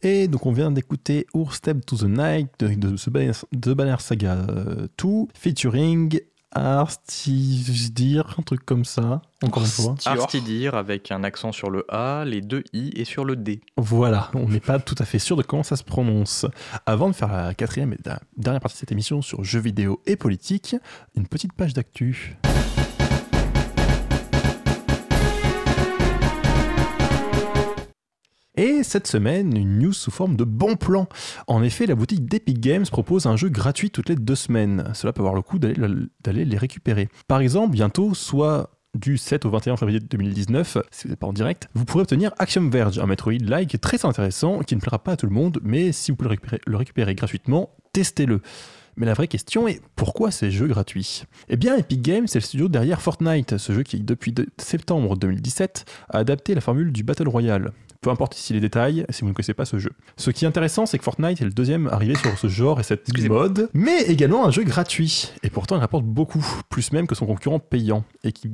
Et 0.00 0.28
donc 0.28 0.46
on 0.46 0.52
vient 0.52 0.70
d'écouter 0.70 1.26
Our 1.34 1.52
Step 1.52 1.84
to 1.84 1.96
the 1.96 2.04
Night 2.04 2.50
de, 2.60 2.68
de 2.68 2.94
The, 2.94 3.70
Banner, 3.70 3.96
Saga 3.98 4.46
euh, 4.48 4.86
2 4.96 5.08
featuring 5.34 6.20
Arstidir, 6.52 8.36
un 8.38 8.42
truc 8.42 8.64
comme 8.64 8.84
ça, 8.84 9.22
encore 9.42 9.64
une 9.64 9.68
fois. 9.68 9.96
Arstidir 10.04 10.76
avec 10.76 11.10
un 11.10 11.24
accent 11.24 11.50
sur 11.50 11.68
le 11.68 11.84
A, 11.88 12.24
les 12.24 12.40
deux 12.40 12.62
I 12.72 12.92
et 12.94 13.04
sur 13.04 13.24
le 13.24 13.34
D. 13.34 13.60
Voilà, 13.76 14.30
on 14.34 14.48
n'est 14.48 14.60
pas 14.60 14.78
tout 14.78 14.94
à 15.00 15.04
fait 15.04 15.18
sûr 15.18 15.36
de 15.36 15.42
comment 15.42 15.64
ça 15.64 15.74
se 15.74 15.82
prononce. 15.82 16.46
Avant 16.86 17.08
de 17.08 17.12
faire 17.12 17.32
la 17.32 17.54
quatrième 17.54 17.92
et 17.92 17.98
la 18.04 18.20
dernière 18.36 18.60
partie 18.60 18.76
de 18.76 18.78
cette 18.78 18.92
émission 18.92 19.20
sur 19.20 19.42
jeux 19.42 19.58
vidéo 19.58 20.00
et 20.06 20.14
politique, 20.14 20.76
une 21.16 21.26
petite 21.26 21.54
page 21.54 21.74
d'actu. 21.74 22.38
Et 28.56 28.84
cette 28.84 29.08
semaine, 29.08 29.56
une 29.56 29.80
news 29.80 29.92
sous 29.92 30.12
forme 30.12 30.36
de 30.36 30.44
bon 30.44 30.76
plan. 30.76 31.08
En 31.48 31.62
effet, 31.62 31.86
la 31.86 31.96
boutique 31.96 32.26
d'Epic 32.26 32.60
Games 32.60 32.86
propose 32.86 33.26
un 33.26 33.36
jeu 33.36 33.48
gratuit 33.48 33.90
toutes 33.90 34.08
les 34.08 34.14
deux 34.14 34.36
semaines. 34.36 34.90
Cela 34.94 35.12
peut 35.12 35.22
avoir 35.22 35.34
le 35.34 35.42
coup 35.42 35.58
d'aller 35.58 36.44
les 36.44 36.56
récupérer. 36.56 37.08
Par 37.26 37.40
exemple, 37.40 37.72
bientôt, 37.72 38.14
soit 38.14 38.70
du 38.94 39.18
7 39.18 39.44
au 39.44 39.50
21 39.50 39.76
février 39.76 39.98
2019, 39.98 40.78
si 40.92 41.04
vous 41.04 41.10
n'êtes 41.10 41.18
pas 41.18 41.26
en 41.26 41.32
direct, 41.32 41.68
vous 41.74 41.84
pourrez 41.84 42.02
obtenir 42.02 42.32
Action 42.38 42.68
Verge, 42.68 43.00
un 43.00 43.06
Metroid-like 43.06 43.80
très 43.80 44.06
intéressant 44.06 44.60
qui 44.60 44.76
ne 44.76 44.80
plaira 44.80 45.00
pas 45.02 45.12
à 45.12 45.16
tout 45.16 45.26
le 45.26 45.32
monde, 45.32 45.58
mais 45.64 45.90
si 45.90 46.12
vous 46.12 46.16
pouvez 46.16 46.28
le 46.28 46.34
récupérer, 46.34 46.60
le 46.64 46.76
récupérer 46.76 47.14
gratuitement, 47.16 47.70
testez-le. 47.92 48.40
Mais 48.96 49.06
la 49.06 49.14
vraie 49.14 49.26
question 49.26 49.66
est 49.66 49.80
pourquoi 49.96 50.30
ces 50.30 50.52
jeux 50.52 50.68
gratuits? 50.68 51.24
Eh 51.48 51.56
bien, 51.56 51.76
Epic 51.76 52.00
Games, 52.00 52.28
c'est 52.28 52.38
le 52.38 52.44
studio 52.44 52.68
derrière 52.68 53.02
Fortnite, 53.02 53.58
ce 53.58 53.72
jeu 53.72 53.82
qui, 53.82 53.98
depuis 53.98 54.32
septembre 54.58 55.16
2017, 55.16 55.84
a 56.10 56.18
adapté 56.18 56.54
la 56.54 56.60
formule 56.60 56.92
du 56.92 57.02
Battle 57.02 57.26
Royale. 57.28 57.72
Peu 58.04 58.10
importe 58.10 58.36
ici 58.36 58.52
les 58.52 58.60
détails, 58.60 59.06
si 59.08 59.22
vous 59.22 59.28
ne 59.28 59.32
connaissez 59.32 59.54
pas 59.54 59.64
ce 59.64 59.78
jeu. 59.78 59.90
Ce 60.18 60.30
qui 60.30 60.44
est 60.44 60.48
intéressant, 60.48 60.84
c'est 60.84 60.98
que 60.98 61.04
Fortnite 61.04 61.40
est 61.40 61.44
le 61.46 61.50
deuxième 61.50 61.86
arrivé 61.86 62.14
sur 62.14 62.36
ce 62.38 62.48
genre 62.48 62.78
et 62.78 62.82
cette 62.82 63.08
mode, 63.30 63.70
mais 63.72 64.02
également 64.02 64.46
un 64.46 64.50
jeu 64.50 64.62
gratuit. 64.62 65.32
Et 65.42 65.48
pourtant, 65.48 65.76
il 65.76 65.78
rapporte 65.78 66.04
beaucoup, 66.04 66.44
plus 66.68 66.92
même 66.92 67.06
que 67.06 67.14
son 67.14 67.24
concurrent 67.24 67.60
payant. 67.60 68.04
Et 68.22 68.32
qui, 68.32 68.50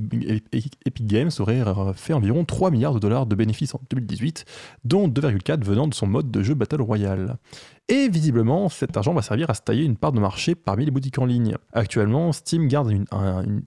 Epic 0.87 1.05
Games 1.05 1.33
aurait 1.41 1.65
fait 1.97 2.13
environ 2.13 2.45
3 2.45 2.71
milliards 2.71 2.95
de 2.95 3.01
dollars 3.01 3.27
de 3.27 3.35
bénéfices 3.35 3.75
en 3.75 3.81
2018, 3.91 4.45
dont 4.85 5.09
2,4 5.09 5.65
venant 5.65 5.89
de 5.89 5.95
son 5.95 6.07
mode 6.07 6.31
de 6.31 6.45
jeu 6.45 6.55
Battle 6.55 6.83
Royale. 6.83 7.37
Et 7.89 8.09
visiblement, 8.09 8.69
cet 8.69 8.97
argent 8.97 9.15
va 9.15 9.23
servir 9.23 9.51
à 9.51 9.55
se 9.55 9.63
tailler 9.63 9.83
une 9.83 9.97
part 9.97 10.13
de 10.13 10.21
marché 10.21 10.55
parmi 10.55 10.85
les 10.85 10.93
boutiques 10.93 11.19
en 11.19 11.25
ligne. 11.25 11.57
Actuellement, 11.73 12.31
Steam 12.31 12.69
garde 12.69 12.93
une, 12.93 13.07
un, 13.11 13.43
une, 13.43 13.63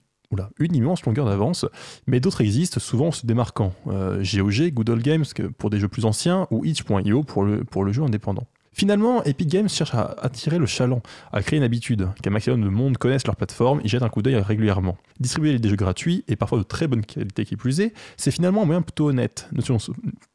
une 0.60 0.76
immense 0.76 1.04
longueur 1.04 1.26
d'avance, 1.26 1.66
mais 2.08 2.20
d'autres 2.20 2.42
existent, 2.42 2.80
souvent 2.80 3.12
se 3.12 3.26
démarquant. 3.26 3.74
Euh, 3.88 4.24
GOG, 4.24 4.72
Good 4.74 5.02
Games 5.02 5.26
pour 5.58 5.70
des 5.70 5.80
jeux 5.80 5.88
plus 5.88 6.06
anciens, 6.06 6.48
ou 6.52 6.66
itch.io 6.66 7.24
pour 7.24 7.44
le 7.44 7.94
jeu 7.94 8.04
indépendant. 8.04 8.48
Finalement, 8.74 9.24
Epic 9.24 9.48
Games 9.48 9.70
cherche 9.70 9.94
à 9.94 10.16
attirer 10.22 10.58
le 10.58 10.66
chaland, 10.66 11.02
à 11.32 11.42
créer 11.44 11.58
une 11.58 11.64
habitude, 11.64 12.10
qu'un 12.22 12.32
maximum 12.32 12.62
de 12.62 12.70
monde 12.70 12.98
connaisse 12.98 13.26
leur 13.28 13.36
plateforme 13.36 13.82
et 13.84 13.88
jette 13.88 14.02
un 14.02 14.10
coup 14.10 14.24
d'œil 14.24 14.36
régulièrement. 14.38 14.98
Distribuer 15.20 15.60
des 15.60 15.70
jeux 15.70 15.76
gratuits, 15.76 16.24
et 16.28 16.36
parfois 16.36 16.58
de 16.58 16.64
très 16.64 16.88
bonne 16.88 17.06
qualité 17.06 17.46
qui 17.46 17.56
plus 17.56 17.80
est, 17.82 17.94
c'est 18.18 18.32
finalement 18.32 18.64
un 18.64 18.66
moyen 18.66 18.82
plutôt 18.82 19.10
honnête. 19.10 19.48
Ne 19.52 19.62
soyons 19.62 19.80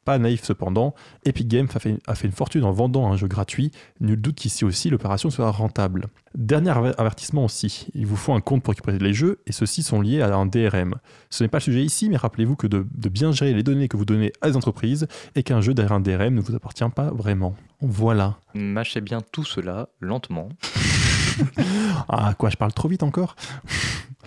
pas 0.05 0.17
naïfs 0.17 0.43
cependant, 0.43 0.95
Epic 1.25 1.47
Games 1.49 1.67
a 1.73 1.79
fait, 2.15 2.27
une 2.27 2.31
fortune 2.31 2.63
en 2.63 2.71
vendant 2.71 3.11
un 3.11 3.17
jeu 3.17 3.27
gratuit, 3.27 3.71
nul 3.99 4.19
doute 4.19 4.35
qu'ici 4.35 4.63
aussi 4.63 4.89
l'opération 4.89 5.29
sera 5.29 5.51
rentable. 5.51 6.07
Dernier 6.33 6.71
avertissement 6.97 7.45
aussi, 7.45 7.87
il 7.93 8.05
vous 8.05 8.15
faut 8.15 8.33
un 8.33 8.41
compte 8.41 8.63
pour 8.63 8.71
récupérer 8.71 8.99
les 8.99 9.13
jeux, 9.13 9.41
et 9.47 9.51
ceux-ci 9.51 9.83
sont 9.83 9.99
liés 9.99 10.21
à 10.21 10.33
un 10.33 10.45
DRM. 10.45 10.95
Ce 11.29 11.43
n'est 11.43 11.49
pas 11.49 11.57
le 11.57 11.63
sujet 11.63 11.83
ici, 11.83 12.09
mais 12.09 12.17
rappelez-vous 12.17 12.55
que 12.55 12.67
de 12.67 13.09
bien 13.09 13.33
gérer 13.33 13.53
les 13.53 13.63
données 13.63 13.89
que 13.89 13.97
vous 13.97 14.05
donnez 14.05 14.31
à 14.41 14.49
des 14.49 14.55
entreprises, 14.55 15.07
et 15.35 15.43
qu'un 15.43 15.59
jeu 15.59 15.73
derrière 15.73 15.93
un 15.93 15.99
DRM 15.99 16.33
ne 16.33 16.41
vous 16.41 16.55
appartient 16.55 16.83
pas 16.95 17.11
vraiment. 17.11 17.55
Voilà. 17.81 18.37
Mâchez 18.53 19.01
bien 19.01 19.21
tout 19.21 19.45
cela 19.45 19.87
lentement. 20.01 20.49
ah, 22.09 22.33
quoi, 22.37 22.49
je 22.49 22.57
parle 22.57 22.73
trop 22.73 22.89
vite 22.89 23.03
encore? 23.03 23.35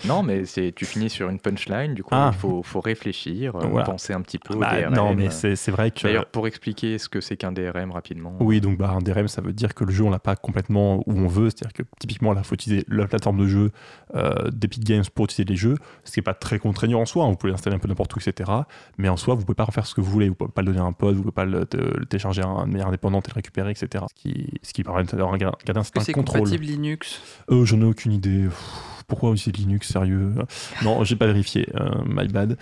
Non, 0.07 0.22
mais 0.22 0.47
c'est 0.47 0.72
tu 0.74 0.84
finis 0.86 1.11
sur 1.11 1.28
une 1.28 1.38
punchline, 1.38 1.95
du 1.95 2.03
coup, 2.03 2.11
Ah. 2.14 2.30
il 2.32 2.38
faut, 2.38 2.62
faut 2.62 2.80
réfléchir, 2.80 3.55
euh, 3.57 3.66
Voilà. 3.70 3.84
penser 3.86 4.12
un 4.14 4.22
petit 4.22 4.38
peu 4.38 4.57
Bah, 4.57 4.72
au 4.72 4.80
DRM. 4.80 4.95
Non, 4.95 5.14
mais 5.14 5.30
c'est 5.30 5.55
c'est 5.55 5.70
vrai 5.70 5.90
que. 5.90 6.03
D'ailleurs, 6.03 6.26
pour 6.26 6.47
expliquer 6.47 6.97
ce 6.99 7.09
que 7.09 7.20
c'est 7.20 7.36
qu'un 7.36 7.53
DRM 7.53 7.90
rapidement. 7.93 8.34
Oui, 8.40 8.61
donc 8.61 8.78
bah, 8.78 8.90
un 8.90 9.01
DRM, 9.01 9.28
ça 9.28 9.43
veut 9.43 9.53
dire 9.53 9.74
que 9.74 9.84
le 9.84 9.93
jeu, 9.93 10.03
on 10.05 10.11
l'a 10.11 10.18
pas 10.18 10.34
complètement 10.34 10.97
où 11.07 11.12
on 11.18 11.26
veut. 11.28 11.51
C'est-à-dire 11.51 11.72
que 11.74 11.82
typiquement, 12.01 12.32
là, 12.32 12.40
il 12.43 12.47
faut 12.47 12.55
utiliser 12.55 12.84
la 12.88 13.07
plateforme 13.07 13.38
de 13.38 13.47
jeu 13.47 13.70
euh, 14.14 14.51
d'Epic 14.51 14.82
Games 14.82 15.05
pour 15.14 15.26
utiliser 15.26 15.45
les 15.45 15.57
jeux, 15.57 15.76
ce 16.05 16.12
qui 16.12 16.18
n'est 16.20 16.24
pas 16.24 16.34
très 16.34 16.59
contraignant 16.59 17.01
en 17.01 17.07
soi. 17.07 17.24
hein. 17.24 17.28
Vous 17.30 17.36
pouvez 17.36 17.53
l'installer 17.53 17.76
un 17.76 17.78
peu 17.78 17.88
n'importe 17.88 18.16
où, 18.16 18.18
etc. 18.18 18.51
Mais 18.99 19.09
en 19.11 19.16
soi, 19.18 19.34
vous 19.34 19.43
pouvez 19.45 19.55
pas 19.55 19.64
en 19.64 19.72
faire 19.72 19.86
ce 19.86 19.95
que 19.95 20.01
vous 20.01 20.11
voulez. 20.11 20.28
Vous 20.30 20.34
pouvez 20.34 20.51
pas 20.51 20.62
le 20.62 20.66
donner 20.68 20.80
à 20.80 20.84
un 20.84 20.93
pote, 20.93 21.14
vous 21.16 21.22
pouvez 21.22 21.32
pas 21.32 21.45
le, 21.45 21.66
te- 21.66 21.76
le 21.76 22.07
télécharger 22.07 22.40
de 22.43 22.47
manière 22.70 22.88
indépendante 22.88 23.28
et 23.28 23.30
le 23.30 23.34
récupérer, 23.34 23.70
etc. 23.70 24.05
Ce 24.09 24.14
qui, 24.14 24.49
ce 24.62 24.72
qui 24.72 24.82
permet 24.84 25.05
d'avoir 25.05 25.34
un, 25.34 25.36
garder 25.36 25.55
un 25.68 25.80
Est-ce 25.82 25.93
que 25.93 26.01
certain 26.01 26.01
c'est 26.07 26.12
contrôle. 26.12 26.40
compatible 26.40 26.64
Linux? 26.64 27.20
Euh, 27.51 27.64
J'en 27.66 27.80
ai 27.82 27.84
aucune 27.84 28.12
idée. 28.12 28.49
Pourquoi 29.07 29.30
utiliser 29.32 29.53
Linux, 29.62 29.88
sérieux? 29.88 30.32
Non, 30.82 31.05
j'ai 31.05 31.16
pas 31.16 31.26
vérifié. 31.26 31.68
euh, 31.78 31.90
my 32.07 32.28
bad. 32.28 32.57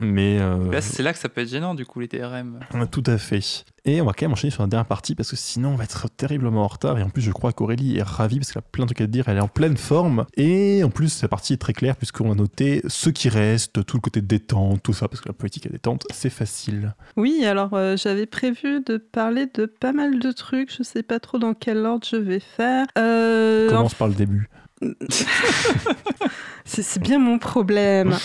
Mais. 0.00 0.38
euh, 0.40 0.70
Là, 0.70 0.80
c'est 0.80 1.02
là 1.02 1.12
que 1.12 1.18
ça 1.18 1.28
peut 1.28 1.40
être 1.40 1.48
gênant, 1.48 1.74
du 1.74 1.84
coup, 1.84 1.98
les 2.00 2.06
DRM. 2.08 2.60
tout 2.90 3.02
à 3.06 3.18
fait. 3.18 3.64
Et 3.84 4.00
on 4.00 4.04
va 4.04 4.12
quand 4.12 4.26
même 4.26 4.32
enchaîner 4.32 4.50
sur 4.50 4.62
la 4.62 4.68
dernière 4.68 4.86
partie 4.86 5.14
parce 5.14 5.30
que 5.30 5.36
sinon 5.36 5.70
on 5.70 5.74
va 5.76 5.84
être 5.84 6.08
terriblement 6.14 6.62
en 6.64 6.66
retard. 6.66 6.98
Et 6.98 7.02
en 7.02 7.08
plus, 7.08 7.22
je 7.22 7.30
crois 7.32 7.52
qu'Aurélie 7.52 7.96
est 7.96 8.02
ravie 8.02 8.38
parce 8.38 8.52
qu'elle 8.52 8.60
a 8.60 8.66
plein 8.70 8.84
de 8.84 8.88
trucs 8.88 9.00
à 9.00 9.06
te 9.06 9.10
dire. 9.10 9.28
Elle 9.28 9.38
est 9.38 9.40
en 9.40 9.48
pleine 9.48 9.78
forme. 9.78 10.26
Et 10.36 10.84
en 10.84 10.90
plus, 10.90 11.22
la 11.22 11.28
partie 11.28 11.54
est 11.54 11.56
très 11.58 11.72
claire 11.72 11.96
puisqu'on 11.96 12.30
a 12.30 12.34
noté 12.34 12.82
ce 12.86 13.08
qui 13.08 13.30
reste, 13.30 13.84
tout 13.86 13.96
le 13.96 14.02
côté 14.02 14.20
détente, 14.20 14.82
tout 14.82 14.92
ça. 14.92 15.08
Parce 15.08 15.22
que 15.22 15.28
la 15.28 15.32
politique 15.32 15.64
est 15.66 15.70
détente, 15.72 16.06
c'est 16.12 16.28
facile. 16.28 16.94
Oui, 17.16 17.44
alors 17.46 17.70
euh, 17.72 17.96
j'avais 17.96 18.26
prévu 18.26 18.82
de 18.84 18.98
parler 18.98 19.46
de 19.54 19.64
pas 19.64 19.92
mal 19.92 20.18
de 20.18 20.32
trucs. 20.32 20.70
Je 20.76 20.82
sais 20.82 21.02
pas 21.02 21.18
trop 21.18 21.38
dans 21.38 21.54
quel 21.54 21.78
ordre 21.86 22.06
je 22.08 22.16
vais 22.16 22.40
faire. 22.40 22.84
Euh, 22.98 23.70
Commence 23.70 23.94
par 23.94 24.08
le 24.08 24.14
début? 24.14 24.50
C'est 26.64 27.00
bien 27.00 27.18
mon 27.18 27.38
problème. 27.38 28.16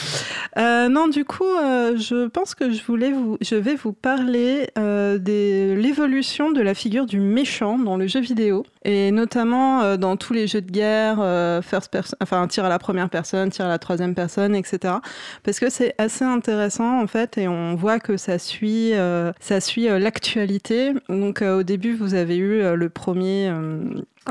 Euh, 0.58 0.90
non, 0.90 1.08
du 1.08 1.24
coup, 1.24 1.46
euh, 1.46 1.98
je 1.98 2.28
pense 2.28 2.56
que 2.56 2.72
je, 2.72 2.84
voulais 2.84 3.12
vous, 3.12 3.38
je 3.42 3.56
vais 3.56 3.76
vous 3.76 3.94
parler 3.94 4.70
euh, 4.78 5.18
de 5.18 5.74
l'évolution 5.76 6.52
de 6.52 6.62
la 6.62 6.74
figure 6.74 7.06
du 7.06 7.20
méchant 7.20 7.80
dans 7.80 7.96
le 7.96 8.06
jeu 8.06 8.20
vidéo, 8.20 8.66
et 8.84 9.12
notamment 9.12 9.96
dans 9.96 10.18
tous 10.18 10.34
les 10.34 10.48
jeux 10.48 10.62
de 10.62 10.72
guerre, 10.72 11.18
first 11.64 11.98
enfin 12.22 12.48
tir 12.48 12.66
à 12.66 12.70
la 12.70 12.80
première 12.80 13.10
personne, 13.10 13.50
tir 13.50 13.66
à 13.66 13.70
la 13.70 13.80
troisième 13.80 14.14
personne, 14.14 14.56
etc. 14.56 14.96
Parce 15.44 15.60
que 15.60 15.70
c'est 15.70 15.96
assez 15.98 16.26
intéressant 16.26 17.02
en 17.02 17.08
fait, 17.08 17.38
et 17.38 17.48
on 17.48 17.76
voit 17.76 18.00
que 18.00 18.18
ça 18.18 18.38
suit, 18.40 18.92
ça 19.40 19.62
suit 19.62 19.88
l'actualité. 19.88 20.92
Donc 21.08 21.42
au 21.42 21.64
début, 21.64 21.94
vous 21.94 22.14
avez 22.14 22.38
eu 22.38 22.76
le 22.76 22.90
premier. 22.90 23.52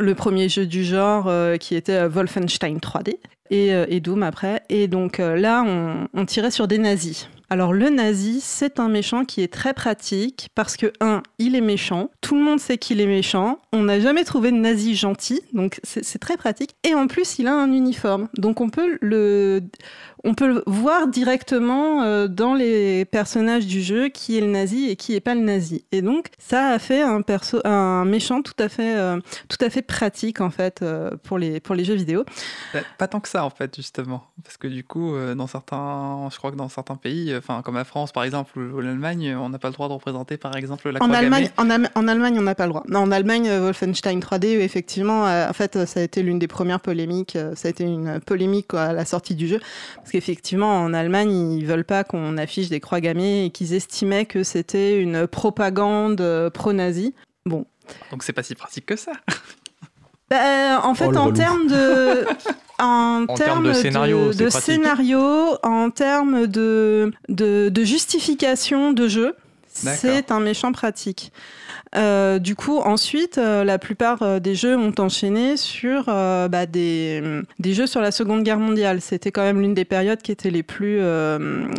Le 0.00 0.14
premier 0.14 0.48
jeu 0.48 0.66
du 0.66 0.84
genre 0.84 1.26
euh, 1.28 1.56
qui 1.56 1.74
était 1.74 1.92
euh, 1.92 2.08
Wolfenstein 2.08 2.78
3D 2.78 3.16
et, 3.50 3.74
euh, 3.74 3.86
et 3.88 4.00
Doom 4.00 4.22
après. 4.22 4.62
Et 4.68 4.88
donc 4.88 5.18
là, 5.18 5.64
on, 6.14 6.24
tirait 6.26 6.50
sur 6.50 6.68
des 6.68 6.78
nazis. 6.78 7.28
Alors 7.50 7.74
le 7.74 7.90
nazi, 7.90 8.40
c'est 8.40 8.80
un 8.80 8.88
méchant 8.88 9.26
qui 9.26 9.42
est 9.42 9.52
très 9.52 9.74
pratique 9.74 10.48
parce 10.54 10.78
que, 10.78 10.90
un, 11.00 11.22
il 11.38 11.54
est 11.54 11.60
méchant, 11.60 12.08
tout 12.22 12.34
le 12.34 12.42
monde 12.42 12.58
sait 12.58 12.78
qu'il 12.78 12.98
est 12.98 13.06
méchant, 13.06 13.58
on 13.74 13.82
n'a 13.82 14.00
jamais 14.00 14.24
trouvé 14.24 14.50
de 14.52 14.56
nazi 14.56 14.94
gentil, 14.94 15.42
donc 15.52 15.78
c'est 15.82 16.18
très 16.18 16.38
pratique. 16.38 16.76
Et 16.82 16.94
en 16.94 17.08
plus, 17.08 17.38
il 17.38 17.46
a 17.48 17.54
un 17.54 17.70
uniforme, 17.70 18.28
donc 18.38 18.62
on 18.62 18.70
peut 18.70 18.96
le, 19.02 19.60
on 20.24 20.34
peut 20.34 20.46
le 20.46 20.62
voir 20.66 21.08
directement 21.08 22.02
euh, 22.02 22.28
dans 22.28 22.54
les 22.54 23.04
personnages 23.04 23.66
du 23.66 23.82
jeu 23.82 24.08
qui 24.08 24.38
est 24.38 24.40
le 24.40 24.46
nazi 24.46 24.88
et 24.88 24.96
qui 24.96 25.14
est 25.14 25.20
pas 25.20 25.34
le 25.34 25.40
nazi. 25.40 25.84
Et 25.90 26.02
donc 26.02 26.28
ça 26.38 26.68
a 26.68 26.78
fait 26.78 27.02
un, 27.02 27.22
perso, 27.22 27.60
un 27.64 28.04
méchant 28.04 28.42
tout 28.42 28.54
à 28.58 28.68
fait, 28.68 28.96
euh, 28.96 29.18
tout 29.48 29.58
à 29.60 29.70
fait 29.70 29.82
pratique 29.82 30.40
en 30.40 30.50
fait 30.50 30.82
euh, 30.82 31.10
pour, 31.24 31.38
les, 31.38 31.60
pour 31.60 31.74
les 31.74 31.84
jeux 31.84 31.94
vidéo. 31.94 32.24
Pas 32.98 33.08
tant 33.08 33.20
que 33.20 33.28
ça, 33.28 33.44
en 33.44 33.50
fait, 33.50 33.74
justement. 33.74 34.24
Parce 34.42 34.56
que 34.56 34.66
du 34.66 34.84
coup, 34.84 35.14
dans 35.36 35.46
certains, 35.46 36.28
je 36.30 36.38
crois 36.38 36.50
que 36.50 36.56
dans 36.56 36.68
certains 36.68 36.96
pays, 36.96 37.34
enfin, 37.36 37.62
comme 37.62 37.74
la 37.74 37.84
France, 37.84 38.12
par 38.12 38.24
exemple, 38.24 38.58
ou 38.58 38.80
l'Allemagne, 38.80 39.36
on 39.36 39.48
n'a 39.48 39.58
pas 39.58 39.68
le 39.68 39.74
droit 39.74 39.88
de 39.88 39.92
représenter, 39.92 40.36
par 40.36 40.56
exemple, 40.56 40.88
la 40.90 41.02
En 41.02 41.06
croix 41.06 41.16
Allemagne, 41.16 41.50
en, 41.56 41.68
Allemagne, 42.08 42.38
on 42.38 42.42
n'a 42.42 42.54
pas 42.54 42.66
le 42.66 42.70
droit. 42.70 42.84
Non, 42.88 43.00
en 43.00 43.12
Allemagne, 43.12 43.50
Wolfenstein 43.50 44.20
3D, 44.20 44.46
effectivement, 44.60 45.24
en 45.24 45.52
fait, 45.52 45.86
ça 45.86 46.00
a 46.00 46.02
été 46.02 46.22
l'une 46.22 46.38
des 46.38 46.48
premières 46.48 46.80
polémiques. 46.80 47.36
ça 47.54 47.68
a 47.68 47.70
été 47.70 47.84
une 47.84 48.20
polémique 48.20 48.68
quoi, 48.68 48.82
à 48.82 48.92
la 48.92 49.04
sortie 49.04 49.34
du 49.34 49.48
jeu, 49.48 49.60
parce 49.96 50.11
qu'effectivement, 50.12 50.82
en 50.82 50.92
Allemagne, 50.92 51.54
ils 51.58 51.66
veulent 51.66 51.84
pas 51.86 52.04
qu'on 52.04 52.36
affiche 52.36 52.68
des 52.68 52.80
croix 52.80 53.00
gammées 53.00 53.46
et 53.46 53.50
qu'ils 53.50 53.72
estimaient 53.72 54.26
que 54.26 54.42
c'était 54.44 55.00
une 55.00 55.26
propagande 55.26 56.20
euh, 56.20 56.50
pro-nazi. 56.50 57.14
Bon. 57.46 57.64
Donc 58.10 58.22
c'est 58.22 58.34
pas 58.34 58.42
si 58.42 58.54
pratique 58.54 58.86
que 58.86 58.96
ça. 58.96 59.12
Bah, 60.30 60.80
en 60.82 60.94
fait, 60.94 61.08
Oh, 61.08 61.12
le 61.12 61.18
en 61.18 61.30
termes 61.32 61.66
de, 61.66 62.24
en, 62.78 63.26
En 63.28 63.34
termes 63.34 63.66
de 63.66 63.74
scénario, 63.74 64.28
de, 64.28 64.32
c'est 64.32 64.44
de 64.44 64.48
pratique. 64.48 64.64
scénario, 64.72 65.58
en 65.62 65.90
termes 65.90 66.46
de, 66.46 67.12
de, 67.28 67.68
de 67.68 67.84
justification 67.84 68.94
de 68.94 69.08
jeu, 69.08 69.36
C'est 69.74 70.30
un 70.30 70.40
méchant 70.40 70.72
pratique. 70.72 71.32
Euh, 71.94 72.38
du 72.38 72.54
coup, 72.56 72.78
ensuite, 72.78 73.38
euh, 73.38 73.64
la 73.64 73.78
plupart 73.78 74.22
euh, 74.22 74.38
des 74.38 74.54
jeux 74.54 74.76
ont 74.76 74.94
enchaîné 74.98 75.56
sur 75.56 76.06
bah, 76.06 76.66
des, 76.66 77.22
des, 77.58 77.74
jeux 77.74 77.86
sur 77.86 78.00
la 78.00 78.10
Seconde 78.10 78.42
Guerre 78.42 78.58
mondiale. 78.58 79.00
C'était 79.00 79.30
quand 79.30 79.42
même 79.42 79.60
l'une 79.60 79.74
des 79.74 79.84
périodes 79.84 80.22
qui 80.22 80.32
étaient 80.32 80.50
les 80.50 80.62
plus, 80.62 81.00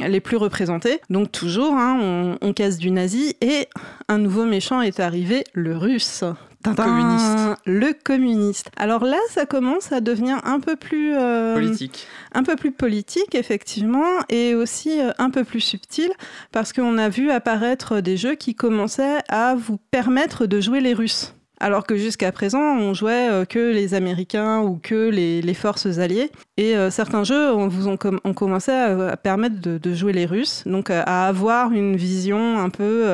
les 0.08 0.20
plus 0.20 0.38
représentées. 0.38 1.02
Donc 1.10 1.32
toujours, 1.32 1.74
hein, 1.74 1.98
on, 2.02 2.38
on 2.42 2.54
casse 2.54 2.78
du 2.78 2.92
nazi 2.92 3.36
et 3.42 3.68
un 4.08 4.18
nouveau 4.18 4.46
méchant 4.46 4.82
est 4.82 5.00
arrivé, 5.00 5.44
le 5.54 5.78
russe 5.78 6.24
communiste. 6.72 7.60
Le 7.66 7.94
communiste. 7.94 8.72
Alors 8.78 9.04
là, 9.04 9.18
ça 9.30 9.46
commence 9.46 9.92
à 9.92 10.02
devenir 10.02 10.40
un 10.46 10.60
peu 10.60 10.76
plus 10.76 11.14
euh, 11.16 11.54
politique. 11.54 12.08
Un 12.34 12.44
peu 12.44 12.56
plus 12.56 12.72
politique, 12.72 13.36
effectivement, 13.36 14.22
et 14.30 14.56
aussi 14.56 15.00
euh, 15.00 15.12
un 15.18 15.30
peu 15.30 15.44
plus 15.44 15.60
subtil, 15.60 16.12
parce 16.52 16.74
qu'on 16.74 16.98
a 16.98 17.10
vu 17.10 17.32
apparaître 17.32 18.00
des 18.00 18.18
jeux 18.18 18.36
qui 18.36 18.56
commençaient 18.56 19.20
à 19.30 19.56
vous 19.56 19.78
permettre 19.92 20.46
de 20.46 20.62
jouer 20.62 20.80
les 20.80 20.94
Russes. 20.94 21.36
Alors 21.60 21.86
que 21.86 21.96
jusqu'à 21.96 22.32
présent, 22.32 22.60
on 22.60 22.94
jouait 22.94 23.30
euh, 23.30 23.46
que 23.46 23.72
les 23.72 23.94
Américains 23.94 24.60
ou 24.62 24.80
que 24.82 25.10
les, 25.10 25.54
forces 25.54 26.00
alliées. 26.00 26.32
Et 26.58 26.76
certains 26.90 27.24
jeux 27.24 27.54
on 27.54 27.68
vous 27.68 27.88
ont, 27.88 27.98
commencé 27.98 28.72
à, 28.72 29.16
permettre 29.18 29.56
de, 29.62 29.94
jouer 29.94 30.14
les 30.14 30.26
Russes, 30.26 30.64
donc 30.66 30.90
à 30.90 31.28
avoir 31.28 31.72
une 31.72 31.96
vision 31.96 32.60
un 32.60 32.70
peu, 32.70 33.06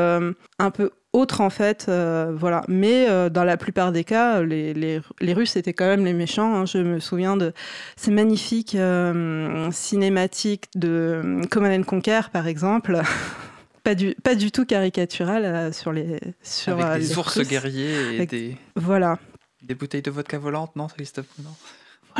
un 0.57 0.71
peu 0.71 0.91
autre 1.13 1.41
en 1.41 1.49
fait, 1.49 1.87
euh, 1.89 2.31
voilà. 2.35 2.63
Mais 2.67 3.09
euh, 3.09 3.29
dans 3.29 3.43
la 3.43 3.57
plupart 3.57 3.91
des 3.91 4.03
cas, 4.03 4.41
les, 4.41 4.73
les, 4.73 5.33
Russes 5.33 5.55
étaient 5.55 5.73
quand 5.73 5.87
même 5.87 6.05
les 6.05 6.13
méchants. 6.13 6.55
Hein. 6.55 6.65
Je 6.65 6.77
me 6.77 6.99
souviens 6.99 7.35
de 7.35 7.53
ces 7.95 8.11
magnifiques 8.11 8.75
euh, 8.75 9.69
cinématiques 9.71 10.65
de 10.75 11.41
Command 11.49 11.83
Conquer, 11.83 12.21
par 12.31 12.47
exemple. 12.47 13.01
pas, 13.83 13.95
du, 13.95 14.15
pas 14.23 14.35
du 14.35 14.51
tout 14.51 14.65
caricatural 14.65 15.73
sur 15.73 15.91
les 15.91 16.19
sur 16.43 16.79
Avec 16.79 17.01
des 17.01 17.17
ours 17.17 17.39
guerriers 17.41 18.21
et 18.21 18.25
des 18.25 18.57
voilà 18.75 19.17
des 19.61 19.75
bouteilles 19.75 20.01
de 20.01 20.11
vodka 20.11 20.37
volante, 20.37 20.75
non, 20.75 20.87
Christophe? 20.87 21.27
Non 21.43 21.51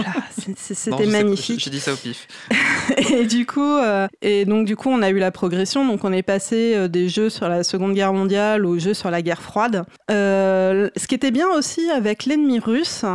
voilà, 0.02 0.56
c'était 0.56 1.06
magnifique. 1.06 1.60
J'ai 1.60 1.70
dit 1.70 1.80
ça 1.80 1.94
au 1.94 1.96
pif. 1.96 2.28
et 3.12 3.26
du 3.26 3.46
coup, 3.46 3.62
euh, 3.62 4.08
et 4.22 4.46
donc 4.46 4.66
du 4.66 4.76
coup, 4.76 4.90
on 4.90 5.02
a 5.02 5.10
eu 5.10 5.20
la 5.20 5.32
progression. 5.32 5.86
Donc, 5.86 6.04
on 6.04 6.12
est 6.12 6.24
passé 6.24 6.74
euh, 6.76 6.88
des 6.88 7.10
jeux 7.10 7.30
sur 7.30 7.48
la 7.48 7.64
Seconde 7.64 7.94
Guerre 7.94 8.14
mondiale 8.14 8.66
aux 8.66 8.80
jeux 8.80 8.94
sur 8.94 9.12
la 9.12 9.22
guerre 9.22 9.42
froide. 9.42 9.86
Euh, 10.12 10.90
ce 10.96 11.08
qui 11.08 11.16
était 11.16 11.32
bien 11.32 11.48
aussi 11.50 11.90
avec 11.90 12.26
l'ennemi 12.26 12.60
russe, 12.60 13.06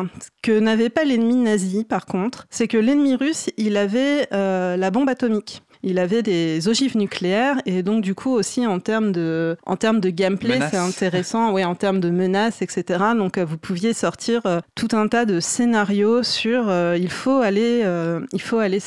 que 0.42 0.58
n'avait 0.58 0.90
pas 0.90 1.04
l'ennemi 1.04 1.36
nazi, 1.36 1.84
par 1.84 2.06
contre, 2.06 2.46
c'est 2.50 2.68
que 2.68 2.78
l'ennemi 2.78 3.14
russe, 3.14 3.50
il 3.56 3.76
avait 3.76 4.28
la 4.30 4.90
bombe 4.90 5.08
atomique 5.08 5.62
il 5.84 5.98
avait 5.98 6.22
des 6.22 6.68
ogives 6.68 6.96
nucléaires 6.96 7.56
et 7.66 7.82
donc 7.82 8.02
du 8.02 8.14
coup 8.14 8.30
aussi 8.30 8.66
en 8.66 8.80
termes 8.80 9.12
de, 9.12 9.56
en 9.66 9.76
termes 9.76 10.00
de 10.00 10.10
gameplay, 10.10 10.58
c'est 10.70 10.76
intéressant, 10.76 11.52
oui, 11.52 11.64
en 11.64 11.74
termes 11.74 12.00
de 12.00 12.10
menaces, 12.10 12.62
etc. 12.62 13.04
Donc 13.16 13.38
euh, 13.38 13.44
vous 13.44 13.58
pouviez 13.58 13.92
sortir 13.92 14.40
euh, 14.46 14.60
tout 14.74 14.88
un 14.92 15.08
tas 15.08 15.26
de 15.26 15.40
scénarios 15.40 16.22
sur 16.22 16.68
euh, 16.68 16.96
il 16.98 17.10
faut 17.10 17.40
aller, 17.40 17.84
il 18.32 18.40
faut 18.40 18.58
aller 18.58 18.78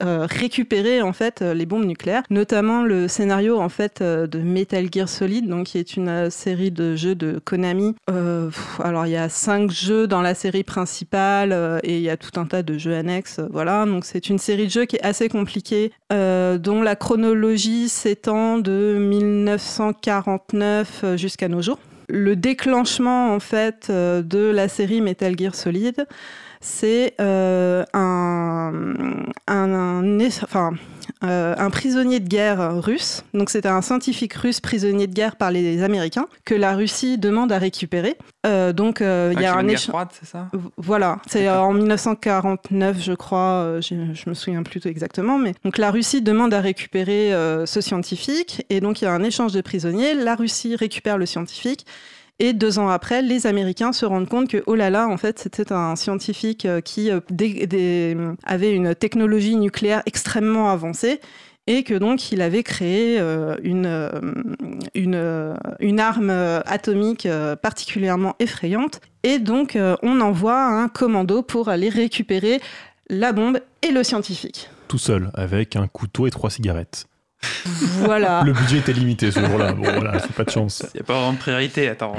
récupérer 0.00 1.02
en 1.02 1.12
fait 1.12 1.42
les 1.42 1.66
bombes 1.66 1.84
nucléaires, 1.84 2.22
notamment 2.30 2.82
le 2.82 3.08
scénario 3.08 3.60
en 3.60 3.68
fait 3.68 4.02
de 4.02 4.38
Metal 4.38 4.86
Gear 4.90 5.08
Solid, 5.08 5.48
donc 5.48 5.66
qui 5.66 5.78
est 5.78 5.96
une 5.96 6.30
série 6.30 6.70
de 6.70 6.96
jeux 6.96 7.14
de 7.14 7.40
Konami. 7.44 7.94
alors 8.82 9.06
il 9.06 9.12
y 9.12 9.16
a 9.16 9.28
cinq 9.28 9.70
jeux 9.70 10.06
dans 10.06 10.22
la 10.22 10.34
série 10.34 10.64
principale 10.64 11.80
et 11.82 11.96
il 11.96 12.02
y 12.02 12.10
a 12.10 12.16
tout 12.16 12.38
un 12.40 12.46
tas 12.46 12.62
de 12.62 12.78
jeux 12.78 12.94
annexes, 12.94 13.40
voilà. 13.50 13.84
Donc 13.84 14.04
c'est 14.04 14.28
une 14.28 14.38
série 14.38 14.66
de 14.66 14.70
jeux 14.70 14.84
qui 14.86 14.96
est 14.96 15.04
assez 15.04 15.28
compliquée. 15.28 15.92
Euh, 16.22 16.58
dont 16.58 16.82
la 16.82 16.94
chronologie 16.94 17.88
s'étend 17.88 18.58
de 18.58 18.96
1949 18.98 21.00
euh, 21.02 21.16
jusqu'à 21.16 21.48
nos 21.48 21.62
jours. 21.62 21.78
Le 22.08 22.36
déclenchement 22.36 23.34
en 23.34 23.40
fait 23.40 23.88
euh, 23.90 24.22
de 24.22 24.38
la 24.38 24.68
série 24.68 25.00
Metal 25.00 25.36
Gear 25.36 25.54
Solid, 25.54 26.06
c'est 26.62 27.14
un, 27.20 27.84
un, 29.48 30.18
enfin, 30.42 30.72
euh, 31.24 31.54
un 31.56 31.70
prisonnier 31.70 32.18
de 32.18 32.28
guerre 32.28 32.82
russe. 32.82 33.24
Donc 33.32 33.50
c'était 33.50 33.68
un 33.68 33.82
scientifique 33.82 34.34
russe 34.34 34.60
prisonnier 34.60 35.06
de 35.06 35.14
guerre 35.14 35.36
par 35.36 35.50
les 35.50 35.82
Américains 35.82 36.26
que 36.44 36.54
la 36.54 36.74
Russie 36.74 37.16
demande 37.16 37.52
à 37.52 37.58
récupérer. 37.58 38.16
Euh, 38.44 38.72
donc 38.72 39.00
euh, 39.00 39.32
il 39.34 39.40
y 39.40 39.44
a 39.44 39.54
un 39.54 39.68
échange. 39.68 40.06
c'est 40.12 40.26
ça? 40.26 40.50
Voilà, 40.76 41.18
c'est 41.28 41.48
en 41.48 41.72
1949, 41.72 43.00
je 43.00 43.12
crois. 43.12 43.78
je, 43.80 43.94
je 44.14 44.28
me 44.28 44.34
souviens 44.34 44.64
plus 44.64 44.84
exactement, 44.86 45.38
mais 45.38 45.54
donc 45.64 45.78
la 45.78 45.90
Russie 45.90 46.22
demande 46.22 46.54
à 46.54 46.60
récupérer 46.60 47.30
ce 47.66 47.80
scientifique 47.80 48.64
et 48.68 48.80
donc 48.80 49.00
il 49.00 49.04
y 49.04 49.08
a 49.08 49.12
un 49.12 49.22
échange 49.22 49.52
de 49.52 49.60
prisonniers. 49.60 50.14
La 50.14 50.34
Russie 50.34 50.74
récupère 50.74 51.18
le 51.18 51.26
scientifique 51.26 51.86
et 52.38 52.52
deux 52.52 52.78
ans 52.78 52.88
après, 52.88 53.22
les 53.22 53.46
Américains 53.46 53.92
se 53.92 54.04
rendent 54.04 54.28
compte 54.28 54.48
que, 54.48 54.62
oh 54.66 54.74
là 54.74 54.90
là, 54.90 55.06
en 55.06 55.16
fait, 55.16 55.38
c'était 55.38 55.72
un 55.72 55.94
scientifique 55.96 56.66
euh, 56.66 56.80
qui 56.80 57.10
euh, 57.10 58.34
avait 58.44 58.74
une 58.74 58.94
technologie 58.94 59.56
nucléaire 59.56 60.02
extrêmement 60.06 60.70
avancée 60.70 61.20
et 61.68 61.84
que 61.84 61.94
donc 61.94 62.32
il 62.32 62.42
avait 62.42 62.64
créé 62.64 63.20
euh, 63.20 63.54
une, 63.62 64.10
une, 64.94 66.00
arme 66.00 66.30
atomique 66.66 67.28
particulièrement 67.62 68.34
effrayante. 68.40 69.00
Et 69.22 69.38
donc 69.38 69.78
on 70.02 70.20
envoie 70.20 70.60
un 70.60 70.88
commando 70.88 71.42
pour 71.42 71.68
aller 71.68 71.88
récupérer 71.88 72.60
la 73.08 73.32
bombe 73.32 73.60
et 73.82 73.92
le 73.92 74.02
scientifique. 74.02 74.68
Tout 74.88 74.98
seul, 74.98 75.30
avec 75.34 75.76
un 75.76 75.86
couteau 75.86 76.26
et 76.26 76.32
trois 76.32 76.50
cigarettes. 76.50 77.06
Voilà. 78.00 78.42
Le 78.46 78.52
budget 78.52 78.78
était 78.78 78.92
limité 78.92 79.30
ce 79.30 79.40
jour-là. 79.40 79.72
Bon, 79.72 79.82
voilà, 79.82 80.18
c'est 80.20 80.32
pas 80.32 80.44
de 80.44 80.50
chance. 80.50 80.82
Il 80.94 80.98
n'y 80.98 81.00
a 81.00 81.04
pas 81.04 81.14
vraiment 81.14 81.32
de 81.32 81.38
priorité, 81.38 81.88
attends. 81.88 82.14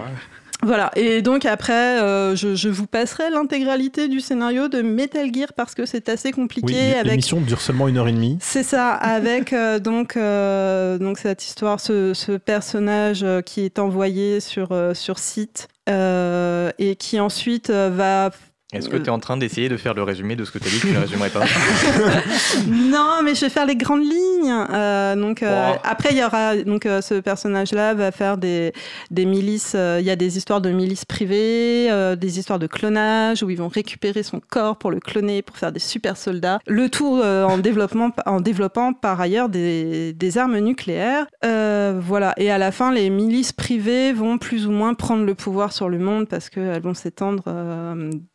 Voilà, 0.64 0.92
et 0.96 1.22
donc 1.22 1.46
après, 1.46 2.02
euh, 2.02 2.36
je, 2.36 2.70
vous 2.70 2.88
passerai 2.88 3.30
l'intégralité 3.30 4.08
du 4.08 4.22
scénario 4.22 4.70
de 4.70 4.82
Metal 4.82 5.34
Gear 5.34 5.50
parce 5.56 5.76
que 5.76 5.86
c'est 5.86 6.08
assez 6.08 6.32
compliqué. 6.32 6.74
Oui, 6.74 7.04
l'émission 7.04 7.42
dure 7.42 7.60
seulement 7.60 7.90
une 7.90 7.98
heure 7.98 8.08
et 8.08 8.14
demie. 8.14 8.38
C'est 8.40 8.64
ça, 8.64 8.92
avec 8.94 9.52
euh, 9.52 9.80
donc, 9.80 10.16
euh, 10.16 10.98
donc 10.98 11.18
cette 11.18 11.44
histoire, 11.44 11.82
ce, 11.82 12.14
ce, 12.14 12.32
personnage 12.38 13.26
qui 13.46 13.62
est 13.62 13.78
envoyé 13.78 14.40
sur, 14.40 14.70
sur 14.94 15.20
site 15.20 15.68
et 15.88 16.96
qui 16.98 17.20
ensuite 17.20 17.70
va 17.70 18.32
est-ce 18.74 18.90
que 18.90 18.98
tu 18.98 19.06
es 19.06 19.10
en 19.10 19.20
train 19.20 19.38
d'essayer 19.38 19.70
de 19.70 19.78
faire 19.78 19.94
le 19.94 20.04
résumé 20.04 20.36
de 20.36 20.46
ce 20.46 20.52
que 20.52 20.58
tu 20.58 20.68
as 20.68 20.72
dit 20.72 20.80
tu 20.80 20.92
ne 20.92 21.00
résumerais 21.00 21.30
pas 21.30 21.42
Non, 22.68 23.22
mais 23.24 23.36
je 23.36 23.42
vais 23.42 23.50
faire 23.50 23.66
les 23.66 23.76
grandes 23.76 24.04
lignes. 24.04 24.66
Euh, 24.74 25.16
donc, 25.16 25.44
euh, 25.44 25.74
Après, 25.84 26.10
il 26.12 26.18
y 26.18 26.24
aura 26.24 26.58
donc, 26.58 26.86
euh, 26.86 27.02
ce 27.02 27.16
personnage-là 27.16 27.94
va 27.94 28.12
faire 28.12 28.38
des, 28.38 28.74
des 29.12 29.26
milices. 29.26 29.76
Il 29.76 30.06
y 30.06 30.10
a 30.10 30.16
des 30.16 30.38
histoires 30.38 30.62
de 30.62 30.72
milices 30.72 31.06
privées, 31.06 31.90
des 32.18 32.40
histoires 32.40 32.60
de 32.60 32.68
clonage 32.68 33.44
où 33.44 33.50
ils 33.50 33.58
vont 33.58 33.68
récupérer 33.68 34.24
son 34.24 34.40
corps 34.40 34.78
pour 34.78 34.92
le 34.92 35.00
cloner, 35.00 35.42
pour 35.42 35.58
faire 35.58 35.72
des 35.72 35.80
super 35.80 36.18
soldats. 36.18 36.60
Le 36.68 36.90
tout 36.90 37.22
en, 37.24 37.58
développement, 37.58 38.12
en 38.26 38.42
développant 38.42 38.94
par 38.94 39.22
ailleurs 39.22 39.50
des, 39.50 40.14
des 40.14 40.38
armes 40.38 40.58
nucléaires. 40.60 41.28
voilà. 41.42 42.34
Et 42.38 42.52
à 42.52 42.58
la 42.58 42.72
fin, 42.72 42.92
les 42.92 43.10
milices 43.10 43.52
privées 43.52 44.14
vont 44.14 44.38
plus 44.38 44.66
ou 44.66 44.72
moins 44.72 44.94
prendre 44.94 45.24
le 45.24 45.36
pouvoir 45.36 45.74
sur 45.74 45.90
le 45.90 46.00
monde 46.00 46.28
parce 46.28 46.50
qu'elles 46.50 46.82
vont 46.82 46.94
s'étendre 46.94 47.44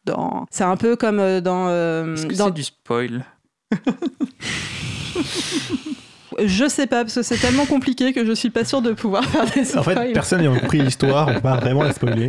dans 0.09 0.47
c'est 0.51 0.65
un 0.65 0.77
peu 0.77 0.97
comme 0.97 1.21
euh, 1.21 1.41
dans. 1.41 1.69
Euh, 1.69 2.15
Est-ce 2.15 2.27
que 2.27 2.35
c'est 2.35 2.51
du 2.51 2.65
spoil? 2.65 3.25
Je 6.45 6.69
sais 6.69 6.87
pas, 6.87 7.05
parce 7.05 7.15
que 7.15 7.23
c'est 7.23 7.37
tellement 7.39 7.67
compliqué 7.67 8.13
que 8.13 8.25
je 8.25 8.33
suis 8.33 8.51
pas 8.51 8.65
sûre 8.65 8.83
de 8.83 8.93
pouvoir 8.93 9.25
faire 9.25 9.47
des 9.47 9.65
spoils. 9.65 9.81
En 9.81 10.03
fait, 10.03 10.13
personne 10.13 10.43
n'a 10.43 10.61
compris 10.61 10.81
l'histoire, 10.81 11.29
on 11.29 11.39
va 11.41 11.57
vraiment 11.57 11.83
la 11.83 11.93
spoiler. 11.93 12.29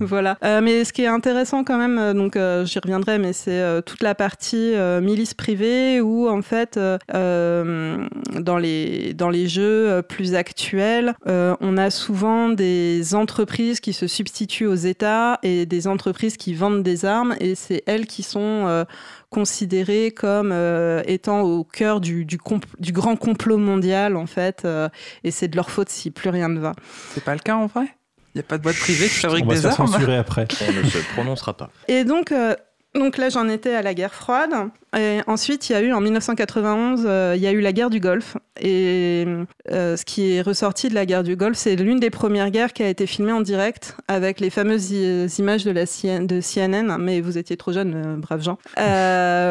voilà. 0.00 0.36
Euh, 0.44 0.60
mais 0.62 0.84
ce 0.84 0.92
qui 0.92 1.02
est 1.02 1.06
intéressant 1.06 1.64
quand 1.64 1.78
même, 1.78 1.98
euh, 1.98 2.14
donc 2.14 2.36
euh, 2.36 2.64
j'y 2.64 2.78
reviendrai, 2.78 3.18
mais 3.18 3.32
c'est 3.32 3.60
toute 3.84 4.02
la 4.02 4.14
partie 4.14 4.74
milice 5.02 5.34
privée 5.34 6.00
où 6.00 6.28
en 6.28 6.42
fait, 6.42 6.78
dans, 7.12 8.58
les, 8.58 9.14
dans 9.14 9.30
les 9.30 9.48
jeux 9.48 10.02
plus 10.02 10.34
actuels, 10.34 11.14
on 11.26 11.76
a 11.76 11.90
souvent 11.90 12.48
des 12.48 13.14
entreprises 13.14 13.80
qui 13.80 13.92
se 13.92 14.06
substituent 14.06 14.66
aux 14.66 14.74
États 14.74 15.38
et 15.42 15.66
des 15.66 15.86
entreprises 15.86 16.36
qui 16.36 16.54
vendent 16.54 16.82
des 16.82 17.04
armes 17.04 17.34
et 17.40 17.54
c'est 17.54 17.82
elles 17.86 18.06
qui 18.06 18.22
sont 18.22 18.84
considérés 19.30 20.10
comme 20.10 20.50
euh, 20.52 21.02
étant 21.06 21.42
au 21.42 21.64
cœur 21.64 22.00
du, 22.00 22.24
du, 22.24 22.38
du, 22.78 22.92
grand 22.92 23.16
complot 23.16 23.58
mondial, 23.58 24.16
en 24.16 24.26
fait, 24.26 24.64
euh, 24.64 24.88
et 25.24 25.30
c'est 25.30 25.48
de 25.48 25.56
leur 25.56 25.70
faute 25.70 25.88
si 25.88 26.10
plus 26.10 26.30
rien 26.30 26.48
ne 26.48 26.58
va. 26.58 26.74
C'est 27.14 27.24
pas 27.24 27.34
le 27.34 27.40
cas 27.40 27.54
en 27.54 27.66
vrai? 27.66 27.86
Il 28.34 28.38
n'y 28.38 28.40
a 28.40 28.44
pas 28.44 28.58
de 28.58 28.62
boîte 28.62 28.76
privée 28.76 29.06
qui 29.06 29.14
fabrique 29.14 29.46
des 29.46 29.66
armes 29.66 29.76
On 29.78 29.84
va 29.84 29.92
censurer 29.92 30.16
après. 30.16 30.46
On 30.68 30.72
ne 30.72 30.88
se 30.88 30.98
prononcera 31.14 31.56
pas. 31.56 31.70
Et 31.88 32.04
donc, 32.04 32.30
euh, 32.30 32.54
Donc 32.94 33.18
là, 33.18 33.28
j'en 33.28 33.48
étais 33.48 33.74
à 33.74 33.82
la 33.82 33.94
guerre 33.94 34.14
froide. 34.14 34.70
Et 34.98 35.20
ensuite, 35.28 35.68
il 35.68 35.72
y 35.72 35.76
a 35.76 35.82
eu 35.82 35.92
en 35.92 36.00
1991, 36.00 37.04
euh, 37.06 37.34
il 37.36 37.42
y 37.42 37.46
a 37.46 37.52
eu 37.52 37.60
la 37.60 37.72
guerre 37.72 37.90
du 37.90 38.00
Golfe. 38.00 38.36
Et 38.60 39.24
euh, 39.70 39.96
ce 39.96 40.04
qui 40.04 40.32
est 40.32 40.42
ressorti 40.42 40.88
de 40.88 40.94
la 40.94 41.06
guerre 41.06 41.22
du 41.22 41.36
Golfe, 41.36 41.56
c'est 41.56 41.76
l'une 41.76 42.00
des 42.00 42.10
premières 42.10 42.50
guerres 42.50 42.72
qui 42.72 42.82
a 42.82 42.88
été 42.88 43.06
filmée 43.06 43.30
en 43.30 43.40
direct 43.40 43.96
avec 44.08 44.40
les 44.40 44.50
fameuses 44.50 44.90
images 45.38 45.64
de 45.64 45.70
la 45.70 45.84
de 45.84 46.40
CNN. 46.40 46.98
Mais 46.98 47.20
vous 47.20 47.38
étiez 47.38 47.56
trop 47.56 47.72
jeune, 47.72 47.94
euh, 47.94 48.16
braves 48.16 48.42
gens, 48.42 48.58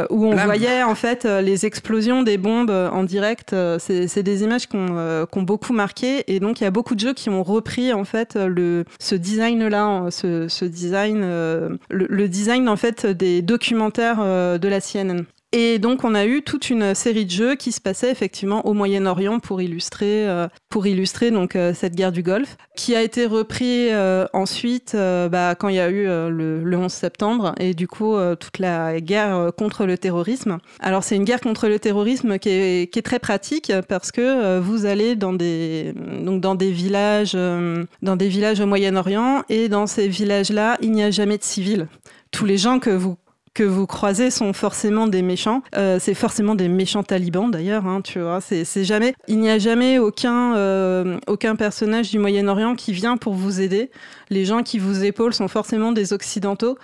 où 0.10 0.26
on 0.26 0.36
voyait 0.36 0.84
en 0.84 0.96
fait 0.96 1.24
les 1.24 1.66
explosions 1.66 2.24
des 2.24 2.38
bombes 2.38 2.72
en 2.72 3.04
direct. 3.04 3.56
c'est 3.80 4.24
des 4.24 4.44
images 4.44 4.68
qui 4.68 4.76
ont, 4.76 5.28
beaucoup 5.44 5.72
marqué. 5.72 6.26
Et 6.28 6.42
donc, 6.42 6.60
il 6.60 6.66
y 6.66 6.68
a 6.68 6.72
beaucoup 6.72 6.96
de 6.96 7.00
jeux 7.00 7.14
qui 7.14 7.30
ont 7.30 7.44
repris 7.44 7.94
en 7.94 8.04
fait 8.04 8.36
le, 8.36 8.84
ce 9.00 9.16
design-là, 9.16 10.08
ce, 10.10 10.66
design, 10.66 11.22
le, 11.22 11.80
le, 11.90 12.28
design 12.28 12.68
en 12.68 12.76
fait 12.76 13.06
des 13.06 13.29
documentaires 13.42 14.18
de 14.18 14.68
la 14.68 14.82
CNN. 14.82 15.26
Et 15.52 15.80
donc 15.80 16.04
on 16.04 16.14
a 16.14 16.28
eu 16.28 16.44
toute 16.44 16.70
une 16.70 16.94
série 16.94 17.26
de 17.26 17.32
jeux 17.32 17.56
qui 17.56 17.72
se 17.72 17.82
passaient 17.82 18.12
effectivement 18.12 18.68
au 18.68 18.74
Moyen-Orient 18.74 19.40
pour 19.40 19.64
illustrer, 19.64 20.30
euh, 20.30 20.48
pour 20.70 20.86
illustrer 20.86 21.32
donc 21.32 21.56
euh, 21.56 21.74
cette 21.74 21.96
guerre 21.96 22.12
du 22.12 22.22
Golfe, 22.22 22.56
qui 22.76 22.96
a 22.96 23.02
été 23.02 23.26
repris 23.26 23.90
euh, 23.90 24.28
ensuite 24.34 24.96
bah, 24.96 25.56
quand 25.56 25.70
il 25.70 25.76
y 25.76 25.80
a 25.80 25.90
eu 25.90 26.06
le, 26.06 26.78
11 26.78 26.92
septembre 26.92 27.56
et 27.60 27.74
du 27.74 27.88
coup 27.88 28.16
toute 28.40 28.60
la 28.60 29.02
guerre 29.02 29.52
contre 29.58 29.86
le 29.86 29.98
terrorisme. 29.98 30.60
Alors 30.80 31.04
c'est 31.04 31.16
une 31.16 31.26
guerre 31.26 31.42
contre 31.42 31.68
le 31.68 31.80
terrorisme 31.80 32.38
qui 32.38 32.50
est, 32.50 32.94
qui 32.94 33.00
est 33.00 33.04
très 33.04 33.20
pratique 33.20 33.74
parce 33.90 34.12
que 34.12 34.60
vous 34.60 34.86
allez 34.86 35.16
dans 35.16 35.34
des 35.34 35.94
donc 36.24 36.42
dans 36.42 36.56
des 36.56 36.72
villages 36.72 37.34
dans 37.34 38.16
des 38.16 38.28
villages 38.30 38.62
au 38.62 38.66
Moyen-Orient 38.66 39.44
et 39.50 39.68
dans 39.68 39.88
ces 39.88 40.08
villages-là 40.08 40.78
il 40.82 40.92
n'y 40.92 41.04
a 41.04 41.12
jamais 41.12 41.38
de 41.38 41.44
civils 41.44 41.88
tous 42.32 42.46
les 42.46 42.58
gens 42.58 42.80
que 42.80 42.90
vous 42.90 43.18
que 43.54 43.64
vous 43.64 43.88
croisez 43.88 44.32
sont 44.32 44.54
forcément 44.54 45.08
des 45.08 45.22
méchants. 45.22 45.64
Euh, 45.76 45.98
c'est 46.00 46.14
forcément 46.14 46.56
des 46.56 46.68
méchants 46.70 47.04
talibans 47.04 47.50
d'ailleurs, 47.50 47.86
hein, 47.88 48.02
tu 48.02 48.20
vois. 48.20 48.40
C'est 48.42 48.84
jamais, 48.84 49.14
il 49.28 49.40
n'y 49.40 49.50
a 49.50 49.60
jamais 49.60 50.00
aucun, 50.00 50.56
euh, 50.56 51.18
aucun 51.28 51.56
personnage 51.56 52.10
du 52.12 52.20
Moyen-Orient 52.20 52.76
qui 52.76 52.94
vient 52.94 53.18
pour 53.18 53.34
vous 53.34 53.60
aider. 53.60 53.92
Les 54.30 54.46
gens 54.46 54.64
qui 54.64 54.80
vous 54.80 55.04
épaulent 55.04 55.34
sont 55.34 55.48
forcément 55.48 55.92
des 55.92 56.14
occidentaux. 56.14 56.78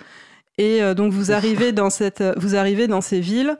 Et 0.58 0.82
euh, 0.82 0.94
donc 0.94 1.12
vous 1.12 1.30
arrivez 1.32 1.72
dans 1.72 1.88
cette, 1.88 2.22
vous 2.36 2.56
arrivez 2.56 2.88
dans 2.88 3.00
ces 3.00 3.20
villes. 3.20 3.56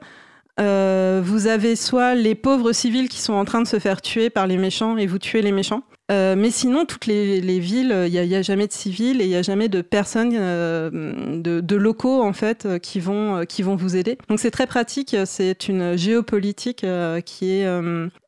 Vous 0.57 1.47
avez 1.47 1.75
soit 1.75 2.15
les 2.15 2.35
pauvres 2.35 2.71
civils 2.71 3.09
qui 3.09 3.19
sont 3.19 3.33
en 3.33 3.45
train 3.45 3.61
de 3.61 3.67
se 3.67 3.79
faire 3.79 4.01
tuer 4.01 4.29
par 4.29 4.47
les 4.47 4.57
méchants 4.57 4.97
et 4.97 5.05
vous 5.05 5.19
tuez 5.19 5.41
les 5.41 5.51
méchants, 5.51 5.83
euh, 6.09 6.35
mais 6.37 6.51
sinon, 6.51 6.85
toutes 6.85 7.05
les, 7.05 7.59
villes, 7.59 7.93
il 8.07 8.27
n'y 8.27 8.35
a, 8.35 8.41
jamais 8.41 8.67
de 8.67 8.71
civils 8.71 9.19
et 9.21 9.25
il 9.25 9.29
n'y 9.29 9.35
a 9.35 9.41
jamais 9.41 9.67
de 9.67 9.81
personnes, 9.81 10.31
euh, 10.33 11.41
de, 11.41 11.75
locaux 11.75 12.23
en 12.23 12.33
fait, 12.33 12.65
euh, 12.65 12.79
qui 12.79 12.99
vont, 12.99 13.45
qui 13.45 13.61
vont 13.61 13.75
vous 13.75 13.95
aider. 13.95 14.17
Donc 14.29 14.39
c'est 14.39 14.51
très 14.51 14.67
pratique. 14.67 15.15
C'est 15.25 15.67
une 15.67 15.97
géopolitique 15.97 16.85
qui 17.25 17.51
est 17.51 17.67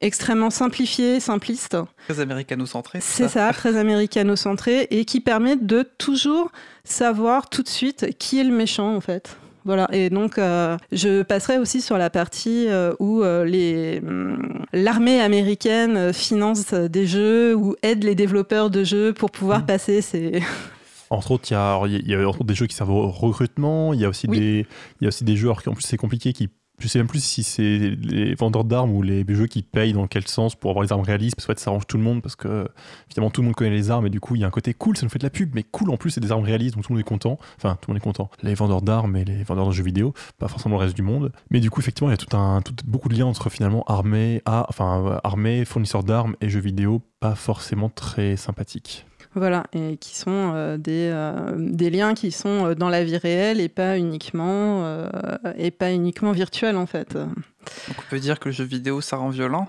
extrêmement 0.02 0.50
simplifiée, 0.50 1.20
simpliste. 1.20 1.78
Très 2.08 2.20
américano-centrée. 2.20 3.00
C'est 3.02 3.30
ça, 3.30 3.52
très 3.54 3.78
américano-centrée 3.78 4.88
et 4.92 5.06
qui 5.06 5.22
permet 5.22 5.56
de 5.56 5.84
toujours 5.98 6.52
savoir 6.84 7.50
tout 7.50 7.64
de 7.64 7.70
suite 7.70 8.18
qui 8.18 8.40
est 8.40 8.44
le 8.44 8.54
méchant 8.54 8.96
en 8.96 9.02
fait. 9.02 9.38
Voilà, 9.70 9.88
et 9.92 10.10
donc 10.10 10.40
euh, 10.40 10.80
je 10.92 11.22
passerai 11.22 11.60
aussi 11.60 11.80
sur 11.80 12.00
la 12.00 12.10
partie 12.10 12.66
euh, 12.70 12.92
où 12.98 13.22
euh, 13.22 13.46
les, 13.46 14.02
hum, 14.04 14.66
l'armée 14.74 15.22
américaine 15.22 16.12
finance 16.12 16.74
des 16.74 17.06
jeux 17.06 17.54
ou 17.54 17.76
aide 17.84 18.04
les 18.04 18.16
développeurs 18.16 18.72
de 18.72 18.84
jeux 18.84 19.14
pour 19.14 19.30
pouvoir 19.30 19.60
mmh. 19.60 19.66
passer 19.68 20.02
ces... 20.02 20.42
Entre 21.12 21.30
autres, 21.30 21.52
il 21.52 21.54
y 21.54 21.56
a, 21.56 21.86
y 21.86 22.16
a 22.16 22.32
des 22.44 22.56
jeux 22.56 22.66
qui 22.66 22.76
servent 22.76 22.90
au 22.90 23.12
recrutement, 23.12 23.94
il 23.94 24.00
y 24.00 24.06
a 24.06 24.10
aussi, 24.10 24.28
des, 24.28 24.66
il 25.02 25.04
y 25.04 25.06
a 25.06 25.10
aussi 25.10 25.24
des 25.24 25.36
jeux, 25.36 25.52
en 25.52 25.54
plus 25.54 25.84
c'est 25.84 25.98
compliqué, 25.98 26.34
qui 26.34 26.50
je 26.80 26.88
sais 26.88 27.00
même 27.00 27.08
plus 27.08 27.24
si 27.24 27.44
c'est 27.44 27.78
les 28.02 28.36
vendeurs 28.36 28.64
d'armes 28.64 28.92
ou 28.92 29.02
les 29.02 29.26
jeux 29.28 29.48
qui 29.48 29.62
payent 29.62 29.94
dans 29.94 30.08
quel 30.08 30.28
sens 30.28 30.56
pour 30.56 30.72
avoir 30.72 30.84
les 30.84 30.92
armes 30.92 31.02
réalistes, 31.02 31.36
parce 31.36 31.46
que 31.46 31.60
ça 31.60 31.70
arrange 31.70 31.88
tout 31.88 31.98
le 31.98 32.04
monde, 32.04 32.22
parce 32.22 32.36
que 32.36 32.68
finalement 33.10 33.30
tout 33.30 33.42
le 33.42 33.46
monde 33.46 33.56
connaît 33.56 33.70
les 33.70 33.92
armes, 33.92 34.08
et 34.08 34.10
du 34.10 34.20
coup 34.20 34.36
il 34.36 34.42
y 34.42 34.44
a 34.44 34.48
un 34.48 34.52
côté 34.52 34.74
cool, 34.74 34.98
ça 34.98 35.06
nous 35.06 35.10
fait 35.10 35.20
de 35.20 35.24
la 35.24 35.30
pub, 35.30 35.52
mais 35.54 35.64
cool 35.64 35.90
en 35.90 35.98
plus 35.98 36.12
c'est 36.12 36.22
des 36.22 36.32
armes 36.32 36.44
réalistes, 36.44 36.76
donc 36.76 36.86
tout 36.86 36.94
le 36.94 36.98
monde 36.98 37.06
est 37.06 37.10
content. 37.10 37.38
Enfin, 37.58 37.78
tout 37.82 37.90
le 37.90 37.94
monde 37.94 38.02
est 38.02 38.04
content. 38.04 38.30
Les 38.42 38.54
vendeurs 38.54 38.82
d'armes 38.82 39.16
et 39.16 39.26
les 39.26 39.44
vendeurs 39.44 39.68
de 39.68 39.72
jeux 39.72 39.84
vidéo, 39.84 40.14
pas 40.38 40.48
forcément 40.48 40.76
le 40.76 40.84
reste 40.84 40.96
du 40.96 41.02
monde. 41.02 41.32
Mais 41.52 41.60
du 41.60 41.70
coup, 41.70 41.82
effectivement, 41.82 42.10
il 42.10 42.14
y 42.14 42.16
a 42.16 42.18
tout 42.18 42.36
un, 42.36 42.62
tout, 42.62 42.74
beaucoup 42.86 43.10
de 43.10 43.16
liens 43.16 43.26
entre 43.26 43.50
finalement 43.50 43.84
armée, 43.88 44.42
à, 44.46 44.66
enfin, 44.70 45.20
armée, 45.24 45.66
fournisseurs 45.66 46.04
d'armes 46.04 46.36
et 46.42 46.50
jeux 46.50 46.60
vidéo, 46.60 47.02
pas 47.20 47.36
forcément 47.36 47.90
très 47.90 48.38
sympathiques. 48.38 49.06
Voilà, 49.36 49.66
et 49.74 49.98
qui 49.98 50.18
sont 50.18 50.54
euh, 50.56 50.78
des, 50.78 51.12
euh, 51.14 51.54
des, 51.56 51.92
liens 51.92 52.16
qui 52.16 52.32
sont 52.32 52.66
euh, 52.66 52.76
dans 52.76 52.90
la 52.90 53.04
vie 53.04 53.18
réelle 53.18 53.62
et 53.62 53.70
pas 53.70 53.98
uniquement, 53.98 55.08
et 55.56 55.70
pas 55.70 55.92
uniquement 55.92 56.32
virtuels 56.32 56.78
en 56.78 56.88
fait. 56.88 57.14
Donc 57.14 57.98
on 57.98 58.10
peut 58.10 58.20
dire 58.20 58.40
que 58.40 58.50
le 58.50 58.54
jeu 58.54 58.64
vidéo 58.64 59.02
ça 59.02 59.18
rend 59.18 59.30
violent? 59.30 59.68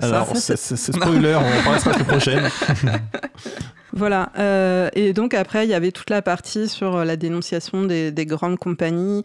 Alors, 0.00 0.36
c'est 0.36 0.56
spoiler, 0.56 1.34
on 1.34 1.38
en 1.38 1.62
parlera 1.62 1.72
la 1.72 1.78
semaine 1.78 2.04
prochaine. 2.04 2.48
Voilà. 3.96 4.32
Euh, 4.38 4.90
et 4.94 5.12
donc 5.12 5.34
après, 5.34 5.66
il 5.66 5.70
y 5.70 5.74
avait 5.74 5.92
toute 5.92 6.10
la 6.10 6.20
partie 6.20 6.68
sur 6.68 6.96
euh, 6.96 7.04
la 7.04 7.16
dénonciation 7.16 7.84
des, 7.84 8.12
grandes 8.26 8.58
compagnies 8.58 9.22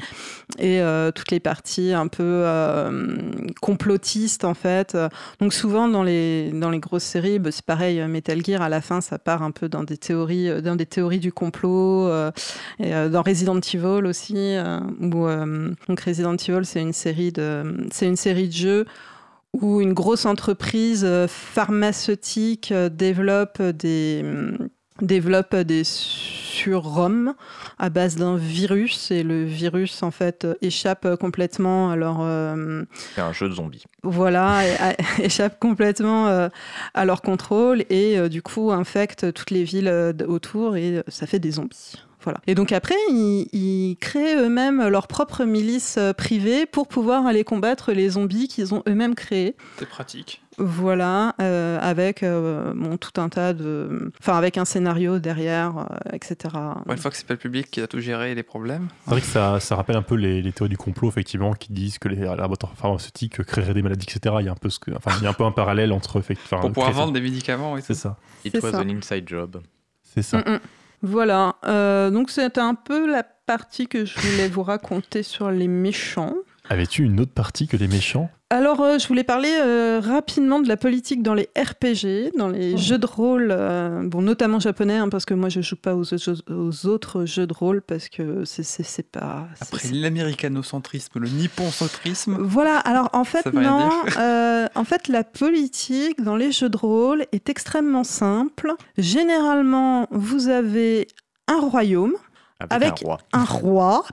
et 0.59 0.81
euh, 0.81 1.11
toutes 1.11 1.31
les 1.31 1.39
parties 1.39 1.93
un 1.93 2.07
peu 2.07 2.45
complotistes 3.61 4.43
en 4.43 4.53
fait. 4.53 4.95
Donc 5.39 5.53
souvent 5.53 5.87
dans 5.87 6.03
les 6.03 6.51
dans 6.51 6.69
les 6.69 6.79
grosses 6.79 7.03
séries, 7.03 7.39
bah, 7.39 7.51
c'est 7.51 7.65
pareil. 7.65 8.05
Metal 8.07 8.45
Gear 8.45 8.61
à 8.61 8.69
la 8.69 8.81
fin, 8.81 9.01
ça 9.01 9.17
part 9.17 9.41
un 9.41 9.51
peu 9.51 9.69
dans 9.69 9.83
des 9.83 9.97
théories 9.97 10.61
dans 10.61 10.75
des 10.75 10.85
théories 10.85 11.19
du 11.19 11.31
complot. 11.31 12.09
et, 12.79 12.91
dans 13.09 13.23
Resident 13.23 13.59
Evil 13.59 14.05
aussi, 14.05 14.55
où 15.01 15.27
donc 15.87 15.99
Resident 16.01 16.35
Evil, 16.35 16.65
c'est 16.65 16.81
une 16.81 16.93
série 16.93 17.31
de 17.31 17.87
c'est 17.91 18.05
une 18.05 18.17
série 18.17 18.47
de 18.47 18.53
jeux 18.53 18.85
où 19.53 19.81
une 19.81 19.93
grosse 19.93 20.25
entreprise 20.25 21.03
euh, 21.05 21.27
pharmaceutique 21.27 22.71
euh, 22.71 22.89
développe 22.89 23.61
des, 23.61 24.23
mm, 24.23 24.69
développe 25.01 25.55
des 25.55 25.83
surhommes 25.83 27.33
à 27.77 27.89
base 27.89 28.15
d'un 28.15 28.35
virus. 28.35 29.11
Et 29.11 29.23
le 29.23 29.45
virus 29.45 30.03
en 30.03 30.11
fait 30.11 30.45
échappe 30.61 31.15
complètement 31.15 31.89
à 31.91 31.95
leur 31.95 32.17
c'est 33.15 33.21
un 33.21 33.31
jeu 33.31 33.47
de 33.47 33.53
zombies. 33.53 33.85
voilà 34.03 34.61
échappe 35.19 35.57
complètement 35.59 36.49
à 36.93 37.05
leur 37.05 37.21
contrôle. 37.21 37.85
Et 37.89 38.27
du 38.27 38.41
coup 38.41 38.71
infecte 38.71 39.31
toutes 39.31 39.51
les 39.51 39.63
villes 39.63 40.13
autour. 40.27 40.75
Et 40.75 41.01
ça 41.07 41.27
fait 41.27 41.39
des 41.39 41.51
zombies 41.51 41.95
voilà. 42.29 42.41
Et 42.45 42.53
donc 42.53 42.71
après, 42.71 42.95
ils, 43.09 43.97
créent 43.99 44.35
eux-mêmes 44.35 44.87
leur 44.87 45.07
propre 45.07 45.45
milice 45.45 45.95
euh, 45.97 46.13
privée 46.13 46.67
pour 46.67 46.87
pouvoir 46.87 47.25
aller 47.25 47.43
combattre 47.43 47.91
les 47.91 48.09
zombies 48.09 48.47
qu'ils 48.47 48.75
ont 48.75 48.83
eux-mêmes 48.87 49.15
créés. 49.15 49.55
C'est 49.79 49.89
pratique. 49.89 50.41
Voilà, 50.59 51.35
euh, 51.41 51.79
avec 51.81 52.21
euh, 52.21 52.73
tout 52.97 53.19
un 53.19 53.29
tas 53.29 53.53
de. 53.53 54.11
Enfin, 54.19 54.37
avec 54.37 54.57
un 54.57 54.65
scénario 54.65 55.17
derrière, 55.17 55.87
etc. 56.11 56.53
une 56.87 56.97
fois 56.97 57.09
que 57.09 57.17
c'est 57.17 57.25
pas 57.25 57.33
le 57.33 57.39
public 57.39 57.71
qui 57.71 57.81
a 57.81 57.87
tout 57.87 57.99
géré 57.99 58.35
les 58.35 58.43
problèmes. 58.43 58.89
C'est 59.05 59.11
vrai 59.11 59.21
que 59.21 59.27
ça, 59.27 59.59
ça 59.59 59.75
rappelle 59.75 59.95
un 59.95 60.01
peu 60.01 60.15
les, 60.15 60.51
théories 60.51 60.69
du 60.69 60.77
complot, 60.77 61.07
effectivement, 61.07 61.53
qui 61.53 61.71
disent 61.71 61.97
que 61.97 62.09
les 62.09 62.17
laboratoires 62.17 62.73
pharmaceutiques 62.75 63.41
créeraient 63.43 63.73
des 63.73 63.81
maladies, 63.81 64.05
etc. 64.09 64.35
Il 64.41 64.45
y 64.45 64.49
a 64.49 64.51
un 64.51 64.55
peu, 64.55 64.69
ce 64.69 64.79
que, 64.79 64.91
enfin, 64.91 65.11
il 65.19 65.23
y 65.23 65.27
a 65.27 65.29
un, 65.29 65.33
peu 65.33 65.45
un 65.45 65.51
parallèle 65.51 65.93
entre. 65.93 66.19
Pour 66.19 66.71
pouvoir 66.73 66.91
vendre 66.91 67.13
des 67.13 67.21
médicaments, 67.21 67.73
oui. 67.73 67.81
C'est 67.83 67.93
ça. 67.93 68.17
It 68.43 68.61
was 68.61 68.75
an 68.75 68.89
inside 68.89 69.27
job. 69.27 69.61
C'est 70.03 70.23
ça. 70.23 70.39
Mm, 70.39 70.55
mm. 70.55 70.59
Voilà, 71.01 71.55
euh, 71.65 72.09
donc 72.09 72.29
c'était 72.29 72.59
un 72.59 72.75
peu 72.75 73.09
la 73.09 73.23
partie 73.23 73.87
que 73.87 74.05
je 74.05 74.19
voulais 74.19 74.49
vous 74.49 74.63
raconter 74.63 75.23
sur 75.23 75.49
les 75.49 75.67
méchants. 75.67 76.33
Avais-tu 76.69 77.03
une 77.03 77.19
autre 77.19 77.33
partie 77.33 77.67
que 77.67 77.77
les 77.77 77.87
méchants? 77.87 78.29
Alors, 78.51 78.81
euh, 78.81 78.97
je 78.97 79.07
voulais 79.07 79.23
parler 79.23 79.51
euh, 79.61 80.01
rapidement 80.03 80.59
de 80.59 80.67
la 80.67 80.75
politique 80.75 81.21
dans 81.21 81.35
les 81.35 81.49
RPG, 81.55 82.35
dans 82.35 82.47
les 82.47 82.73
oh. 82.73 82.77
jeux 82.77 82.97
de 82.97 83.05
rôle, 83.05 83.55
bon, 84.05 84.21
notamment 84.21 84.59
japonais, 84.59 84.97
hein, 84.97 85.09
parce 85.09 85.25
que 85.25 85.35
moi 85.35 85.49
je 85.49 85.61
joue 85.61 85.75
pas 85.75 85.93
aux, 85.95 86.85
autres 86.87 87.25
jeux 87.25 87.45
de 87.45 87.53
rôle 87.53 87.81
parce 87.81 88.09
que 88.09 88.43
c'est 88.45 89.11
pas. 89.11 89.47
Après 89.61 89.89
l'américanocentrisme, 89.91 91.19
le 91.19 91.29
nippon-centrisme. 91.29 92.37
Voilà. 92.39 92.77
Alors 92.79 93.09
en 93.13 93.23
fait 93.23 93.45
non. 93.53 93.89
en 94.17 94.83
fait, 94.83 95.07
la 95.07 95.23
politique 95.23 96.21
dans 96.23 96.35
les 96.35 96.51
jeux 96.51 96.69
de 96.69 96.77
rôle 96.77 97.25
est 97.31 97.49
extrêmement 97.49 98.03
simple. 98.03 98.73
Généralement, 98.97 100.07
vous 100.11 100.47
avez 100.47 101.07
un 101.47 101.59
royaume 101.59 102.13
avec, 102.69 103.05
un 103.33 103.45
roi 103.45 104.05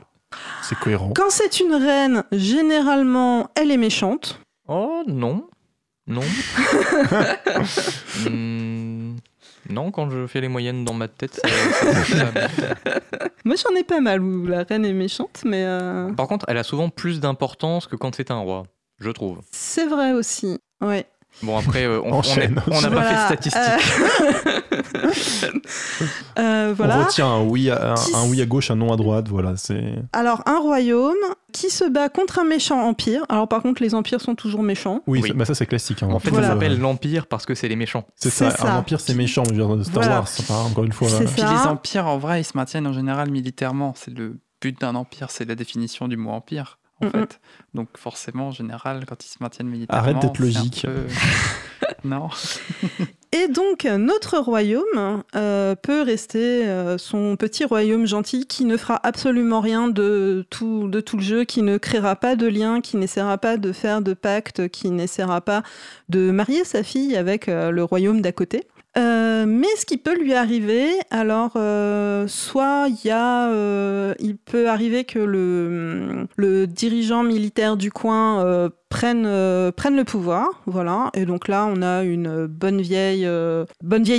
c'est 0.62 0.78
cohérent. 0.78 1.12
Quand 1.14 1.30
c'est 1.30 1.60
une 1.60 1.74
reine, 1.74 2.24
généralement, 2.32 3.50
elle 3.54 3.70
est 3.70 3.76
méchante. 3.76 4.40
Oh 4.68 5.02
non. 5.06 5.48
Non. 6.08 6.22
Hmm, 8.28 9.16
non, 9.68 9.90
quand 9.90 10.10
je 10.10 10.26
fais 10.26 10.40
les 10.40 10.48
moyennes 10.48 10.84
dans 10.84 10.94
ma 10.94 11.08
tête, 11.08 11.40
Moi, 13.44 13.54
j'en 13.56 13.74
ai 13.76 13.84
pas 13.84 14.00
mal 14.00 14.20
où 14.22 14.46
la 14.46 14.62
reine 14.62 14.84
est 14.84 14.92
méchante, 14.92 15.42
mais. 15.44 15.64
Euh, 15.64 16.12
Par 16.12 16.28
contre, 16.28 16.46
elle 16.48 16.58
a 16.58 16.62
souvent 16.64 16.88
plus 16.88 17.20
d'importance 17.20 17.86
que 17.86 17.96
quand 17.96 18.14
c'est 18.14 18.30
un 18.30 18.38
roi, 18.38 18.64
je 19.00 19.10
trouve. 19.10 19.40
C'est 19.52 19.86
vrai 19.86 20.12
aussi, 20.12 20.58
ouais. 20.80 21.06
Bon, 21.42 21.58
après, 21.58 21.84
euh, 21.84 22.00
on 22.02 22.22
n'a 22.22 22.22
pas 22.22 22.88
Voilà, 22.88 23.02
fait 23.02 23.14
de 23.14 23.50
statistiques. 23.50 23.62
euh, 26.38 26.74
euh, 26.74 26.74
On 26.78 27.04
retient 27.04 27.26
un 27.28 27.42
oui, 27.42 27.70
à, 27.70 27.92
un, 27.92 27.94
Qui- 27.94 28.14
un 28.14 28.28
oui 28.28 28.40
à 28.40 28.46
gauche, 28.46 28.70
un 28.70 28.76
non 28.76 28.92
à 28.92 28.96
droite. 28.96 29.28
Voilà, 29.28 29.56
c'est. 29.56 29.94
Alors, 30.12 30.42
un 30.46 30.58
royaume 30.58 31.14
qui 31.52 31.70
se 31.70 31.84
bat 31.88 32.08
contre 32.08 32.38
un 32.38 32.44
méchant 32.44 32.80
empire. 32.86 33.22
Alors, 33.28 33.48
par 33.48 33.62
contre, 33.62 33.82
les 33.82 33.94
empires 33.94 34.20
sont 34.20 34.34
toujours 34.34 34.62
méchants. 34.62 35.02
Oui, 35.06 35.20
Oui. 35.22 35.28
ça, 35.28 35.34
bah, 35.34 35.44
ça 35.44 35.54
c'est 35.54 35.66
classique. 35.66 36.02
hein. 36.02 36.08
En 36.10 36.18
fait, 36.18 36.30
Voilà. 36.30 36.46
ça 36.48 36.52
Euh, 36.52 36.56
s'appelle 36.56 36.78
l'Empire 36.78 37.26
parce 37.26 37.46
que 37.46 37.54
c'est 37.54 37.68
les 37.68 37.76
méchants. 37.76 38.04
C'est 38.16 38.30
C'est 38.30 38.50
ça. 38.50 38.56
ça. 38.56 38.72
Un 38.72 38.78
empire, 38.78 39.00
c'est 39.00 39.14
méchant. 39.14 39.42
Je 39.44 39.50
veux 39.54 39.76
dire, 39.76 39.84
Star 39.84 39.94
Voilà. 40.02 40.16
Wars, 40.20 40.28
enfin, 40.40 40.58
encore 40.70 40.84
une 40.84 40.92
fois. 40.92 41.08
C'est 41.08 41.24
Puis 41.24 41.40
ça. 41.42 41.52
les 41.52 41.66
empires, 41.68 42.06
en 42.06 42.18
vrai, 42.18 42.40
ils 42.40 42.44
se 42.44 42.56
maintiennent 42.56 42.86
en 42.86 42.92
général 42.92 43.30
militairement. 43.30 43.94
C'est 43.96 44.12
le 44.16 44.38
but 44.60 44.80
d'un 44.80 44.94
empire, 44.94 45.30
c'est 45.30 45.44
la 45.46 45.54
définition 45.54 46.08
du 46.08 46.16
mot 46.16 46.30
empire, 46.30 46.78
en 47.02 47.06
Mhm. 47.06 47.12
fait. 47.12 47.40
Donc 47.74 47.88
forcément, 47.96 48.48
en 48.48 48.52
général, 48.52 49.04
quand 49.06 49.24
ils 49.24 49.28
se 49.28 49.36
maintiennent 49.40 49.68
militairement... 49.68 50.02
Arrête 50.02 50.18
d'être 50.20 50.38
logique. 50.38 50.86
peu- 50.86 51.06
non. 52.04 52.28
Et 53.32 53.48
donc, 53.48 53.84
notre 53.84 54.38
royaume 54.38 55.22
euh, 55.34 55.74
peut 55.74 56.00
rester 56.02 56.66
euh, 56.66 56.96
son 56.96 57.36
petit 57.36 57.64
royaume 57.66 58.06
gentil 58.06 58.46
qui 58.46 58.64
ne 58.64 58.76
fera 58.78 58.98
absolument 59.02 59.60
rien 59.60 59.88
de 59.88 60.46
tout, 60.48 60.88
de 60.88 61.00
tout 61.00 61.16
le 61.18 61.22
jeu, 61.22 61.44
qui 61.44 61.60
ne 61.62 61.76
créera 61.76 62.16
pas 62.16 62.34
de 62.34 62.46
lien, 62.46 62.80
qui 62.80 62.96
n'essaiera 62.96 63.36
pas 63.36 63.56
de 63.58 63.72
faire 63.72 64.00
de 64.00 64.14
pacte, 64.14 64.68
qui 64.68 64.90
n'essaiera 64.90 65.40
pas 65.42 65.62
de 66.08 66.30
marier 66.30 66.64
sa 66.64 66.82
fille 66.82 67.14
avec 67.16 67.48
euh, 67.48 67.70
le 67.70 67.84
royaume 67.84 68.22
d'à 68.22 68.32
côté. 68.32 68.66
Euh, 68.96 69.44
mais 69.46 69.68
ce 69.76 69.84
qui 69.84 69.98
peut 69.98 70.18
lui 70.18 70.32
arriver, 70.32 70.88
alors 71.10 71.52
euh, 71.56 72.26
soit 72.28 72.88
euh, 73.06 74.14
il 74.18 74.36
peut 74.38 74.68
arriver 74.68 75.04
que 75.04 75.18
le, 75.18 76.66
dirigeant 76.66 77.22
militaire 77.22 77.76
du 77.76 77.90
coin 77.90 78.70
prenne, 78.88 79.24
le 79.24 80.04
pouvoir, 80.04 80.62
voilà. 80.66 81.10
Et 81.14 81.26
donc 81.26 81.48
là, 81.48 81.66
on 81.68 81.82
a 81.82 82.02
une 82.02 82.46
bonne 82.46 82.80
vieille, 82.80 83.28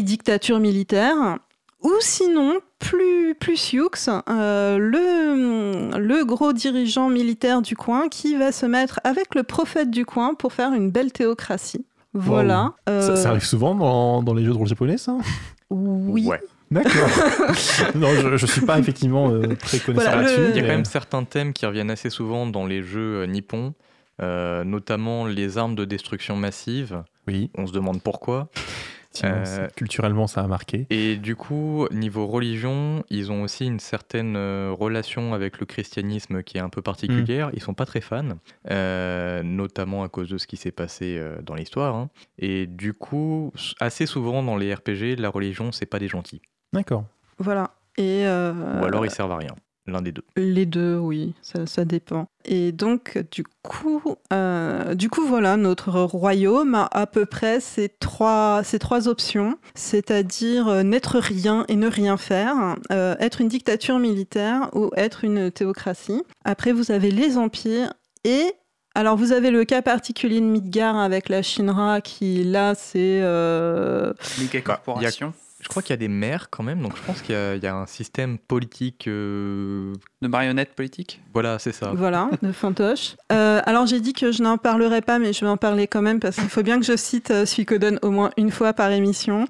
dictature 0.04 0.60
militaire. 0.60 1.40
Ou 1.84 1.94
sinon, 2.00 2.60
plus, 2.80 3.36
plus 3.36 3.56
Sioux, 3.56 3.90
euh, 4.30 4.78
le, 4.78 5.98
le 5.98 6.26
gros 6.26 6.54
dirigeant 6.54 7.10
militaire 7.10 7.62
du 7.62 7.76
coin 7.76 8.10
qui 8.10 8.36
va 8.36 8.52
se 8.52 8.66
mettre 8.66 9.00
avec 9.04 9.36
le 9.36 9.44
prophète 9.44 9.92
du 9.92 10.06
coin 10.06 10.34
pour 10.34 10.54
faire 10.54 10.74
une 10.74 10.90
belle 10.92 11.12
théocratie. 11.12 11.86
Voilà. 12.20 12.74
Ça, 12.88 12.92
Euh, 12.94 13.16
ça 13.16 13.30
arrive 13.30 13.44
souvent 13.46 13.76
dans, 13.76 14.22
dans 14.24 14.34
les 14.34 14.44
jeux 14.44 14.52
de 14.52 14.58
rôle 14.58 14.68
japonais, 14.68 14.98
ça 14.98 15.18
Oui. 15.70 16.26
Ouais. 16.26 16.42
D'accord. 16.70 16.92
non, 17.96 18.10
je, 18.14 18.36
je 18.36 18.46
suis 18.46 18.62
pas 18.62 18.78
effectivement 18.78 19.30
euh, 19.32 19.56
très 19.56 19.78
Voilà, 19.94 20.16
le- 20.18 20.22
là-dessus. 20.24 20.42
Il 20.50 20.56
y 20.56 20.60
a 20.60 20.62
quand 20.64 20.68
même 20.76 20.84
certains 20.86 21.24
thèmes 21.24 21.54
qui 21.54 21.66
reviennent 21.66 21.90
assez 21.92 22.10
souvent 22.10 22.46
dans 22.46 22.66
les 22.66 22.84
jeux 22.84 23.22
euh, 23.22 23.26
nippons, 23.26 23.74
euh, 24.22 24.66
notamment 24.66 25.26
les 25.26 25.58
armes 25.58 25.76
de 25.76 25.86
destruction 25.86 26.36
massive. 26.36 27.04
Oui, 27.28 27.52
On 27.58 27.68
se 27.68 27.72
demande 27.72 28.02
pourquoi. 28.02 28.50
Euh, 29.26 29.68
culturellement, 29.76 30.28
ça 30.28 30.42
a 30.42 30.48
marqué. 30.48 30.88
Et 30.90 31.16
du 31.18 31.36
coup, 31.36 31.88
niveau 31.92 32.28
religion, 32.28 33.04
ils 33.10 33.32
ont 33.32 33.44
aussi 33.44 33.66
une 33.66 33.80
certaine 33.80 34.36
euh, 34.36 34.72
relation 34.78 35.34
avec 35.34 35.60
le 35.60 35.66
christianisme 35.66 36.44
qui 36.44 36.58
est 36.58 36.62
un 36.62 36.70
peu 36.70 36.82
particulière. 36.82 37.50
Ils 37.54 37.62
sont 37.62 37.74
pas 37.74 37.86
très 37.86 38.02
fans, 38.02 38.38
euh, 38.70 39.44
notamment 39.44 40.04
à 40.04 40.10
cause 40.10 40.30
de 40.30 40.38
ce 40.38 40.48
qui 40.48 40.58
s'est 40.58 40.72
passé 40.72 41.22
dans 41.44 41.56
l'histoire. 41.56 41.96
hein. 41.96 42.10
Et 42.40 42.68
du 42.68 42.94
coup, 42.94 43.52
assez 43.80 44.06
souvent 44.06 44.44
dans 44.44 44.58
les 44.58 44.74
RPG, 44.74 45.16
la 45.18 45.30
religion, 45.30 45.72
c'est 45.72 45.86
pas 45.86 46.00
des 46.00 46.08
gentils. 46.08 46.42
D'accord. 46.74 47.06
Voilà. 47.38 47.72
Et 47.98 48.28
euh, 48.28 48.54
Ou 48.82 48.86
alors 48.86 49.06
ils 49.06 49.12
servent 49.12 49.32
à 49.32 49.38
rien. 49.38 49.56
L'un 49.88 50.02
des 50.02 50.12
deux. 50.12 50.24
les 50.36 50.66
deux, 50.66 50.98
oui, 50.98 51.34
ça, 51.42 51.66
ça 51.66 51.86
dépend. 51.86 52.28
Et 52.44 52.74
donc, 52.74 53.18
du 53.32 53.44
coup, 53.64 54.02
euh, 54.34 54.96
du 54.96 55.10
coup, 55.10 55.26
voilà, 55.26 55.56
notre 55.56 56.02
royaume 56.02 56.76
a 56.76 56.90
à 56.92 57.08
peu 57.08 57.26
près 57.26 57.62
ces 57.62 57.88
trois, 57.88 58.62
ces 58.66 58.80
trois 58.80 59.08
options, 59.08 59.58
c'est-à-dire 59.76 60.68
euh, 60.68 60.84
n'être 60.84 61.20
rien 61.20 61.66
et 61.70 61.76
ne 61.78 61.88
rien 61.88 62.18
faire, 62.18 62.76
euh, 62.92 63.16
être 63.20 63.40
une 63.40 63.48
dictature 63.48 63.98
militaire 64.00 64.70
ou 64.74 64.92
être 64.98 65.24
une 65.24 65.52
théocratie. 65.52 66.22
Après, 66.44 66.74
vous 66.74 66.92
avez 66.92 67.10
les 67.12 67.38
empires 67.38 67.94
et 68.26 68.52
alors, 68.96 69.16
vous 69.16 69.32
avez 69.32 69.52
le 69.52 69.64
cas 69.64 69.84
particulier 69.84 70.40
de 70.42 70.46
Midgar 70.48 70.98
avec 70.98 71.30
la 71.30 71.44
Shinra 71.44 72.02
qui, 72.02 72.44
là, 72.44 72.74
c'est... 72.74 73.20
euh, 73.22 74.12
Bah, 74.12 74.60
corporation. 74.64 75.34
Je 75.68 75.70
crois 75.70 75.82
qu'il 75.84 75.90
y 75.92 75.96
a 75.96 75.98
des 75.98 76.08
maires 76.08 76.50
quand 76.50 76.64
même, 76.64 76.82
donc 76.82 76.96
je 76.96 77.02
pense 77.04 77.22
qu'il 77.22 77.36
y, 77.36 77.38
a- 77.38 77.56
il 77.56 77.62
y 77.62 77.68
a 77.68 77.76
un 77.76 77.86
système 77.88 78.38
politique. 78.38 79.06
euh, 79.10 79.92
De 80.22 80.30
marionnettes 80.30 80.74
politiques. 80.74 81.20
Voilà, 81.34 81.60
c'est 81.60 81.74
ça. 81.74 81.92
Voilà, 81.94 82.30
de 82.42 82.54
fantoche. 82.54 83.18
Euh, 83.34 83.60
alors 83.66 83.86
j'ai 83.86 84.00
dit 84.00 84.14
que 84.14 84.32
je 84.32 84.42
n'en 84.42 84.58
parlerai 84.58 85.02
pas, 85.02 85.20
mais 85.20 85.34
je 85.34 85.44
vais 85.44 85.52
en 85.52 85.58
parler 85.58 85.86
quand 85.88 86.02
même 86.02 86.22
parce 86.22 86.38
qu'il 86.38 86.48
faut 86.48 86.64
bien 86.64 86.80
que 86.80 86.86
je 86.86 86.96
cite 86.96 87.32
euh, 87.32 87.46
Suikoden 87.46 88.00
au 88.02 88.12
moins 88.12 88.30
une 88.38 88.50
fois 88.50 88.72
par 88.72 88.92
émission. 88.92 89.46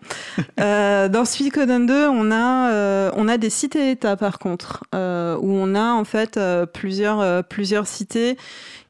Euh, 0.59 1.07
dans 1.07 1.23
Suikoden 1.23 1.85
2, 1.85 2.07
on 2.07 2.31
a, 2.31 2.71
euh, 2.71 3.11
on 3.15 3.27
a 3.27 3.37
des 3.37 3.51
cités-États 3.51 4.17
par 4.17 4.39
contre, 4.39 4.83
euh, 4.95 5.37
où 5.39 5.51
on 5.51 5.75
a 5.75 5.91
en 5.93 6.03
fait 6.03 6.37
euh, 6.37 6.65
plusieurs, 6.65 7.19
euh, 7.21 7.43
plusieurs 7.43 7.85
cités 7.85 8.37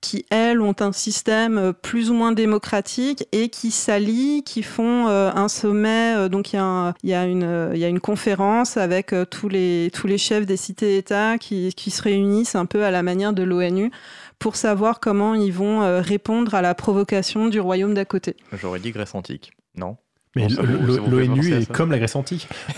qui, 0.02 0.26
elles, 0.30 0.62
ont 0.62 0.76
un 0.80 0.92
système 0.92 1.58
euh, 1.58 1.74
plus 1.74 2.10
ou 2.10 2.14
moins 2.14 2.32
démocratique 2.32 3.26
et 3.32 3.50
qui 3.50 3.72
s'allient, 3.72 4.44
qui 4.44 4.64
font 4.64 5.08
euh, 5.08 5.32
un 5.34 5.48
sommet. 5.48 6.14
euh, 6.16 6.30
donc, 6.30 6.54
il 6.54 6.58
y, 6.58 6.60
a 6.60 6.64
un- 6.66 6.94
il 7.04 7.10
y, 7.10 7.14
a 7.14 7.26
une, 7.26 7.44
euh, 7.44 7.72
il 7.74 7.80
y 7.80 7.86
a 7.86 7.88
une 7.88 8.00
conférence 8.00 8.78
avec 8.78 9.14
euh, 9.14 9.26
tous, 9.26 9.50
les, 9.50 9.90
tous 9.94 10.08
les 10.08 10.18
chefs 10.18 10.46
des 10.46 10.58
cités-États 10.58 11.38
qui, 11.38 11.74
qui 11.74 11.90
se 11.92 12.02
réunissent 12.04 12.56
un 12.56 12.66
peu 12.66 12.84
à 12.86 12.92
la 12.92 13.04
manière 13.04 13.34
de 13.34 13.44
l'ONU 13.44 13.92
pour 14.40 14.56
savoir 14.56 15.00
comment 15.00 15.34
ils 15.34 15.52
vont 15.54 15.82
euh, 15.82 16.00
répondre 16.02 16.54
à 16.54 16.62
la 16.62 16.76
provocation 16.76 17.48
du 17.48 17.60
royaume 17.60 17.94
d'à 17.96 18.06
côté. 18.06 18.36
J'aurais 18.54 18.80
dit 18.80 18.92
Grèce 18.92 19.16
antique. 19.16 19.52
Non? 19.76 19.98
Mais 20.36 20.48
l'ONU 20.50 21.54
est 21.56 21.72
comme 21.72 21.90
la 21.90 21.98
Grèce 21.98 22.16
antique. 22.16 22.48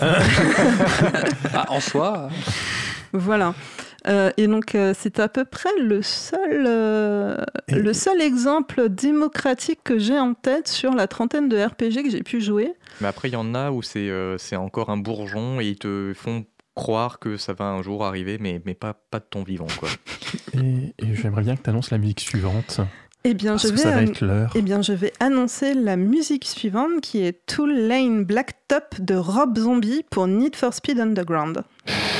Ah, 1.52 1.66
en 1.68 1.80
soi, 1.80 2.16
euh, 2.16 2.28
Voilà. 3.12 3.54
Euh, 4.06 4.30
et 4.36 4.46
donc, 4.46 4.74
euh, 4.74 4.94
c'est 4.98 5.18
à 5.20 5.28
peu 5.28 5.44
près 5.44 5.68
le 5.78 6.00
seul, 6.02 6.64
euh, 6.66 7.36
le 7.68 7.92
seul 7.92 8.20
exemple 8.22 8.88
démocratique 8.88 9.80
que 9.84 9.98
j'ai 9.98 10.18
en 10.18 10.34
tête 10.34 10.68
sur 10.68 10.92
la 10.94 11.06
trentaine 11.06 11.48
de 11.48 11.56
RPG 11.62 12.02
que 12.04 12.10
j'ai 12.10 12.22
pu 12.22 12.40
jouer. 12.40 12.72
Mais 13.00 13.08
après, 13.08 13.28
il 13.28 13.32
y 13.32 13.36
en 13.36 13.54
a 13.54 13.70
où 13.70 13.82
c'est 13.82 14.08
euh, 14.08 14.38
c'est 14.38 14.56
encore 14.56 14.90
un 14.90 14.96
bourgeon 14.96 15.60
et 15.60 15.66
ils 15.68 15.76
te 15.78 16.12
font 16.14 16.44
croire 16.74 17.18
que 17.18 17.36
ça 17.36 17.52
va 17.52 17.66
un 17.66 17.82
jour 17.82 18.04
arriver, 18.06 18.38
mais, 18.40 18.62
mais 18.64 18.74
pas, 18.74 18.94
pas 19.10 19.18
de 19.18 19.26
ton 19.28 19.42
vivant. 19.42 19.66
Quoi. 19.78 19.88
Et, 20.54 20.94
et 21.04 21.14
j'aimerais 21.14 21.42
bien 21.42 21.56
que 21.56 21.62
tu 21.62 21.68
annonces 21.70 21.90
la 21.90 21.98
musique 21.98 22.20
suivante. 22.20 22.80
Eh 23.24 23.34
bien, 23.34 23.52
Parce 23.52 23.64
je 23.64 23.68
que 23.68 23.72
vais, 23.76 23.82
ça 23.82 23.90
va 23.90 23.96
an- 23.98 24.02
être 24.02 24.24
l'heure. 24.24 24.50
eh 24.54 24.62
bien, 24.62 24.80
je 24.80 24.92
vais 24.94 25.12
annoncer 25.20 25.74
la 25.74 25.96
musique 25.96 26.44
suivante 26.46 27.00
qui 27.02 27.20
est 27.22 27.44
Tool 27.46 27.72
Lane 27.72 28.24
Blacktop 28.24 29.00
de 29.00 29.14
Rob 29.16 29.58
Zombie 29.58 30.04
pour 30.10 30.26
Need 30.26 30.56
for 30.56 30.72
Speed 30.72 30.98
Underground. 31.00 31.62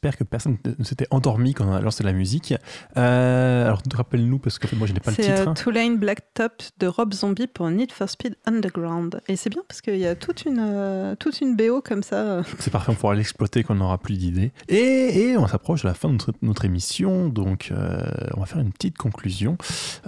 J'espère 0.00 0.16
que 0.16 0.22
personne 0.22 0.58
ne 0.78 0.84
s'était 0.84 1.08
endormi 1.10 1.54
quand 1.54 1.66
on 1.66 1.72
a 1.72 1.80
lancé 1.80 2.04
la 2.04 2.12
musique. 2.12 2.54
Euh, 2.96 3.64
alors, 3.66 3.82
rappelle-nous, 3.92 4.38
parce 4.38 4.60
que 4.60 4.72
moi, 4.76 4.86
je 4.86 4.92
n'ai 4.92 5.00
pas 5.00 5.10
le 5.10 5.16
C'est 5.16 5.22
titre. 5.34 5.48
euh, 5.48 5.54
Two 5.54 5.72
Lane 5.72 5.96
Blacktop 5.98 6.52
de 6.78 6.86
Rob 6.86 7.12
Zombie 7.12 7.48
pour 7.48 7.68
Need 7.68 7.90
for 7.90 8.08
Speed 8.08 8.36
Underground. 8.46 9.20
Et 9.26 9.34
c'est 9.34 9.50
bien 9.50 9.62
parce 9.66 9.80
qu'il 9.80 9.96
y 9.98 10.06
a 10.06 10.14
toute 10.14 10.44
une, 10.44 10.60
euh, 10.60 11.16
toute 11.16 11.40
une 11.40 11.56
BO 11.56 11.82
comme 11.82 12.04
ça. 12.04 12.14
euh. 12.14 12.42
C'est 12.60 12.70
parfait, 12.70 12.92
on 12.92 12.94
pourra 12.94 13.16
l'exploiter 13.16 13.64
quand 13.64 13.74
on 13.74 13.78
n'aura 13.78 13.98
plus 13.98 14.16
d'idées. 14.16 14.52
Et, 14.68 15.30
et 15.30 15.36
on 15.36 15.48
s'approche 15.48 15.82
de 15.82 15.88
la 15.88 15.94
fin 15.94 16.06
de 16.06 16.12
notre, 16.12 16.32
notre 16.42 16.64
émission, 16.64 17.28
donc 17.28 17.70
euh, 17.72 18.00
on 18.36 18.40
va 18.40 18.46
faire 18.46 18.60
une 18.60 18.70
petite 18.70 18.96
conclusion. 18.96 19.58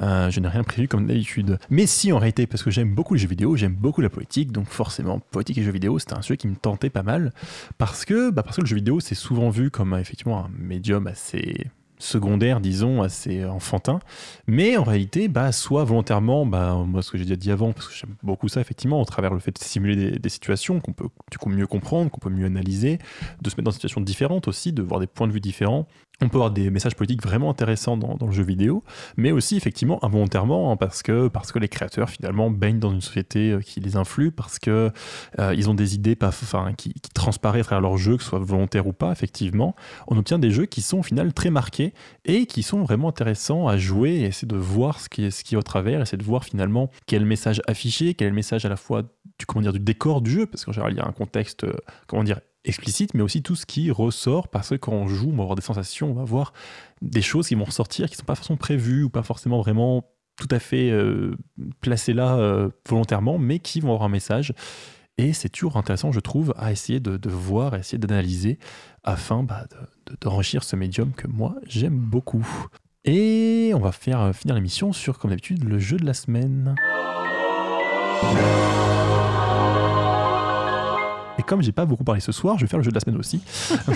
Euh, 0.00 0.30
je 0.30 0.38
n'ai 0.38 0.46
rien 0.46 0.62
prévu 0.62 0.86
comme 0.86 1.08
d'habitude. 1.08 1.58
Mais 1.68 1.86
si, 1.86 2.12
en 2.12 2.18
réalité, 2.20 2.46
parce 2.46 2.62
que 2.62 2.70
j'aime 2.70 2.94
beaucoup 2.94 3.14
les 3.14 3.20
jeux 3.20 3.26
vidéo, 3.28 3.56
j'aime 3.56 3.74
beaucoup 3.74 4.02
la 4.02 4.08
politique, 4.10 4.52
donc 4.52 4.68
forcément, 4.68 5.18
politique 5.32 5.58
et 5.58 5.64
jeux 5.64 5.72
vidéo, 5.72 5.98
c'était 5.98 6.14
un 6.14 6.22
sujet 6.22 6.36
qui 6.36 6.46
me 6.46 6.54
tentait 6.54 6.90
pas 6.90 7.02
mal. 7.02 7.32
Parce 7.76 8.04
que, 8.04 8.30
bah, 8.30 8.44
parce 8.44 8.54
que 8.54 8.60
le 8.60 8.68
jeu 8.68 8.76
vidéo, 8.76 9.00
c'est 9.00 9.16
souvent 9.16 9.50
vu 9.50 9.68
comme 9.72 9.79
euh, 9.80 9.98
effectivement 9.98 10.44
un 10.44 10.50
médium 10.58 11.06
assez 11.06 11.66
secondaire, 11.98 12.60
disons, 12.60 13.02
assez 13.02 13.44
enfantin. 13.44 14.00
Mais 14.46 14.76
en 14.76 14.84
réalité, 14.84 15.28
bah, 15.28 15.52
soit 15.52 15.84
volontairement, 15.84 16.46
bah, 16.46 16.82
moi 16.86 17.02
ce 17.02 17.10
que 17.10 17.18
j'ai 17.18 17.24
déjà 17.24 17.36
dit 17.36 17.50
avant, 17.50 17.72
parce 17.72 17.88
que 17.88 17.94
j'aime 17.94 18.14
beaucoup 18.22 18.48
ça, 18.48 18.60
effectivement, 18.60 19.00
au 19.00 19.04
travers 19.04 19.34
le 19.34 19.40
fait 19.40 19.52
de 19.52 19.58
simuler 19.58 19.96
des, 19.96 20.18
des 20.18 20.28
situations 20.28 20.80
qu'on 20.80 20.92
peut 20.92 21.08
du 21.30 21.38
coup 21.38 21.50
mieux 21.50 21.66
comprendre, 21.66 22.10
qu'on 22.10 22.20
peut 22.20 22.30
mieux 22.30 22.46
analyser, 22.46 22.98
de 23.42 23.50
se 23.50 23.56
mettre 23.56 23.64
dans 23.64 23.70
des 23.70 23.74
situations 23.74 24.00
différentes 24.00 24.48
aussi, 24.48 24.72
de 24.72 24.82
voir 24.82 25.00
des 25.00 25.06
points 25.06 25.28
de 25.28 25.32
vue 25.32 25.40
différents. 25.40 25.86
On 26.22 26.28
peut 26.28 26.36
avoir 26.36 26.50
des 26.50 26.70
messages 26.70 26.94
politiques 26.94 27.22
vraiment 27.22 27.50
intéressants 27.50 27.96
dans, 27.96 28.26
le 28.26 28.32
jeu 28.32 28.42
vidéo, 28.42 28.84
mais 29.16 29.32
aussi 29.32 29.56
effectivement 29.56 30.04
involontairement, 30.04 30.70
hein, 30.70 30.76
parce, 30.76 31.02
que, 31.02 31.28
parce 31.28 31.50
que 31.50 31.58
les 31.58 31.68
créateurs 31.68 32.10
finalement 32.10 32.50
baignent 32.50 32.78
dans 32.78 32.92
une 32.92 33.00
société 33.00 33.52
euh, 33.52 33.60
qui 33.60 33.80
les 33.80 33.96
influe, 33.96 34.30
parce 34.30 34.58
que 34.58 34.90
euh, 35.38 35.54
ils 35.56 35.70
ont 35.70 35.74
des 35.74 35.94
idées 35.94 36.16
qui, 36.76 36.92
transparaissent 37.14 37.66
à 37.66 37.70
travers 37.70 37.80
leur 37.80 37.96
jeu, 37.96 38.16
que 38.16 38.22
ce 38.22 38.30
soit 38.30 38.38
volontaire 38.38 38.86
ou 38.86 38.92
pas, 38.92 39.12
effectivement. 39.12 39.74
On 40.08 40.18
obtient 40.18 40.38
des 40.38 40.50
jeux 40.50 40.66
qui 40.66 40.82
sont 40.82 40.98
au 40.98 41.02
final 41.02 41.32
très 41.32 41.50
marqués 41.50 41.94
et 42.24 42.46
qui 42.46 42.62
sont 42.62 42.82
vraiment 42.82 43.08
intéressants 43.08 43.66
à 43.66 43.78
jouer 43.78 44.10
et 44.10 44.24
essayer 44.24 44.48
de 44.48 44.56
voir 44.56 45.00
ce 45.00 45.08
qui 45.08 45.24
est, 45.24 45.30
ce 45.30 45.42
qui 45.42 45.56
au 45.56 45.62
travers, 45.62 46.02
essayer 46.02 46.18
de 46.18 46.24
voir 46.24 46.44
finalement 46.44 46.90
quel 47.06 47.24
message 47.24 47.62
affiché, 47.66 48.14
quel 48.14 48.32
message 48.32 48.64
à 48.64 48.68
la 48.68 48.76
fois 48.76 49.02
du, 49.38 49.46
comment 49.46 49.62
dire, 49.62 49.72
du 49.72 49.80
décor 49.80 50.20
du 50.20 50.30
jeu, 50.30 50.46
parce 50.46 50.64
qu'en 50.64 50.72
général 50.72 50.92
il 50.92 50.96
y 50.98 51.00
a 51.00 51.06
un 51.06 51.12
contexte, 51.12 51.64
euh, 51.64 51.72
comment 52.06 52.24
dire, 52.24 52.40
explicite, 52.64 53.14
mais 53.14 53.22
aussi 53.22 53.42
tout 53.42 53.56
ce 53.56 53.66
qui 53.66 53.90
ressort, 53.90 54.48
parce 54.48 54.70
que 54.70 54.74
quand 54.76 54.92
on 54.92 55.08
joue, 55.08 55.30
on 55.32 55.36
va 55.36 55.42
avoir 55.42 55.56
des 55.56 55.62
sensations, 55.62 56.10
on 56.10 56.14
va 56.14 56.24
voir 56.24 56.52
des 57.02 57.22
choses 57.22 57.48
qui 57.48 57.54
vont 57.54 57.64
ressortir, 57.64 58.06
qui 58.08 58.14
ne 58.14 58.18
sont 58.18 58.24
pas 58.24 58.34
forcément 58.34 58.56
prévues 58.58 59.04
ou 59.04 59.10
pas 59.10 59.22
forcément 59.22 59.60
vraiment 59.60 60.04
tout 60.38 60.48
à 60.50 60.58
fait 60.58 60.90
euh, 60.90 61.36
placées 61.80 62.12
là 62.14 62.36
euh, 62.36 62.68
volontairement, 62.88 63.38
mais 63.38 63.58
qui 63.58 63.80
vont 63.80 63.88
avoir 63.88 64.04
un 64.04 64.08
message. 64.10 64.54
Et 65.18 65.32
c'est 65.34 65.50
toujours 65.50 65.76
intéressant, 65.76 66.12
je 66.12 66.20
trouve, 66.20 66.54
à 66.56 66.72
essayer 66.72 66.98
de, 67.00 67.28
voir, 67.28 67.74
à 67.74 67.78
essayer 67.78 67.98
d'analyser, 67.98 68.58
afin 69.04 69.42
bah, 69.42 69.64
de- 69.70 70.12
de- 70.12 70.18
d'enrichir 70.20 70.62
ce 70.64 70.76
médium 70.76 71.12
que 71.12 71.26
moi, 71.26 71.56
j'aime 71.66 71.98
beaucoup. 71.98 72.46
Et 73.04 73.72
on 73.74 73.80
va 73.80 73.92
faire 73.92 74.20
euh, 74.20 74.32
finir 74.32 74.54
l'émission 74.54 74.92
sur, 74.92 75.18
comme 75.18 75.30
d'habitude, 75.30 75.64
le 75.64 75.78
jeu 75.78 75.96
de 75.98 76.06
la 76.06 76.14
semaine. 76.14 76.74
Et 81.40 81.42
comme 81.42 81.62
j'ai 81.62 81.72
pas 81.72 81.86
beaucoup 81.86 82.04
parlé 82.04 82.20
ce 82.20 82.32
soir, 82.32 82.58
je 82.58 82.66
vais 82.66 82.68
faire 82.68 82.78
le 82.78 82.84
jeu 82.84 82.90
de 82.90 82.94
la 82.94 83.00
semaine 83.00 83.16
aussi. 83.18 83.40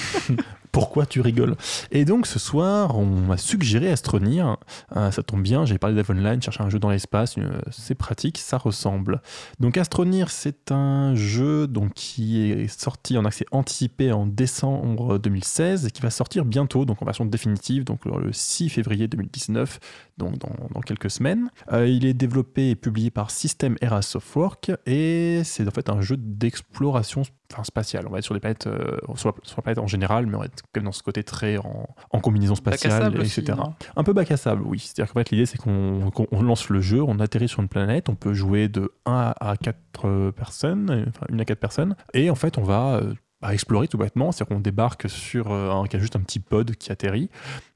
Pourquoi 0.72 1.04
tu 1.04 1.20
rigoles? 1.20 1.56
Et 1.90 2.06
donc 2.06 2.26
ce 2.26 2.38
soir, 2.38 2.96
on 2.96 3.04
m'a 3.04 3.36
suggéré 3.36 3.90
Astronir. 3.90 4.56
Euh, 4.96 5.10
ça 5.10 5.22
tombe 5.22 5.42
bien, 5.42 5.66
j'ai 5.66 5.76
parlé 5.76 5.94
d'Evonline, 5.94 6.40
chercher 6.40 6.62
un 6.62 6.70
jeu 6.70 6.78
dans 6.78 6.88
l'espace, 6.88 7.36
euh, 7.36 7.60
c'est 7.70 7.96
pratique, 7.96 8.38
ça 8.38 8.56
ressemble. 8.56 9.20
Donc 9.60 9.76
Astronir, 9.76 10.30
c'est 10.30 10.72
un 10.72 11.14
jeu 11.14 11.66
donc, 11.66 11.92
qui 11.92 12.50
est 12.50 12.66
sorti 12.66 13.18
en 13.18 13.26
accès 13.26 13.44
anticipé 13.52 14.10
en 14.10 14.24
décembre 14.24 15.18
2016 15.18 15.84
et 15.84 15.90
qui 15.90 16.00
va 16.00 16.08
sortir 16.08 16.46
bientôt, 16.46 16.86
donc 16.86 17.02
en 17.02 17.04
version 17.04 17.26
définitive, 17.26 17.84
donc 17.84 18.06
le 18.06 18.32
6 18.32 18.70
février 18.70 19.06
2019, 19.06 19.80
donc 20.18 20.38
dans, 20.38 20.52
dans 20.72 20.80
quelques 20.80 21.10
semaines. 21.10 21.50
Euh, 21.72 21.86
il 21.88 22.06
est 22.06 22.14
développé 22.14 22.70
et 22.70 22.74
publié 22.76 23.10
par 23.10 23.30
System 23.30 23.76
Era 23.80 24.00
Softwork 24.02 24.72
et 24.86 25.42
c'est 25.44 25.66
en 25.66 25.70
fait 25.70 25.88
un 25.90 26.00
jeu 26.00 26.16
d'exploration 26.16 27.22
enfin, 27.52 27.64
spatiale. 27.64 28.06
On 28.06 28.10
va 28.10 28.18
être 28.18 28.24
sur 28.24 28.34
des 28.34 28.40
planètes, 28.40 28.66
euh, 28.66 28.96
sur, 29.16 29.30
la, 29.30 29.34
sur 29.42 29.56
la 29.58 29.62
planète 29.62 29.78
en 29.78 29.86
général, 29.86 30.26
mais 30.26 30.36
on 30.36 30.40
va 30.40 30.46
être 30.46 30.62
quand 30.62 30.80
même 30.80 30.84
dans 30.84 30.92
ce 30.92 31.02
côté 31.02 31.24
très 31.24 31.56
en, 31.58 31.88
en 32.10 32.20
combinaison 32.20 32.54
spatiale, 32.54 33.18
aussi, 33.20 33.40
etc. 33.40 33.58
non? 33.58 33.74
Un 33.96 34.04
peu 34.04 34.12
bac 34.12 34.30
à 34.30 34.36
sable, 34.36 34.62
oui. 34.64 34.78
C'est-à-dire 34.78 35.12
qu'en 35.12 35.20
fait, 35.20 35.30
l'idée, 35.30 35.46
c'est 35.46 35.58
qu'on 35.58 36.10
qu'on- 36.12 36.26
on 36.30 36.42
lance 36.42 36.68
le 36.68 36.80
jeu, 36.80 37.02
on 37.02 37.18
atterrit 37.20 37.48
sur 37.48 37.60
une 37.60 37.68
planète, 37.68 38.08
on 38.08 38.14
peut 38.14 38.34
jouer 38.34 38.68
de 38.68 38.92
1 39.06 39.34
à 39.40 39.56
4 39.56 40.30
personnes, 40.30 40.90
euh, 40.90 41.04
enfin, 41.08 41.26
une 41.28 41.40
à 41.40 41.44
4 41.44 41.58
personnes, 41.58 41.96
et 42.12 42.30
en 42.30 42.34
fait, 42.34 42.56
on 42.58 42.62
va 42.62 43.00
bah, 43.44 43.52
explorer 43.52 43.88
tout 43.88 43.98
bêtement. 43.98 44.32
C'est-à-dire 44.32 44.56
qu'on 44.56 44.60
débarque 44.60 45.10
sur 45.10 45.52
euh, 45.52 45.70
un, 45.70 45.86
qui 45.86 45.96
a 45.96 45.98
juste 45.98 46.16
un 46.16 46.20
petit 46.20 46.40
pod 46.40 46.74
qui 46.76 46.90
atterrit. 46.90 47.28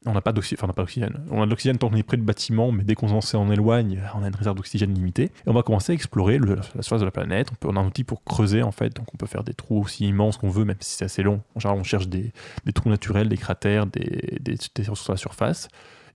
On 0.06 0.14
n'a 0.14 0.22
pas 0.22 0.32
d'oxygène, 0.32 0.64
on 0.66 0.72
pas. 0.72 0.86
On 1.30 1.42
a 1.42 1.44
de 1.44 1.50
l'oxygène 1.50 1.76
tant 1.76 1.90
qu'on 1.90 1.96
est 1.96 2.02
près 2.02 2.16
du 2.16 2.22
bâtiment, 2.22 2.72
mais 2.72 2.84
dès 2.84 2.94
qu'on 2.94 3.20
s'en 3.20 3.50
éloigne, 3.50 4.00
on 4.14 4.22
a 4.22 4.28
une 4.28 4.34
réserve 4.34 4.56
d'oxygène 4.56 4.94
limitée. 4.94 5.24
Et 5.24 5.48
on 5.48 5.52
va 5.52 5.62
commencer 5.62 5.92
à 5.92 5.94
explorer 5.94 6.38
la 6.38 6.62
surface 6.80 7.00
de 7.00 7.04
la 7.04 7.10
planète. 7.10 7.50
On, 7.66 7.76
a 7.76 7.80
un 7.80 7.86
outil 7.86 8.04
pour 8.04 8.24
creuser, 8.24 8.62
en 8.62 8.72
fait, 8.72 8.96
donc 8.96 9.12
on 9.12 9.18
peut 9.18 9.26
faire 9.26 9.44
des 9.44 9.52
trous 9.52 9.82
aussi 9.82 10.06
immenses 10.06 10.38
qu'on 10.38 10.48
veut, 10.48 10.64
même 10.64 10.78
si 10.80 10.96
c'est 10.96 11.04
assez 11.04 11.22
long. 11.22 11.42
En 11.54 11.60
général, 11.60 11.78
on 11.78 11.84
cherche 11.84 12.08
des, 12.08 12.32
des 12.64 12.72
trous 12.72 12.88
naturels, 12.88 13.28
des 13.28 13.36
cratères, 13.36 13.86
des, 13.86 14.38
des, 14.40 14.56
des 14.74 14.82
ressources 14.82 15.02
sur 15.02 15.12
la 15.12 15.18
surface. 15.18 15.68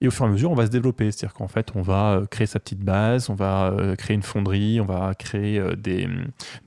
Et 0.04 0.08
au 0.08 0.12
fur 0.12 0.26
et 0.26 0.28
à 0.28 0.32
mesure, 0.32 0.52
on 0.52 0.56
va 0.56 0.66
se 0.66 0.72
développer. 0.72 1.10
C'est-à-dire 1.12 1.34
qu'en 1.34 1.48
fait, 1.48 1.72
on 1.76 1.82
va 1.82 2.12
euh, 2.16 2.26
créer 2.26 2.46
sa 2.46 2.60
petite 2.60 2.82
base, 2.82 3.30
on 3.30 3.36
va 3.36 3.72
euh, 3.72 3.96
créer 3.96 4.16
une 4.16 4.22
fonderie, 4.22 4.80
on 4.82 4.86
va 4.86 5.16
créer 5.16 5.58
euh, 5.58 5.76
des, 5.76 6.08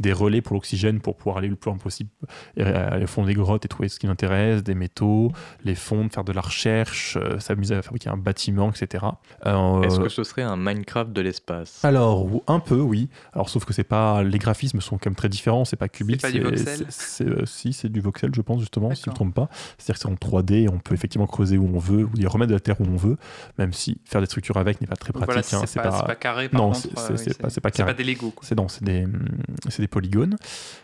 des 0.00 0.12
relais 0.12 0.40
pour 0.40 0.54
l'oxygène 0.54 1.00
pour 1.00 1.16
pouvoir 1.16 1.36
aller 1.36 1.48
le 1.48 1.54
plus 1.56 1.68
loin 1.70 1.78
possible 1.78 2.10
aller 2.58 3.04
au 3.04 3.06
fond 3.08 3.24
des 3.24 3.34
grottes 3.34 3.64
et 3.64 3.68
trouver 3.68 3.88
ce 3.88 3.98
qui 3.98 4.06
nous 4.06 4.12
intéresse, 4.12 4.62
des 4.62 4.74
métaux, 4.74 5.30
les 5.64 5.74
fondre, 5.74 6.10
faire 6.12 6.24
de 6.24 6.32
la 6.32 6.40
recherche, 6.40 7.18
s'amuser 7.38 7.74
à 7.74 7.82
fabriquer 7.82 8.08
un 8.08 8.16
bâtiment, 8.16 8.70
etc. 8.70 9.04
Euh, 9.44 9.82
Est-ce 9.82 10.00
que 10.00 10.08
ce 10.08 10.24
serait 10.24 10.42
un 10.42 10.56
Minecraft 10.56 11.12
de 11.12 11.20
l'espace? 11.20 11.84
Alors, 11.84 12.26
un 12.46 12.58
peu, 12.60 12.80
oui. 12.80 13.08
Alors, 13.34 13.48
sauf 13.50 13.64
que 13.64 13.72
c'est 13.74 13.84
pas, 13.84 14.22
les 14.22 14.38
graphismes 14.38 14.80
sont 14.80 14.96
quand 14.96 15.06
même 15.10 15.14
très 15.14 15.28
différents. 15.28 15.64
C'est 15.64 15.76
pas 15.76 15.88
cubique. 15.88 16.22
pas 16.22 16.30
du 16.30 16.40
voxel? 16.40 16.66
c'est- 16.66 16.90
c'est- 16.90 17.24
euh, 17.28 17.44
Si, 17.46 17.72
c'est 17.72 17.90
du 17.90 18.00
voxel, 18.00 18.30
je 18.34 18.40
pense, 18.40 18.60
justement, 18.60 18.94
si 18.94 19.02
je 19.04 19.10
ne 19.10 19.12
me 19.12 19.16
trompe 19.16 19.34
pas. 19.34 19.48
C'est-à-dire 19.78 19.94
que 19.96 20.00
c'est 20.00 20.08
en 20.08 20.16
3D, 20.16 20.68
on 20.72 20.78
peut 20.78 20.94
effectivement 20.94 21.26
creuser 21.26 21.58
où 21.58 21.68
on 21.74 21.78
veut, 21.78 22.04
ou 22.04 22.10
y 22.16 22.26
remettre 22.26 22.48
de 22.50 22.54
la 22.54 22.60
terre 22.60 22.80
où 22.80 22.84
on 22.84 22.96
veut, 22.96 23.16
même 23.58 23.72
si 23.72 23.98
faire 24.04 24.20
des 24.20 24.26
structures 24.26 24.56
avec 24.56 24.80
n'est 24.80 24.86
pas 24.86 24.96
très 24.96 25.12
pratique. 25.12 25.26
voilà, 25.26 25.40
hein, 25.62 25.66
c'est 25.66 25.80
pas, 25.80 26.14
carré 26.14 26.48
par 26.48 26.60
Non, 26.60 26.74
c'est- 26.74 26.88
euh, 26.98 27.16
c'est- 27.16 27.30
oui, 27.30 27.34
pas- 27.40 27.50
c'est 27.50 27.60
pas 27.84 27.92
des 27.94 28.04
Lego. 28.04 28.30
quoi. 28.30 28.42
C'est 28.46 28.54
non, 28.56 28.68
c'est 28.68 28.84
des, 28.84 29.04
hum, 29.04 29.26
c'est 29.68 29.82
des 29.82 29.88
polygones. 29.88 30.36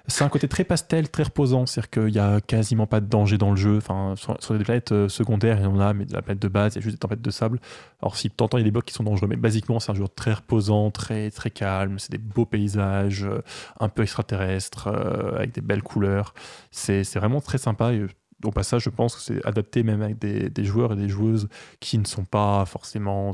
C'est 0.09 0.25
un 0.25 0.29
côté 0.29 0.49
très 0.49 0.65
pastel, 0.65 1.09
très 1.11 1.25
reposant. 1.25 1.67
C'est-à-dire 1.67 1.91
qu'il 1.91 2.07
n'y 2.13 2.19
a 2.19 2.41
quasiment 2.41 2.87
pas 2.87 3.01
de 3.01 3.07
danger 3.07 3.39
dans 3.39 3.51
le 3.51 3.57
jeu. 3.57 3.77
Enfin, 3.77 4.15
sur, 4.17 4.37
sur 4.43 4.57
des 4.57 4.65
planètes 4.65 4.93
euh, 4.93 5.09
secondaires, 5.09 5.59
il 5.59 5.65
y 5.65 5.67
en 5.67 5.81
a, 5.81 5.93
mais 5.93 6.05
de 6.05 6.13
la 6.13 6.23
planète 6.23 6.43
de 6.43 6.49
base, 6.49 6.75
il 6.75 6.79
y 6.79 6.79
a 6.79 6.83
juste 6.83 6.97
des 6.97 7.01
tempêtes 7.01 7.23
de 7.23 7.31
sable. 7.31 7.61
Alors, 8.01 8.17
si 8.17 8.29
de 8.29 8.33
temps 8.35 8.47
en 8.47 8.49
temps, 8.49 8.59
il 8.59 8.61
y 8.61 8.65
a 8.65 8.65
des 8.65 8.71
blocs 8.71 8.85
qui 8.85 8.95
sont 8.95 9.05
dangereux, 9.05 9.29
mais 9.29 9.37
basiquement, 9.37 9.81
c'est 9.81 9.93
un 9.93 9.95
jeu 9.95 10.05
très 10.15 10.33
reposant, 10.33 10.91
très, 10.91 11.31
très 11.31 11.51
calme. 11.51 11.99
C'est 11.99 12.11
des 12.13 12.19
beaux 12.19 12.47
paysages, 12.47 13.25
euh, 13.25 13.43
un 13.81 13.89
peu 13.89 14.03
extraterrestres, 14.03 14.89
euh, 14.89 15.37
avec 15.37 15.53
des 15.55 15.61
belles 15.61 15.83
couleurs. 15.83 16.35
C'est 16.71 17.05
c'est 17.05 17.19
vraiment 17.19 17.41
très 17.41 17.59
sympa. 17.59 17.93
Et, 17.93 18.07
au 18.45 18.51
passage, 18.51 18.83
je 18.83 18.91
pense 18.91 19.15
que 19.15 19.21
c'est 19.21 19.45
adapté 19.47 19.83
même 19.83 20.03
avec 20.03 20.19
des, 20.19 20.65
joueurs 20.65 20.93
et 20.93 20.97
des 20.97 21.09
joueuses 21.09 21.49
qui 21.81 21.99
ne 21.99 22.05
sont 22.05 22.25
pas 22.25 22.65
forcément 22.67 23.33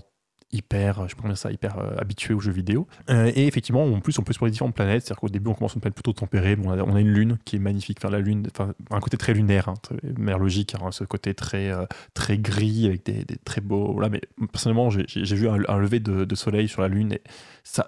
hyper, 0.53 1.07
je 1.09 1.35
ça, 1.35 1.53
hyper 1.53 1.79
euh, 1.79 1.95
habitués 1.99 2.35
aux 2.35 2.41
jeux 2.41 2.53
vidéo. 2.53 2.87
Euh, 3.11 3.31
et 3.35 3.47
effectivement, 3.47 3.85
en 3.85 4.01
plus, 4.01 4.19
on 4.19 4.23
peut 4.23 4.31
explorer 4.31 4.51
différentes 4.51 4.75
planètes. 4.75 5.05
C'est-à-dire 5.05 5.21
qu'au 5.21 5.29
début, 5.29 5.51
on 5.51 5.55
commence 5.55 5.75
une 5.75 5.81
planète 5.81 5.95
plutôt 5.95 6.13
tempérée. 6.13 6.57
Bon, 6.57 6.71
on, 6.71 6.95
a, 6.95 7.01
une 7.01 7.13
lune 7.13 7.39
qui 7.45 7.57
est 7.57 7.59
magnifique. 7.59 8.03
La 8.03 8.19
lune, 8.19 8.49
enfin, 8.51 8.73
un 8.91 9.01
côté 9.01 9.17
très 9.17 9.35
lunaire, 9.35 9.69
hein, 9.69 9.75
très- 9.83 9.97
mer 10.17 10.39
logique, 10.39 10.75
hein, 10.81 10.91
ce 10.91 11.05
côté 11.05 11.35
très, 11.35 11.71
euh, 11.71 11.85
très 12.15 12.39
gris 12.39 12.87
avec 12.87 13.05
des, 13.05 13.25
très 13.45 13.61
beaux. 13.61 13.93
Voilà, 13.93 14.09
mais 14.09 14.23
personnellement, 14.51 14.89
j'ai 14.91 15.37
vu 15.37 15.49
un, 15.49 15.59
un 15.69 15.79
lever 15.79 16.01
de, 16.01 16.25
de 16.25 16.35
soleil 16.35 16.69
sur 16.69 16.81
la 16.81 16.89
lune 16.89 17.13
et 17.13 17.23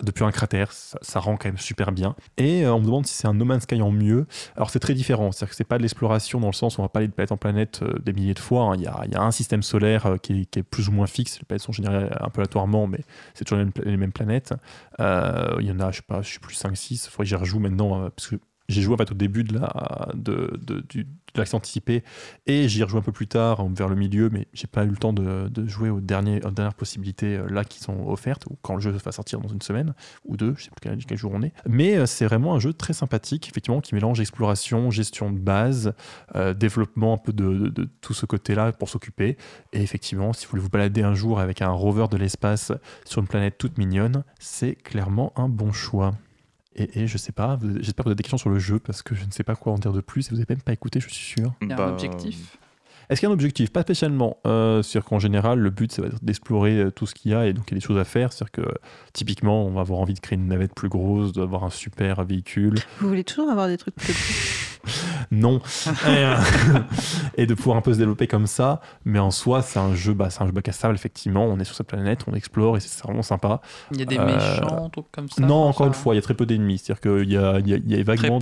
depuis 0.03 0.25
un 0.25 0.31
cratère, 0.31 0.73
ça, 0.73 0.99
ça 1.03 1.21
rend 1.21 1.37
quand 1.37 1.49
même 1.49 1.59
super 1.59 1.93
bien. 1.93 2.15
Et 2.37 2.65
euh, 2.65 2.75
on 2.75 2.81
me 2.81 2.85
demande 2.85 3.07
si 3.07 3.15
c'est 3.15 3.27
un 3.27 3.35
No 3.35 3.45
Man's 3.45 3.63
Sky 3.65 3.83
en 3.83 3.91
mieux. 3.91 4.27
Alors, 4.57 4.71
c'est 4.71 4.79
très 4.79 4.95
différent. 4.95 5.33
C'est-à-dire 5.33 5.51
que 5.51 5.57
c'est 5.57 5.65
pas 5.65 5.79
de 5.79 5.83
l'exploration 5.83 6.41
dans 6.41 6.49
le 6.49 6.53
sens 6.53 6.79
où 6.79 6.81
on 6.81 6.85
va 6.85 6.89
pas 6.89 7.01
aller 7.01 7.09
de 7.09 7.13
planète 7.13 7.33
en 7.33 7.37
planète 7.37 7.81
euh, 7.83 7.99
des 8.01 8.13
milliers 8.13 8.35
de 8.35 8.39
fois. 8.39 8.65
hein. 8.65 8.75
Il 8.77 8.83
y, 8.83 8.87
a, 8.87 9.23
un 9.23 9.31
système 9.31 9.63
solaire 9.63 10.07
euh, 10.07 10.17
qui, 10.17 10.49
est, 10.55 10.63
plus 10.63 10.89
ou 10.89 10.93
moins 10.93 11.07
fixe. 11.07 11.39
Les 11.39 11.45
planètes 11.45 11.63
sont 11.63 11.73
générées 11.73 12.09
un 12.21 12.29
peu 12.29 12.41
aléatoirement, 12.41 12.87
mais 12.87 13.01
c'est 13.35 13.45
toujours 13.45 13.65
les 13.85 13.97
mêmes, 13.97 14.13
planètes. 14.13 14.55
Il 14.99 15.67
y 15.67 15.71
en 15.73 15.81
a, 15.81 15.91
je 15.91 15.97
sais 15.97 16.03
pas, 16.07 16.23
je 16.23 16.29
suis 16.29 16.41
plus 16.41 16.57
5-6. 16.57 16.93
Il 16.93 16.99
faudrait 17.11 17.25
que 17.25 17.29
j'y 17.29 17.35
rejoue 17.35 17.59
maintenant, 17.59 18.11
parce 18.11 18.29
que 18.29 18.37
j'ai 18.71 18.83
joué 18.83 18.95
en 18.95 18.97
fait, 18.97 19.11
au 19.11 19.15
début 19.15 19.45
de 19.45 19.59
la 19.59 20.09
de, 20.15 20.61
du- 20.89 21.07
l'accès 21.37 21.55
anticipé 21.55 22.03
et 22.47 22.69
j'y 22.69 22.83
rejoue 22.83 22.99
un 22.99 23.03
peu 23.03 23.13
plus 23.13 23.27
tard, 23.29 23.67
vers 23.69 23.89
le 23.89 23.97
milieu, 23.97 24.31
mais 24.31 24.49
j'ai 24.53 24.67
pas 24.67 24.85
eu 24.85 24.89
le 24.89 24.97
temps 24.97 25.13
de, 25.13 25.49
de 25.49 25.67
jouer 25.67 25.91
aux, 25.91 26.01
derniers, 26.01 26.41
dernières 26.41 26.75
possibilités 26.75 27.37
euh, 27.37 27.47
là 27.49 27.65
qui 27.65 27.81
sont 27.81 28.07
offertes, 28.09 28.47
ou 28.47 28.57
quand 28.63 28.75
le 28.75 28.81
jeu 28.81 28.91
va 28.91 29.13
sortir 29.13 29.41
dans 29.41 29.49
une 29.49 29.63
semaine 29.63 29.95
ou 30.25 30.37
deux, 30.37 30.55
je 30.57 30.65
sais 30.65 30.71
plus 30.71 30.81
quel, 30.81 30.99
quel 31.05 31.19
jour 31.19 31.33
on 31.35 31.43
est. 31.43 31.53
Mais 31.69 31.97
euh, 31.97 32.07
c'est 32.07 32.25
vraiment 32.27 32.55
un 32.55 32.59
jeu 32.59 32.73
très 32.73 32.93
sympathique, 32.93 33.49
effectivement, 33.49 33.81
qui 33.81 33.95
mélange 33.95 34.21
exploration, 34.21 34.91
gestion 34.91 35.31
de 35.31 35.39
base, 35.39 35.93
euh, 36.37 36.55
développement 36.55 37.15
un 37.15 37.19
peu 37.19 37.33
de, 37.33 37.53
de- 37.55 37.69
de 37.69 37.89
tout 38.01 38.15
ce 38.15 38.27
côté-là 38.27 38.73
pour 38.73 38.89
s'occuper. 38.89 39.37
Et 39.73 39.83
effectivement, 39.83 40.33
si 40.33 40.47
vous 40.47 40.51
voulez 40.51 40.63
vous 40.63 40.69
balader 40.71 41.03
un 41.03 41.15
jour 41.15 41.41
avec 41.41 41.63
un 41.63 41.71
rover 41.71 42.07
de 42.11 42.17
l'espace 42.17 42.73
sur 43.05 43.21
une 43.21 43.29
planète 43.29 43.57
toute 43.59 43.79
mignonne, 43.79 44.25
c'est 44.39 44.75
clairement 44.75 45.33
un 45.37 45.49
bon 45.49 45.73
choix. 45.73 46.15
Et, 46.77 47.01
et 47.01 47.07
je 47.07 47.19
sais 47.19 47.33
pas, 47.33 47.59
j'espère 47.81 48.05
que 48.05 48.09
vous 48.09 48.11
avez 48.11 48.17
des 48.17 48.23
questions 48.23 48.39
sur 48.39 48.51
le 48.51 48.59
jeu 48.59 48.79
parce 48.79 49.03
que 49.03 49.15
je 49.15 49.25
ne 49.25 49.31
sais 49.31 49.43
pas 49.43 49.57
quoi 49.57 49.73
en 49.73 49.79
dire 49.79 49.93
de 49.93 50.01
plus 50.01 50.27
et 50.27 50.31
vous 50.31 50.37
n'avez 50.37 50.47
même 50.55 50.63
pas 50.63 50.73
écouté, 50.73 51.01
je 51.01 51.09
suis 51.09 51.15
sûr. 51.15 51.53
Il 51.63 51.69
y 51.69 51.73
a 51.73 51.77
Bah, 51.77 51.87
un 51.89 51.93
objectif. 51.93 52.57
Est-ce 53.09 53.19
qu'il 53.19 53.27
y 53.27 53.29
a 53.29 53.31
un 53.31 53.35
objectif? 53.35 53.73
Pas 53.73 53.83
spécialement. 53.83 54.37
Euh, 54.47 54.83
C'est-à-dire 54.83 55.09
qu'en 55.09 55.19
général, 55.19 55.59
le 55.59 55.71
but, 55.71 55.91
c'est 55.91 56.03
d'explorer 56.25 56.79
euh, 56.79 56.91
tout 56.93 57.07
ce 57.07 57.15
qu'il 57.17 57.33
y 57.33 57.35
a 57.35 57.45
et 57.49 57.53
donc 57.53 57.65
il 57.67 57.71
y 57.73 57.75
a 57.75 57.81
des 57.81 57.85
choses 57.85 57.99
à 57.99 58.05
faire. 58.05 58.33
C'est-à-dire 58.33 58.53
que 58.53 58.75
typiquement, 59.13 59.67
on 59.67 59.73
va 59.73 59.81
avoir 59.81 59.99
envie 59.99 60.15
de 60.15 60.21
créer 60.21 60.39
une 60.39 60.47
navette 60.47 60.75
plus 60.77 60.89
grosse, 60.89 61.33
d'avoir 61.33 61.65
un 61.65 61.71
super 61.71 62.23
véhicule. 62.25 62.77
Vous 63.01 63.09
voulez 63.09 63.25
toujours 63.25 63.51
avoir 63.51 63.67
des 63.67 63.79
trucs 63.79 63.97
plus 63.97 64.13
gros? 64.13 64.23
Non. 65.31 65.61
et, 65.87 65.91
euh, 66.09 66.37
et 67.37 67.47
de 67.47 67.55
pouvoir 67.55 67.77
un 67.77 67.81
peu 67.83 67.93
se 67.93 67.99
développer 67.99 68.27
comme 68.27 68.47
ça. 68.47 68.81
Mais 69.05 69.19
en 69.19 69.31
soi, 69.31 69.63
c'est 69.63 69.79
un 69.79 69.95
jeu, 69.95 70.13
bah, 70.15 70.31
c'est 70.31 70.43
un 70.43 70.47
jeu 70.47 70.53
bac 70.53 70.69
à 70.69 70.73
sable, 70.73 70.95
effectivement. 70.95 71.45
On 71.47 71.59
est 71.61 71.65
sur 71.65 71.75
cette 71.75 71.87
planète, 71.87 72.21
on 72.27 72.35
explore 72.35 72.77
et 72.77 72.81
c'est 72.81 73.03
vraiment 73.05 73.23
sympa. 73.23 73.61
Il 73.93 73.99
y 73.99 74.03
a 74.03 74.05
des 74.07 74.19
Euh, 74.19 74.25
méchants, 74.27 74.89
trucs 74.91 75.11
comme 75.13 75.29
ça. 75.29 75.43
non, 75.43 75.65
encore 75.65 75.87
ça- 75.87 75.89
une 75.89 75.95
fois, 75.95 76.15
il 76.15 76.17
y 76.17 76.19
a 76.19 76.23
très 76.23 76.35
peu 76.35 76.47
d'ennemis. 76.47 76.79
C'est-à-dire 76.79 77.01
qu'il 77.01 77.31
y 77.33 77.37
a, 77.37 77.59
il 77.61 77.69
y, 77.69 77.75
a, 77.75 77.77
il 77.77 77.97
y 77.97 78.01
a 78.01 78.03
vaguement. 78.03 78.39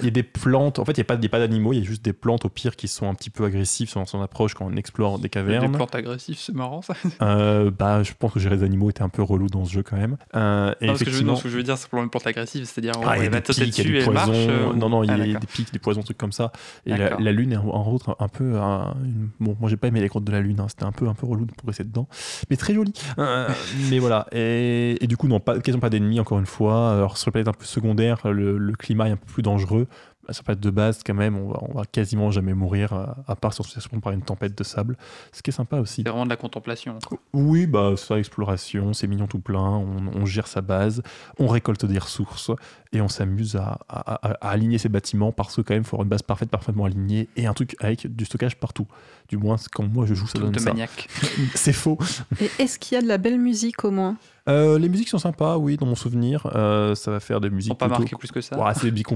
Il 0.00 0.04
y 0.04 0.08
a 0.08 0.10
des 0.10 0.22
plantes. 0.22 0.78
En 0.78 0.84
fait, 0.84 0.92
il 0.92 1.00
n'y 1.00 1.02
a 1.02 1.04
pas, 1.04 1.14
il 1.14 1.22
y 1.22 1.26
a 1.26 1.30
pas 1.30 1.38
d'animaux, 1.38 1.72
il 1.72 1.78
y 1.78 1.82
a 1.82 1.84
juste 1.84 2.04
des 2.04 2.12
plantes 2.12 2.44
au 2.44 2.48
pire 2.48 2.76
qui 2.76 2.88
sont 2.88 3.08
un 3.08 3.14
petit 3.14 3.30
peu 3.30 3.44
agressives 3.44 3.88
sur 3.88 4.06
son 4.08 4.20
approche 4.22 4.54
quand 4.54 4.66
on 4.66 4.76
explore 4.76 5.18
des 5.18 5.24
Des 5.24 5.28
cavernes. 5.30 5.72
plantes 5.72 5.94
agressives, 5.94 6.38
c'est 6.38 6.54
marrant 6.54 6.82
ça. 6.82 6.94
Euh, 7.22 7.70
bah, 7.70 8.02
je 8.02 8.12
pense 8.18 8.32
que 8.32 8.40
gérer 8.40 8.56
les 8.56 8.62
animaux 8.62 8.90
était 8.90 9.02
un 9.02 9.08
peu 9.08 9.22
relou 9.22 9.48
dans 9.48 9.64
ce 9.64 9.72
jeu 9.72 9.82
quand 9.82 9.96
même. 9.96 10.16
Euh, 10.34 10.72
et 10.80 10.86
Non, 10.86 10.92
parce 10.92 11.00
que 11.00 11.04
je, 11.06 11.10
effectivement, 11.10 11.32
non, 11.32 11.38
ce 11.38 11.42
que 11.44 11.48
je 11.48 11.56
veux 11.56 11.62
dire, 11.62 11.76
c'est 11.78 11.88
pour 11.88 12.02
une 12.02 12.10
plante 12.10 12.26
agressive, 12.26 12.64
c'est-à-dire 12.64 12.92
ah, 13.04 13.16
il 13.18 13.24
y 13.24 13.26
a 13.26 13.30
des 13.30 13.40
pics, 13.40 13.58
y 13.58 13.66
dessus, 13.70 13.92
des 13.92 13.98
elle 14.04 14.10
marche. 14.10 14.28
euh, 14.32 14.72
Non, 14.74 14.88
non, 14.88 15.02
il 15.02 15.08
y 15.08 15.10
ah, 15.10 15.36
a 15.36 15.40
des 15.40 15.46
pics, 15.56 15.72
des 15.72 15.78
poisons, 15.78 16.02
trucs 16.02 16.18
comme 16.18 16.32
ça. 16.32 16.52
Et 16.86 16.90
la, 16.96 17.32
lune 17.32 17.52
est 17.52 17.56
en, 17.56 17.92
autre 17.92 18.16
un 18.20 18.28
peu. 18.28 18.56
un- 18.58 18.94
une- 19.04 19.30
Bon, 19.40 19.56
moi 19.60 19.68
j'ai 19.70 19.76
pas 19.76 19.88
aimé 19.88 20.00
les 20.00 20.08
grottes 20.08 20.24
de 20.24 20.32
la 20.32 20.40
lune. 20.40 20.60
hein. 20.60 20.66
C'était 20.68 20.84
un 20.84 20.92
peu, 20.92 21.08
un 21.08 21.14
peu 21.14 21.26
relou 21.26 21.44
de 21.46 21.52
progresser 21.52 21.84
dedans, 21.84 22.08
mais 22.50 22.56
très 22.56 22.74
joli. 22.74 22.92
Euh, 23.18 23.48
mais 23.90 23.98
voilà. 23.98 24.26
Et, 24.32 25.02
et 25.02 25.06
du 25.06 25.16
coup, 25.16 25.28
non, 25.28 25.40
pas, 25.40 25.58
quasiment 25.60 25.80
pas 25.80 25.90
d'ennemis 25.90 26.20
encore 26.20 26.38
une 26.38 26.46
fois. 26.46 26.92
Alors 26.92 27.16
sur 27.18 27.28
la 27.28 27.32
planète 27.32 27.48
un 27.48 27.52
peu 27.52 27.64
secondaire, 27.64 28.20
le, 28.30 28.58
le 28.58 28.72
climat 28.74 29.08
est 29.08 29.12
un 29.12 29.16
peu 29.16 29.26
plus 29.26 29.42
dangereux. 29.42 29.86
Sur 30.30 30.40
la 30.42 30.44
planète 30.44 30.60
de 30.62 30.70
base, 30.70 31.00
quand 31.04 31.14
même, 31.14 31.36
on 31.36 31.48
va, 31.50 31.58
on 31.62 31.72
va 31.78 31.84
quasiment 31.84 32.30
jamais 32.30 32.54
mourir, 32.54 32.92
à, 32.92 33.16
à 33.28 33.36
part 33.36 33.52
si 33.54 33.60
on 33.60 33.64
se 33.64 33.78
fait 33.78 34.00
par 34.00 34.12
une 34.12 34.22
tempête 34.22 34.56
de 34.56 34.64
sable, 34.64 34.96
ce 35.32 35.42
qui 35.42 35.50
est 35.50 35.52
sympa 35.52 35.78
aussi. 35.78 36.02
C'est 36.04 36.08
vraiment 36.08 36.24
de 36.24 36.30
la 36.30 36.36
contemplation. 36.36 36.98
Oui, 37.32 37.66
bah 37.66 37.94
ça, 37.96 38.18
exploration, 38.18 38.92
c'est 38.92 39.06
mignon 39.06 39.26
tout 39.26 39.38
plein, 39.38 39.60
on, 39.60 40.08
on 40.14 40.26
gère 40.26 40.46
sa 40.48 40.60
base, 40.60 41.02
on 41.38 41.46
récolte 41.46 41.84
des 41.86 41.98
ressources 41.98 42.50
et 42.92 43.00
on 43.00 43.08
s'amuse 43.08 43.56
à, 43.56 43.78
à- 43.88 44.14
à- 44.14 44.30
à 44.46 44.50
aligner 44.50 44.78
ses 44.78 44.88
bâtiments 44.88 45.32
parce 45.32 45.56
que 45.56 45.60
quand 45.62 45.74
même, 45.74 45.82
il 45.82 45.86
faut 45.86 45.96
avoir 45.96 46.04
une 46.04 46.10
base 46.10 46.22
parfaite, 46.22 46.50
parfaitement 46.50 46.84
alignée 46.86 47.28
et 47.36 47.46
un 47.46 47.54
truc 47.54 47.76
avec 47.80 48.06
du 48.14 48.24
stockage 48.24 48.56
partout. 48.56 48.86
Du 49.28 49.36
moins, 49.36 49.56
quand 49.72 49.84
moi 49.86 50.06
je 50.06 50.14
joue, 50.14 50.26
ça 50.26 50.34
Truc 50.34 50.44
donne 50.44 50.52
de 50.54 50.58
ça. 50.60 50.70
maniaque. 50.70 51.08
C'est 51.54 51.72
faux. 51.72 51.98
Et 52.40 52.50
est-ce 52.58 52.78
qu'il 52.78 52.94
y 52.94 52.98
a 52.98 53.02
de 53.02 53.08
la 53.08 53.18
belle 53.18 53.38
musique 53.40 53.84
au 53.84 53.90
moins? 53.90 54.16
Euh, 54.48 54.78
les 54.78 54.88
musiques 54.88 55.08
sont 55.08 55.18
sympas, 55.18 55.56
oui, 55.56 55.76
dans 55.76 55.86
mon 55.86 55.94
souvenir. 55.94 56.48
Euh, 56.54 56.94
ça 56.94 57.10
va 57.10 57.20
faire 57.20 57.40
des 57.40 57.50
musiques 57.50 57.72
sont 57.72 57.76
pas 57.76 57.86
plutôt- 57.86 58.02
marqués 58.02 58.16
plus 58.16 58.30
que 58.30 58.40
ça. 58.40 58.56
Ouais, 58.58 58.72
c'est 58.74 58.84
des 58.86 58.90
musiques 58.92 59.06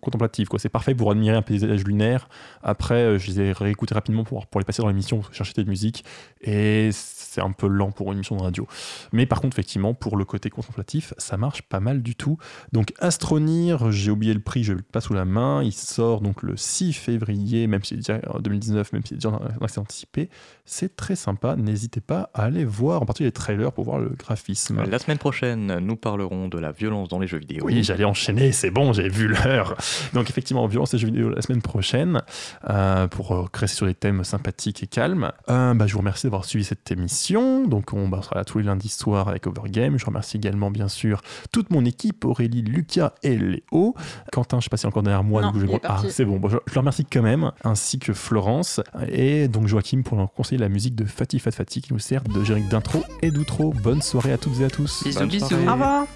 contemplatives, 0.00 0.48
quoi. 0.48 0.58
C'est 0.58 0.68
parfait 0.68 0.94
pour 0.94 1.10
admirer 1.10 1.36
un 1.36 1.42
paysage 1.42 1.84
lunaire. 1.84 2.28
Après, 2.62 2.94
euh, 2.96 3.18
je 3.18 3.28
les 3.30 3.40
ai 3.40 3.52
réécoutés 3.52 3.94
rapidement 3.94 4.24
pour, 4.24 4.46
pour 4.46 4.60
les 4.60 4.64
passer 4.64 4.82
dans 4.82 4.88
l'émission, 4.88 5.22
chercher 5.32 5.54
des 5.54 5.64
musiques. 5.64 6.04
Et 6.42 6.90
c'est 6.92 7.40
un 7.40 7.52
peu 7.52 7.66
lent 7.66 7.90
pour 7.90 8.08
une 8.08 8.18
émission 8.18 8.36
de 8.36 8.42
radio. 8.42 8.66
Mais 9.12 9.26
par 9.26 9.40
contre, 9.40 9.54
effectivement, 9.56 9.94
pour 9.94 10.16
le 10.16 10.24
côté 10.24 10.50
contemplatif, 10.50 11.14
ça 11.18 11.36
marche 11.36 11.62
pas 11.62 11.80
mal 11.80 12.02
du 12.02 12.14
tout. 12.14 12.36
Donc, 12.72 12.92
Astronir, 12.98 13.90
j'ai 13.90 14.10
oublié 14.10 14.34
le 14.34 14.40
prix, 14.40 14.64
je 14.64 14.74
l'ai 14.74 14.82
pas 14.82 15.00
sous 15.00 15.14
la 15.14 15.24
main. 15.24 15.62
Il 15.62 15.72
sort 15.72 16.20
donc 16.20 16.42
le 16.42 16.56
6 16.56 16.92
février, 16.92 17.66
même 17.66 17.82
si 17.82 17.90
c'est 17.90 17.96
déjà 17.96 18.20
en 18.32 18.38
2019, 18.38 18.92
même 18.92 19.02
si 19.02 19.08
c'est 19.10 19.14
déjà 19.16 19.30
un 19.30 19.64
accès 19.64 19.80
anticipé. 19.80 20.28
C'est 20.66 20.94
très 20.96 21.16
sympa. 21.16 21.56
N'hésitez 21.56 22.00
pas 22.00 22.30
à 22.34 22.42
aller 22.44 22.64
voir, 22.64 23.02
en 23.02 23.06
particulier 23.06 23.28
les 23.28 23.32
trailers 23.32 23.72
pour 23.72 23.84
voir 23.84 23.98
le 23.98 24.10
graphisme. 24.10 24.73
La 24.82 24.98
semaine 24.98 25.18
prochaine, 25.18 25.78
nous 25.78 25.96
parlerons 25.96 26.48
de 26.48 26.58
la 26.58 26.72
violence 26.72 27.08
dans 27.08 27.18
les 27.18 27.26
jeux 27.26 27.38
vidéo. 27.38 27.64
Oui, 27.64 27.82
j'allais 27.82 28.04
enchaîner, 28.04 28.52
c'est 28.52 28.70
bon, 28.70 28.92
j'ai 28.92 29.08
vu 29.08 29.28
l'heure. 29.28 29.76
Donc 30.12 30.30
effectivement, 30.30 30.66
violence 30.66 30.94
et 30.94 30.98
jeux 30.98 31.06
vidéo 31.06 31.30
la 31.30 31.42
semaine 31.42 31.62
prochaine, 31.62 32.22
euh, 32.68 33.06
pour 33.06 33.32
euh, 33.32 33.44
rester 33.52 33.76
sur 33.76 33.86
des 33.86 33.94
thèmes 33.94 34.24
sympathiques 34.24 34.82
et 34.82 34.86
calmes. 34.86 35.32
Euh, 35.48 35.74
bah, 35.74 35.86
je 35.86 35.92
vous 35.92 36.00
remercie 36.00 36.26
d'avoir 36.26 36.44
suivi 36.44 36.64
cette 36.64 36.90
émission. 36.90 37.66
Donc 37.66 37.92
on, 37.92 38.08
bah, 38.08 38.18
on 38.18 38.22
sera 38.22 38.36
là 38.36 38.44
tous 38.44 38.58
les 38.58 38.64
lundis 38.64 38.88
soirs 38.88 39.28
avec 39.28 39.46
Overgame. 39.46 39.98
Je 39.98 40.06
remercie 40.06 40.36
également 40.36 40.70
bien 40.70 40.88
sûr 40.88 41.22
toute 41.52 41.70
mon 41.70 41.84
équipe, 41.84 42.24
Aurélie, 42.24 42.62
Lucas 42.62 43.12
et 43.22 43.36
Léo. 43.36 43.94
Quentin, 44.32 44.60
je 44.60 44.64
sais 44.64 44.70
pas 44.70 44.76
si 44.76 44.86
encore 44.86 45.02
derrière 45.02 45.24
moi. 45.24 45.42
Non, 45.42 45.52
coup, 45.52 45.60
je. 45.60 45.66
Ah, 45.84 46.02
c'est 46.08 46.24
bon, 46.24 46.38
Bon, 46.38 46.48
je, 46.48 46.56
je 46.66 46.74
le 46.74 46.80
remercie 46.80 47.04
quand 47.04 47.22
même, 47.22 47.52
ainsi 47.62 47.98
que 47.98 48.12
Florence 48.12 48.80
et 49.08 49.48
donc 49.48 49.66
Joachim 49.66 50.02
pour 50.04 50.16
leur 50.16 50.32
conseiller 50.32 50.60
la 50.60 50.68
musique 50.68 50.94
de 50.94 51.04
Fatih 51.04 51.38
Fat 51.38 51.52
Fatih 51.52 51.80
qui 51.80 51.92
nous 51.92 51.98
sert 51.98 52.24
de 52.24 52.42
générique 52.42 52.68
d'intro 52.68 53.04
et 53.22 53.30
d'outro. 53.30 53.72
Bonne 53.82 54.02
soirée 54.02 54.32
à 54.32 54.38
toutes 54.38 54.60
et 54.60 54.63
à 54.64 54.70
tous. 54.70 55.04
Bisous, 55.04 55.26
bisous. 55.26 55.54
Au 55.54 55.72
revoir 55.72 56.06